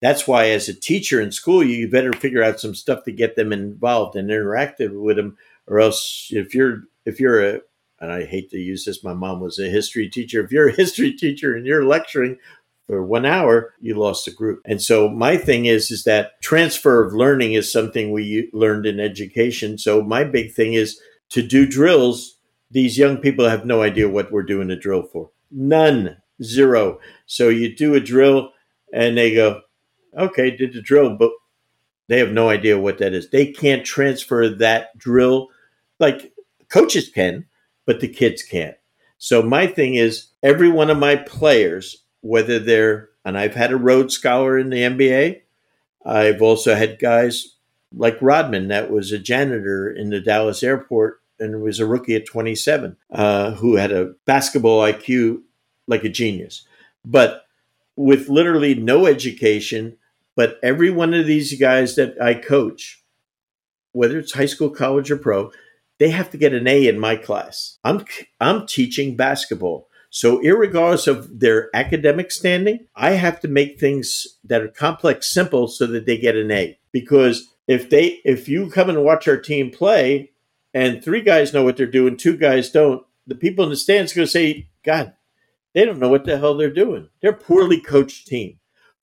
That's 0.00 0.28
why, 0.28 0.50
as 0.50 0.68
a 0.68 0.74
teacher 0.74 1.20
in 1.20 1.32
school, 1.32 1.64
you 1.64 1.90
better 1.90 2.12
figure 2.12 2.44
out 2.44 2.60
some 2.60 2.76
stuff 2.76 3.02
to 3.04 3.12
get 3.12 3.34
them 3.34 3.52
involved 3.52 4.14
and 4.14 4.30
interactive 4.30 4.92
with 4.92 5.16
them, 5.16 5.36
or 5.66 5.80
else 5.80 6.28
if 6.30 6.54
you're 6.54 6.82
if 7.04 7.18
you're 7.18 7.42
a 7.42 7.60
and 7.98 8.12
I 8.12 8.24
hate 8.24 8.50
to 8.50 8.58
use 8.58 8.84
this, 8.84 9.02
my 9.02 9.14
mom 9.14 9.40
was 9.40 9.58
a 9.58 9.70
history 9.70 10.08
teacher. 10.08 10.44
If 10.44 10.52
you're 10.52 10.68
a 10.68 10.76
history 10.76 11.12
teacher 11.12 11.56
and 11.56 11.66
you're 11.66 11.84
lecturing 11.84 12.38
for 12.86 13.04
one 13.04 13.26
hour, 13.26 13.74
you 13.80 13.94
lost 13.94 14.28
a 14.28 14.30
group. 14.30 14.60
And 14.64 14.80
so 14.80 15.08
my 15.08 15.36
thing 15.36 15.66
is, 15.66 15.90
is 15.90 16.04
that 16.04 16.40
transfer 16.40 17.04
of 17.04 17.12
learning 17.12 17.54
is 17.54 17.70
something 17.70 18.12
we 18.12 18.48
learned 18.52 18.86
in 18.86 19.00
education. 19.00 19.76
So 19.76 20.02
my 20.02 20.24
big 20.24 20.52
thing 20.52 20.74
is 20.74 21.00
to 21.30 21.42
do 21.42 21.66
drills. 21.66 22.38
These 22.70 22.96
young 22.96 23.18
people 23.18 23.48
have 23.48 23.66
no 23.66 23.82
idea 23.82 24.08
what 24.08 24.30
we're 24.30 24.44
doing 24.44 24.70
a 24.70 24.78
drill 24.78 25.02
for. 25.02 25.30
None, 25.50 26.16
zero. 26.42 27.00
So 27.26 27.48
you 27.48 27.74
do 27.74 27.94
a 27.94 28.00
drill 28.00 28.50
and 28.92 29.18
they 29.18 29.34
go, 29.34 29.62
okay, 30.16 30.56
did 30.56 30.72
the 30.72 30.80
drill, 30.80 31.16
but 31.16 31.32
they 32.08 32.18
have 32.20 32.32
no 32.32 32.48
idea 32.48 32.78
what 32.78 32.98
that 32.98 33.14
is. 33.14 33.30
They 33.30 33.52
can't 33.52 33.84
transfer 33.84 34.48
that 34.48 34.96
drill 34.96 35.48
like 35.98 36.32
coaches 36.68 37.08
can, 37.08 37.46
but 37.84 38.00
the 38.00 38.08
kids 38.08 38.42
can't. 38.42 38.76
So 39.18 39.42
my 39.42 39.66
thing 39.66 39.94
is 39.94 40.28
every 40.42 40.70
one 40.70 40.90
of 40.90 40.98
my 40.98 41.16
players 41.16 42.04
whether 42.26 42.58
they're, 42.58 43.10
and 43.24 43.38
I've 43.38 43.54
had 43.54 43.72
a 43.72 43.76
Rhodes 43.76 44.14
Scholar 44.14 44.58
in 44.58 44.70
the 44.70 44.82
NBA. 44.82 45.40
I've 46.04 46.42
also 46.42 46.74
had 46.74 46.98
guys 46.98 47.56
like 47.94 48.18
Rodman, 48.20 48.68
that 48.68 48.90
was 48.90 49.12
a 49.12 49.18
janitor 49.18 49.90
in 49.90 50.10
the 50.10 50.20
Dallas 50.20 50.62
airport 50.62 51.20
and 51.38 51.62
was 51.62 51.80
a 51.80 51.86
rookie 51.86 52.14
at 52.14 52.26
27, 52.26 52.96
uh, 53.12 53.52
who 53.52 53.76
had 53.76 53.92
a 53.92 54.14
basketball 54.24 54.80
IQ 54.80 55.42
like 55.86 56.04
a 56.04 56.08
genius. 56.08 56.66
But 57.04 57.46
with 57.94 58.28
literally 58.28 58.74
no 58.74 59.06
education, 59.06 59.96
but 60.34 60.58
every 60.62 60.90
one 60.90 61.14
of 61.14 61.26
these 61.26 61.58
guys 61.58 61.96
that 61.96 62.20
I 62.20 62.34
coach, 62.34 63.02
whether 63.92 64.18
it's 64.18 64.34
high 64.34 64.46
school, 64.46 64.70
college, 64.70 65.10
or 65.10 65.16
pro, 65.16 65.50
they 65.98 66.10
have 66.10 66.30
to 66.30 66.36
get 66.36 66.52
an 66.52 66.66
A 66.66 66.86
in 66.86 66.98
my 66.98 67.16
class. 67.16 67.78
I'm 67.82 68.04
I'm 68.40 68.66
teaching 68.66 69.16
basketball. 69.16 69.88
So, 70.16 70.40
regardless 70.40 71.06
of 71.08 71.40
their 71.40 71.68
academic 71.74 72.32
standing, 72.32 72.86
I 72.96 73.10
have 73.10 73.38
to 73.40 73.48
make 73.48 73.78
things 73.78 74.26
that 74.44 74.62
are 74.62 74.68
complex 74.68 75.30
simple 75.30 75.68
so 75.68 75.86
that 75.88 76.06
they 76.06 76.16
get 76.16 76.34
an 76.34 76.50
A. 76.50 76.78
Because 76.90 77.52
if 77.68 77.90
they, 77.90 78.22
if 78.24 78.48
you 78.48 78.70
come 78.70 78.88
and 78.88 79.04
watch 79.04 79.28
our 79.28 79.36
team 79.36 79.70
play, 79.70 80.30
and 80.72 81.04
three 81.04 81.20
guys 81.20 81.52
know 81.52 81.64
what 81.64 81.76
they're 81.76 81.86
doing, 81.86 82.16
two 82.16 82.38
guys 82.38 82.70
don't, 82.70 83.04
the 83.26 83.34
people 83.34 83.64
in 83.64 83.68
the 83.68 83.76
stands 83.76 84.12
are 84.12 84.16
going 84.16 84.26
to 84.26 84.30
say, 84.30 84.70
"God, 84.82 85.12
they 85.74 85.84
don't 85.84 85.98
know 85.98 86.08
what 86.08 86.24
the 86.24 86.38
hell 86.38 86.56
they're 86.56 86.70
doing. 86.70 87.10
They're 87.20 87.32
a 87.32 87.36
poorly 87.36 87.78
coached 87.78 88.26
team." 88.26 88.58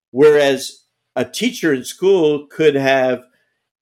Whereas 0.10 0.86
a 1.16 1.26
teacher 1.26 1.72
in 1.72 1.86
school 1.86 2.48
could 2.48 2.74
have 2.74 3.24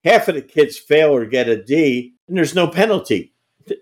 half 0.03 0.27
of 0.27 0.35
the 0.35 0.41
kids 0.41 0.77
fail 0.77 1.15
or 1.15 1.25
get 1.25 1.47
a 1.47 1.63
D, 1.63 2.13
and 2.27 2.35
there's 2.35 2.53
no 2.53 2.67
penalty. 2.67 3.33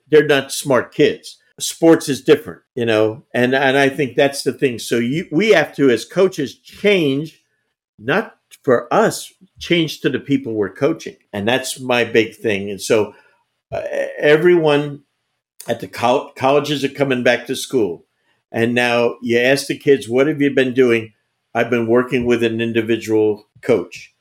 They're 0.07 0.27
not 0.27 0.51
smart 0.51 0.93
kids 0.93 1.39
sports 1.59 2.09
is 2.09 2.21
different, 2.21 2.61
you 2.75 2.85
know, 2.85 3.23
and 3.33 3.55
and 3.55 3.77
I 3.77 3.89
think 3.89 4.15
that's 4.15 4.43
the 4.43 4.53
thing. 4.53 4.79
So 4.79 4.97
you, 4.97 5.27
we 5.31 5.49
have 5.49 5.75
to, 5.75 5.89
as 5.89 6.05
coaches, 6.05 6.57
change, 6.57 7.41
not 7.97 8.37
for 8.63 8.91
us, 8.93 9.33
change 9.59 10.01
to 10.01 10.09
the 10.09 10.19
people 10.19 10.53
we're 10.53 10.73
coaching, 10.73 11.17
and 11.33 11.47
that's 11.47 11.79
my 11.79 12.03
big 12.03 12.35
thing. 12.35 12.69
And 12.69 12.81
so 12.81 13.13
uh, 13.71 13.81
everyone 14.17 15.03
at 15.67 15.79
the 15.79 15.87
col- 15.87 16.31
colleges 16.31 16.83
are 16.83 16.89
coming 16.89 17.23
back 17.23 17.45
to 17.47 17.55
school, 17.55 18.05
and 18.51 18.73
now 18.73 19.15
you 19.21 19.39
ask 19.39 19.67
the 19.67 19.77
kids, 19.77 20.09
"What 20.09 20.27
have 20.27 20.41
you 20.41 20.53
been 20.53 20.73
doing?" 20.73 21.13
I've 21.53 21.69
been 21.69 21.87
working 21.87 22.25
with 22.25 22.43
an 22.43 22.61
individual 22.61 23.47
coach. 23.61 24.13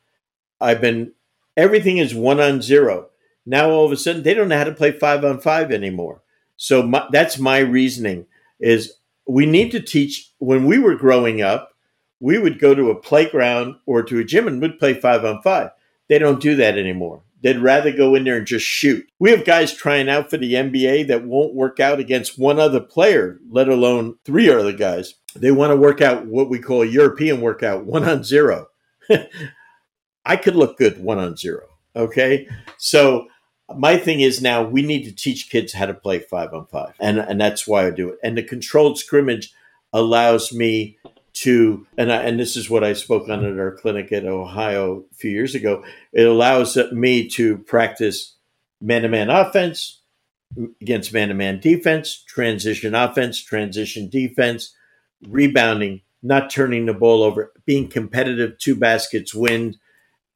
I've 0.61 0.81
been 0.81 1.13
everything 1.57 1.99
is 1.99 2.15
one 2.15 2.41
on 2.41 2.63
zero. 2.63 3.11
Now 3.45 3.71
all 3.71 3.87
of 3.87 3.93
a 3.93 3.97
sudden 3.97 4.23
they 4.23 4.35
don't 4.35 4.49
know 4.49 4.59
how 4.59 4.65
to 4.65 4.73
play 4.73 4.93
five 4.93 5.25
on 5.25 5.41
five 5.41 5.71
anymore. 5.71 6.23
So 6.59 6.83
my, 6.83 7.07
that's 7.11 7.39
my 7.39 7.61
reasoning 7.61 8.27
is 8.61 8.93
we 9.27 9.47
need 9.47 9.71
to 9.71 9.81
teach 9.81 10.31
when 10.39 10.67
we 10.67 10.79
were 10.79 10.97
growing 10.97 11.41
up, 11.41 11.73
we 12.21 12.39
would 12.39 12.59
go 12.59 12.75
to 12.75 12.91
a 12.91 13.01
playground 13.01 13.77
or 13.87 14.03
to 14.03 14.19
a 14.19 14.25
gym 14.25 14.47
and 14.47 14.61
would 14.61 14.79
play 14.79 14.93
five 14.93 15.25
on 15.25 15.41
five. 15.41 15.71
They 16.09 16.19
don't 16.19 16.43
do 16.43 16.57
that 16.57 16.77
anymore. 16.77 17.23
They'd 17.41 17.59
rather 17.59 17.93
go 17.93 18.17
in 18.17 18.25
there 18.25 18.37
and 18.37 18.47
just 18.47 18.67
shoot. 18.67 19.07
We 19.21 19.31
have 19.31 19.45
guys 19.45 19.73
trying 19.73 20.09
out 20.09 20.29
for 20.29 20.37
the 20.37 20.55
NBA 20.55 21.07
that 21.07 21.25
won't 21.25 21.55
work 21.55 21.79
out 21.79 22.01
against 22.01 22.39
one 22.39 22.59
other 22.59 22.81
player, 22.81 23.39
let 23.49 23.69
alone 23.69 24.17
three 24.25 24.51
other 24.51 24.73
guys. 24.73 25.15
They 25.37 25.53
want 25.53 25.71
to 25.71 25.77
work 25.77 26.01
out 26.01 26.27
what 26.27 26.51
we 26.51 26.59
call 26.59 26.83
a 26.83 26.87
European 26.87 27.41
workout, 27.41 27.85
one 27.85 28.03
on 28.03 28.25
zero. 28.25 28.67
I 30.25 30.37
could 30.37 30.57
look 30.57 30.79
good 30.79 31.01
one 31.01 31.19
on 31.19 31.37
zero. 31.37 31.67
Okay. 31.95 32.49
So 32.77 33.29
my 33.77 33.97
thing 33.97 34.21
is 34.21 34.41
now 34.41 34.63
we 34.63 34.83
need 34.83 35.05
to 35.05 35.15
teach 35.15 35.51
kids 35.51 35.73
how 35.73 35.87
to 35.87 35.95
play 35.95 36.19
five 36.19 36.53
on 36.55 36.67
five. 36.67 36.95
And 37.01 37.19
and 37.19 37.41
that's 37.41 37.67
why 37.67 37.87
I 37.87 37.91
do 37.91 38.11
it. 38.11 38.19
And 38.23 38.37
the 38.37 38.43
controlled 38.43 38.99
scrimmage 38.99 39.53
allows 39.93 40.53
me 40.53 40.99
to 41.35 41.87
and 41.97 42.13
I, 42.13 42.23
and 42.23 42.41
this 42.41 42.57
is 42.57 42.71
what 42.71 42.85
I 42.85 42.95
spoke 42.95 43.29
on 43.29 43.45
at 43.45 43.59
our 43.59 43.73
clinic 43.73 44.13
at 44.13 44.25
Ohio 44.25 45.05
a 45.13 45.15
few 45.15 45.31
years 45.31 45.55
ago. 45.55 45.85
It 46.13 46.25
allows 46.25 46.77
me 46.93 47.29
to 47.31 47.59
practice 47.59 48.35
man-to-man 48.81 49.31
offense 49.31 50.01
against 50.81 51.13
man-to-man 51.13 51.61
defense, 51.61 52.25
transition 52.27 52.95
offense, 52.95 53.43
transition 53.43 54.09
defense, 54.09 54.75
rebounding, 55.29 56.01
not 56.23 56.51
turning 56.51 56.87
the 56.87 56.95
ball 56.95 57.23
over, 57.23 57.53
being 57.67 57.89
competitive, 57.89 58.57
two 58.59 58.75
baskets 58.75 59.35
win, 59.35 59.77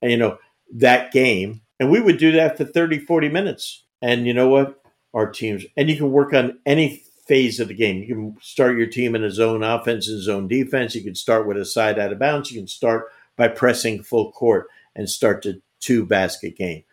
you 0.03 0.17
know, 0.17 0.39
that 0.75 1.13
game. 1.13 1.63
And 1.83 1.91
we 1.91 2.01
would 2.01 2.19
do 2.19 2.31
that 2.31 2.57
for 2.57 2.65
30, 2.65 3.01
40 3.01 3.29
minutes. 3.29 3.83
And 4.01 4.25
you 4.25 4.33
know 4.33 4.49
what? 4.49 4.81
Our 5.15 5.29
teams, 5.29 5.65
and 5.77 5.91
you 5.91 5.97
can 5.97 6.13
work 6.13 6.33
on 6.33 6.61
any 6.65 7.03
phase 7.27 7.59
of 7.59 7.67
the 7.67 7.75
game. 7.75 8.05
You 8.05 8.15
can 8.15 8.37
start 8.41 8.79
your 8.79 8.87
team 8.87 9.17
in 9.17 9.25
a 9.25 9.33
zone 9.33 9.65
offense 9.65 10.09
and 10.09 10.23
zone 10.23 10.47
defense. 10.47 10.95
You 10.95 11.03
can 11.03 11.17
start 11.17 11.45
with 11.45 11.57
a 11.57 11.65
side 11.65 11.99
out 11.99 12.13
of 12.13 12.21
bounds. 12.21 12.53
You 12.53 12.61
can 12.61 12.69
start 12.69 13.07
by 13.37 13.49
pressing 13.49 14.05
full 14.05 14.31
court 14.31 14.69
and 14.95 15.11
start 15.11 15.43
to 15.43 15.61
two 15.81 16.07
basket 16.07 16.57
game. 16.57 16.85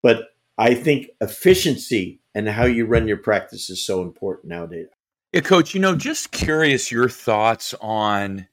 But 0.00 0.28
I 0.56 0.74
think 0.74 1.08
efficiency 1.20 2.20
and 2.32 2.48
how 2.48 2.66
you 2.66 2.86
run 2.86 3.08
your 3.08 3.16
practice 3.16 3.68
is 3.68 3.84
so 3.84 4.00
important 4.00 4.50
nowadays. 4.50 4.86
Yeah, 5.32 5.40
coach, 5.40 5.74
you 5.74 5.80
know, 5.80 5.96
just 5.96 6.30
curious 6.30 6.92
your 6.92 7.08
thoughts 7.08 7.74
on 7.80 8.46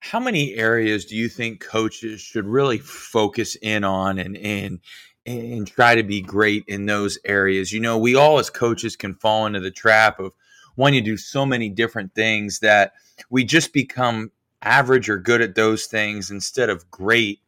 how 0.00 0.20
many 0.20 0.52
areas 0.52 1.06
do 1.06 1.16
you 1.16 1.30
think 1.30 1.60
coaches 1.60 2.20
should 2.20 2.44
really 2.44 2.76
focus 2.76 3.56
in 3.62 3.84
on 3.84 4.18
and 4.18 4.36
and 4.36 4.80
and 5.26 5.66
try 5.66 5.94
to 5.94 6.02
be 6.02 6.20
great 6.20 6.64
in 6.66 6.86
those 6.86 7.18
areas? 7.24 7.72
You 7.72 7.80
know, 7.80 7.98
we 7.98 8.14
all 8.14 8.38
as 8.38 8.50
coaches 8.50 8.96
can 8.96 9.14
fall 9.14 9.46
into 9.46 9.60
the 9.60 9.70
trap 9.70 10.20
of 10.20 10.34
wanting 10.76 11.04
to 11.04 11.10
do 11.10 11.16
so 11.16 11.46
many 11.46 11.68
different 11.68 12.14
things 12.14 12.60
that 12.60 12.92
we 13.30 13.44
just 13.44 13.72
become 13.72 14.30
average 14.62 15.08
or 15.08 15.18
good 15.18 15.40
at 15.40 15.54
those 15.54 15.86
things 15.86 16.30
instead 16.30 16.70
of 16.70 16.90
great 16.90 17.40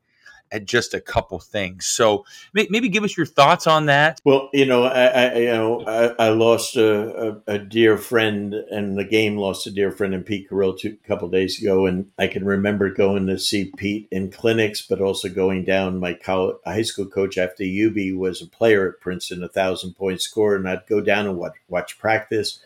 at 0.53 0.65
just 0.65 0.95
a 0.95 1.01
couple 1.01 1.39
things. 1.39 1.87
So 1.87 2.25
maybe 2.53 2.89
give 2.89 3.05
us 3.05 3.17
your 3.17 3.27
thoughts 3.27 3.67
on 3.67 3.87
that. 3.87 4.21
Well, 4.25 4.49
you 4.53 4.67
know, 4.67 4.85
I, 4.85 5.07
I 5.07 5.39
you 5.39 5.47
know 5.47 5.85
I, 5.87 6.27
I 6.27 6.29
lost 6.31 6.77
a, 6.77 7.29
a, 7.29 7.55
a, 7.55 7.59
dear 7.59 7.99
friend, 7.99 8.55
and 8.55 8.97
the 8.97 9.05
game 9.05 9.37
lost 9.37 9.67
a 9.67 9.71
dear 9.71 9.91
friend 9.91 10.15
in 10.15 10.23
Pete 10.23 10.49
Carril 10.49 10.79
two, 10.79 10.97
a 11.05 11.09
couple 11.09 11.29
days 11.29 11.61
ago, 11.61 11.87
and 11.87 12.11
I 12.19 12.27
can 12.29 12.45
remember 12.45 12.91
going 12.91 13.27
to 13.27 13.39
see 13.39 13.73
Pete 13.77 14.09
in 14.11 14.31
clinics, 14.31 14.83
but 14.83 15.01
also 15.01 15.29
going 15.29 15.65
down. 15.65 16.01
My 16.01 16.15
college, 16.15 16.57
high 16.65 16.83
school 16.83 17.07
coach 17.07 17.39
after 17.39 17.65
UB 17.65 18.17
was 18.17 18.41
a 18.41 18.47
player 18.47 18.89
at 18.89 19.01
Princeton, 19.01 19.43
a 19.43 19.49
thousand 19.49 19.95
point 19.95 20.23
scorer, 20.23 20.57
and 20.57 20.69
I'd 20.69 20.87
go 20.87 21.01
down 21.01 21.27
and 21.27 21.37
watch, 21.37 21.55
watch 21.69 21.99
practice. 21.99 22.61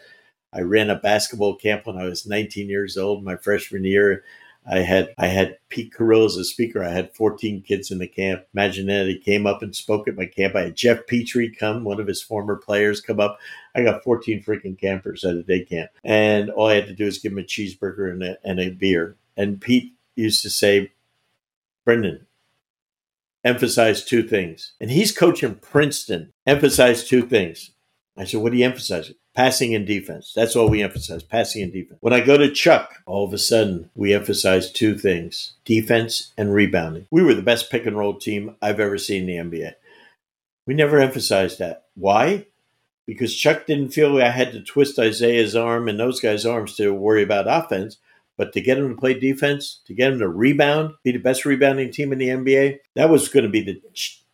I 0.53 0.63
ran 0.63 0.91
a 0.91 0.97
basketball 0.97 1.55
camp 1.55 1.87
when 1.87 1.97
I 1.97 2.05
was 2.05 2.27
19 2.27 2.69
years 2.69 2.97
old, 2.97 3.23
my 3.23 3.37
freshman 3.37 3.85
year 3.85 4.25
I 4.71 4.79
had 4.81 5.13
I 5.19 5.27
had 5.27 5.59
Pete 5.69 5.93
Carril 5.93 6.27
as 6.27 6.37
a 6.37 6.45
speaker. 6.45 6.83
I 6.83 6.91
had 6.91 7.15
14 7.15 7.63
kids 7.63 7.91
in 7.91 7.99
the 7.99 8.07
camp. 8.07 8.45
Imagine 8.55 8.87
that 8.87 9.09
he 9.09 9.19
came 9.19 9.47
up 9.47 9.63
and 9.63 9.75
spoke 9.75 10.07
at 10.07 10.17
my 10.17 10.27
camp. 10.27 10.55
I 10.55 10.63
had 10.63 10.77
Geoff 10.77 11.01
Petrie 11.09 11.51
come, 11.51 11.83
one 11.83 12.01
of 12.01 12.07
his 12.07 12.23
former 12.23 12.57
players, 12.57 13.01
come 13.01 13.19
up. 13.19 13.39
I 13.75 13.83
got 13.83 14.05
14 14.05 14.43
freaking 14.45 14.79
campers 14.79 15.25
at 15.25 15.35
a 15.35 15.43
day 15.43 15.65
camp, 15.65 15.91
and 16.05 16.51
all 16.51 16.69
I 16.69 16.75
had 16.75 16.87
to 16.87 16.95
do 16.95 17.07
was 17.07 17.19
give 17.19 17.33
him 17.33 17.39
a 17.39 17.43
cheeseburger 17.43 18.11
and 18.13 18.23
a, 18.23 18.39
and 18.45 18.61
a 18.61 18.71
beer. 18.71 19.17
And 19.37 19.61
Pete 19.61 19.95
used 20.15 20.43
to 20.43 20.51
say, 20.51 20.93
"Brendan, 21.85 22.27
emphasize 23.43 24.05
two 24.05 24.23
things." 24.23 24.75
And 24.81 24.91
he's 24.91 25.11
coaching 25.11 25.57
Princeton. 25.57 26.33
Emphasize 26.47 27.05
two 27.05 27.23
things. 27.23 27.73
I 28.17 28.25
said, 28.25 28.41
"What 28.41 28.53
do 28.53 28.59
you 28.59 28.65
emphasize?" 28.65 29.13
passing 29.35 29.75
and 29.75 29.87
defense. 29.87 30.33
That's 30.35 30.57
all 30.57 30.69
we 30.69 30.83
emphasize 30.83 31.23
passing 31.23 31.63
and 31.63 31.73
defense. 31.73 31.99
When 32.01 32.13
I 32.13 32.21
go 32.21 32.37
to 32.37 32.51
Chuck, 32.51 32.97
all 33.07 33.25
of 33.25 33.33
a 33.33 33.39
sudden 33.39 33.91
we 33.95 34.13
emphasize 34.13 34.71
two 34.71 34.99
things 34.99 35.55
defense 35.65 36.33
and 36.37 36.53
rebounding. 36.53 37.07
We 37.11 37.23
were 37.23 37.35
the 37.35 37.43
best 37.43 37.71
pick 37.71 37.87
and 37.87 37.97
roll 37.97 38.15
team 38.15 38.57
I've 38.61 38.81
ever 38.81 38.99
seen 38.99 39.29
in 39.29 39.51
the 39.51 39.59
NBA. 39.59 39.75
We 40.67 40.75
never 40.75 40.99
emphasized 40.99 41.59
that. 41.59 41.85
Why? 41.95 42.47
Because 43.07 43.35
Chuck 43.35 43.67
didn't 43.67 43.91
feel 43.91 44.21
I 44.21 44.31
had 44.31 44.53
to 44.53 44.61
twist 44.61 44.99
Isiah's 44.99 45.57
arm 45.57 45.89
and 45.89 45.99
those 45.99 46.21
guys' 46.21 46.47
arms 46.47 46.77
to 46.77 46.93
worry 46.93 47.23
about 47.23 47.47
offense. 47.49 47.97
But 48.37 48.53
to 48.55 48.61
get 48.61 48.79
him 48.79 48.89
to 48.89 49.01
play 49.01 49.19
defense, 49.19 49.81
to 49.87 49.95
get 49.95 50.13
him 50.13 50.19
to 50.21 50.29
rebound, 50.29 50.95
be 51.03 51.13
the 51.13 51.19
best 51.19 51.45
rebounding 51.45 51.91
team 51.91 52.13
in 52.13 52.19
the 52.19 52.29
NBA, 52.29 52.79
that 52.95 53.11
was 53.11 53.29
going 53.29 53.45
to 53.45 53.51
be 53.51 53.63
the 53.63 53.83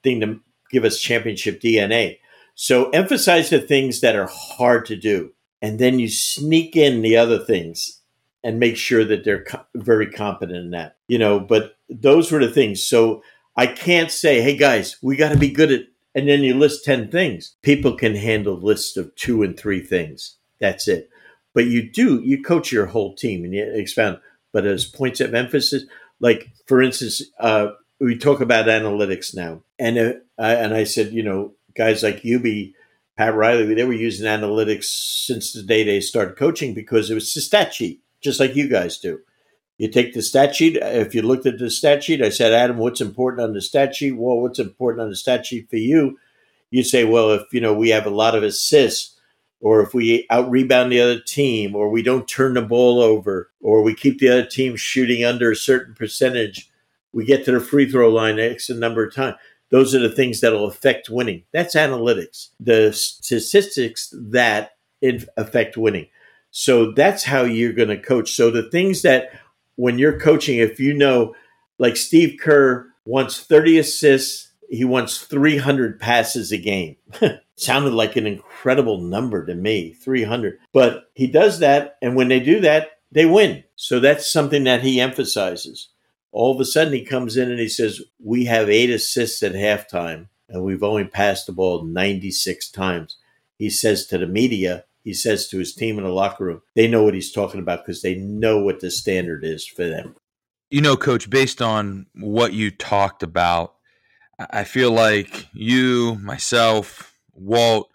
thing 0.02 0.20
to 0.20 0.40
give 0.70 0.84
us 0.84 1.00
championship 1.00 1.60
DNA. 1.60 2.18
So 2.56 2.88
emphasize 2.90 3.50
the 3.50 3.60
things 3.60 4.00
that 4.00 4.16
are 4.16 4.30
hard 4.32 4.86
to 4.86 4.96
do, 4.96 5.32
and 5.60 5.78
then 5.78 5.98
you 5.98 6.08
sneak 6.08 6.74
in 6.74 7.02
the 7.02 7.16
other 7.16 7.38
things 7.38 8.00
and 8.42 8.58
make 8.58 8.78
sure 8.78 9.04
that 9.04 9.24
they're 9.24 9.44
co- 9.44 9.66
very 9.74 10.10
competent 10.10 10.56
in 10.56 10.70
that. 10.70 10.96
You 11.06 11.18
know, 11.18 11.38
but 11.38 11.76
those 11.90 12.32
were 12.32 12.44
the 12.44 12.50
things. 12.50 12.82
So 12.82 13.22
I 13.56 13.66
can't 13.66 14.10
say, 14.10 14.40
"Hey 14.40 14.56
guys, 14.56 14.96
we 15.02 15.16
got 15.16 15.32
to 15.32 15.38
be 15.38 15.50
good 15.50 15.70
at," 15.70 15.82
and 16.14 16.26
then 16.26 16.40
you 16.40 16.54
list 16.54 16.82
ten 16.82 17.10
things. 17.10 17.54
People 17.60 17.94
can 17.94 18.14
handle 18.14 18.56
lists 18.56 18.96
of 18.96 19.14
two 19.16 19.42
and 19.42 19.54
three 19.54 19.80
things. 19.80 20.36
That's 20.58 20.88
it. 20.88 21.10
But 21.52 21.66
you 21.66 21.90
do 21.90 22.22
you 22.22 22.42
coach 22.42 22.72
your 22.72 22.86
whole 22.86 23.14
team 23.14 23.44
and 23.44 23.52
you 23.52 23.70
expand. 23.70 24.18
But 24.52 24.64
as 24.64 24.86
points 24.86 25.20
of 25.20 25.34
emphasis, 25.34 25.84
like 26.20 26.50
for 26.66 26.80
instance, 26.80 27.20
uh, 27.38 27.72
we 28.00 28.16
talk 28.16 28.40
about 28.40 28.64
analytics 28.64 29.34
now, 29.34 29.62
and 29.78 29.98
uh, 29.98 30.14
and 30.38 30.72
I 30.72 30.84
said, 30.84 31.12
you 31.12 31.22
know, 31.22 31.52
guys 31.76 32.02
like 32.02 32.22
Hubie, 32.22 32.72
Pat 33.16 33.34
Riley, 33.34 33.74
they 33.74 33.84
were 33.84 33.92
using 33.92 34.26
analytics 34.26 34.84
since 34.84 35.52
the 35.52 35.62
day 35.62 35.84
they 35.84 36.00
started 36.00 36.36
coaching 36.36 36.74
because 36.74 37.10
it 37.10 37.14
was 37.14 37.32
the 37.32 37.40
stat 37.40 37.72
sheet, 37.72 38.02
just 38.20 38.40
like 38.40 38.54
you 38.54 38.68
guys 38.68 38.98
do. 38.98 39.20
You 39.78 39.88
take 39.88 40.14
the 40.14 40.22
stat 40.22 40.54
sheet. 40.54 40.76
If 40.76 41.14
you 41.14 41.22
looked 41.22 41.46
at 41.46 41.58
the 41.58 41.70
stat 41.70 42.04
sheet, 42.04 42.22
I 42.22 42.30
said, 42.30 42.52
Adam, 42.52 42.78
what's 42.78 43.00
important 43.00 43.42
on 43.42 43.52
the 43.52 43.60
stat 43.60 43.94
sheet? 43.94 44.12
Well, 44.12 44.40
what's 44.40 44.58
important 44.58 45.02
on 45.02 45.10
the 45.10 45.16
stat 45.16 45.46
sheet 45.46 45.68
for 45.68 45.76
you? 45.76 46.18
You 46.70 46.82
say, 46.82 47.04
well, 47.04 47.30
if 47.30 47.42
you 47.52 47.60
know 47.60 47.74
we 47.74 47.90
have 47.90 48.06
a 48.06 48.10
lot 48.10 48.34
of 48.34 48.42
assists, 48.42 49.18
or 49.60 49.80
if 49.80 49.94
we 49.94 50.26
out 50.30 50.50
rebound 50.50 50.92
the 50.92 51.00
other 51.00 51.20
team, 51.20 51.74
or 51.74 51.88
we 51.88 52.02
don't 52.02 52.28
turn 52.28 52.54
the 52.54 52.62
ball 52.62 53.00
over, 53.00 53.50
or 53.60 53.82
we 53.82 53.94
keep 53.94 54.18
the 54.18 54.28
other 54.28 54.46
team 54.46 54.76
shooting 54.76 55.24
under 55.24 55.50
a 55.50 55.56
certain 55.56 55.94
percentage, 55.94 56.70
we 57.12 57.24
get 57.24 57.44
to 57.44 57.52
the 57.52 57.60
free 57.60 57.90
throw 57.90 58.10
line 58.10 58.38
X 58.38 58.68
number 58.70 59.06
of 59.06 59.14
times. 59.14 59.36
Those 59.70 59.94
are 59.94 60.00
the 60.00 60.14
things 60.14 60.40
that'll 60.40 60.66
affect 60.66 61.10
winning. 61.10 61.44
That's 61.52 61.74
analytics. 61.74 62.50
The 62.60 62.92
statistics 62.92 64.12
that 64.14 64.72
affect 65.36 65.76
winning. 65.76 66.06
So 66.50 66.92
that's 66.92 67.24
how 67.24 67.42
you're 67.42 67.72
going 67.72 67.88
to 67.88 67.98
coach. 67.98 68.32
So 68.32 68.50
the 68.50 68.70
things 68.70 69.02
that 69.02 69.30
when 69.74 69.98
you're 69.98 70.18
coaching, 70.18 70.58
if 70.58 70.80
you 70.80 70.94
know, 70.94 71.34
like 71.78 71.96
Steve 71.96 72.38
Kerr 72.40 72.88
wants 73.04 73.40
30 73.40 73.78
assists, 73.78 74.52
he 74.68 74.84
wants 74.84 75.18
300 75.18 76.00
passes 76.00 76.52
a 76.52 76.58
game. 76.58 76.96
Sounded 77.56 77.92
like 77.92 78.16
an 78.16 78.26
incredible 78.26 79.00
number 79.00 79.44
to 79.46 79.54
me, 79.54 79.92
300. 79.92 80.58
But 80.72 81.10
he 81.14 81.26
does 81.26 81.58
that. 81.60 81.96
And 82.02 82.16
when 82.16 82.28
they 82.28 82.40
do 82.40 82.60
that, 82.60 82.98
they 83.12 83.26
win. 83.26 83.64
So 83.76 84.00
that's 84.00 84.30
something 84.30 84.64
that 84.64 84.82
he 84.82 85.00
emphasizes 85.00 85.88
all 86.36 86.54
of 86.54 86.60
a 86.60 86.66
sudden 86.66 86.92
he 86.92 87.02
comes 87.02 87.36
in 87.36 87.50
and 87.50 87.58
he 87.58 87.68
says, 87.68 88.02
We 88.22 88.44
have 88.44 88.68
eight 88.68 88.90
assists 88.90 89.42
at 89.42 89.54
halftime 89.54 90.28
and 90.48 90.62
we've 90.62 90.82
only 90.82 91.04
passed 91.04 91.46
the 91.46 91.52
ball 91.52 91.82
96 91.82 92.70
times. 92.70 93.16
He 93.58 93.70
says 93.70 94.06
to 94.08 94.18
the 94.18 94.26
media, 94.26 94.84
he 95.02 95.14
says 95.14 95.48
to 95.48 95.58
his 95.58 95.74
team 95.74 95.96
in 95.96 96.04
the 96.04 96.10
locker 96.10 96.44
room, 96.44 96.62
they 96.74 96.88
know 96.88 97.02
what 97.02 97.14
he's 97.14 97.32
talking 97.32 97.58
about 97.58 97.84
because 97.84 98.02
they 98.02 98.16
know 98.16 98.60
what 98.60 98.80
the 98.80 98.90
standard 98.90 99.44
is 99.44 99.66
for 99.66 99.88
them. 99.88 100.14
You 100.70 100.82
know, 100.82 100.96
coach, 100.96 101.30
based 101.30 101.62
on 101.62 102.06
what 102.14 102.52
you 102.52 102.70
talked 102.70 103.22
about, 103.22 103.74
I 104.38 104.64
feel 104.64 104.90
like 104.90 105.46
you, 105.54 106.16
myself, 106.16 107.14
Walt, 107.32 107.88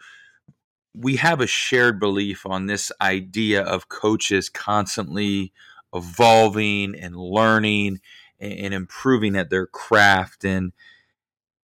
we 0.95 1.17
have 1.17 1.41
a 1.41 1.47
shared 1.47 1.99
belief 1.99 2.45
on 2.45 2.65
this 2.65 2.91
idea 2.99 3.61
of 3.61 3.87
coaches 3.87 4.49
constantly 4.49 5.53
evolving 5.93 6.95
and 6.95 7.15
learning 7.15 7.99
and 8.41 8.73
improving 8.73 9.35
at 9.35 9.49
their 9.49 9.67
craft. 9.67 10.43
And 10.43 10.73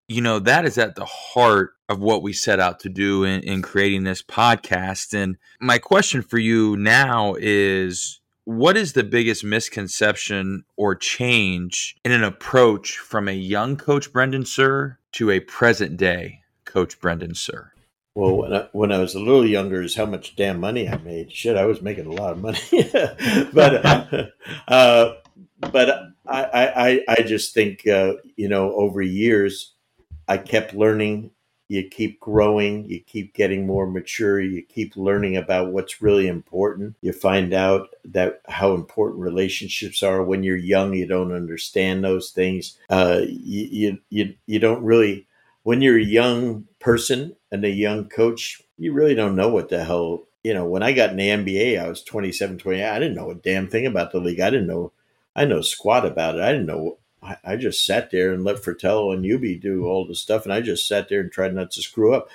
you 0.08 0.22
know, 0.22 0.40
that 0.40 0.66
is 0.66 0.78
at 0.78 0.96
the 0.96 1.06
heart 1.06 1.72
of 1.90 2.00
what 2.00 2.22
we 2.22 2.34
set 2.34 2.60
out 2.60 2.80
to 2.82 2.90
do 2.90 3.24
in, 3.24 3.42
in 3.42 3.62
creating 3.62 4.04
this 4.04 4.22
podcast. 4.22 5.14
And 5.14 5.38
my 5.60 5.78
question 5.78 6.22
for 6.22 6.38
you 6.38 6.78
now 6.78 7.36
is 7.38 8.22
what 8.46 8.78
is 8.78 8.94
the 8.94 9.04
biggest 9.04 9.44
misconception 9.44 10.64
or 10.78 10.96
change 10.96 11.98
in 12.06 12.12
an 12.14 12.24
approach 12.24 12.98
from 12.98 13.28
a 13.28 13.34
young 13.34 13.76
coach 13.76 14.14
Brendan 14.14 14.44
Suhr 14.44 14.98
to 15.14 15.32
a 15.32 15.42
present 15.42 15.98
day 15.98 16.42
coach 16.64 17.00
Brendan 17.00 17.32
Suhr 17.32 17.72
Well, 18.16 18.38
when 18.38 18.54
I, 18.54 18.70
when 18.72 18.92
I 18.92 19.00
was 19.00 19.16
a 19.16 19.20
little 19.20 19.46
younger, 19.46 19.82
is 19.82 19.96
how 19.96 20.06
much 20.06 20.36
damn 20.36 20.60
money 20.60 20.88
I 20.88 20.98
made. 20.98 21.32
Shit, 21.32 21.58
I 21.58 21.66
was 21.66 21.82
making 21.82 22.06
a 22.06 22.14
lot 22.14 22.32
of 22.32 22.42
money, 22.42 22.60
but 23.54 23.86
uh, 24.68 25.14
but 25.60 25.90
I, 26.28 26.90
I 26.90 27.04
I 27.08 27.22
just 27.24 27.54
think 27.54 27.88
uh, 27.88 28.14
you 28.36 28.50
know 28.50 28.74
over 28.74 29.02
years 29.02 29.74
I 30.28 30.38
kept 30.38 30.74
learning 30.74 31.32
you 31.70 31.88
keep 31.88 32.20
growing, 32.22 32.86
you 32.86 33.02
keep 33.02 33.34
getting 33.34 33.68
more 33.68 33.86
mature, 33.88 34.40
you 34.40 34.62
keep 34.64 34.96
learning 34.96 35.36
about 35.36 35.74
what's 35.74 36.02
really 36.02 36.28
important. 36.28 36.96
You 37.02 37.12
find 37.12 37.54
out 37.54 37.90
that 38.06 38.42
how 38.48 38.74
important 38.74 39.20
relationships 39.20 40.02
are 40.02 40.24
when 40.24 40.44
you're 40.44 40.56
young. 40.56 40.94
You 40.94 41.08
don't 41.08 41.34
understand 41.34 42.04
those 42.04 42.32
things. 42.32 42.78
Uh, 42.90 43.22
you, 43.28 43.98
you 44.10 44.36
you 44.46 44.60
don't 44.60 44.84
really 44.84 45.28
when 45.64 45.82
you're 45.82 46.00
a 46.00 46.04
young 46.04 46.66
person 46.80 47.36
and 47.52 47.66
a 47.66 47.70
young 47.70 48.08
coach, 48.08 48.62
you 48.78 48.94
really 48.94 49.16
don't 49.16 49.36
know 49.36 49.50
what 49.50 49.68
the 49.68 49.84
hell. 49.84 50.28
You 50.44 50.54
know, 50.54 50.66
when 50.66 50.84
I 50.84 50.94
got 50.94 51.10
in 51.10 51.18
the 51.18 51.28
NBA, 51.28 51.84
I 51.84 51.90
was 51.90 52.02
27, 52.04 52.60
28. 52.60 52.86
I 52.86 53.00
didn't 53.00 53.16
know 53.16 53.32
a 53.32 53.36
damn 53.36 53.68
thing 53.68 53.86
about 53.86 54.14
the 54.14 54.20
league. 54.20 54.40
I 54.40 54.50
didn't 54.50 54.68
know, 54.68 54.94
I 55.38 55.46
know 55.46 55.62
squat 55.62 56.06
about 56.06 56.36
it. 56.36 56.42
I 56.42 56.52
didn't 56.52 56.68
know 56.68 56.98
I, 57.44 57.56
just 57.56 57.86
sat 57.86 58.12
there 58.12 58.34
and 58.34 58.44
let 58.44 58.64
Fratello 58.64 59.12
and 59.12 59.24
Hubie 59.26 59.60
do 59.60 59.86
all 59.86 60.06
the 60.08 60.16
stuff, 60.16 60.44
and 60.44 60.54
I 60.54 60.62
just 60.62 60.88
sat 60.88 61.10
there 61.10 61.20
and 61.20 61.32
tried 61.32 61.54
not 61.54 61.72
to 61.72 61.82
screw 61.82 62.14
up. 62.14 62.30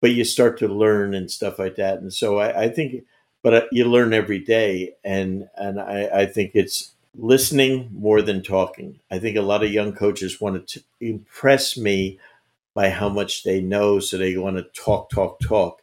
But 0.00 0.12
you 0.12 0.24
start 0.24 0.58
to 0.58 0.68
learn 0.68 1.14
and 1.14 1.30
stuff 1.30 1.58
like 1.58 1.76
that, 1.76 1.98
and 1.98 2.12
so 2.12 2.38
I, 2.38 2.64
I 2.64 2.68
think, 2.68 3.04
but 3.42 3.54
uh, 3.54 3.62
you 3.70 3.84
learn 3.84 4.12
every 4.12 4.40
day, 4.40 4.94
and 5.04 5.48
and 5.56 5.80
I, 5.80 6.08
I 6.12 6.26
think 6.26 6.52
it's 6.54 6.92
listening 7.16 7.88
more 7.92 8.20
than 8.22 8.42
talking. 8.42 8.98
I 9.10 9.20
think 9.20 9.36
a 9.36 9.42
lot 9.42 9.62
of 9.62 9.72
young 9.72 9.92
coaches 9.92 10.40
want 10.40 10.66
to 10.68 10.82
impress 11.00 11.76
me 11.76 12.18
by 12.74 12.90
how 12.90 13.08
much 13.08 13.44
they 13.44 13.60
know, 13.60 14.00
so 14.00 14.18
they 14.18 14.36
want 14.36 14.56
to 14.56 14.64
talk, 14.80 15.10
talk, 15.10 15.40
talk, 15.40 15.82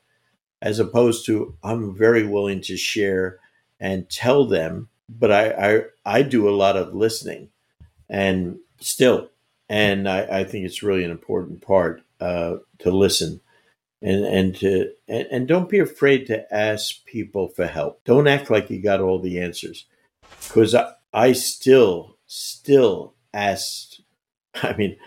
as 0.61 0.79
opposed 0.79 1.25
to 1.27 1.55
I'm 1.63 1.95
very 1.95 2.25
willing 2.27 2.61
to 2.61 2.77
share 2.77 3.39
and 3.79 4.09
tell 4.09 4.45
them, 4.45 4.89
but 5.09 5.31
I 5.31 5.49
I, 5.49 5.81
I 6.05 6.21
do 6.21 6.47
a 6.47 6.55
lot 6.55 6.77
of 6.77 6.93
listening 6.93 7.49
and 8.09 8.59
still, 8.79 9.29
and 9.67 10.07
I, 10.09 10.39
I 10.39 10.43
think 10.43 10.65
it's 10.65 10.83
really 10.83 11.03
an 11.03 11.11
important 11.11 11.61
part 11.61 12.01
uh, 12.19 12.57
to 12.79 12.91
listen 12.91 13.41
and 14.01 14.25
and 14.25 14.55
to 14.57 14.91
and, 15.07 15.27
and 15.31 15.47
don't 15.47 15.69
be 15.69 15.79
afraid 15.79 16.27
to 16.27 16.53
ask 16.53 17.05
people 17.05 17.49
for 17.49 17.67
help. 17.67 18.03
Don't 18.05 18.27
act 18.27 18.49
like 18.49 18.69
you 18.69 18.81
got 18.81 19.01
all 19.01 19.19
the 19.19 19.39
answers, 19.39 19.85
because 20.47 20.73
I, 20.73 20.91
I 21.13 21.33
still 21.33 22.17
still 22.25 23.15
ask. 23.33 23.93
I 24.63 24.73
mean, 24.73 24.97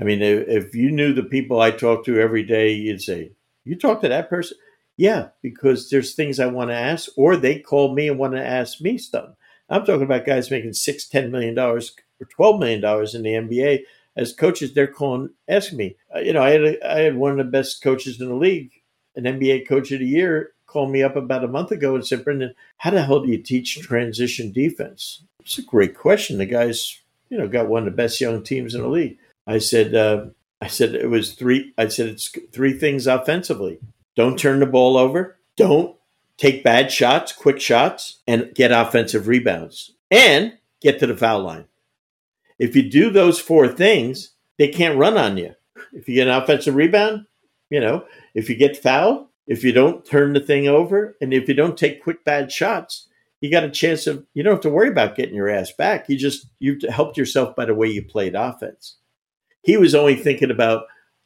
I 0.00 0.04
mean, 0.04 0.22
if, 0.22 0.48
if 0.48 0.74
you 0.74 0.90
knew 0.90 1.12
the 1.12 1.22
people 1.22 1.60
I 1.60 1.70
talk 1.70 2.04
to 2.04 2.20
every 2.20 2.42
day, 2.42 2.72
you'd 2.72 3.02
say, 3.02 3.32
"You 3.64 3.76
talk 3.76 4.02
to 4.02 4.08
that 4.08 4.30
person." 4.30 4.56
Yeah, 4.98 5.28
because 5.40 5.88
there's 5.88 6.14
things 6.14 6.38
I 6.38 6.46
want 6.46 6.70
to 6.70 6.76
ask, 6.76 7.10
or 7.16 7.36
they 7.36 7.58
call 7.58 7.94
me 7.94 8.08
and 8.08 8.18
want 8.18 8.34
to 8.34 8.46
ask 8.46 8.80
me 8.80 8.98
stuff. 8.98 9.30
I'm 9.72 9.84
talking 9.86 10.02
about 10.02 10.26
guys 10.26 10.50
making 10.50 10.74
six, 10.74 11.06
ten 11.06 11.30
million 11.30 11.54
dollars 11.54 11.96
or 12.20 12.26
twelve 12.26 12.60
million 12.60 12.80
dollars 12.80 13.14
in 13.14 13.22
the 13.22 13.30
NBA 13.30 13.80
as 14.16 14.32
coaches. 14.32 14.74
They're 14.74 14.86
calling, 14.86 15.30
asking 15.48 15.78
me. 15.78 15.96
Uh, 16.14 16.20
you 16.20 16.32
know, 16.32 16.42
I 16.42 16.50
had 16.50 16.64
a, 16.64 16.92
I 16.92 17.00
had 17.00 17.16
one 17.16 17.32
of 17.32 17.38
the 17.38 17.50
best 17.50 17.82
coaches 17.82 18.20
in 18.20 18.28
the 18.28 18.34
league, 18.34 18.70
an 19.16 19.24
NBA 19.24 19.66
coach 19.66 19.90
of 19.90 20.00
the 20.00 20.06
year, 20.06 20.52
called 20.66 20.90
me 20.90 21.02
up 21.02 21.16
about 21.16 21.44
a 21.44 21.48
month 21.48 21.70
ago 21.70 21.94
and 21.94 22.06
said, 22.06 22.22
"Brendan, 22.22 22.54
how 22.76 22.90
the 22.90 23.02
hell 23.02 23.20
do 23.20 23.30
you 23.30 23.38
teach 23.38 23.80
transition 23.80 24.52
defense?" 24.52 25.24
It's 25.40 25.58
a 25.58 25.62
great 25.62 25.96
question. 25.96 26.38
The 26.38 26.46
guy's, 26.46 27.00
you 27.30 27.38
know, 27.38 27.48
got 27.48 27.68
one 27.68 27.82
of 27.82 27.86
the 27.86 27.96
best 27.96 28.20
young 28.20 28.42
teams 28.42 28.74
in 28.74 28.82
the 28.82 28.88
league. 28.88 29.18
I 29.46 29.58
said, 29.58 29.94
uh, 29.94 30.26
I 30.60 30.68
said 30.68 30.94
it 30.94 31.10
was 31.10 31.32
three. 31.32 31.72
I 31.76 31.88
said 31.88 32.08
it's 32.08 32.30
three 32.52 32.78
things 32.78 33.06
offensively. 33.06 33.80
Don't 34.14 34.38
turn 34.38 34.60
the 34.60 34.66
ball 34.66 34.96
over. 34.96 35.38
Don't 35.56 35.96
take 36.38 36.64
bad 36.64 36.90
shots, 36.90 37.32
quick 37.32 37.60
shots, 37.60 38.20
and 38.26 38.54
get 38.54 38.72
offensive 38.72 39.28
rebounds 39.28 39.92
and 40.10 40.54
get 40.80 40.98
to 41.00 41.06
the 41.06 41.16
foul 41.16 41.42
line. 41.42 41.66
If 42.58 42.76
you 42.76 42.88
do 42.88 43.10
those 43.10 43.40
four 43.40 43.68
things, 43.68 44.32
they 44.58 44.68
can't 44.68 44.98
run 44.98 45.16
on 45.16 45.36
you. 45.36 45.54
If 45.92 46.08
you 46.08 46.14
get 46.14 46.28
an 46.28 46.34
offensive 46.34 46.74
rebound, 46.74 47.26
you 47.70 47.80
know, 47.80 48.04
if 48.34 48.48
you 48.48 48.56
get 48.56 48.76
fouled, 48.76 49.26
if 49.46 49.64
you 49.64 49.72
don't 49.72 50.04
turn 50.04 50.32
the 50.32 50.40
thing 50.40 50.68
over, 50.68 51.16
and 51.20 51.32
if 51.34 51.48
you 51.48 51.54
don't 51.54 51.76
take 51.76 52.02
quick 52.02 52.24
bad 52.24 52.52
shots, 52.52 53.08
you 53.40 53.50
got 53.50 53.64
a 53.64 53.70
chance 53.70 54.06
of 54.06 54.24
you 54.34 54.42
don't 54.42 54.54
have 54.54 54.62
to 54.62 54.70
worry 54.70 54.88
about 54.88 55.16
getting 55.16 55.34
your 55.34 55.48
ass 55.48 55.72
back. 55.72 56.08
You 56.08 56.16
just 56.16 56.46
you 56.60 56.78
helped 56.88 57.16
yourself 57.16 57.56
by 57.56 57.64
the 57.64 57.74
way 57.74 57.88
you 57.88 58.02
played 58.02 58.36
offense. 58.36 58.96
He 59.62 59.76
was 59.76 59.94
only 59.94 60.14
thinking 60.14 60.50
about 60.50 60.84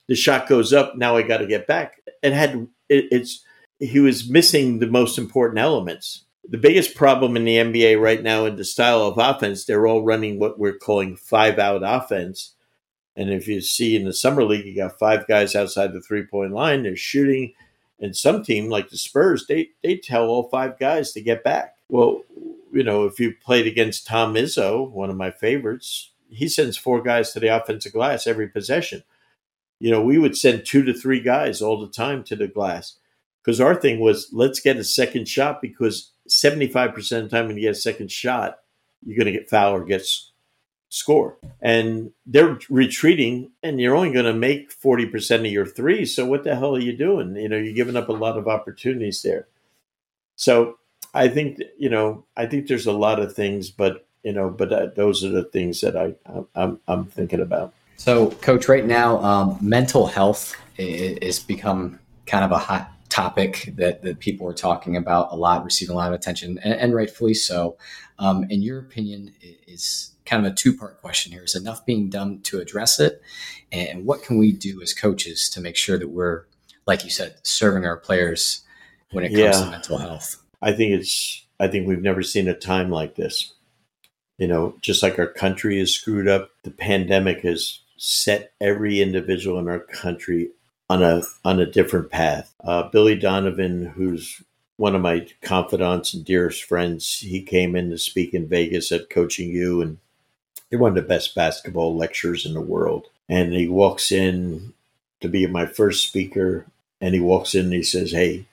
the 0.09 0.15
shot 0.15 0.49
goes 0.49 0.73
up, 0.73 0.97
now 0.97 1.17
I 1.17 1.23
got 1.23 1.39
to 1.39 1.47
get 1.47 1.67
back. 1.67 2.01
It 2.23 2.33
had 2.33 2.69
it, 2.89 3.07
it's 3.11 3.45
he 3.79 4.01
was 4.01 4.29
missing 4.29 4.79
the 4.79 4.87
most 4.87 5.19
important 5.19 5.59
elements 5.59 6.25
the 6.49 6.59
biggest 6.59 6.95
problem 6.95 7.37
in 7.37 7.45
the 7.45 7.57
NBA 7.57 8.01
right 8.01 8.23
now 8.23 8.45
in 8.45 8.57
the 8.57 8.65
style 8.65 9.03
of 9.03 9.19
offense, 9.19 9.65
they're 9.65 9.87
all 9.87 10.03
running 10.03 10.39
what 10.39 10.59
we're 10.59 10.79
calling 10.79 11.17
five 11.17 11.59
out 11.59 11.83
offense. 11.85 12.55
And 13.17 13.31
if 13.31 13.49
you 13.49 13.61
see 13.61 13.97
in 13.97 14.05
the 14.05 14.13
summer 14.13 14.45
league, 14.45 14.67
you 14.67 14.77
got 14.77 14.99
five 14.99 15.27
guys 15.27 15.57
outside 15.57 15.93
the 15.93 16.01
three 16.01 16.25
point 16.25 16.53
line, 16.53 16.83
they're 16.83 16.97
shooting. 16.97 17.55
And 17.99 18.15
some 18.15 18.45
team 18.45 18.69
like 18.69 18.91
the 18.91 18.99
Spurs, 18.99 19.47
they 19.47 19.71
they 19.83 19.97
tell 19.97 20.27
all 20.27 20.49
five 20.51 20.79
guys 20.79 21.13
to 21.13 21.23
get 21.23 21.43
back. 21.43 21.77
Well, 21.89 22.23
you 22.73 22.85
know, 22.85 23.07
if 23.07 23.19
you 23.19 23.35
played 23.43 23.67
against 23.67 24.07
Tom 24.07 24.35
Izzo, 24.35 24.91
one 24.91 25.09
of 25.09 25.17
my 25.17 25.31
favorites, 25.31 26.11
he 26.29 26.49
sends 26.49 26.77
four 26.77 27.01
guys 27.01 27.33
to 27.33 27.41
the 27.41 27.57
offensive 27.57 27.95
glass 27.95 28.27
every 28.27 28.49
possession. 28.49 29.03
You 29.81 29.91
know, 29.91 30.03
we 30.03 30.19
would 30.19 30.37
send 30.37 30.67
two 30.67 30.83
to 30.85 30.93
three 30.93 31.21
guys 31.21 31.63
all 31.63 31.81
the 31.81 31.91
time 31.91 32.23
to 32.25 32.37
the 32.37 32.49
glass 32.49 32.99
because 33.47 33.61
our 33.61 33.77
thing 33.77 34.01
was 34.01 34.29
let's 34.33 34.59
get 34.59 34.77
a 34.77 34.83
second 34.83 35.29
shot 35.29 35.63
because 35.63 36.11
75% 36.29 36.97
of 36.97 37.23
the 37.23 37.29
time 37.29 37.47
when 37.47 37.57
you 37.57 37.63
get 37.63 37.77
a 37.77 37.81
second 37.81 38.11
shot, 38.11 38.59
you're 39.05 39.17
going 39.17 39.33
to 39.33 39.39
get 39.39 39.49
foul 39.49 39.73
or 39.73 39.85
get 39.85 40.05
score. 40.89 41.39
And 41.63 42.11
they're 42.27 42.59
retreating, 42.69 43.53
and 43.63 43.81
you're 43.81 43.95
only 43.95 44.13
going 44.13 44.25
to 44.25 44.35
make 44.35 44.77
40% 44.77 45.41
of 45.41 45.47
your 45.47 45.65
threes. 45.65 46.15
So 46.15 46.27
what 46.27 46.43
the 46.43 46.57
hell 46.57 46.75
are 46.75 46.81
you 46.81 46.97
doing? 46.97 47.37
You 47.37 47.49
know, 47.49 47.57
you're 47.57 47.73
giving 47.73 47.97
up 47.97 48.09
a 48.09 48.13
lot 48.13 48.37
of 48.37 48.49
opportunities 48.49 49.23
there. 49.23 49.47
So 50.35 50.79
I 51.15 51.29
think, 51.29 51.61
you 51.79 51.89
know, 51.89 52.25
I 52.37 52.47
think 52.47 52.67
there's 52.67 52.87
a 52.87 52.93
lot 52.93 53.21
of 53.21 53.33
things, 53.33 53.71
but, 53.71 54.09
you 54.25 54.33
know, 54.33 54.51
but 54.51 54.73
uh, 54.73 54.87
those 54.97 55.23
are 55.23 55.31
the 55.31 55.45
things 55.45 55.83
that 55.83 55.97
I, 55.97 56.15
I'm, 56.57 56.81
I'm 56.89 57.05
thinking 57.05 57.41
about. 57.41 57.73
So, 57.97 58.31
coach, 58.31 58.69
right 58.69 58.85
now, 58.85 59.19
um, 59.23 59.57
mental 59.63 60.07
health 60.07 60.55
is 60.77 61.39
become 61.39 61.99
kind 62.27 62.45
of 62.45 62.51
a 62.51 62.59
hot 62.59 62.91
topic 63.09 63.73
that, 63.77 64.03
that 64.03 64.19
people 64.19 64.47
are 64.47 64.55
talking 64.55 64.97
about 64.97 65.33
a 65.33 65.37
lot, 65.37 65.65
receiving 65.65 65.95
a 65.95 65.97
lot 65.97 66.09
of 66.09 66.15
attention, 66.15 66.59
and, 66.63 66.75
and 66.75 66.95
rightfully 66.95 67.35
so. 67.35 67.77
Um, 68.19 68.45
in 68.51 68.63
your 68.63 68.79
opinion, 68.79 69.35
is 69.67 70.13
kind 70.25 70.45
of 70.45 70.53
a 70.53 70.55
two 70.55 70.77
part 70.77 71.01
question 71.01 71.33
here. 71.33 71.45
Is 71.45 71.55
enough 71.55 71.85
being 71.87 72.09
done 72.09 72.41
to 72.43 72.59
address 72.59 73.01
it? 73.01 73.21
And 73.73 74.05
what 74.05 74.23
can 74.23 74.39
we 74.39 74.53
do 74.53 74.81
as 74.83 74.95
coaches 74.95 75.49
to 75.51 75.61
make 75.61 75.77
sure 75.77 75.99
that 75.99 76.09
we're, 76.09 76.45
like 76.87 77.05
you 77.05 77.11
said, 77.11 77.37
serving 77.43 77.85
our 77.85 77.97
players 77.97 78.63
when 79.13 79.25
it 79.25 79.29
comes 79.29 79.41
yeah. 79.41 79.53
to 79.53 79.71
mental 79.71 79.99
health? 79.99 80.43
I 80.63 80.73
think 80.73 80.93
it's, 80.93 81.45
I 81.61 81.69
think 81.69 81.87
we've 81.87 82.03
never 82.03 82.23
seen 82.23 82.49
a 82.49 82.55
time 82.55 82.91
like 82.91 83.17
this. 83.17 83.53
You 84.39 84.47
know, 84.47 84.77
just 84.83 85.03
like 85.03 85.19
our 85.19 85.27
country 85.27 85.81
is 85.81 85.95
screwed 85.95 86.29
up, 86.29 86.51
the 86.63 86.71
pandemic 86.71 87.41
has 87.41 87.81
set 87.97 88.53
every 88.61 89.01
individual 89.01 89.59
in 89.59 89.69
our 89.69 89.81
country 89.81 90.51
on 90.89 91.03
a 91.03 91.23
on 91.45 91.61
a 91.61 91.71
different 91.71 92.11
path. 92.11 92.55
Uh, 92.63 92.85
Billy 92.85 93.17
Donovan, 93.17 93.87
who's 93.87 94.43
one 94.77 94.95
of 94.95 95.03
my 95.03 95.27
confidants 95.43 96.13
and 96.13 96.25
dearest 96.25 96.65
friends, 96.65 97.19
he 97.19 97.43
came 97.43 97.75
in 97.75 97.91
to 97.91 97.99
speak 97.99 98.35
in 98.35 98.47
Vegas 98.47 98.93
at 98.93 99.11
Coaching 99.11 99.49
U, 99.51 99.81
and 99.81 99.99
they're 100.69 100.79
one 100.79 100.91
of 100.91 100.95
the 100.97 101.03
best 101.03 101.35
basketball 101.35 101.97
lecturers 101.97 102.45
in 102.45 102.55
the 102.55 102.61
world. 102.61 103.07
And 103.29 103.53
he 103.53 103.69
walks 103.69 104.13
in 104.13 104.75
to 105.21 105.29
be 105.29 105.47
my 105.47 105.67
first 105.67 106.07
speaker, 106.07 106.67
and 107.01 107.15
he 107.15 107.21
walks 107.21 107.55
in 107.55 107.67
and 107.67 107.75
he 107.75 107.83
says, 107.83 108.13
"Hey, 108.13 108.47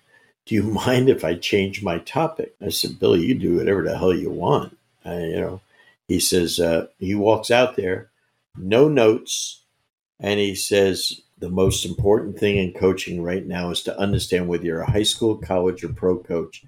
do 0.46 0.56
you 0.56 0.64
mind 0.86 1.10
if 1.10 1.24
I 1.24 1.36
change 1.36 1.84
my 1.84 2.00
topic?" 2.00 2.56
I 2.62 2.70
said, 2.70 3.00
"Billy, 3.00 3.26
you 3.26 3.36
do 3.36 3.58
whatever 3.58 3.84
the 3.84 3.98
hell 3.98 4.14
you 4.14 4.30
want." 4.30 4.78
Uh, 5.06 5.18
you 5.18 5.40
know, 5.40 5.62
he 6.08 6.20
says 6.20 6.60
uh, 6.60 6.88
he 6.98 7.14
walks 7.14 7.52
out 7.52 7.76
there, 7.76 8.10
no 8.58 8.88
notes, 8.88 9.62
and 10.20 10.40
he 10.40 10.56
says, 10.56 11.22
the 11.44 11.50
most 11.50 11.86
important 11.86 12.40
thing 12.40 12.56
in 12.56 12.72
coaching 12.72 13.22
right 13.22 13.46
now 13.46 13.70
is 13.70 13.82
to 13.82 14.00
understand 14.00 14.48
whether 14.48 14.64
you're 14.64 14.80
a 14.80 14.90
high 14.90 15.04
school, 15.04 15.36
college, 15.36 15.84
or 15.84 15.90
pro 15.90 16.18
coach, 16.18 16.64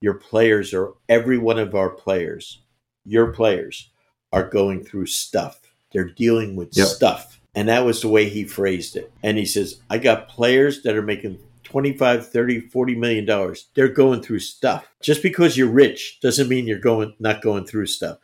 your 0.00 0.14
players 0.14 0.72
are 0.72 0.92
every 1.08 1.36
one 1.36 1.58
of 1.58 1.74
our 1.74 1.90
players, 1.90 2.62
your 3.04 3.32
players 3.32 3.90
are 4.32 4.48
going 4.48 4.84
through 4.84 5.06
stuff. 5.06 5.58
They're 5.92 6.04
dealing 6.04 6.54
with 6.54 6.68
yep. 6.74 6.86
stuff. 6.86 7.40
And 7.56 7.68
that 7.68 7.84
was 7.84 8.02
the 8.02 8.08
way 8.08 8.28
he 8.28 8.44
phrased 8.44 8.94
it. 8.94 9.12
And 9.24 9.36
he 9.36 9.44
says, 9.44 9.80
I 9.90 9.98
got 9.98 10.28
players 10.28 10.82
that 10.82 10.94
are 10.94 11.02
making 11.02 11.40
25, 11.64 12.30
30, 12.30 12.60
40 12.60 12.94
million 12.94 13.24
dollars. 13.24 13.66
They're 13.74 13.88
going 13.88 14.22
through 14.22 14.38
stuff. 14.38 14.88
Just 15.02 15.24
because 15.24 15.58
you're 15.58 15.66
rich 15.66 16.20
doesn't 16.22 16.48
mean 16.48 16.68
you're 16.68 16.78
going 16.78 17.14
not 17.18 17.42
going 17.42 17.64
through 17.64 17.86
stuff. 17.86 18.18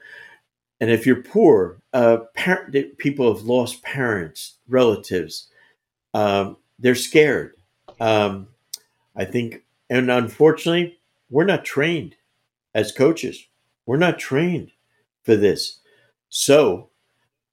And 0.81 0.89
if 0.89 1.05
you're 1.05 1.25
poor, 1.25 1.81
uh, 1.93 2.19
parent, 2.37 2.97
people 2.99 3.35
have 3.35 3.45
lost 3.45 3.83
parents, 3.83 4.59
relatives. 4.69 5.49
Um, 6.17 6.57
they're 6.79 6.95
scared. 6.95 7.53
Um, 8.01 8.49
I 9.15 9.27
think, 9.27 9.65
and 9.91 10.11
unfortunately, 10.11 10.99
we're 11.29 11.45
not 11.45 11.67
trained 11.67 12.17
as 12.75 12.91
coaches. 12.91 13.47
We're 13.85 13.99
not 13.99 14.19
trained 14.19 14.71
for 15.25 15.37
this. 15.37 15.81
So, 16.31 16.89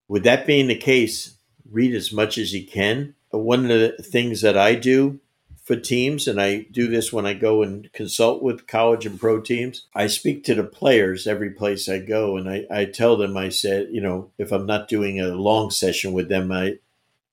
with 0.08 0.24
that 0.24 0.48
being 0.48 0.68
the 0.68 0.78
case, 0.78 1.36
read 1.70 1.94
as 1.94 2.14
much 2.14 2.38
as 2.38 2.54
you 2.54 2.66
can. 2.66 3.16
One 3.32 3.66
of 3.66 3.68
the 3.68 4.02
things 4.02 4.40
that 4.42 4.58
I 4.58 4.76
do 4.76 5.20
for 5.62 5.76
teams, 5.76 6.26
and 6.28 6.42
I 6.42 6.66
do 6.72 6.88
this 6.88 7.12
when 7.12 7.26
I 7.26 7.34
go 7.34 7.64
and 7.64 7.92
consult 7.92 8.42
with 8.42 8.68
college 8.68 9.06
and 9.06 9.20
pro 9.20 9.42
teams. 9.42 9.88
I 9.94 10.08
speak 10.08 10.46
to 10.46 10.56
the 10.56 10.64
players 10.64 11.28
every 11.28 11.50
place 11.50 11.90
I 11.90 12.00
go, 12.00 12.38
and 12.38 12.50
I, 12.50 12.66
I 12.72 12.86
tell 12.86 13.18
them, 13.18 13.36
I 13.36 13.50
said, 13.50 13.90
you 13.92 14.00
know, 14.00 14.32
if 14.38 14.54
I'm 14.54 14.66
not 14.66 14.88
doing 14.88 15.20
a 15.20 15.28
long 15.28 15.70
session 15.70 16.14
with 16.14 16.30
them, 16.30 16.52
I, 16.52 16.80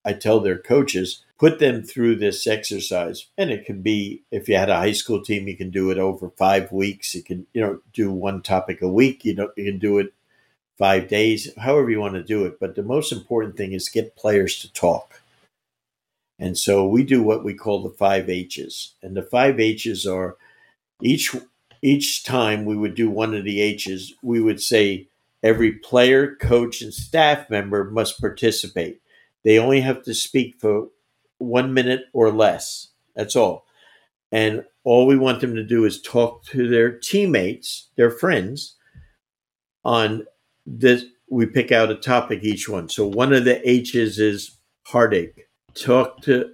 I 0.05 0.15
tell 0.15 0.41
their 0.41 0.59
coaches, 0.59 1.25
put 1.39 1.59
them 1.59 1.83
through 1.83 2.17
this 2.17 2.47
exercise. 2.47 3.27
And 3.37 3.51
it 3.51 3.65
can 3.65 3.83
be, 3.83 4.23
if 4.31 4.49
you 4.49 4.57
had 4.57 4.71
a 4.71 4.77
high 4.77 4.93
school 4.93 5.23
team, 5.23 5.49
you 5.49 5.57
can 5.57 5.71
do 5.71 5.91
it 5.91 5.99
over 5.99 6.31
five 6.31 6.73
weeks. 6.73 7.15
You 7.15 7.23
can, 7.23 7.47
you 7.53 7.61
know, 7.61 7.81
do 7.93 8.11
one 8.11 8.43
topic 8.43 8.83
a 8.83 8.89
week. 8.89 9.25
You 9.25 9.35
know, 9.35 9.51
you 9.57 9.65
can 9.65 9.79
do 9.79 9.99
it 9.99 10.13
five 10.79 11.09
days, 11.09 11.53
however 11.59 11.91
you 11.91 12.01
want 12.01 12.15
to 12.15 12.23
do 12.23 12.47
it. 12.47 12.59
But 12.59 12.75
the 12.75 12.83
most 12.83 13.13
important 13.13 13.57
thing 13.57 13.73
is 13.73 13.89
get 13.89 14.17
players 14.17 14.59
to 14.61 14.73
talk 14.73 15.21
and 16.41 16.57
so 16.57 16.87
we 16.87 17.05
do 17.05 17.23
what 17.23 17.45
we 17.45 17.53
call 17.53 17.83
the 17.83 17.91
five 17.91 18.31
H's. 18.31 18.95
And 19.03 19.15
the 19.15 19.23
five 19.23 19.61
H's 19.61 20.07
are 20.07 20.37
each 21.03 21.37
each 21.83 22.25
time 22.25 22.65
we 22.65 22.77
would 22.77 22.95
do 22.95 23.11
one 23.11 23.35
of 23.35 23.45
the 23.45 23.61
H's, 23.61 24.15
we 24.23 24.41
would 24.41 24.61
say 24.61 25.07
every 25.43 25.73
player, 25.73 26.35
coach, 26.37 26.83
and 26.83 26.93
staff 26.93 27.49
member 27.49 27.85
must 27.85 28.21
participate. 28.21 29.00
They 29.45 29.59
only 29.59 29.81
have 29.81 30.03
to 30.05 30.15
speak 30.15 30.61
for 30.61 30.89
one 31.39 31.73
minute 31.73 32.05
or 32.13 32.31
less. 32.31 32.89
That's 33.17 33.37
all. 33.37 33.65
And 34.33 34.65
all 34.85 35.07
we 35.07 35.17
want 35.17 35.41
them 35.41 35.55
to 35.55 35.65
do 35.65 35.85
is 35.85 36.01
talk 36.01 36.45
to 36.47 36.69
their 36.69 36.91
teammates, 36.91 37.89
their 37.97 38.11
friends, 38.11 38.77
on 39.85 40.27
this. 40.67 41.05
We 41.29 41.47
pick 41.47 41.71
out 41.71 41.91
a 41.91 41.95
topic 41.95 42.43
each 42.43 42.69
one. 42.69 42.89
So 42.89 43.07
one 43.07 43.33
of 43.33 43.45
the 43.45 43.69
H's 43.69 44.19
is 44.19 44.57
heartache 44.83 45.47
talk 45.75 46.21
to 46.23 46.53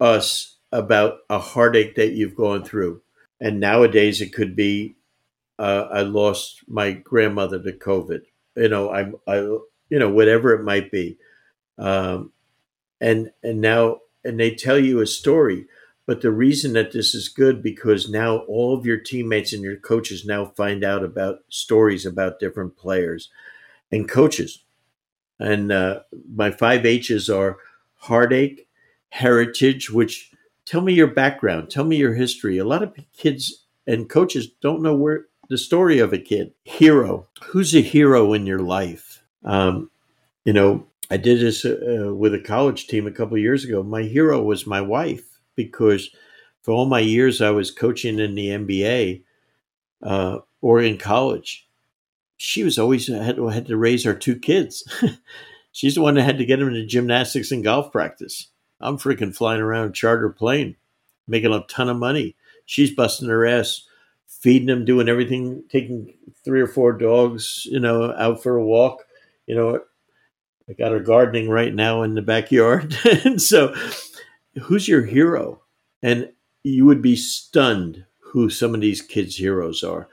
us 0.00 0.58
about 0.70 1.18
a 1.30 1.38
heartache 1.38 1.94
that 1.96 2.12
you've 2.12 2.36
gone 2.36 2.64
through. 2.64 3.02
And 3.40 3.60
nowadays 3.60 4.20
it 4.20 4.32
could 4.32 4.56
be 4.56 4.96
uh, 5.58 5.88
I 5.92 6.02
lost 6.02 6.62
my 6.66 6.92
grandmother 6.92 7.62
to 7.62 7.72
COVID. 7.72 8.22
You 8.56 8.68
know, 8.68 8.90
I'm 8.90 9.16
I 9.26 9.36
you 9.36 9.98
know 9.98 10.10
whatever 10.10 10.52
it 10.54 10.64
might 10.64 10.90
be, 10.90 11.18
um, 11.78 12.32
and 13.00 13.30
and 13.42 13.60
now 13.60 13.98
and 14.24 14.38
they 14.38 14.54
tell 14.54 14.78
you 14.78 15.00
a 15.00 15.06
story. 15.06 15.66
But 16.06 16.20
the 16.20 16.32
reason 16.32 16.72
that 16.72 16.92
this 16.92 17.14
is 17.14 17.28
good 17.28 17.62
because 17.62 18.10
now 18.10 18.38
all 18.38 18.76
of 18.76 18.84
your 18.84 18.98
teammates 18.98 19.52
and 19.52 19.62
your 19.62 19.76
coaches 19.76 20.24
now 20.24 20.46
find 20.46 20.82
out 20.82 21.04
about 21.04 21.40
stories 21.48 22.04
about 22.04 22.40
different 22.40 22.76
players 22.76 23.30
and 23.90 24.08
coaches. 24.08 24.64
And 25.38 25.70
uh, 25.70 26.00
my 26.34 26.50
five 26.50 26.84
H's 26.84 27.30
are 27.30 27.58
heartache, 27.94 28.68
heritage, 29.10 29.90
which 29.90 30.32
tell 30.64 30.80
me 30.80 30.92
your 30.92 31.06
background, 31.06 31.70
tell 31.70 31.84
me 31.84 31.96
your 31.96 32.14
history. 32.14 32.58
A 32.58 32.64
lot 32.64 32.82
of 32.82 32.96
kids 33.16 33.64
and 33.86 34.08
coaches 34.08 34.48
don't 34.60 34.82
know 34.82 34.94
where 34.94 35.26
the 35.48 35.58
story 35.58 35.98
of 35.98 36.12
a 36.12 36.18
kid. 36.18 36.52
Hero. 36.64 37.28
Who's 37.44 37.74
a 37.74 37.80
hero 37.80 38.32
in 38.32 38.46
your 38.46 38.60
life? 38.60 39.22
Um, 39.44 39.90
you 40.44 40.52
know, 40.52 40.86
I 41.10 41.16
did 41.16 41.40
this 41.40 41.64
uh, 41.64 42.14
with 42.14 42.34
a 42.34 42.40
college 42.40 42.86
team 42.86 43.06
a 43.06 43.12
couple 43.12 43.36
years 43.38 43.64
ago. 43.64 43.82
My 43.82 44.02
hero 44.02 44.42
was 44.42 44.66
my 44.66 44.80
wife 44.80 45.40
because 45.54 46.10
for 46.62 46.72
all 46.72 46.86
my 46.86 47.00
years 47.00 47.40
I 47.40 47.50
was 47.50 47.70
coaching 47.70 48.18
in 48.18 48.34
the 48.34 48.48
NBA 48.48 49.22
uh, 50.02 50.38
or 50.60 50.80
in 50.80 50.98
college. 50.98 51.68
She 52.36 52.64
was 52.64 52.78
always 52.78 53.08
had, 53.08 53.38
had 53.38 53.66
to 53.66 53.76
raise 53.76 54.06
our 54.06 54.14
two 54.14 54.36
kids. 54.36 54.84
She's 55.72 55.94
the 55.94 56.02
one 56.02 56.14
that 56.14 56.24
had 56.24 56.38
to 56.38 56.44
get 56.44 56.60
him 56.60 56.68
into 56.68 56.84
gymnastics 56.84 57.52
and 57.52 57.64
golf 57.64 57.92
practice. 57.92 58.48
I'm 58.80 58.98
freaking 58.98 59.34
flying 59.34 59.60
around 59.60 59.94
charter 59.94 60.28
plane, 60.28 60.76
making 61.26 61.52
a 61.52 61.64
ton 61.68 61.88
of 61.88 61.96
money. 61.96 62.36
She's 62.66 62.94
busting 62.94 63.28
her 63.28 63.46
ass, 63.46 63.86
feeding 64.26 64.66
them, 64.66 64.84
doing 64.84 65.08
everything, 65.08 65.64
taking 65.70 66.14
three 66.44 66.60
or 66.60 66.66
four 66.66 66.92
dogs, 66.92 67.62
you 67.66 67.80
know, 67.80 68.12
out 68.12 68.42
for 68.42 68.56
a 68.56 68.64
walk. 68.64 69.04
You 69.46 69.54
know, 69.54 69.80
I 70.72 70.74
got 70.74 70.92
her 70.92 71.00
gardening 71.00 71.50
right 71.50 71.74
now 71.74 72.00
in 72.00 72.14
the 72.14 72.22
backyard. 72.22 72.96
and 73.24 73.42
so, 73.42 73.74
who's 74.62 74.88
your 74.88 75.04
hero? 75.04 75.60
And 76.02 76.32
you 76.64 76.86
would 76.86 77.02
be 77.02 77.14
stunned 77.14 78.06
who 78.20 78.48
some 78.48 78.74
of 78.74 78.80
these 78.80 79.02
kids' 79.02 79.36
heroes 79.36 79.84
are. 79.84 80.08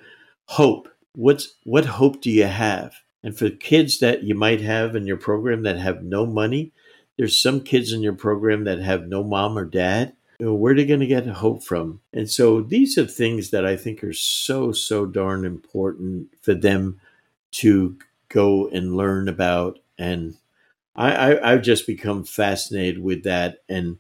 Hope. 0.45 0.90
What's 1.14 1.56
what 1.64 1.86
hope 1.86 2.22
do 2.22 2.30
you 2.30 2.48
have? 2.48 2.94
And 3.23 3.38
for 3.38 3.49
kids 3.49 3.99
that 3.99 4.23
you 4.23 4.36
might 4.36 4.60
have 4.60 4.98
in 4.98 5.07
your 5.07 5.15
program 5.15 5.64
that 5.64 5.77
have 5.77 6.03
no 6.03 6.26
money, 6.26 6.73
there's 7.18 7.41
some 7.41 7.61
kids 7.61 7.94
in 7.94 8.02
your 8.02 8.14
program 8.14 8.65
that 8.65 8.80
have 8.80 9.07
no 9.07 9.23
mom 9.23 9.57
or 9.57 9.65
dad. 9.65 10.14
You 10.40 10.48
know, 10.48 10.53
where 10.56 10.73
are 10.73 10.76
they 10.76 10.86
going 10.86 10.99
to 10.99 11.07
get 11.07 11.26
hope 11.26 11.64
from? 11.64 12.02
And 12.14 12.30
so 12.30 12.61
these 12.61 12.98
are 12.98 13.06
things 13.06 13.52
that 13.52 13.65
I 13.65 13.77
think 13.77 14.03
are 14.03 14.14
so, 14.14 14.73
so 14.73 15.06
darn 15.06 15.45
important 15.45 16.27
for 16.41 16.53
them 16.53 16.99
to 17.52 17.98
go 18.27 18.68
and 18.69 18.95
learn 18.95 19.27
about. 19.30 19.80
And 19.98 20.36
I, 20.95 21.11
I, 21.33 21.53
I've 21.53 21.61
just 21.61 21.87
become 21.87 22.23
fascinated 22.23 23.01
with 23.01 23.23
that 23.23 23.59
and, 23.69 23.97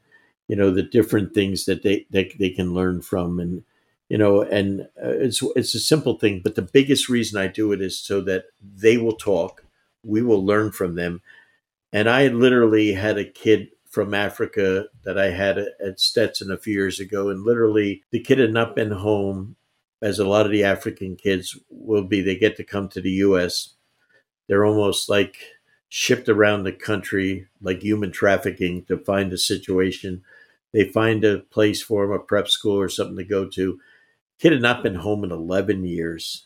you 0.47 0.55
know, 0.55 0.71
the 0.71 0.83
different 0.83 1.33
things 1.33 1.65
that 1.65 1.83
they, 1.83 2.05
that 2.11 2.37
they 2.37 2.49
can 2.49 2.73
learn 2.73 3.01
from. 3.01 3.39
And, 3.39 3.63
you 4.09 4.17
know 4.17 4.41
and 4.41 4.81
uh, 5.01 5.09
it's 5.09 5.41
it's 5.55 5.75
a 5.75 5.79
simple 5.79 6.17
thing 6.17 6.41
but 6.43 6.55
the 6.55 6.61
biggest 6.61 7.07
reason 7.09 7.39
i 7.39 7.47
do 7.47 7.71
it 7.71 7.81
is 7.81 7.97
so 7.97 8.21
that 8.21 8.45
they 8.61 8.97
will 8.97 9.15
talk 9.15 9.63
we 10.03 10.21
will 10.21 10.43
learn 10.45 10.71
from 10.71 10.95
them 10.95 11.21
and 11.93 12.09
i 12.09 12.27
literally 12.27 12.93
had 12.93 13.17
a 13.17 13.25
kid 13.25 13.69
from 13.89 14.13
africa 14.13 14.85
that 15.03 15.17
i 15.17 15.29
had 15.31 15.57
at 15.57 15.99
stetson 15.99 16.51
a 16.51 16.57
few 16.57 16.73
years 16.73 16.99
ago 16.99 17.29
and 17.29 17.43
literally 17.43 18.03
the 18.11 18.19
kid 18.19 18.39
had 18.39 18.53
not 18.53 18.75
been 18.75 18.91
home 18.91 19.55
as 20.01 20.19
a 20.19 20.27
lot 20.27 20.45
of 20.45 20.51
the 20.51 20.63
african 20.63 21.15
kids 21.15 21.57
will 21.69 22.03
be 22.03 22.21
they 22.21 22.35
get 22.35 22.57
to 22.57 22.63
come 22.63 22.87
to 22.89 23.01
the 23.01 23.11
us 23.11 23.75
they're 24.47 24.65
almost 24.65 25.09
like 25.09 25.37
shipped 25.89 26.29
around 26.29 26.63
the 26.63 26.71
country 26.71 27.47
like 27.61 27.81
human 27.81 28.11
trafficking 28.11 28.85
to 28.85 28.97
find 28.97 29.33
a 29.33 29.37
situation 29.37 30.23
they 30.71 30.83
find 30.83 31.23
a 31.23 31.39
place 31.39 31.81
for 31.81 32.03
him, 32.03 32.11
a 32.11 32.19
prep 32.19 32.47
school 32.47 32.79
or 32.79 32.89
something 32.89 33.17
to 33.17 33.23
go 33.23 33.45
to 33.45 33.79
Kid 34.39 34.53
had 34.53 34.61
not 34.61 34.83
been 34.83 34.95
home 34.95 35.23
in 35.23 35.31
11 35.31 35.83
years. 35.83 36.45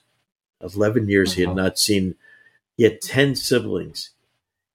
11 0.62 1.08
years 1.10 1.32
uh-huh. 1.32 1.36
he 1.36 1.42
had 1.42 1.50
uh-huh. 1.50 1.62
not 1.62 1.80
seen, 1.80 2.16
he 2.76 2.84
had 2.84 3.02
10 3.02 3.36
siblings. 3.36 4.12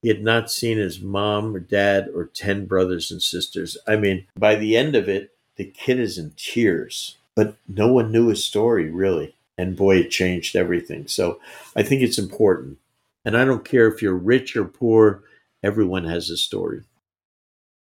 He 0.03 0.09
had 0.09 0.23
not 0.23 0.51
seen 0.51 0.79
his 0.79 1.01
mom 1.01 1.57
or 1.57 1.61
dad 1.61 2.09
or 2.15 2.27
10 2.27 2.67
brothers 2.67 3.11
and 3.11 3.21
sisters. 3.21 3.77
I 3.87 3.97
mean, 3.97 4.27
by 4.37 4.55
the 4.55 4.77
end 4.77 4.95
of 4.95 5.09
it, 5.09 5.33
the 5.57 5.65
kid 5.65 5.99
is 5.99 6.19
in 6.19 6.35
tears, 6.37 7.17
but 7.35 7.57
no 7.67 7.93
one 7.93 8.13
knew 8.13 8.29
his 8.29 8.45
story 8.45 8.89
really. 8.89 9.35
And 9.57 9.77
boy, 9.77 9.97
it 9.97 10.13
changed 10.13 10.55
everything. 10.55 11.09
So 11.09 11.41
I 11.75 11.83
think 11.83 12.03
it's 12.03 12.19
important. 12.19 12.79
And 13.29 13.37
I 13.37 13.45
don't 13.45 13.63
care 13.63 13.87
if 13.89 14.01
you're 14.01 14.17
rich 14.17 14.57
or 14.57 14.65
poor, 14.65 15.23
everyone 15.63 16.05
has 16.05 16.31
a 16.31 16.37
story. 16.39 16.81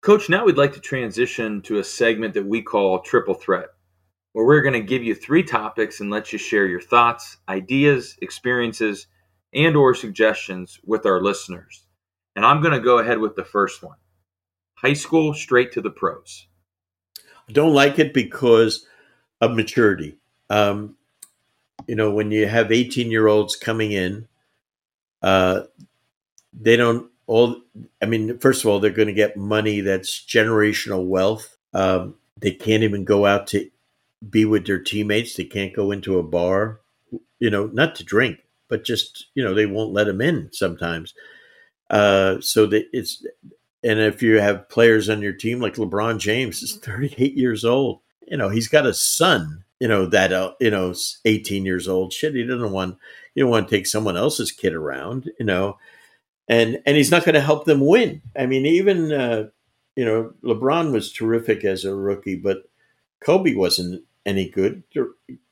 Coach, 0.01 0.27
now 0.27 0.43
we'd 0.43 0.57
like 0.57 0.73
to 0.73 0.81
transition 0.81 1.61
to 1.61 1.79
a 1.79 1.83
segment 1.85 2.33
that 2.33 2.45
we 2.45 2.61
call 2.61 2.99
Triple 2.99 3.35
Threat 3.35 3.67
where 4.33 4.45
we're 4.45 4.61
going 4.61 4.73
to 4.73 4.81
give 4.81 5.01
you 5.01 5.15
three 5.15 5.43
topics 5.43 6.01
and 6.01 6.09
let 6.09 6.33
you 6.33 6.37
share 6.37 6.67
your 6.67 6.81
thoughts, 6.81 7.37
ideas, 7.47 8.17
experiences, 8.21 9.07
and 9.53 9.77
or 9.77 9.95
suggestions 9.95 10.77
with 10.83 11.05
our 11.05 11.21
listeners. 11.21 11.85
And 12.35 12.45
I'm 12.45 12.61
going 12.61 12.73
to 12.73 12.81
go 12.81 12.97
ahead 12.97 13.19
with 13.19 13.37
the 13.37 13.45
first 13.45 13.81
one. 13.81 13.95
High 14.73 14.91
school 14.91 15.33
straight 15.33 15.71
to 15.71 15.81
the 15.81 15.89
pros. 15.89 16.47
I 17.47 17.53
don't 17.53 17.73
like 17.73 17.97
it 17.97 18.13
because 18.13 18.85
of 19.39 19.55
maturity. 19.55 20.17
Um, 20.49 20.97
you 21.87 21.95
know, 21.95 22.11
when 22.11 22.29
you 22.29 22.45
have 22.45 22.73
18 22.73 23.09
year 23.09 23.27
olds 23.27 23.55
coming 23.55 23.93
in, 23.93 24.27
uh, 25.21 25.61
they 26.53 26.75
don't 26.75 27.09
all, 27.29 27.61
I 28.01 28.07
mean, 28.07 28.39
first 28.39 28.63
of 28.63 28.71
all, 28.71 28.79
they're 28.79 28.89
going 28.89 29.07
to 29.07 29.13
get 29.13 29.37
money 29.37 29.81
that's 29.81 30.25
generational 30.25 31.05
wealth. 31.05 31.57
Um, 31.75 32.15
they 32.37 32.51
can't 32.51 32.81
even 32.81 33.05
go 33.05 33.27
out 33.27 33.45
to 33.47 33.69
be 34.27 34.45
with 34.45 34.65
their 34.65 34.79
teammates. 34.79 35.35
They 35.35 35.43
can't 35.43 35.75
go 35.75 35.91
into 35.91 36.17
a 36.17 36.23
bar, 36.23 36.79
you 37.37 37.51
know, 37.51 37.67
not 37.67 37.93
to 37.95 38.03
drink, 38.03 38.39
but 38.67 38.83
just 38.83 39.27
you 39.35 39.43
know 39.43 39.53
they 39.53 39.67
won't 39.67 39.93
let 39.93 40.05
them 40.05 40.21
in 40.21 40.49
sometimes. 40.51 41.13
Uh, 41.91 42.37
so 42.41 42.65
that 42.65 42.85
it's 42.93 43.23
and 43.83 43.99
if 43.99 44.23
you 44.23 44.39
have 44.39 44.67
players 44.69 45.07
on 45.07 45.21
your 45.21 45.33
team 45.33 45.59
like 45.59 45.75
LeBron 45.75 46.17
James 46.19 46.63
is 46.63 46.75
38 46.83 47.35
years 47.35 47.63
old, 47.63 48.01
you 48.27 48.37
know, 48.37 48.49
he's 48.49 48.67
got 48.67 48.87
a 48.87 48.93
son, 48.93 49.63
you 49.79 49.87
know, 49.87 50.05
that, 50.07 50.33
uh, 50.33 50.53
you 50.59 50.71
know, 50.71 50.93
18 51.25 51.65
years 51.65 51.87
old. 51.87 52.13
Shit, 52.13 52.35
he 52.35 52.43
doesn't 52.43 52.71
want, 52.71 52.97
you 53.33 53.43
don't 53.43 53.51
want 53.51 53.67
to 53.67 53.75
take 53.75 53.87
someone 53.87 54.17
else's 54.17 54.51
kid 54.51 54.73
around, 54.73 55.31
you 55.39 55.45
know, 55.45 55.77
and, 56.47 56.81
and 56.85 56.97
he's 56.97 57.11
not 57.11 57.25
going 57.25 57.35
to 57.35 57.41
help 57.41 57.65
them 57.65 57.85
win. 57.85 58.21
I 58.37 58.45
mean, 58.45 58.65
even, 58.65 59.11
uh, 59.11 59.49
you 59.95 60.05
know, 60.05 60.33
LeBron 60.43 60.91
was 60.91 61.11
terrific 61.11 61.63
as 61.63 61.85
a 61.85 61.95
rookie, 61.95 62.35
but 62.35 62.63
Kobe 63.21 63.53
wasn't 63.53 64.03
any 64.25 64.49
good. 64.49 64.83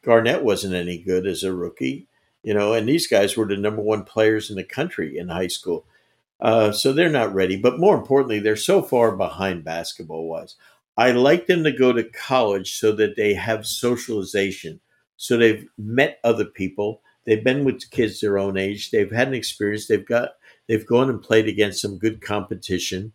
Garnett 0.03 0.43
wasn't 0.43 0.73
any 0.73 0.97
good 0.97 1.25
as 1.25 1.43
a 1.43 1.53
rookie, 1.53 2.07
you 2.43 2.53
know, 2.53 2.73
and 2.73 2.87
these 2.87 3.07
guys 3.07 3.35
were 3.35 3.45
the 3.45 3.57
number 3.57 3.81
one 3.81 4.03
players 4.03 4.49
in 4.49 4.55
the 4.55 4.63
country 4.63 5.17
in 5.17 5.29
high 5.29 5.47
school. 5.47 5.85
Uh, 6.39 6.71
so 6.71 6.93
they're 6.93 7.09
not 7.09 7.33
ready. 7.33 7.57
But 7.57 7.79
more 7.79 7.97
importantly, 7.97 8.39
they're 8.39 8.55
so 8.55 8.81
far 8.81 9.15
behind 9.15 9.63
basketball 9.63 10.27
wise. 10.27 10.55
I 10.97 11.11
like 11.11 11.45
them 11.45 11.63
to 11.63 11.71
go 11.71 11.93
to 11.93 12.03
college 12.03 12.73
so 12.79 12.91
that 12.93 13.15
they 13.15 13.35
have 13.35 13.67
socialization. 13.67 14.79
So 15.15 15.37
they've 15.37 15.67
met 15.77 16.19
other 16.23 16.45
people. 16.45 17.01
They've 17.25 17.43
been 17.43 17.63
with 17.63 17.89
kids 17.91 18.19
their 18.19 18.37
own 18.37 18.57
age. 18.57 18.91
They've 18.91 19.11
had 19.11 19.27
an 19.27 19.33
experience. 19.33 19.87
They've 19.87 20.05
got 20.05 20.31
they've 20.67 20.85
gone 20.85 21.09
and 21.09 21.21
played 21.21 21.47
against 21.47 21.81
some 21.81 21.97
good 21.97 22.21
competition. 22.21 23.13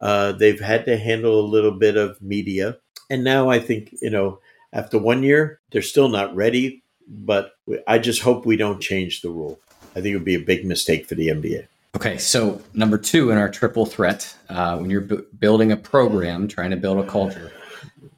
Uh, 0.00 0.32
they've 0.32 0.60
had 0.60 0.84
to 0.86 0.96
handle 0.96 1.38
a 1.38 1.46
little 1.46 1.72
bit 1.72 1.96
of 1.96 2.20
media. 2.20 2.78
And 3.08 3.22
now 3.22 3.48
I 3.48 3.60
think, 3.60 3.94
you 4.02 4.10
know, 4.10 4.40
after 4.72 4.98
one 4.98 5.22
year, 5.22 5.60
they're 5.70 5.82
still 5.82 6.08
not 6.08 6.34
ready. 6.34 6.82
But 7.08 7.52
I 7.86 7.98
just 7.98 8.22
hope 8.22 8.44
we 8.44 8.56
don't 8.56 8.80
change 8.80 9.22
the 9.22 9.30
rule. 9.30 9.60
I 9.92 10.00
think 10.00 10.06
it 10.06 10.16
would 10.16 10.24
be 10.24 10.34
a 10.34 10.40
big 10.40 10.64
mistake 10.64 11.06
for 11.06 11.14
the 11.14 11.28
NBA. 11.28 11.68
Okay, 11.96 12.18
so 12.18 12.60
number 12.74 12.98
two 12.98 13.30
in 13.30 13.38
our 13.38 13.48
triple 13.48 13.86
threat, 13.86 14.36
uh, 14.50 14.76
when 14.76 14.90
you're 14.90 15.00
b- 15.00 15.24
building 15.40 15.72
a 15.72 15.78
program, 15.78 16.46
trying 16.46 16.68
to 16.68 16.76
build 16.76 17.02
a 17.02 17.08
culture, 17.08 17.50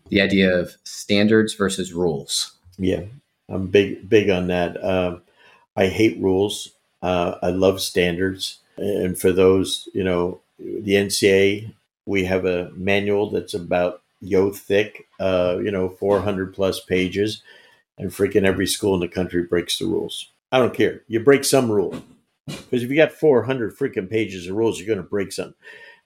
the 0.08 0.20
idea 0.20 0.52
of 0.52 0.74
standards 0.82 1.54
versus 1.54 1.92
rules. 1.92 2.56
Yeah, 2.76 3.02
I'm 3.48 3.68
big 3.68 4.08
big 4.08 4.30
on 4.30 4.48
that. 4.48 4.84
Um, 4.84 5.22
I 5.76 5.86
hate 5.86 6.20
rules. 6.20 6.72
Uh, 7.02 7.36
I 7.40 7.50
love 7.50 7.80
standards, 7.80 8.58
and 8.76 9.16
for 9.16 9.30
those, 9.30 9.88
you 9.94 10.02
know, 10.02 10.40
the 10.58 10.94
NCAA, 10.94 11.72
we 12.04 12.24
have 12.24 12.46
a 12.46 12.72
manual 12.74 13.30
that's 13.30 13.54
about 13.54 14.02
yo 14.20 14.50
thick, 14.50 15.06
uh, 15.20 15.58
you 15.62 15.70
know, 15.70 15.88
400 15.88 16.52
plus 16.52 16.80
pages, 16.80 17.44
and 17.96 18.10
freaking 18.10 18.44
every 18.44 18.66
school 18.66 18.94
in 18.94 19.00
the 19.00 19.06
country 19.06 19.44
breaks 19.44 19.78
the 19.78 19.86
rules. 19.86 20.32
I 20.50 20.58
don't 20.58 20.74
care. 20.74 21.02
You 21.06 21.20
break 21.20 21.44
some 21.44 21.70
rule 21.70 22.02
because 22.48 22.82
if 22.82 22.90
you 22.90 22.96
got 22.96 23.12
400 23.12 23.76
freaking 23.76 24.10
pages 24.10 24.46
of 24.46 24.56
rules, 24.56 24.78
you're 24.78 24.86
going 24.86 25.02
to 25.02 25.08
break 25.08 25.32
some. 25.32 25.54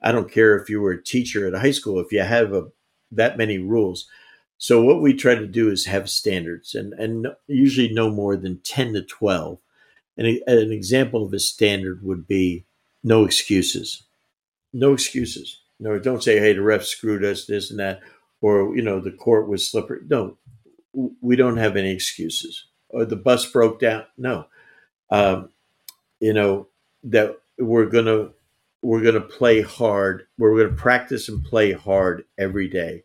I 0.02 0.12
don't 0.12 0.31
care 0.31 0.56
if 0.56 0.69
you 0.69 0.81
were 0.81 0.93
a 0.93 1.02
teacher 1.02 1.47
at 1.47 1.55
a 1.55 1.60
high 1.60 1.70
school, 1.70 2.01
if 2.01 2.12
you 2.12 2.20
have 2.20 2.52
a, 2.52 2.69
that 3.12 3.39
many 3.39 3.59
rules. 3.59 4.09
So 4.59 4.82
what 4.82 5.01
we 5.01 5.14
try 5.14 5.35
to 5.35 5.47
do 5.47 5.70
is 5.70 5.86
have 5.86 6.09
standards 6.10 6.74
and, 6.74 6.93
and 6.94 7.28
usually 7.47 7.93
no 7.93 8.10
more 8.10 8.36
than 8.36 8.60
10 8.64 8.94
to 8.94 9.02
12. 9.02 9.59
And 10.16 10.27
an 10.47 10.73
example 10.73 11.24
of 11.24 11.32
a 11.32 11.39
standard 11.39 12.05
would 12.05 12.27
be 12.27 12.64
no 13.02 13.24
excuses. 13.24 14.02
No 14.73 14.93
excuses. 14.93 15.60
No, 15.81 15.98
don't 15.98 16.23
say, 16.23 16.39
hey, 16.39 16.52
the 16.52 16.62
ref 16.62 16.85
screwed 16.85 17.24
us, 17.24 17.47
this 17.47 17.70
and 17.70 17.81
that, 17.81 18.01
or, 18.40 18.77
you 18.77 18.82
know, 18.82 19.01
the 19.01 19.10
court 19.10 19.48
was 19.48 19.69
slippery. 19.69 20.01
No, 20.09 20.36
we 20.93 21.35
don't 21.35 21.56
have 21.56 21.77
any 21.77 21.90
excuses. 21.90 22.66
Or 22.89 23.05
the 23.05 23.16
bus 23.16 23.51
broke 23.51 23.81
down. 23.81 24.05
No. 24.16 24.47
Um, 25.10 25.48
you 26.23 26.32
know 26.32 26.69
that 27.03 27.36
we're 27.59 27.86
gonna 27.86 28.31
we're 28.81 29.03
gonna 29.03 29.20
play 29.20 29.61
hard. 29.61 30.28
We're 30.39 30.57
gonna 30.57 30.77
practice 30.77 31.28
and 31.28 31.44
play 31.44 31.73
hard 31.73 32.24
every 32.39 32.69
day. 32.69 33.03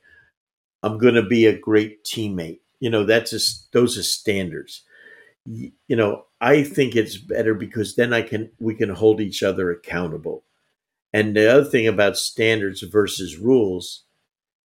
I'm 0.84 1.00
gonna 1.00 1.26
be 1.26 1.48
a 1.48 1.58
great 1.58 2.04
teammate. 2.04 2.60
You 2.80 2.92
know 2.92 3.06
that's 3.06 3.32
just 3.32 3.72
those 3.74 3.98
are 3.98 4.04
standards. 4.04 4.84
You 5.46 5.72
know 5.96 6.26
I 6.40 6.62
think 6.64 6.96
it's 6.96 7.18
better 7.18 7.56
because 7.56 7.96
then 7.96 8.14
I 8.14 8.22
can 8.22 8.52
we 8.60 8.76
can 8.76 8.90
hold 8.90 9.20
each 9.20 9.42
other 9.42 9.72
accountable. 9.72 10.44
And 11.12 11.36
the 11.36 11.52
other 11.52 11.66
thing 11.66 11.88
about 11.88 12.18
standards 12.18 12.84
versus 12.84 13.38
rules 13.38 14.04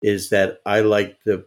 is 0.01 0.29
that 0.29 0.59
I 0.65 0.81
like 0.81 1.23
the 1.23 1.45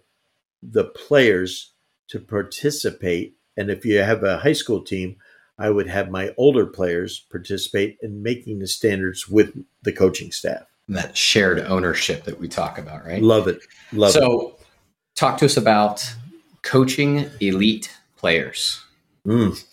the 0.62 0.84
players 0.84 1.72
to 2.08 2.18
participate. 2.18 3.36
And 3.58 3.70
if 3.70 3.84
you 3.84 3.98
have 3.98 4.22
a 4.22 4.38
high 4.38 4.54
school 4.54 4.80
team, 4.82 5.16
I 5.58 5.70
would 5.70 5.86
have 5.88 6.10
my 6.10 6.34
older 6.36 6.66
players 6.66 7.24
participate 7.30 7.98
in 8.02 8.22
making 8.22 8.58
the 8.58 8.66
standards 8.66 9.28
with 9.28 9.56
the 9.82 9.92
coaching 9.92 10.32
staff. 10.32 10.64
That 10.88 11.16
shared 11.16 11.60
ownership 11.60 12.24
that 12.24 12.38
we 12.38 12.48
talk 12.48 12.76
about, 12.76 13.06
right? 13.06 13.22
Love 13.22 13.48
it. 13.48 13.62
Love 13.92 14.12
so, 14.12 14.20
it. 14.20 14.24
So, 14.24 14.56
talk 15.14 15.38
to 15.38 15.46
us 15.46 15.56
about 15.56 16.04
coaching 16.62 17.30
elite 17.40 17.96
players. 18.16 18.82
Mm. 19.26 19.64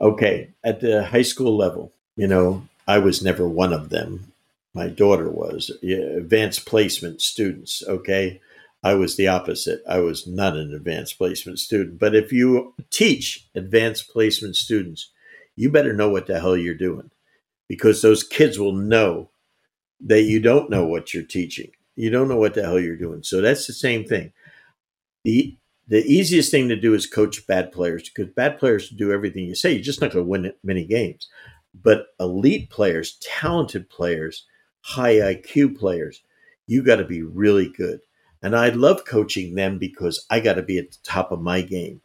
Okay. 0.00 0.50
At 0.62 0.80
the 0.80 1.04
high 1.04 1.22
school 1.22 1.56
level, 1.56 1.92
you 2.16 2.28
know, 2.28 2.68
I 2.86 2.98
was 2.98 3.22
never 3.22 3.48
one 3.48 3.72
of 3.72 3.88
them. 3.88 4.32
My 4.74 4.88
daughter 4.88 5.28
was. 5.28 5.70
Advanced 5.82 6.66
placement 6.66 7.20
students, 7.20 7.82
okay? 7.88 8.40
I 8.82 8.94
was 8.94 9.16
the 9.16 9.28
opposite. 9.28 9.80
I 9.88 10.00
was 10.00 10.26
not 10.26 10.56
an 10.56 10.74
advanced 10.74 11.16
placement 11.18 11.58
student. 11.60 11.98
But 11.98 12.14
if 12.14 12.32
you 12.32 12.74
teach 12.90 13.48
advanced 13.54 14.08
placement 14.08 14.56
students, 14.56 15.10
you 15.54 15.70
better 15.70 15.92
know 15.92 16.08
what 16.08 16.26
the 16.26 16.40
hell 16.40 16.56
you're 16.56 16.74
doing 16.74 17.10
because 17.68 18.02
those 18.02 18.24
kids 18.24 18.58
will 18.58 18.72
know 18.72 19.30
that 20.00 20.22
you 20.22 20.40
don't 20.40 20.70
know 20.70 20.84
what 20.84 21.14
you're 21.14 21.22
teaching. 21.22 21.70
You 21.94 22.10
don't 22.10 22.28
know 22.28 22.36
what 22.36 22.54
the 22.54 22.62
hell 22.62 22.80
you're 22.80 22.96
doing. 22.96 23.22
So 23.22 23.40
that's 23.40 23.66
the 23.66 23.72
same 23.72 24.04
thing. 24.04 24.32
The 25.24 25.56
the 25.88 26.04
easiest 26.04 26.50
thing 26.50 26.68
to 26.68 26.76
do 26.76 26.94
is 26.94 27.06
coach 27.06 27.46
bad 27.46 27.72
players 27.72 28.08
because 28.08 28.32
bad 28.32 28.58
players 28.58 28.88
do 28.88 29.12
everything 29.12 29.44
you 29.44 29.54
say. 29.54 29.72
You're 29.72 29.82
just 29.82 30.00
not 30.00 30.12
going 30.12 30.24
to 30.24 30.28
win 30.28 30.52
many 30.64 30.86
games. 30.86 31.28
But 31.74 32.06
elite 32.20 32.70
players, 32.70 33.18
talented 33.20 33.90
players, 33.90 34.46
high 34.80 35.14
IQ 35.16 35.78
players, 35.78 36.22
you 36.66 36.82
got 36.82 36.96
to 36.96 37.04
be 37.04 37.22
really 37.22 37.68
good. 37.68 38.00
And 38.42 38.56
I 38.56 38.70
love 38.70 39.04
coaching 39.04 39.54
them 39.54 39.78
because 39.78 40.26
I 40.28 40.40
got 40.40 40.54
to 40.54 40.62
be 40.62 40.78
at 40.78 40.90
the 40.90 40.98
top 41.04 41.30
of 41.30 41.40
my 41.40 41.62
game. 41.62 42.00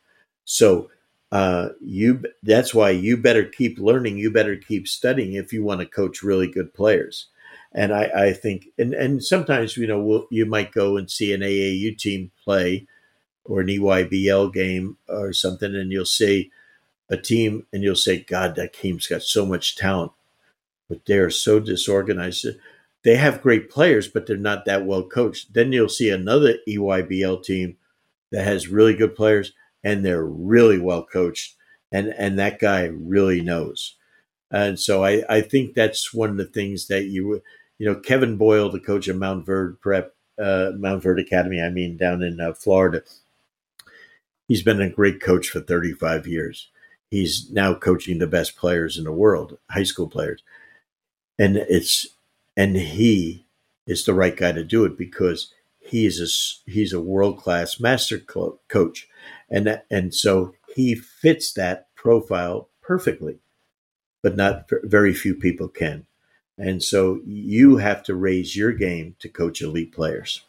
So 0.45 0.89
uh, 1.31 1.69
you 1.81 2.23
that's 2.43 2.73
why 2.73 2.91
you 2.91 3.18
better 3.18 3.43
keep 3.43 3.80
learning. 3.80 4.18
You 4.18 4.31
better 4.31 4.55
keep 4.55 4.88
studying 4.88 5.34
if 5.34 5.51
you 5.51 5.64
want 5.64 5.81
to 5.81 5.85
coach 5.85 6.23
really 6.23 6.47
good 6.47 6.73
players. 6.73 7.27
And 7.73 7.93
I, 7.93 8.03
I 8.15 8.34
think, 8.34 8.68
and, 8.77 8.93
and 8.93 9.23
sometimes, 9.23 9.76
you 9.77 9.88
know, 9.88 9.99
we'll, 9.99 10.27
you 10.31 10.45
might 10.45 10.72
go 10.72 10.95
and 10.97 11.11
see 11.11 11.34
an 11.34 11.41
AAU 11.41 11.97
team 11.97 12.31
play 12.43 12.88
or 13.43 13.61
an 13.61 13.68
EYBL 13.68 14.53
game 14.53 14.97
or 15.07 15.34
something, 15.34 15.76
and 15.76 15.91
you'll 15.91 16.05
see 16.05 16.49
a 17.09 17.18
team 17.18 17.65
and 17.72 17.84
you'll 17.84 17.95
say, 17.95 18.19
God, 18.19 18.55
that 18.55 18.73
team's 18.73 19.07
got 19.07 19.22
so 19.22 19.45
much 19.45 19.76
talent, 19.76 20.11
but 20.89 21.05
they're 21.05 21.30
so 21.30 21.59
disorganized 21.59 22.45
they 23.03 23.15
have 23.15 23.41
great 23.41 23.69
players, 23.69 24.07
but 24.07 24.26
they're 24.26 24.38
not 24.38 24.65
that 24.65 24.86
well 24.86 25.03
coached. 25.03 25.53
Then 25.53 25.72
you'll 25.72 25.90
see 25.90 26.10
another 26.10 26.56
EYBL 26.68 27.44
team 27.44 27.78
that 28.32 28.44
has 28.44 28.68
really 28.68 28.95
good 28.95 29.15
players 29.15 29.53
and 29.84 30.03
they're 30.03 30.26
really 30.26 30.80
well 30.80 31.03
coached, 31.03 31.56
and 31.91 32.14
and 32.18 32.38
that 32.38 32.60
guy 32.60 32.86
really 32.86 33.41
knows. 33.41 33.95
And 34.52 34.80
so 34.80 35.03
I, 35.03 35.24
I 35.30 35.41
think 35.41 35.74
that's 35.74 36.14
one 36.14 36.30
of 36.30 36.38
the 36.38 36.45
things 36.45 36.88
that 36.88 37.06
you 37.06 37.41
you 37.78 37.86
know 37.86 37.95
Kevin 37.95 38.38
Boyle, 38.38 38.69
the 38.69 38.80
coach 38.80 39.07
of 39.07 39.18
Montverde 39.18 39.80
Prep, 39.80 40.14
uh, 40.40 40.72
Montverde 40.76 41.22
Academy, 41.22 41.61
I 41.61 41.69
mean 41.69 41.98
down 41.98 42.22
in 42.24 42.41
uh, 42.41 42.53
Florida. 42.53 43.03
He's 44.48 44.64
been 44.64 44.82
a 44.82 44.90
great 44.90 45.22
coach 45.22 45.49
for 45.49 45.60
35 45.60 46.28
years. 46.28 46.69
He's 47.11 47.49
now 47.52 47.74
coaching 47.74 48.19
the 48.19 48.28
best 48.28 48.56
players 48.56 48.98
in 48.98 49.03
the 49.03 49.11
world, 49.11 49.57
high 49.69 49.84
school 49.84 50.07
players, 50.07 50.44
and 51.40 51.56
it's 51.56 52.07
and 52.57 52.75
he 52.75 53.45
is 53.85 54.03
the 54.03 54.15
right 54.15 54.35
guy 54.35 54.51
to 54.51 54.63
do 54.63 54.84
it 54.84 54.97
because 54.97 55.53
he 55.79 56.05
is 56.05 56.19
a 56.19 56.69
he's 56.69 56.91
a 56.91 56.99
world 56.99 57.38
class 57.38 57.79
master 57.79 58.17
coach, 58.19 59.07
and 59.49 59.67
that, 59.67 59.85
and 59.89 60.13
so 60.13 60.53
he 60.75 60.95
fits 60.95 61.53
that 61.53 61.88
profile 61.95 62.67
perfectly, 62.81 63.38
but 64.21 64.35
not 64.35 64.69
very 64.84 65.13
few 65.13 65.35
people 65.35 65.69
can, 65.69 66.05
and 66.57 66.84
so 66.84 67.21
you 67.25 67.77
have 67.77 68.03
to 68.03 68.15
raise 68.15 68.57
your 68.57 68.73
game 68.73 69.15
to 69.19 69.29
coach 69.29 69.61
elite 69.61 69.93
players. 69.93 70.41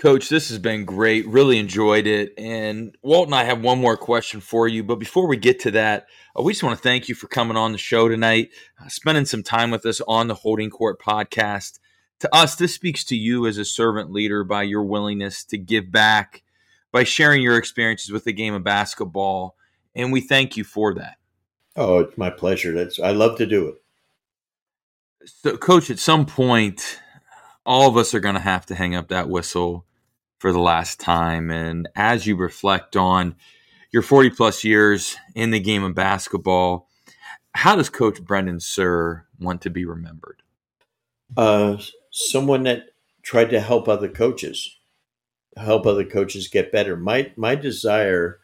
Coach, 0.00 0.30
this 0.30 0.48
has 0.48 0.58
been 0.58 0.86
great. 0.86 1.26
Really 1.28 1.58
enjoyed 1.58 2.06
it. 2.06 2.32
And 2.38 2.96
Walt 3.02 3.28
and 3.28 3.34
I 3.34 3.44
have 3.44 3.60
one 3.60 3.78
more 3.78 3.98
question 3.98 4.40
for 4.40 4.66
you. 4.66 4.82
But 4.82 4.96
before 4.96 5.26
we 5.26 5.36
get 5.36 5.60
to 5.60 5.70
that, 5.72 6.06
uh, 6.34 6.42
we 6.42 6.54
just 6.54 6.62
want 6.62 6.78
to 6.78 6.82
thank 6.82 7.10
you 7.10 7.14
for 7.14 7.28
coming 7.28 7.58
on 7.58 7.72
the 7.72 7.78
show 7.78 8.08
tonight, 8.08 8.48
uh, 8.82 8.88
spending 8.88 9.26
some 9.26 9.42
time 9.42 9.70
with 9.70 9.84
us 9.84 10.00
on 10.08 10.26
the 10.26 10.36
Holding 10.36 10.70
Court 10.70 10.98
podcast. 10.98 11.80
To 12.20 12.34
us, 12.34 12.54
this 12.54 12.74
speaks 12.74 13.04
to 13.04 13.14
you 13.14 13.46
as 13.46 13.58
a 13.58 13.64
servant 13.66 14.10
leader 14.10 14.42
by 14.42 14.62
your 14.62 14.82
willingness 14.82 15.44
to 15.44 15.58
give 15.58 15.92
back, 15.92 16.44
by 16.92 17.04
sharing 17.04 17.42
your 17.42 17.58
experiences 17.58 18.10
with 18.10 18.24
the 18.24 18.32
game 18.32 18.54
of 18.54 18.64
basketball. 18.64 19.54
And 19.94 20.14
we 20.14 20.22
thank 20.22 20.56
you 20.56 20.64
for 20.64 20.94
that. 20.94 21.18
Oh, 21.76 21.98
it's 21.98 22.16
my 22.16 22.30
pleasure. 22.30 22.72
That's 22.72 22.98
I 22.98 23.10
love 23.10 23.36
to 23.36 23.44
do 23.44 23.68
it. 23.68 23.82
So, 25.26 25.58
coach, 25.58 25.90
at 25.90 25.98
some 25.98 26.24
point, 26.24 27.02
all 27.66 27.86
of 27.86 27.98
us 27.98 28.14
are 28.14 28.20
going 28.20 28.36
to 28.36 28.40
have 28.40 28.64
to 28.64 28.74
hang 28.74 28.94
up 28.94 29.08
that 29.08 29.28
whistle 29.28 29.84
for 30.40 30.52
the 30.52 30.58
last 30.58 30.98
time. 30.98 31.50
And 31.50 31.88
as 31.94 32.26
you 32.26 32.34
reflect 32.34 32.96
on 32.96 33.36
your 33.92 34.02
40 34.02 34.30
plus 34.30 34.64
years 34.64 35.16
in 35.34 35.50
the 35.50 35.60
game 35.60 35.84
of 35.84 35.94
basketball, 35.94 36.88
how 37.54 37.76
does 37.76 37.90
Coach 37.90 38.22
Brendan 38.22 38.56
Suhr 38.56 39.22
want 39.38 39.60
to 39.62 39.70
be 39.70 39.84
remembered? 39.84 40.42
Uh, 41.36 41.76
someone 42.10 42.62
that 42.64 42.86
tried 43.22 43.50
to 43.50 43.60
help 43.60 43.86
other 43.86 44.08
coaches, 44.08 44.78
help 45.56 45.86
other 45.86 46.04
coaches 46.04 46.48
get 46.48 46.72
better. 46.72 46.96
My 46.96 47.32
my 47.36 47.54
desire 47.54 48.40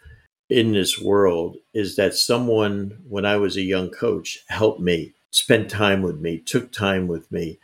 in 0.50 0.72
this 0.72 1.00
world 1.00 1.56
is 1.72 1.96
that 1.96 2.14
someone, 2.14 2.98
when 3.08 3.24
I 3.24 3.36
was 3.36 3.56
a 3.56 3.62
young 3.62 3.90
coach, 3.90 4.38
helped 4.48 4.80
me, 4.80 5.14
spent 5.30 5.70
time 5.70 6.02
with 6.02 6.20
me, 6.20 6.38
took 6.38 6.70
time 6.72 7.08
with 7.08 7.32
me 7.32 7.58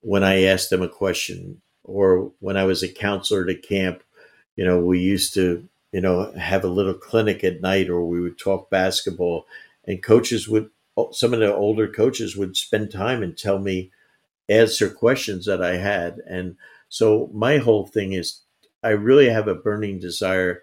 when 0.00 0.22
I 0.22 0.42
asked 0.42 0.70
them 0.70 0.82
a 0.82 0.88
question, 0.88 1.62
or 1.92 2.32
when 2.40 2.56
I 2.56 2.64
was 2.64 2.82
a 2.82 2.88
counselor 2.88 3.48
at 3.48 3.62
camp. 3.62 4.02
You 4.56 4.64
know, 4.64 4.80
we 4.80 5.00
used 5.00 5.34
to, 5.34 5.68
you 5.92 6.00
know, 6.00 6.32
have 6.32 6.64
a 6.64 6.68
little 6.68 6.94
clinic 6.94 7.44
at 7.44 7.60
night, 7.60 7.88
or 7.88 8.04
we 8.04 8.20
would 8.20 8.38
talk 8.38 8.70
basketball, 8.70 9.46
and 9.86 10.02
coaches 10.02 10.48
would, 10.48 10.70
oh, 10.96 11.10
some 11.12 11.32
of 11.34 11.40
the 11.40 11.54
older 11.54 11.88
coaches 11.88 12.36
would 12.36 12.56
spend 12.56 12.90
time 12.90 13.22
and 13.22 13.36
tell 13.36 13.58
me, 13.58 13.90
answer 14.48 14.90
questions 14.90 15.46
that 15.46 15.62
I 15.62 15.76
had, 15.76 16.18
and 16.28 16.56
so 16.88 17.30
my 17.32 17.56
whole 17.56 17.86
thing 17.86 18.12
is, 18.12 18.42
I 18.82 18.90
really 18.90 19.30
have 19.30 19.48
a 19.48 19.54
burning 19.54 19.98
desire 19.98 20.62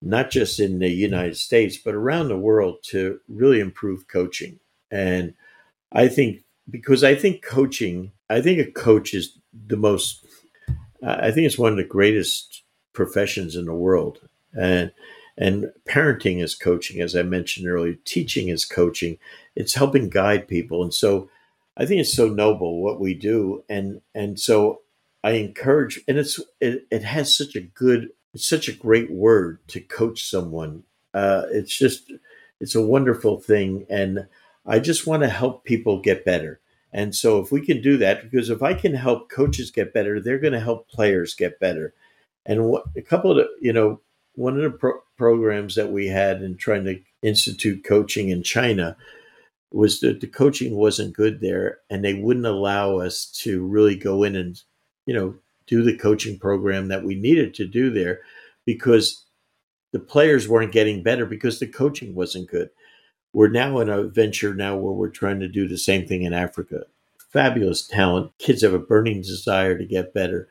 not 0.00 0.30
just 0.30 0.58
in 0.58 0.78
the 0.78 0.88
United 0.88 1.36
States, 1.36 1.76
but 1.76 1.94
around 1.94 2.28
the 2.28 2.38
world 2.38 2.78
to 2.84 3.20
really 3.28 3.60
improve 3.60 4.08
coaching. 4.08 4.58
And 4.90 5.34
I 5.92 6.08
think, 6.08 6.44
because 6.68 7.04
I 7.04 7.14
think 7.14 7.44
coaching, 7.44 8.12
I 8.30 8.40
think 8.40 8.58
a 8.58 8.70
coach 8.70 9.14
is 9.14 9.38
the 9.66 9.76
most, 9.76 10.24
I 11.02 11.30
think 11.30 11.46
it's 11.46 11.58
one 11.58 11.72
of 11.72 11.78
the 11.78 11.84
greatest 11.84 12.62
professions 12.92 13.56
in 13.56 13.66
the 13.66 13.74
world. 13.74 14.20
And, 14.58 14.92
and 15.36 15.72
parenting 15.88 16.42
is 16.42 16.54
coaching, 16.54 17.00
as 17.00 17.14
I 17.14 17.22
mentioned 17.22 17.68
earlier, 17.68 17.94
teaching 18.04 18.48
is 18.48 18.64
coaching, 18.64 19.18
it's 19.54 19.74
helping 19.74 20.08
guide 20.08 20.48
people. 20.48 20.82
And 20.82 20.92
so 20.92 21.30
I 21.76 21.86
think 21.86 22.00
it's 22.00 22.14
so 22.14 22.28
noble 22.28 22.82
what 22.82 22.98
we 22.98 23.14
do. 23.14 23.62
And, 23.68 24.00
and 24.14 24.40
so 24.40 24.80
I 25.22 25.32
encourage, 25.32 26.00
and 26.08 26.18
it's, 26.18 26.40
it, 26.60 26.86
it 26.90 27.04
has 27.04 27.36
such 27.36 27.54
a 27.54 27.60
good 27.60 28.10
it's 28.34 28.48
such 28.48 28.68
a 28.68 28.72
great 28.72 29.10
word 29.10 29.58
to 29.68 29.80
coach 29.80 30.28
someone. 30.28 30.84
Uh, 31.14 31.44
it's 31.50 31.76
just, 31.76 32.12
it's 32.60 32.74
a 32.74 32.82
wonderful 32.86 33.40
thing. 33.40 33.86
And 33.88 34.26
I 34.66 34.78
just 34.78 35.06
want 35.06 35.22
to 35.22 35.28
help 35.28 35.64
people 35.64 36.00
get 36.00 36.24
better. 36.24 36.60
And 36.92 37.14
so 37.14 37.38
if 37.40 37.52
we 37.52 37.60
can 37.60 37.82
do 37.82 37.96
that, 37.98 38.22
because 38.22 38.50
if 38.50 38.62
I 38.62 38.74
can 38.74 38.94
help 38.94 39.30
coaches 39.30 39.70
get 39.70 39.92
better, 39.92 40.20
they're 40.20 40.38
going 40.38 40.54
to 40.54 40.60
help 40.60 40.88
players 40.88 41.34
get 41.34 41.60
better. 41.60 41.94
And 42.46 42.64
what, 42.64 42.84
a 42.96 43.02
couple 43.02 43.38
of, 43.38 43.46
you 43.60 43.72
know, 43.72 44.00
one 44.34 44.56
of 44.56 44.62
the 44.62 44.70
pro- 44.70 45.00
programs 45.16 45.74
that 45.74 45.92
we 45.92 46.06
had 46.06 46.42
in 46.42 46.56
trying 46.56 46.84
to 46.84 47.00
institute 47.22 47.84
coaching 47.84 48.30
in 48.30 48.42
China 48.42 48.96
was 49.70 50.00
that 50.00 50.20
the 50.20 50.26
coaching 50.26 50.76
wasn't 50.76 51.14
good 51.14 51.40
there 51.40 51.78
and 51.90 52.02
they 52.02 52.14
wouldn't 52.14 52.46
allow 52.46 52.98
us 52.98 53.26
to 53.42 53.66
really 53.66 53.96
go 53.96 54.22
in 54.22 54.34
and, 54.34 54.62
you 55.04 55.12
know, 55.12 55.34
do 55.66 55.82
the 55.82 55.96
coaching 55.96 56.38
program 56.38 56.88
that 56.88 57.04
we 57.04 57.14
needed 57.14 57.52
to 57.54 57.66
do 57.66 57.90
there 57.90 58.20
because 58.64 59.26
the 59.92 59.98
players 59.98 60.48
weren't 60.48 60.72
getting 60.72 61.02
better 61.02 61.26
because 61.26 61.58
the 61.58 61.66
coaching 61.66 62.14
wasn't 62.14 62.48
good. 62.48 62.70
We're 63.32 63.48
now 63.48 63.78
in 63.80 63.88
a 63.88 64.04
venture 64.04 64.54
now 64.54 64.76
where 64.76 64.92
we're 64.92 65.10
trying 65.10 65.40
to 65.40 65.48
do 65.48 65.68
the 65.68 65.78
same 65.78 66.06
thing 66.06 66.22
in 66.22 66.32
Africa. 66.32 66.84
Fabulous 67.30 67.86
talent. 67.86 68.32
Kids 68.38 68.62
have 68.62 68.74
a 68.74 68.78
burning 68.78 69.20
desire 69.20 69.76
to 69.76 69.84
get 69.84 70.14
better. 70.14 70.48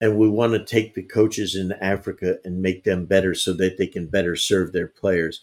And 0.00 0.16
we 0.16 0.28
want 0.28 0.52
to 0.52 0.64
take 0.64 0.94
the 0.94 1.02
coaches 1.02 1.56
in 1.56 1.72
Africa 1.72 2.38
and 2.44 2.62
make 2.62 2.84
them 2.84 3.06
better 3.06 3.34
so 3.34 3.52
that 3.54 3.78
they 3.78 3.86
can 3.86 4.06
better 4.06 4.36
serve 4.36 4.72
their 4.72 4.86
players. 4.86 5.40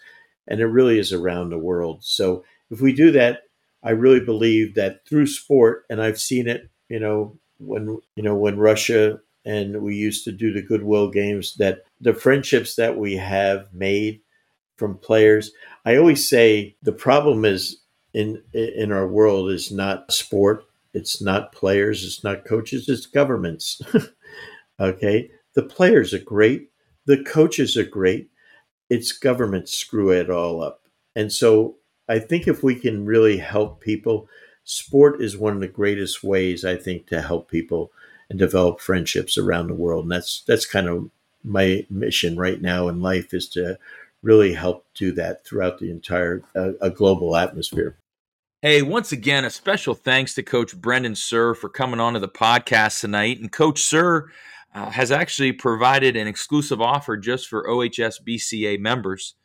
And 0.47 0.61
it 0.61 0.67
really 0.67 0.99
is 0.99 1.11
around 1.11 1.49
the 1.49 1.57
world. 1.57 2.03
So 2.03 2.43
if 2.69 2.79
we 2.79 2.93
do 2.93 3.11
that, 3.11 3.41
I 3.83 3.91
really 3.91 4.19
believe 4.19 4.75
that 4.75 5.05
through 5.07 5.27
sport, 5.27 5.85
and 5.89 6.01
I've 6.01 6.19
seen 6.19 6.47
it, 6.47 6.69
you 6.89 6.99
know, 6.99 7.37
when 7.59 7.99
you 8.15 8.23
know 8.23 8.35
when 8.35 8.57
Russia 8.57 9.19
and 9.45 9.81
we 9.81 9.95
used 9.95 10.25
to 10.25 10.31
do 10.31 10.51
the 10.51 10.61
goodwill 10.61 11.09
games 11.09 11.55
that 11.55 11.83
the 12.01 12.13
friendships 12.13 12.75
that 12.75 12.97
we 12.97 13.15
have 13.15 13.71
made 13.73 14.21
from 14.77 14.97
players. 14.97 15.51
I 15.85 15.95
always 15.95 16.27
say 16.27 16.75
the 16.81 16.91
problem 16.91 17.45
is 17.45 17.77
in 18.13 18.41
in 18.53 18.91
our 18.91 19.07
world 19.07 19.51
is 19.51 19.71
not 19.71 20.11
sport 20.11 20.65
it's 20.93 21.21
not 21.21 21.51
players 21.51 22.05
it's 22.05 22.23
not 22.23 22.45
coaches 22.45 22.89
it's 22.89 23.05
governments. 23.05 23.81
Okay? 24.77 25.31
The 25.53 25.63
players 25.63 26.13
are 26.13 26.19
great 26.19 26.69
the 27.05 27.23
coaches 27.23 27.77
are 27.77 27.85
great 27.85 28.29
it's 28.89 29.13
governments 29.13 29.73
screw 29.73 30.11
it 30.11 30.29
all 30.29 30.61
up. 30.61 30.81
And 31.15 31.31
so 31.31 31.77
i 32.07 32.19
think 32.19 32.47
if 32.47 32.61
we 32.61 32.75
can 32.75 33.05
really 33.05 33.37
help 33.37 33.79
people 33.79 34.27
sport 34.65 35.21
is 35.21 35.37
one 35.37 35.53
of 35.53 35.61
the 35.61 35.67
greatest 35.67 36.23
ways 36.23 36.65
I 36.65 36.75
think 36.75 37.07
to 37.07 37.21
help 37.21 37.49
people 37.49 37.91
and 38.29 38.37
develop 38.37 38.81
friendships 38.81 39.37
around 39.37 39.67
the 39.67 39.75
world. 39.75 40.05
And 40.05 40.11
that's 40.11 40.43
that's 40.45 40.65
kind 40.65 40.89
of 40.89 41.09
my 41.43 41.85
mission 41.89 42.35
right 42.35 42.61
now 42.61 42.89
in 42.89 42.99
life 43.01 43.33
is 43.33 43.47
to 43.49 43.77
really 44.25 44.53
help 44.53 44.85
do 44.95 45.11
that 45.11 45.45
throughout 45.45 45.77
the 45.77 45.91
entire 45.91 46.43
uh, 46.55 46.71
a 46.81 46.89
global 46.89 47.37
atmosphere. 47.37 47.95
Hey, 48.61 48.81
once 48.81 49.11
again, 49.11 49.45
a 49.45 49.51
special 49.51 49.93
thanks 49.93 50.33
to 50.33 50.43
Coach 50.43 50.75
Brendan 50.75 51.13
Suhr 51.13 51.55
for 51.55 51.69
coming 51.69 51.99
on 51.99 52.13
to 52.13 52.19
the 52.19 52.27
podcast 52.27 52.99
tonight. 52.99 53.39
And 53.39 53.51
Coach 53.51 53.79
Suhr 53.79 54.29
uh, 54.73 54.89
has 54.89 55.11
actually 55.11 55.51
provided 55.51 56.15
an 56.15 56.27
exclusive 56.27 56.81
offer 56.81 57.15
just 57.15 57.47
for 57.47 57.67
OHSBCA 57.67 58.79
members. 58.79 59.35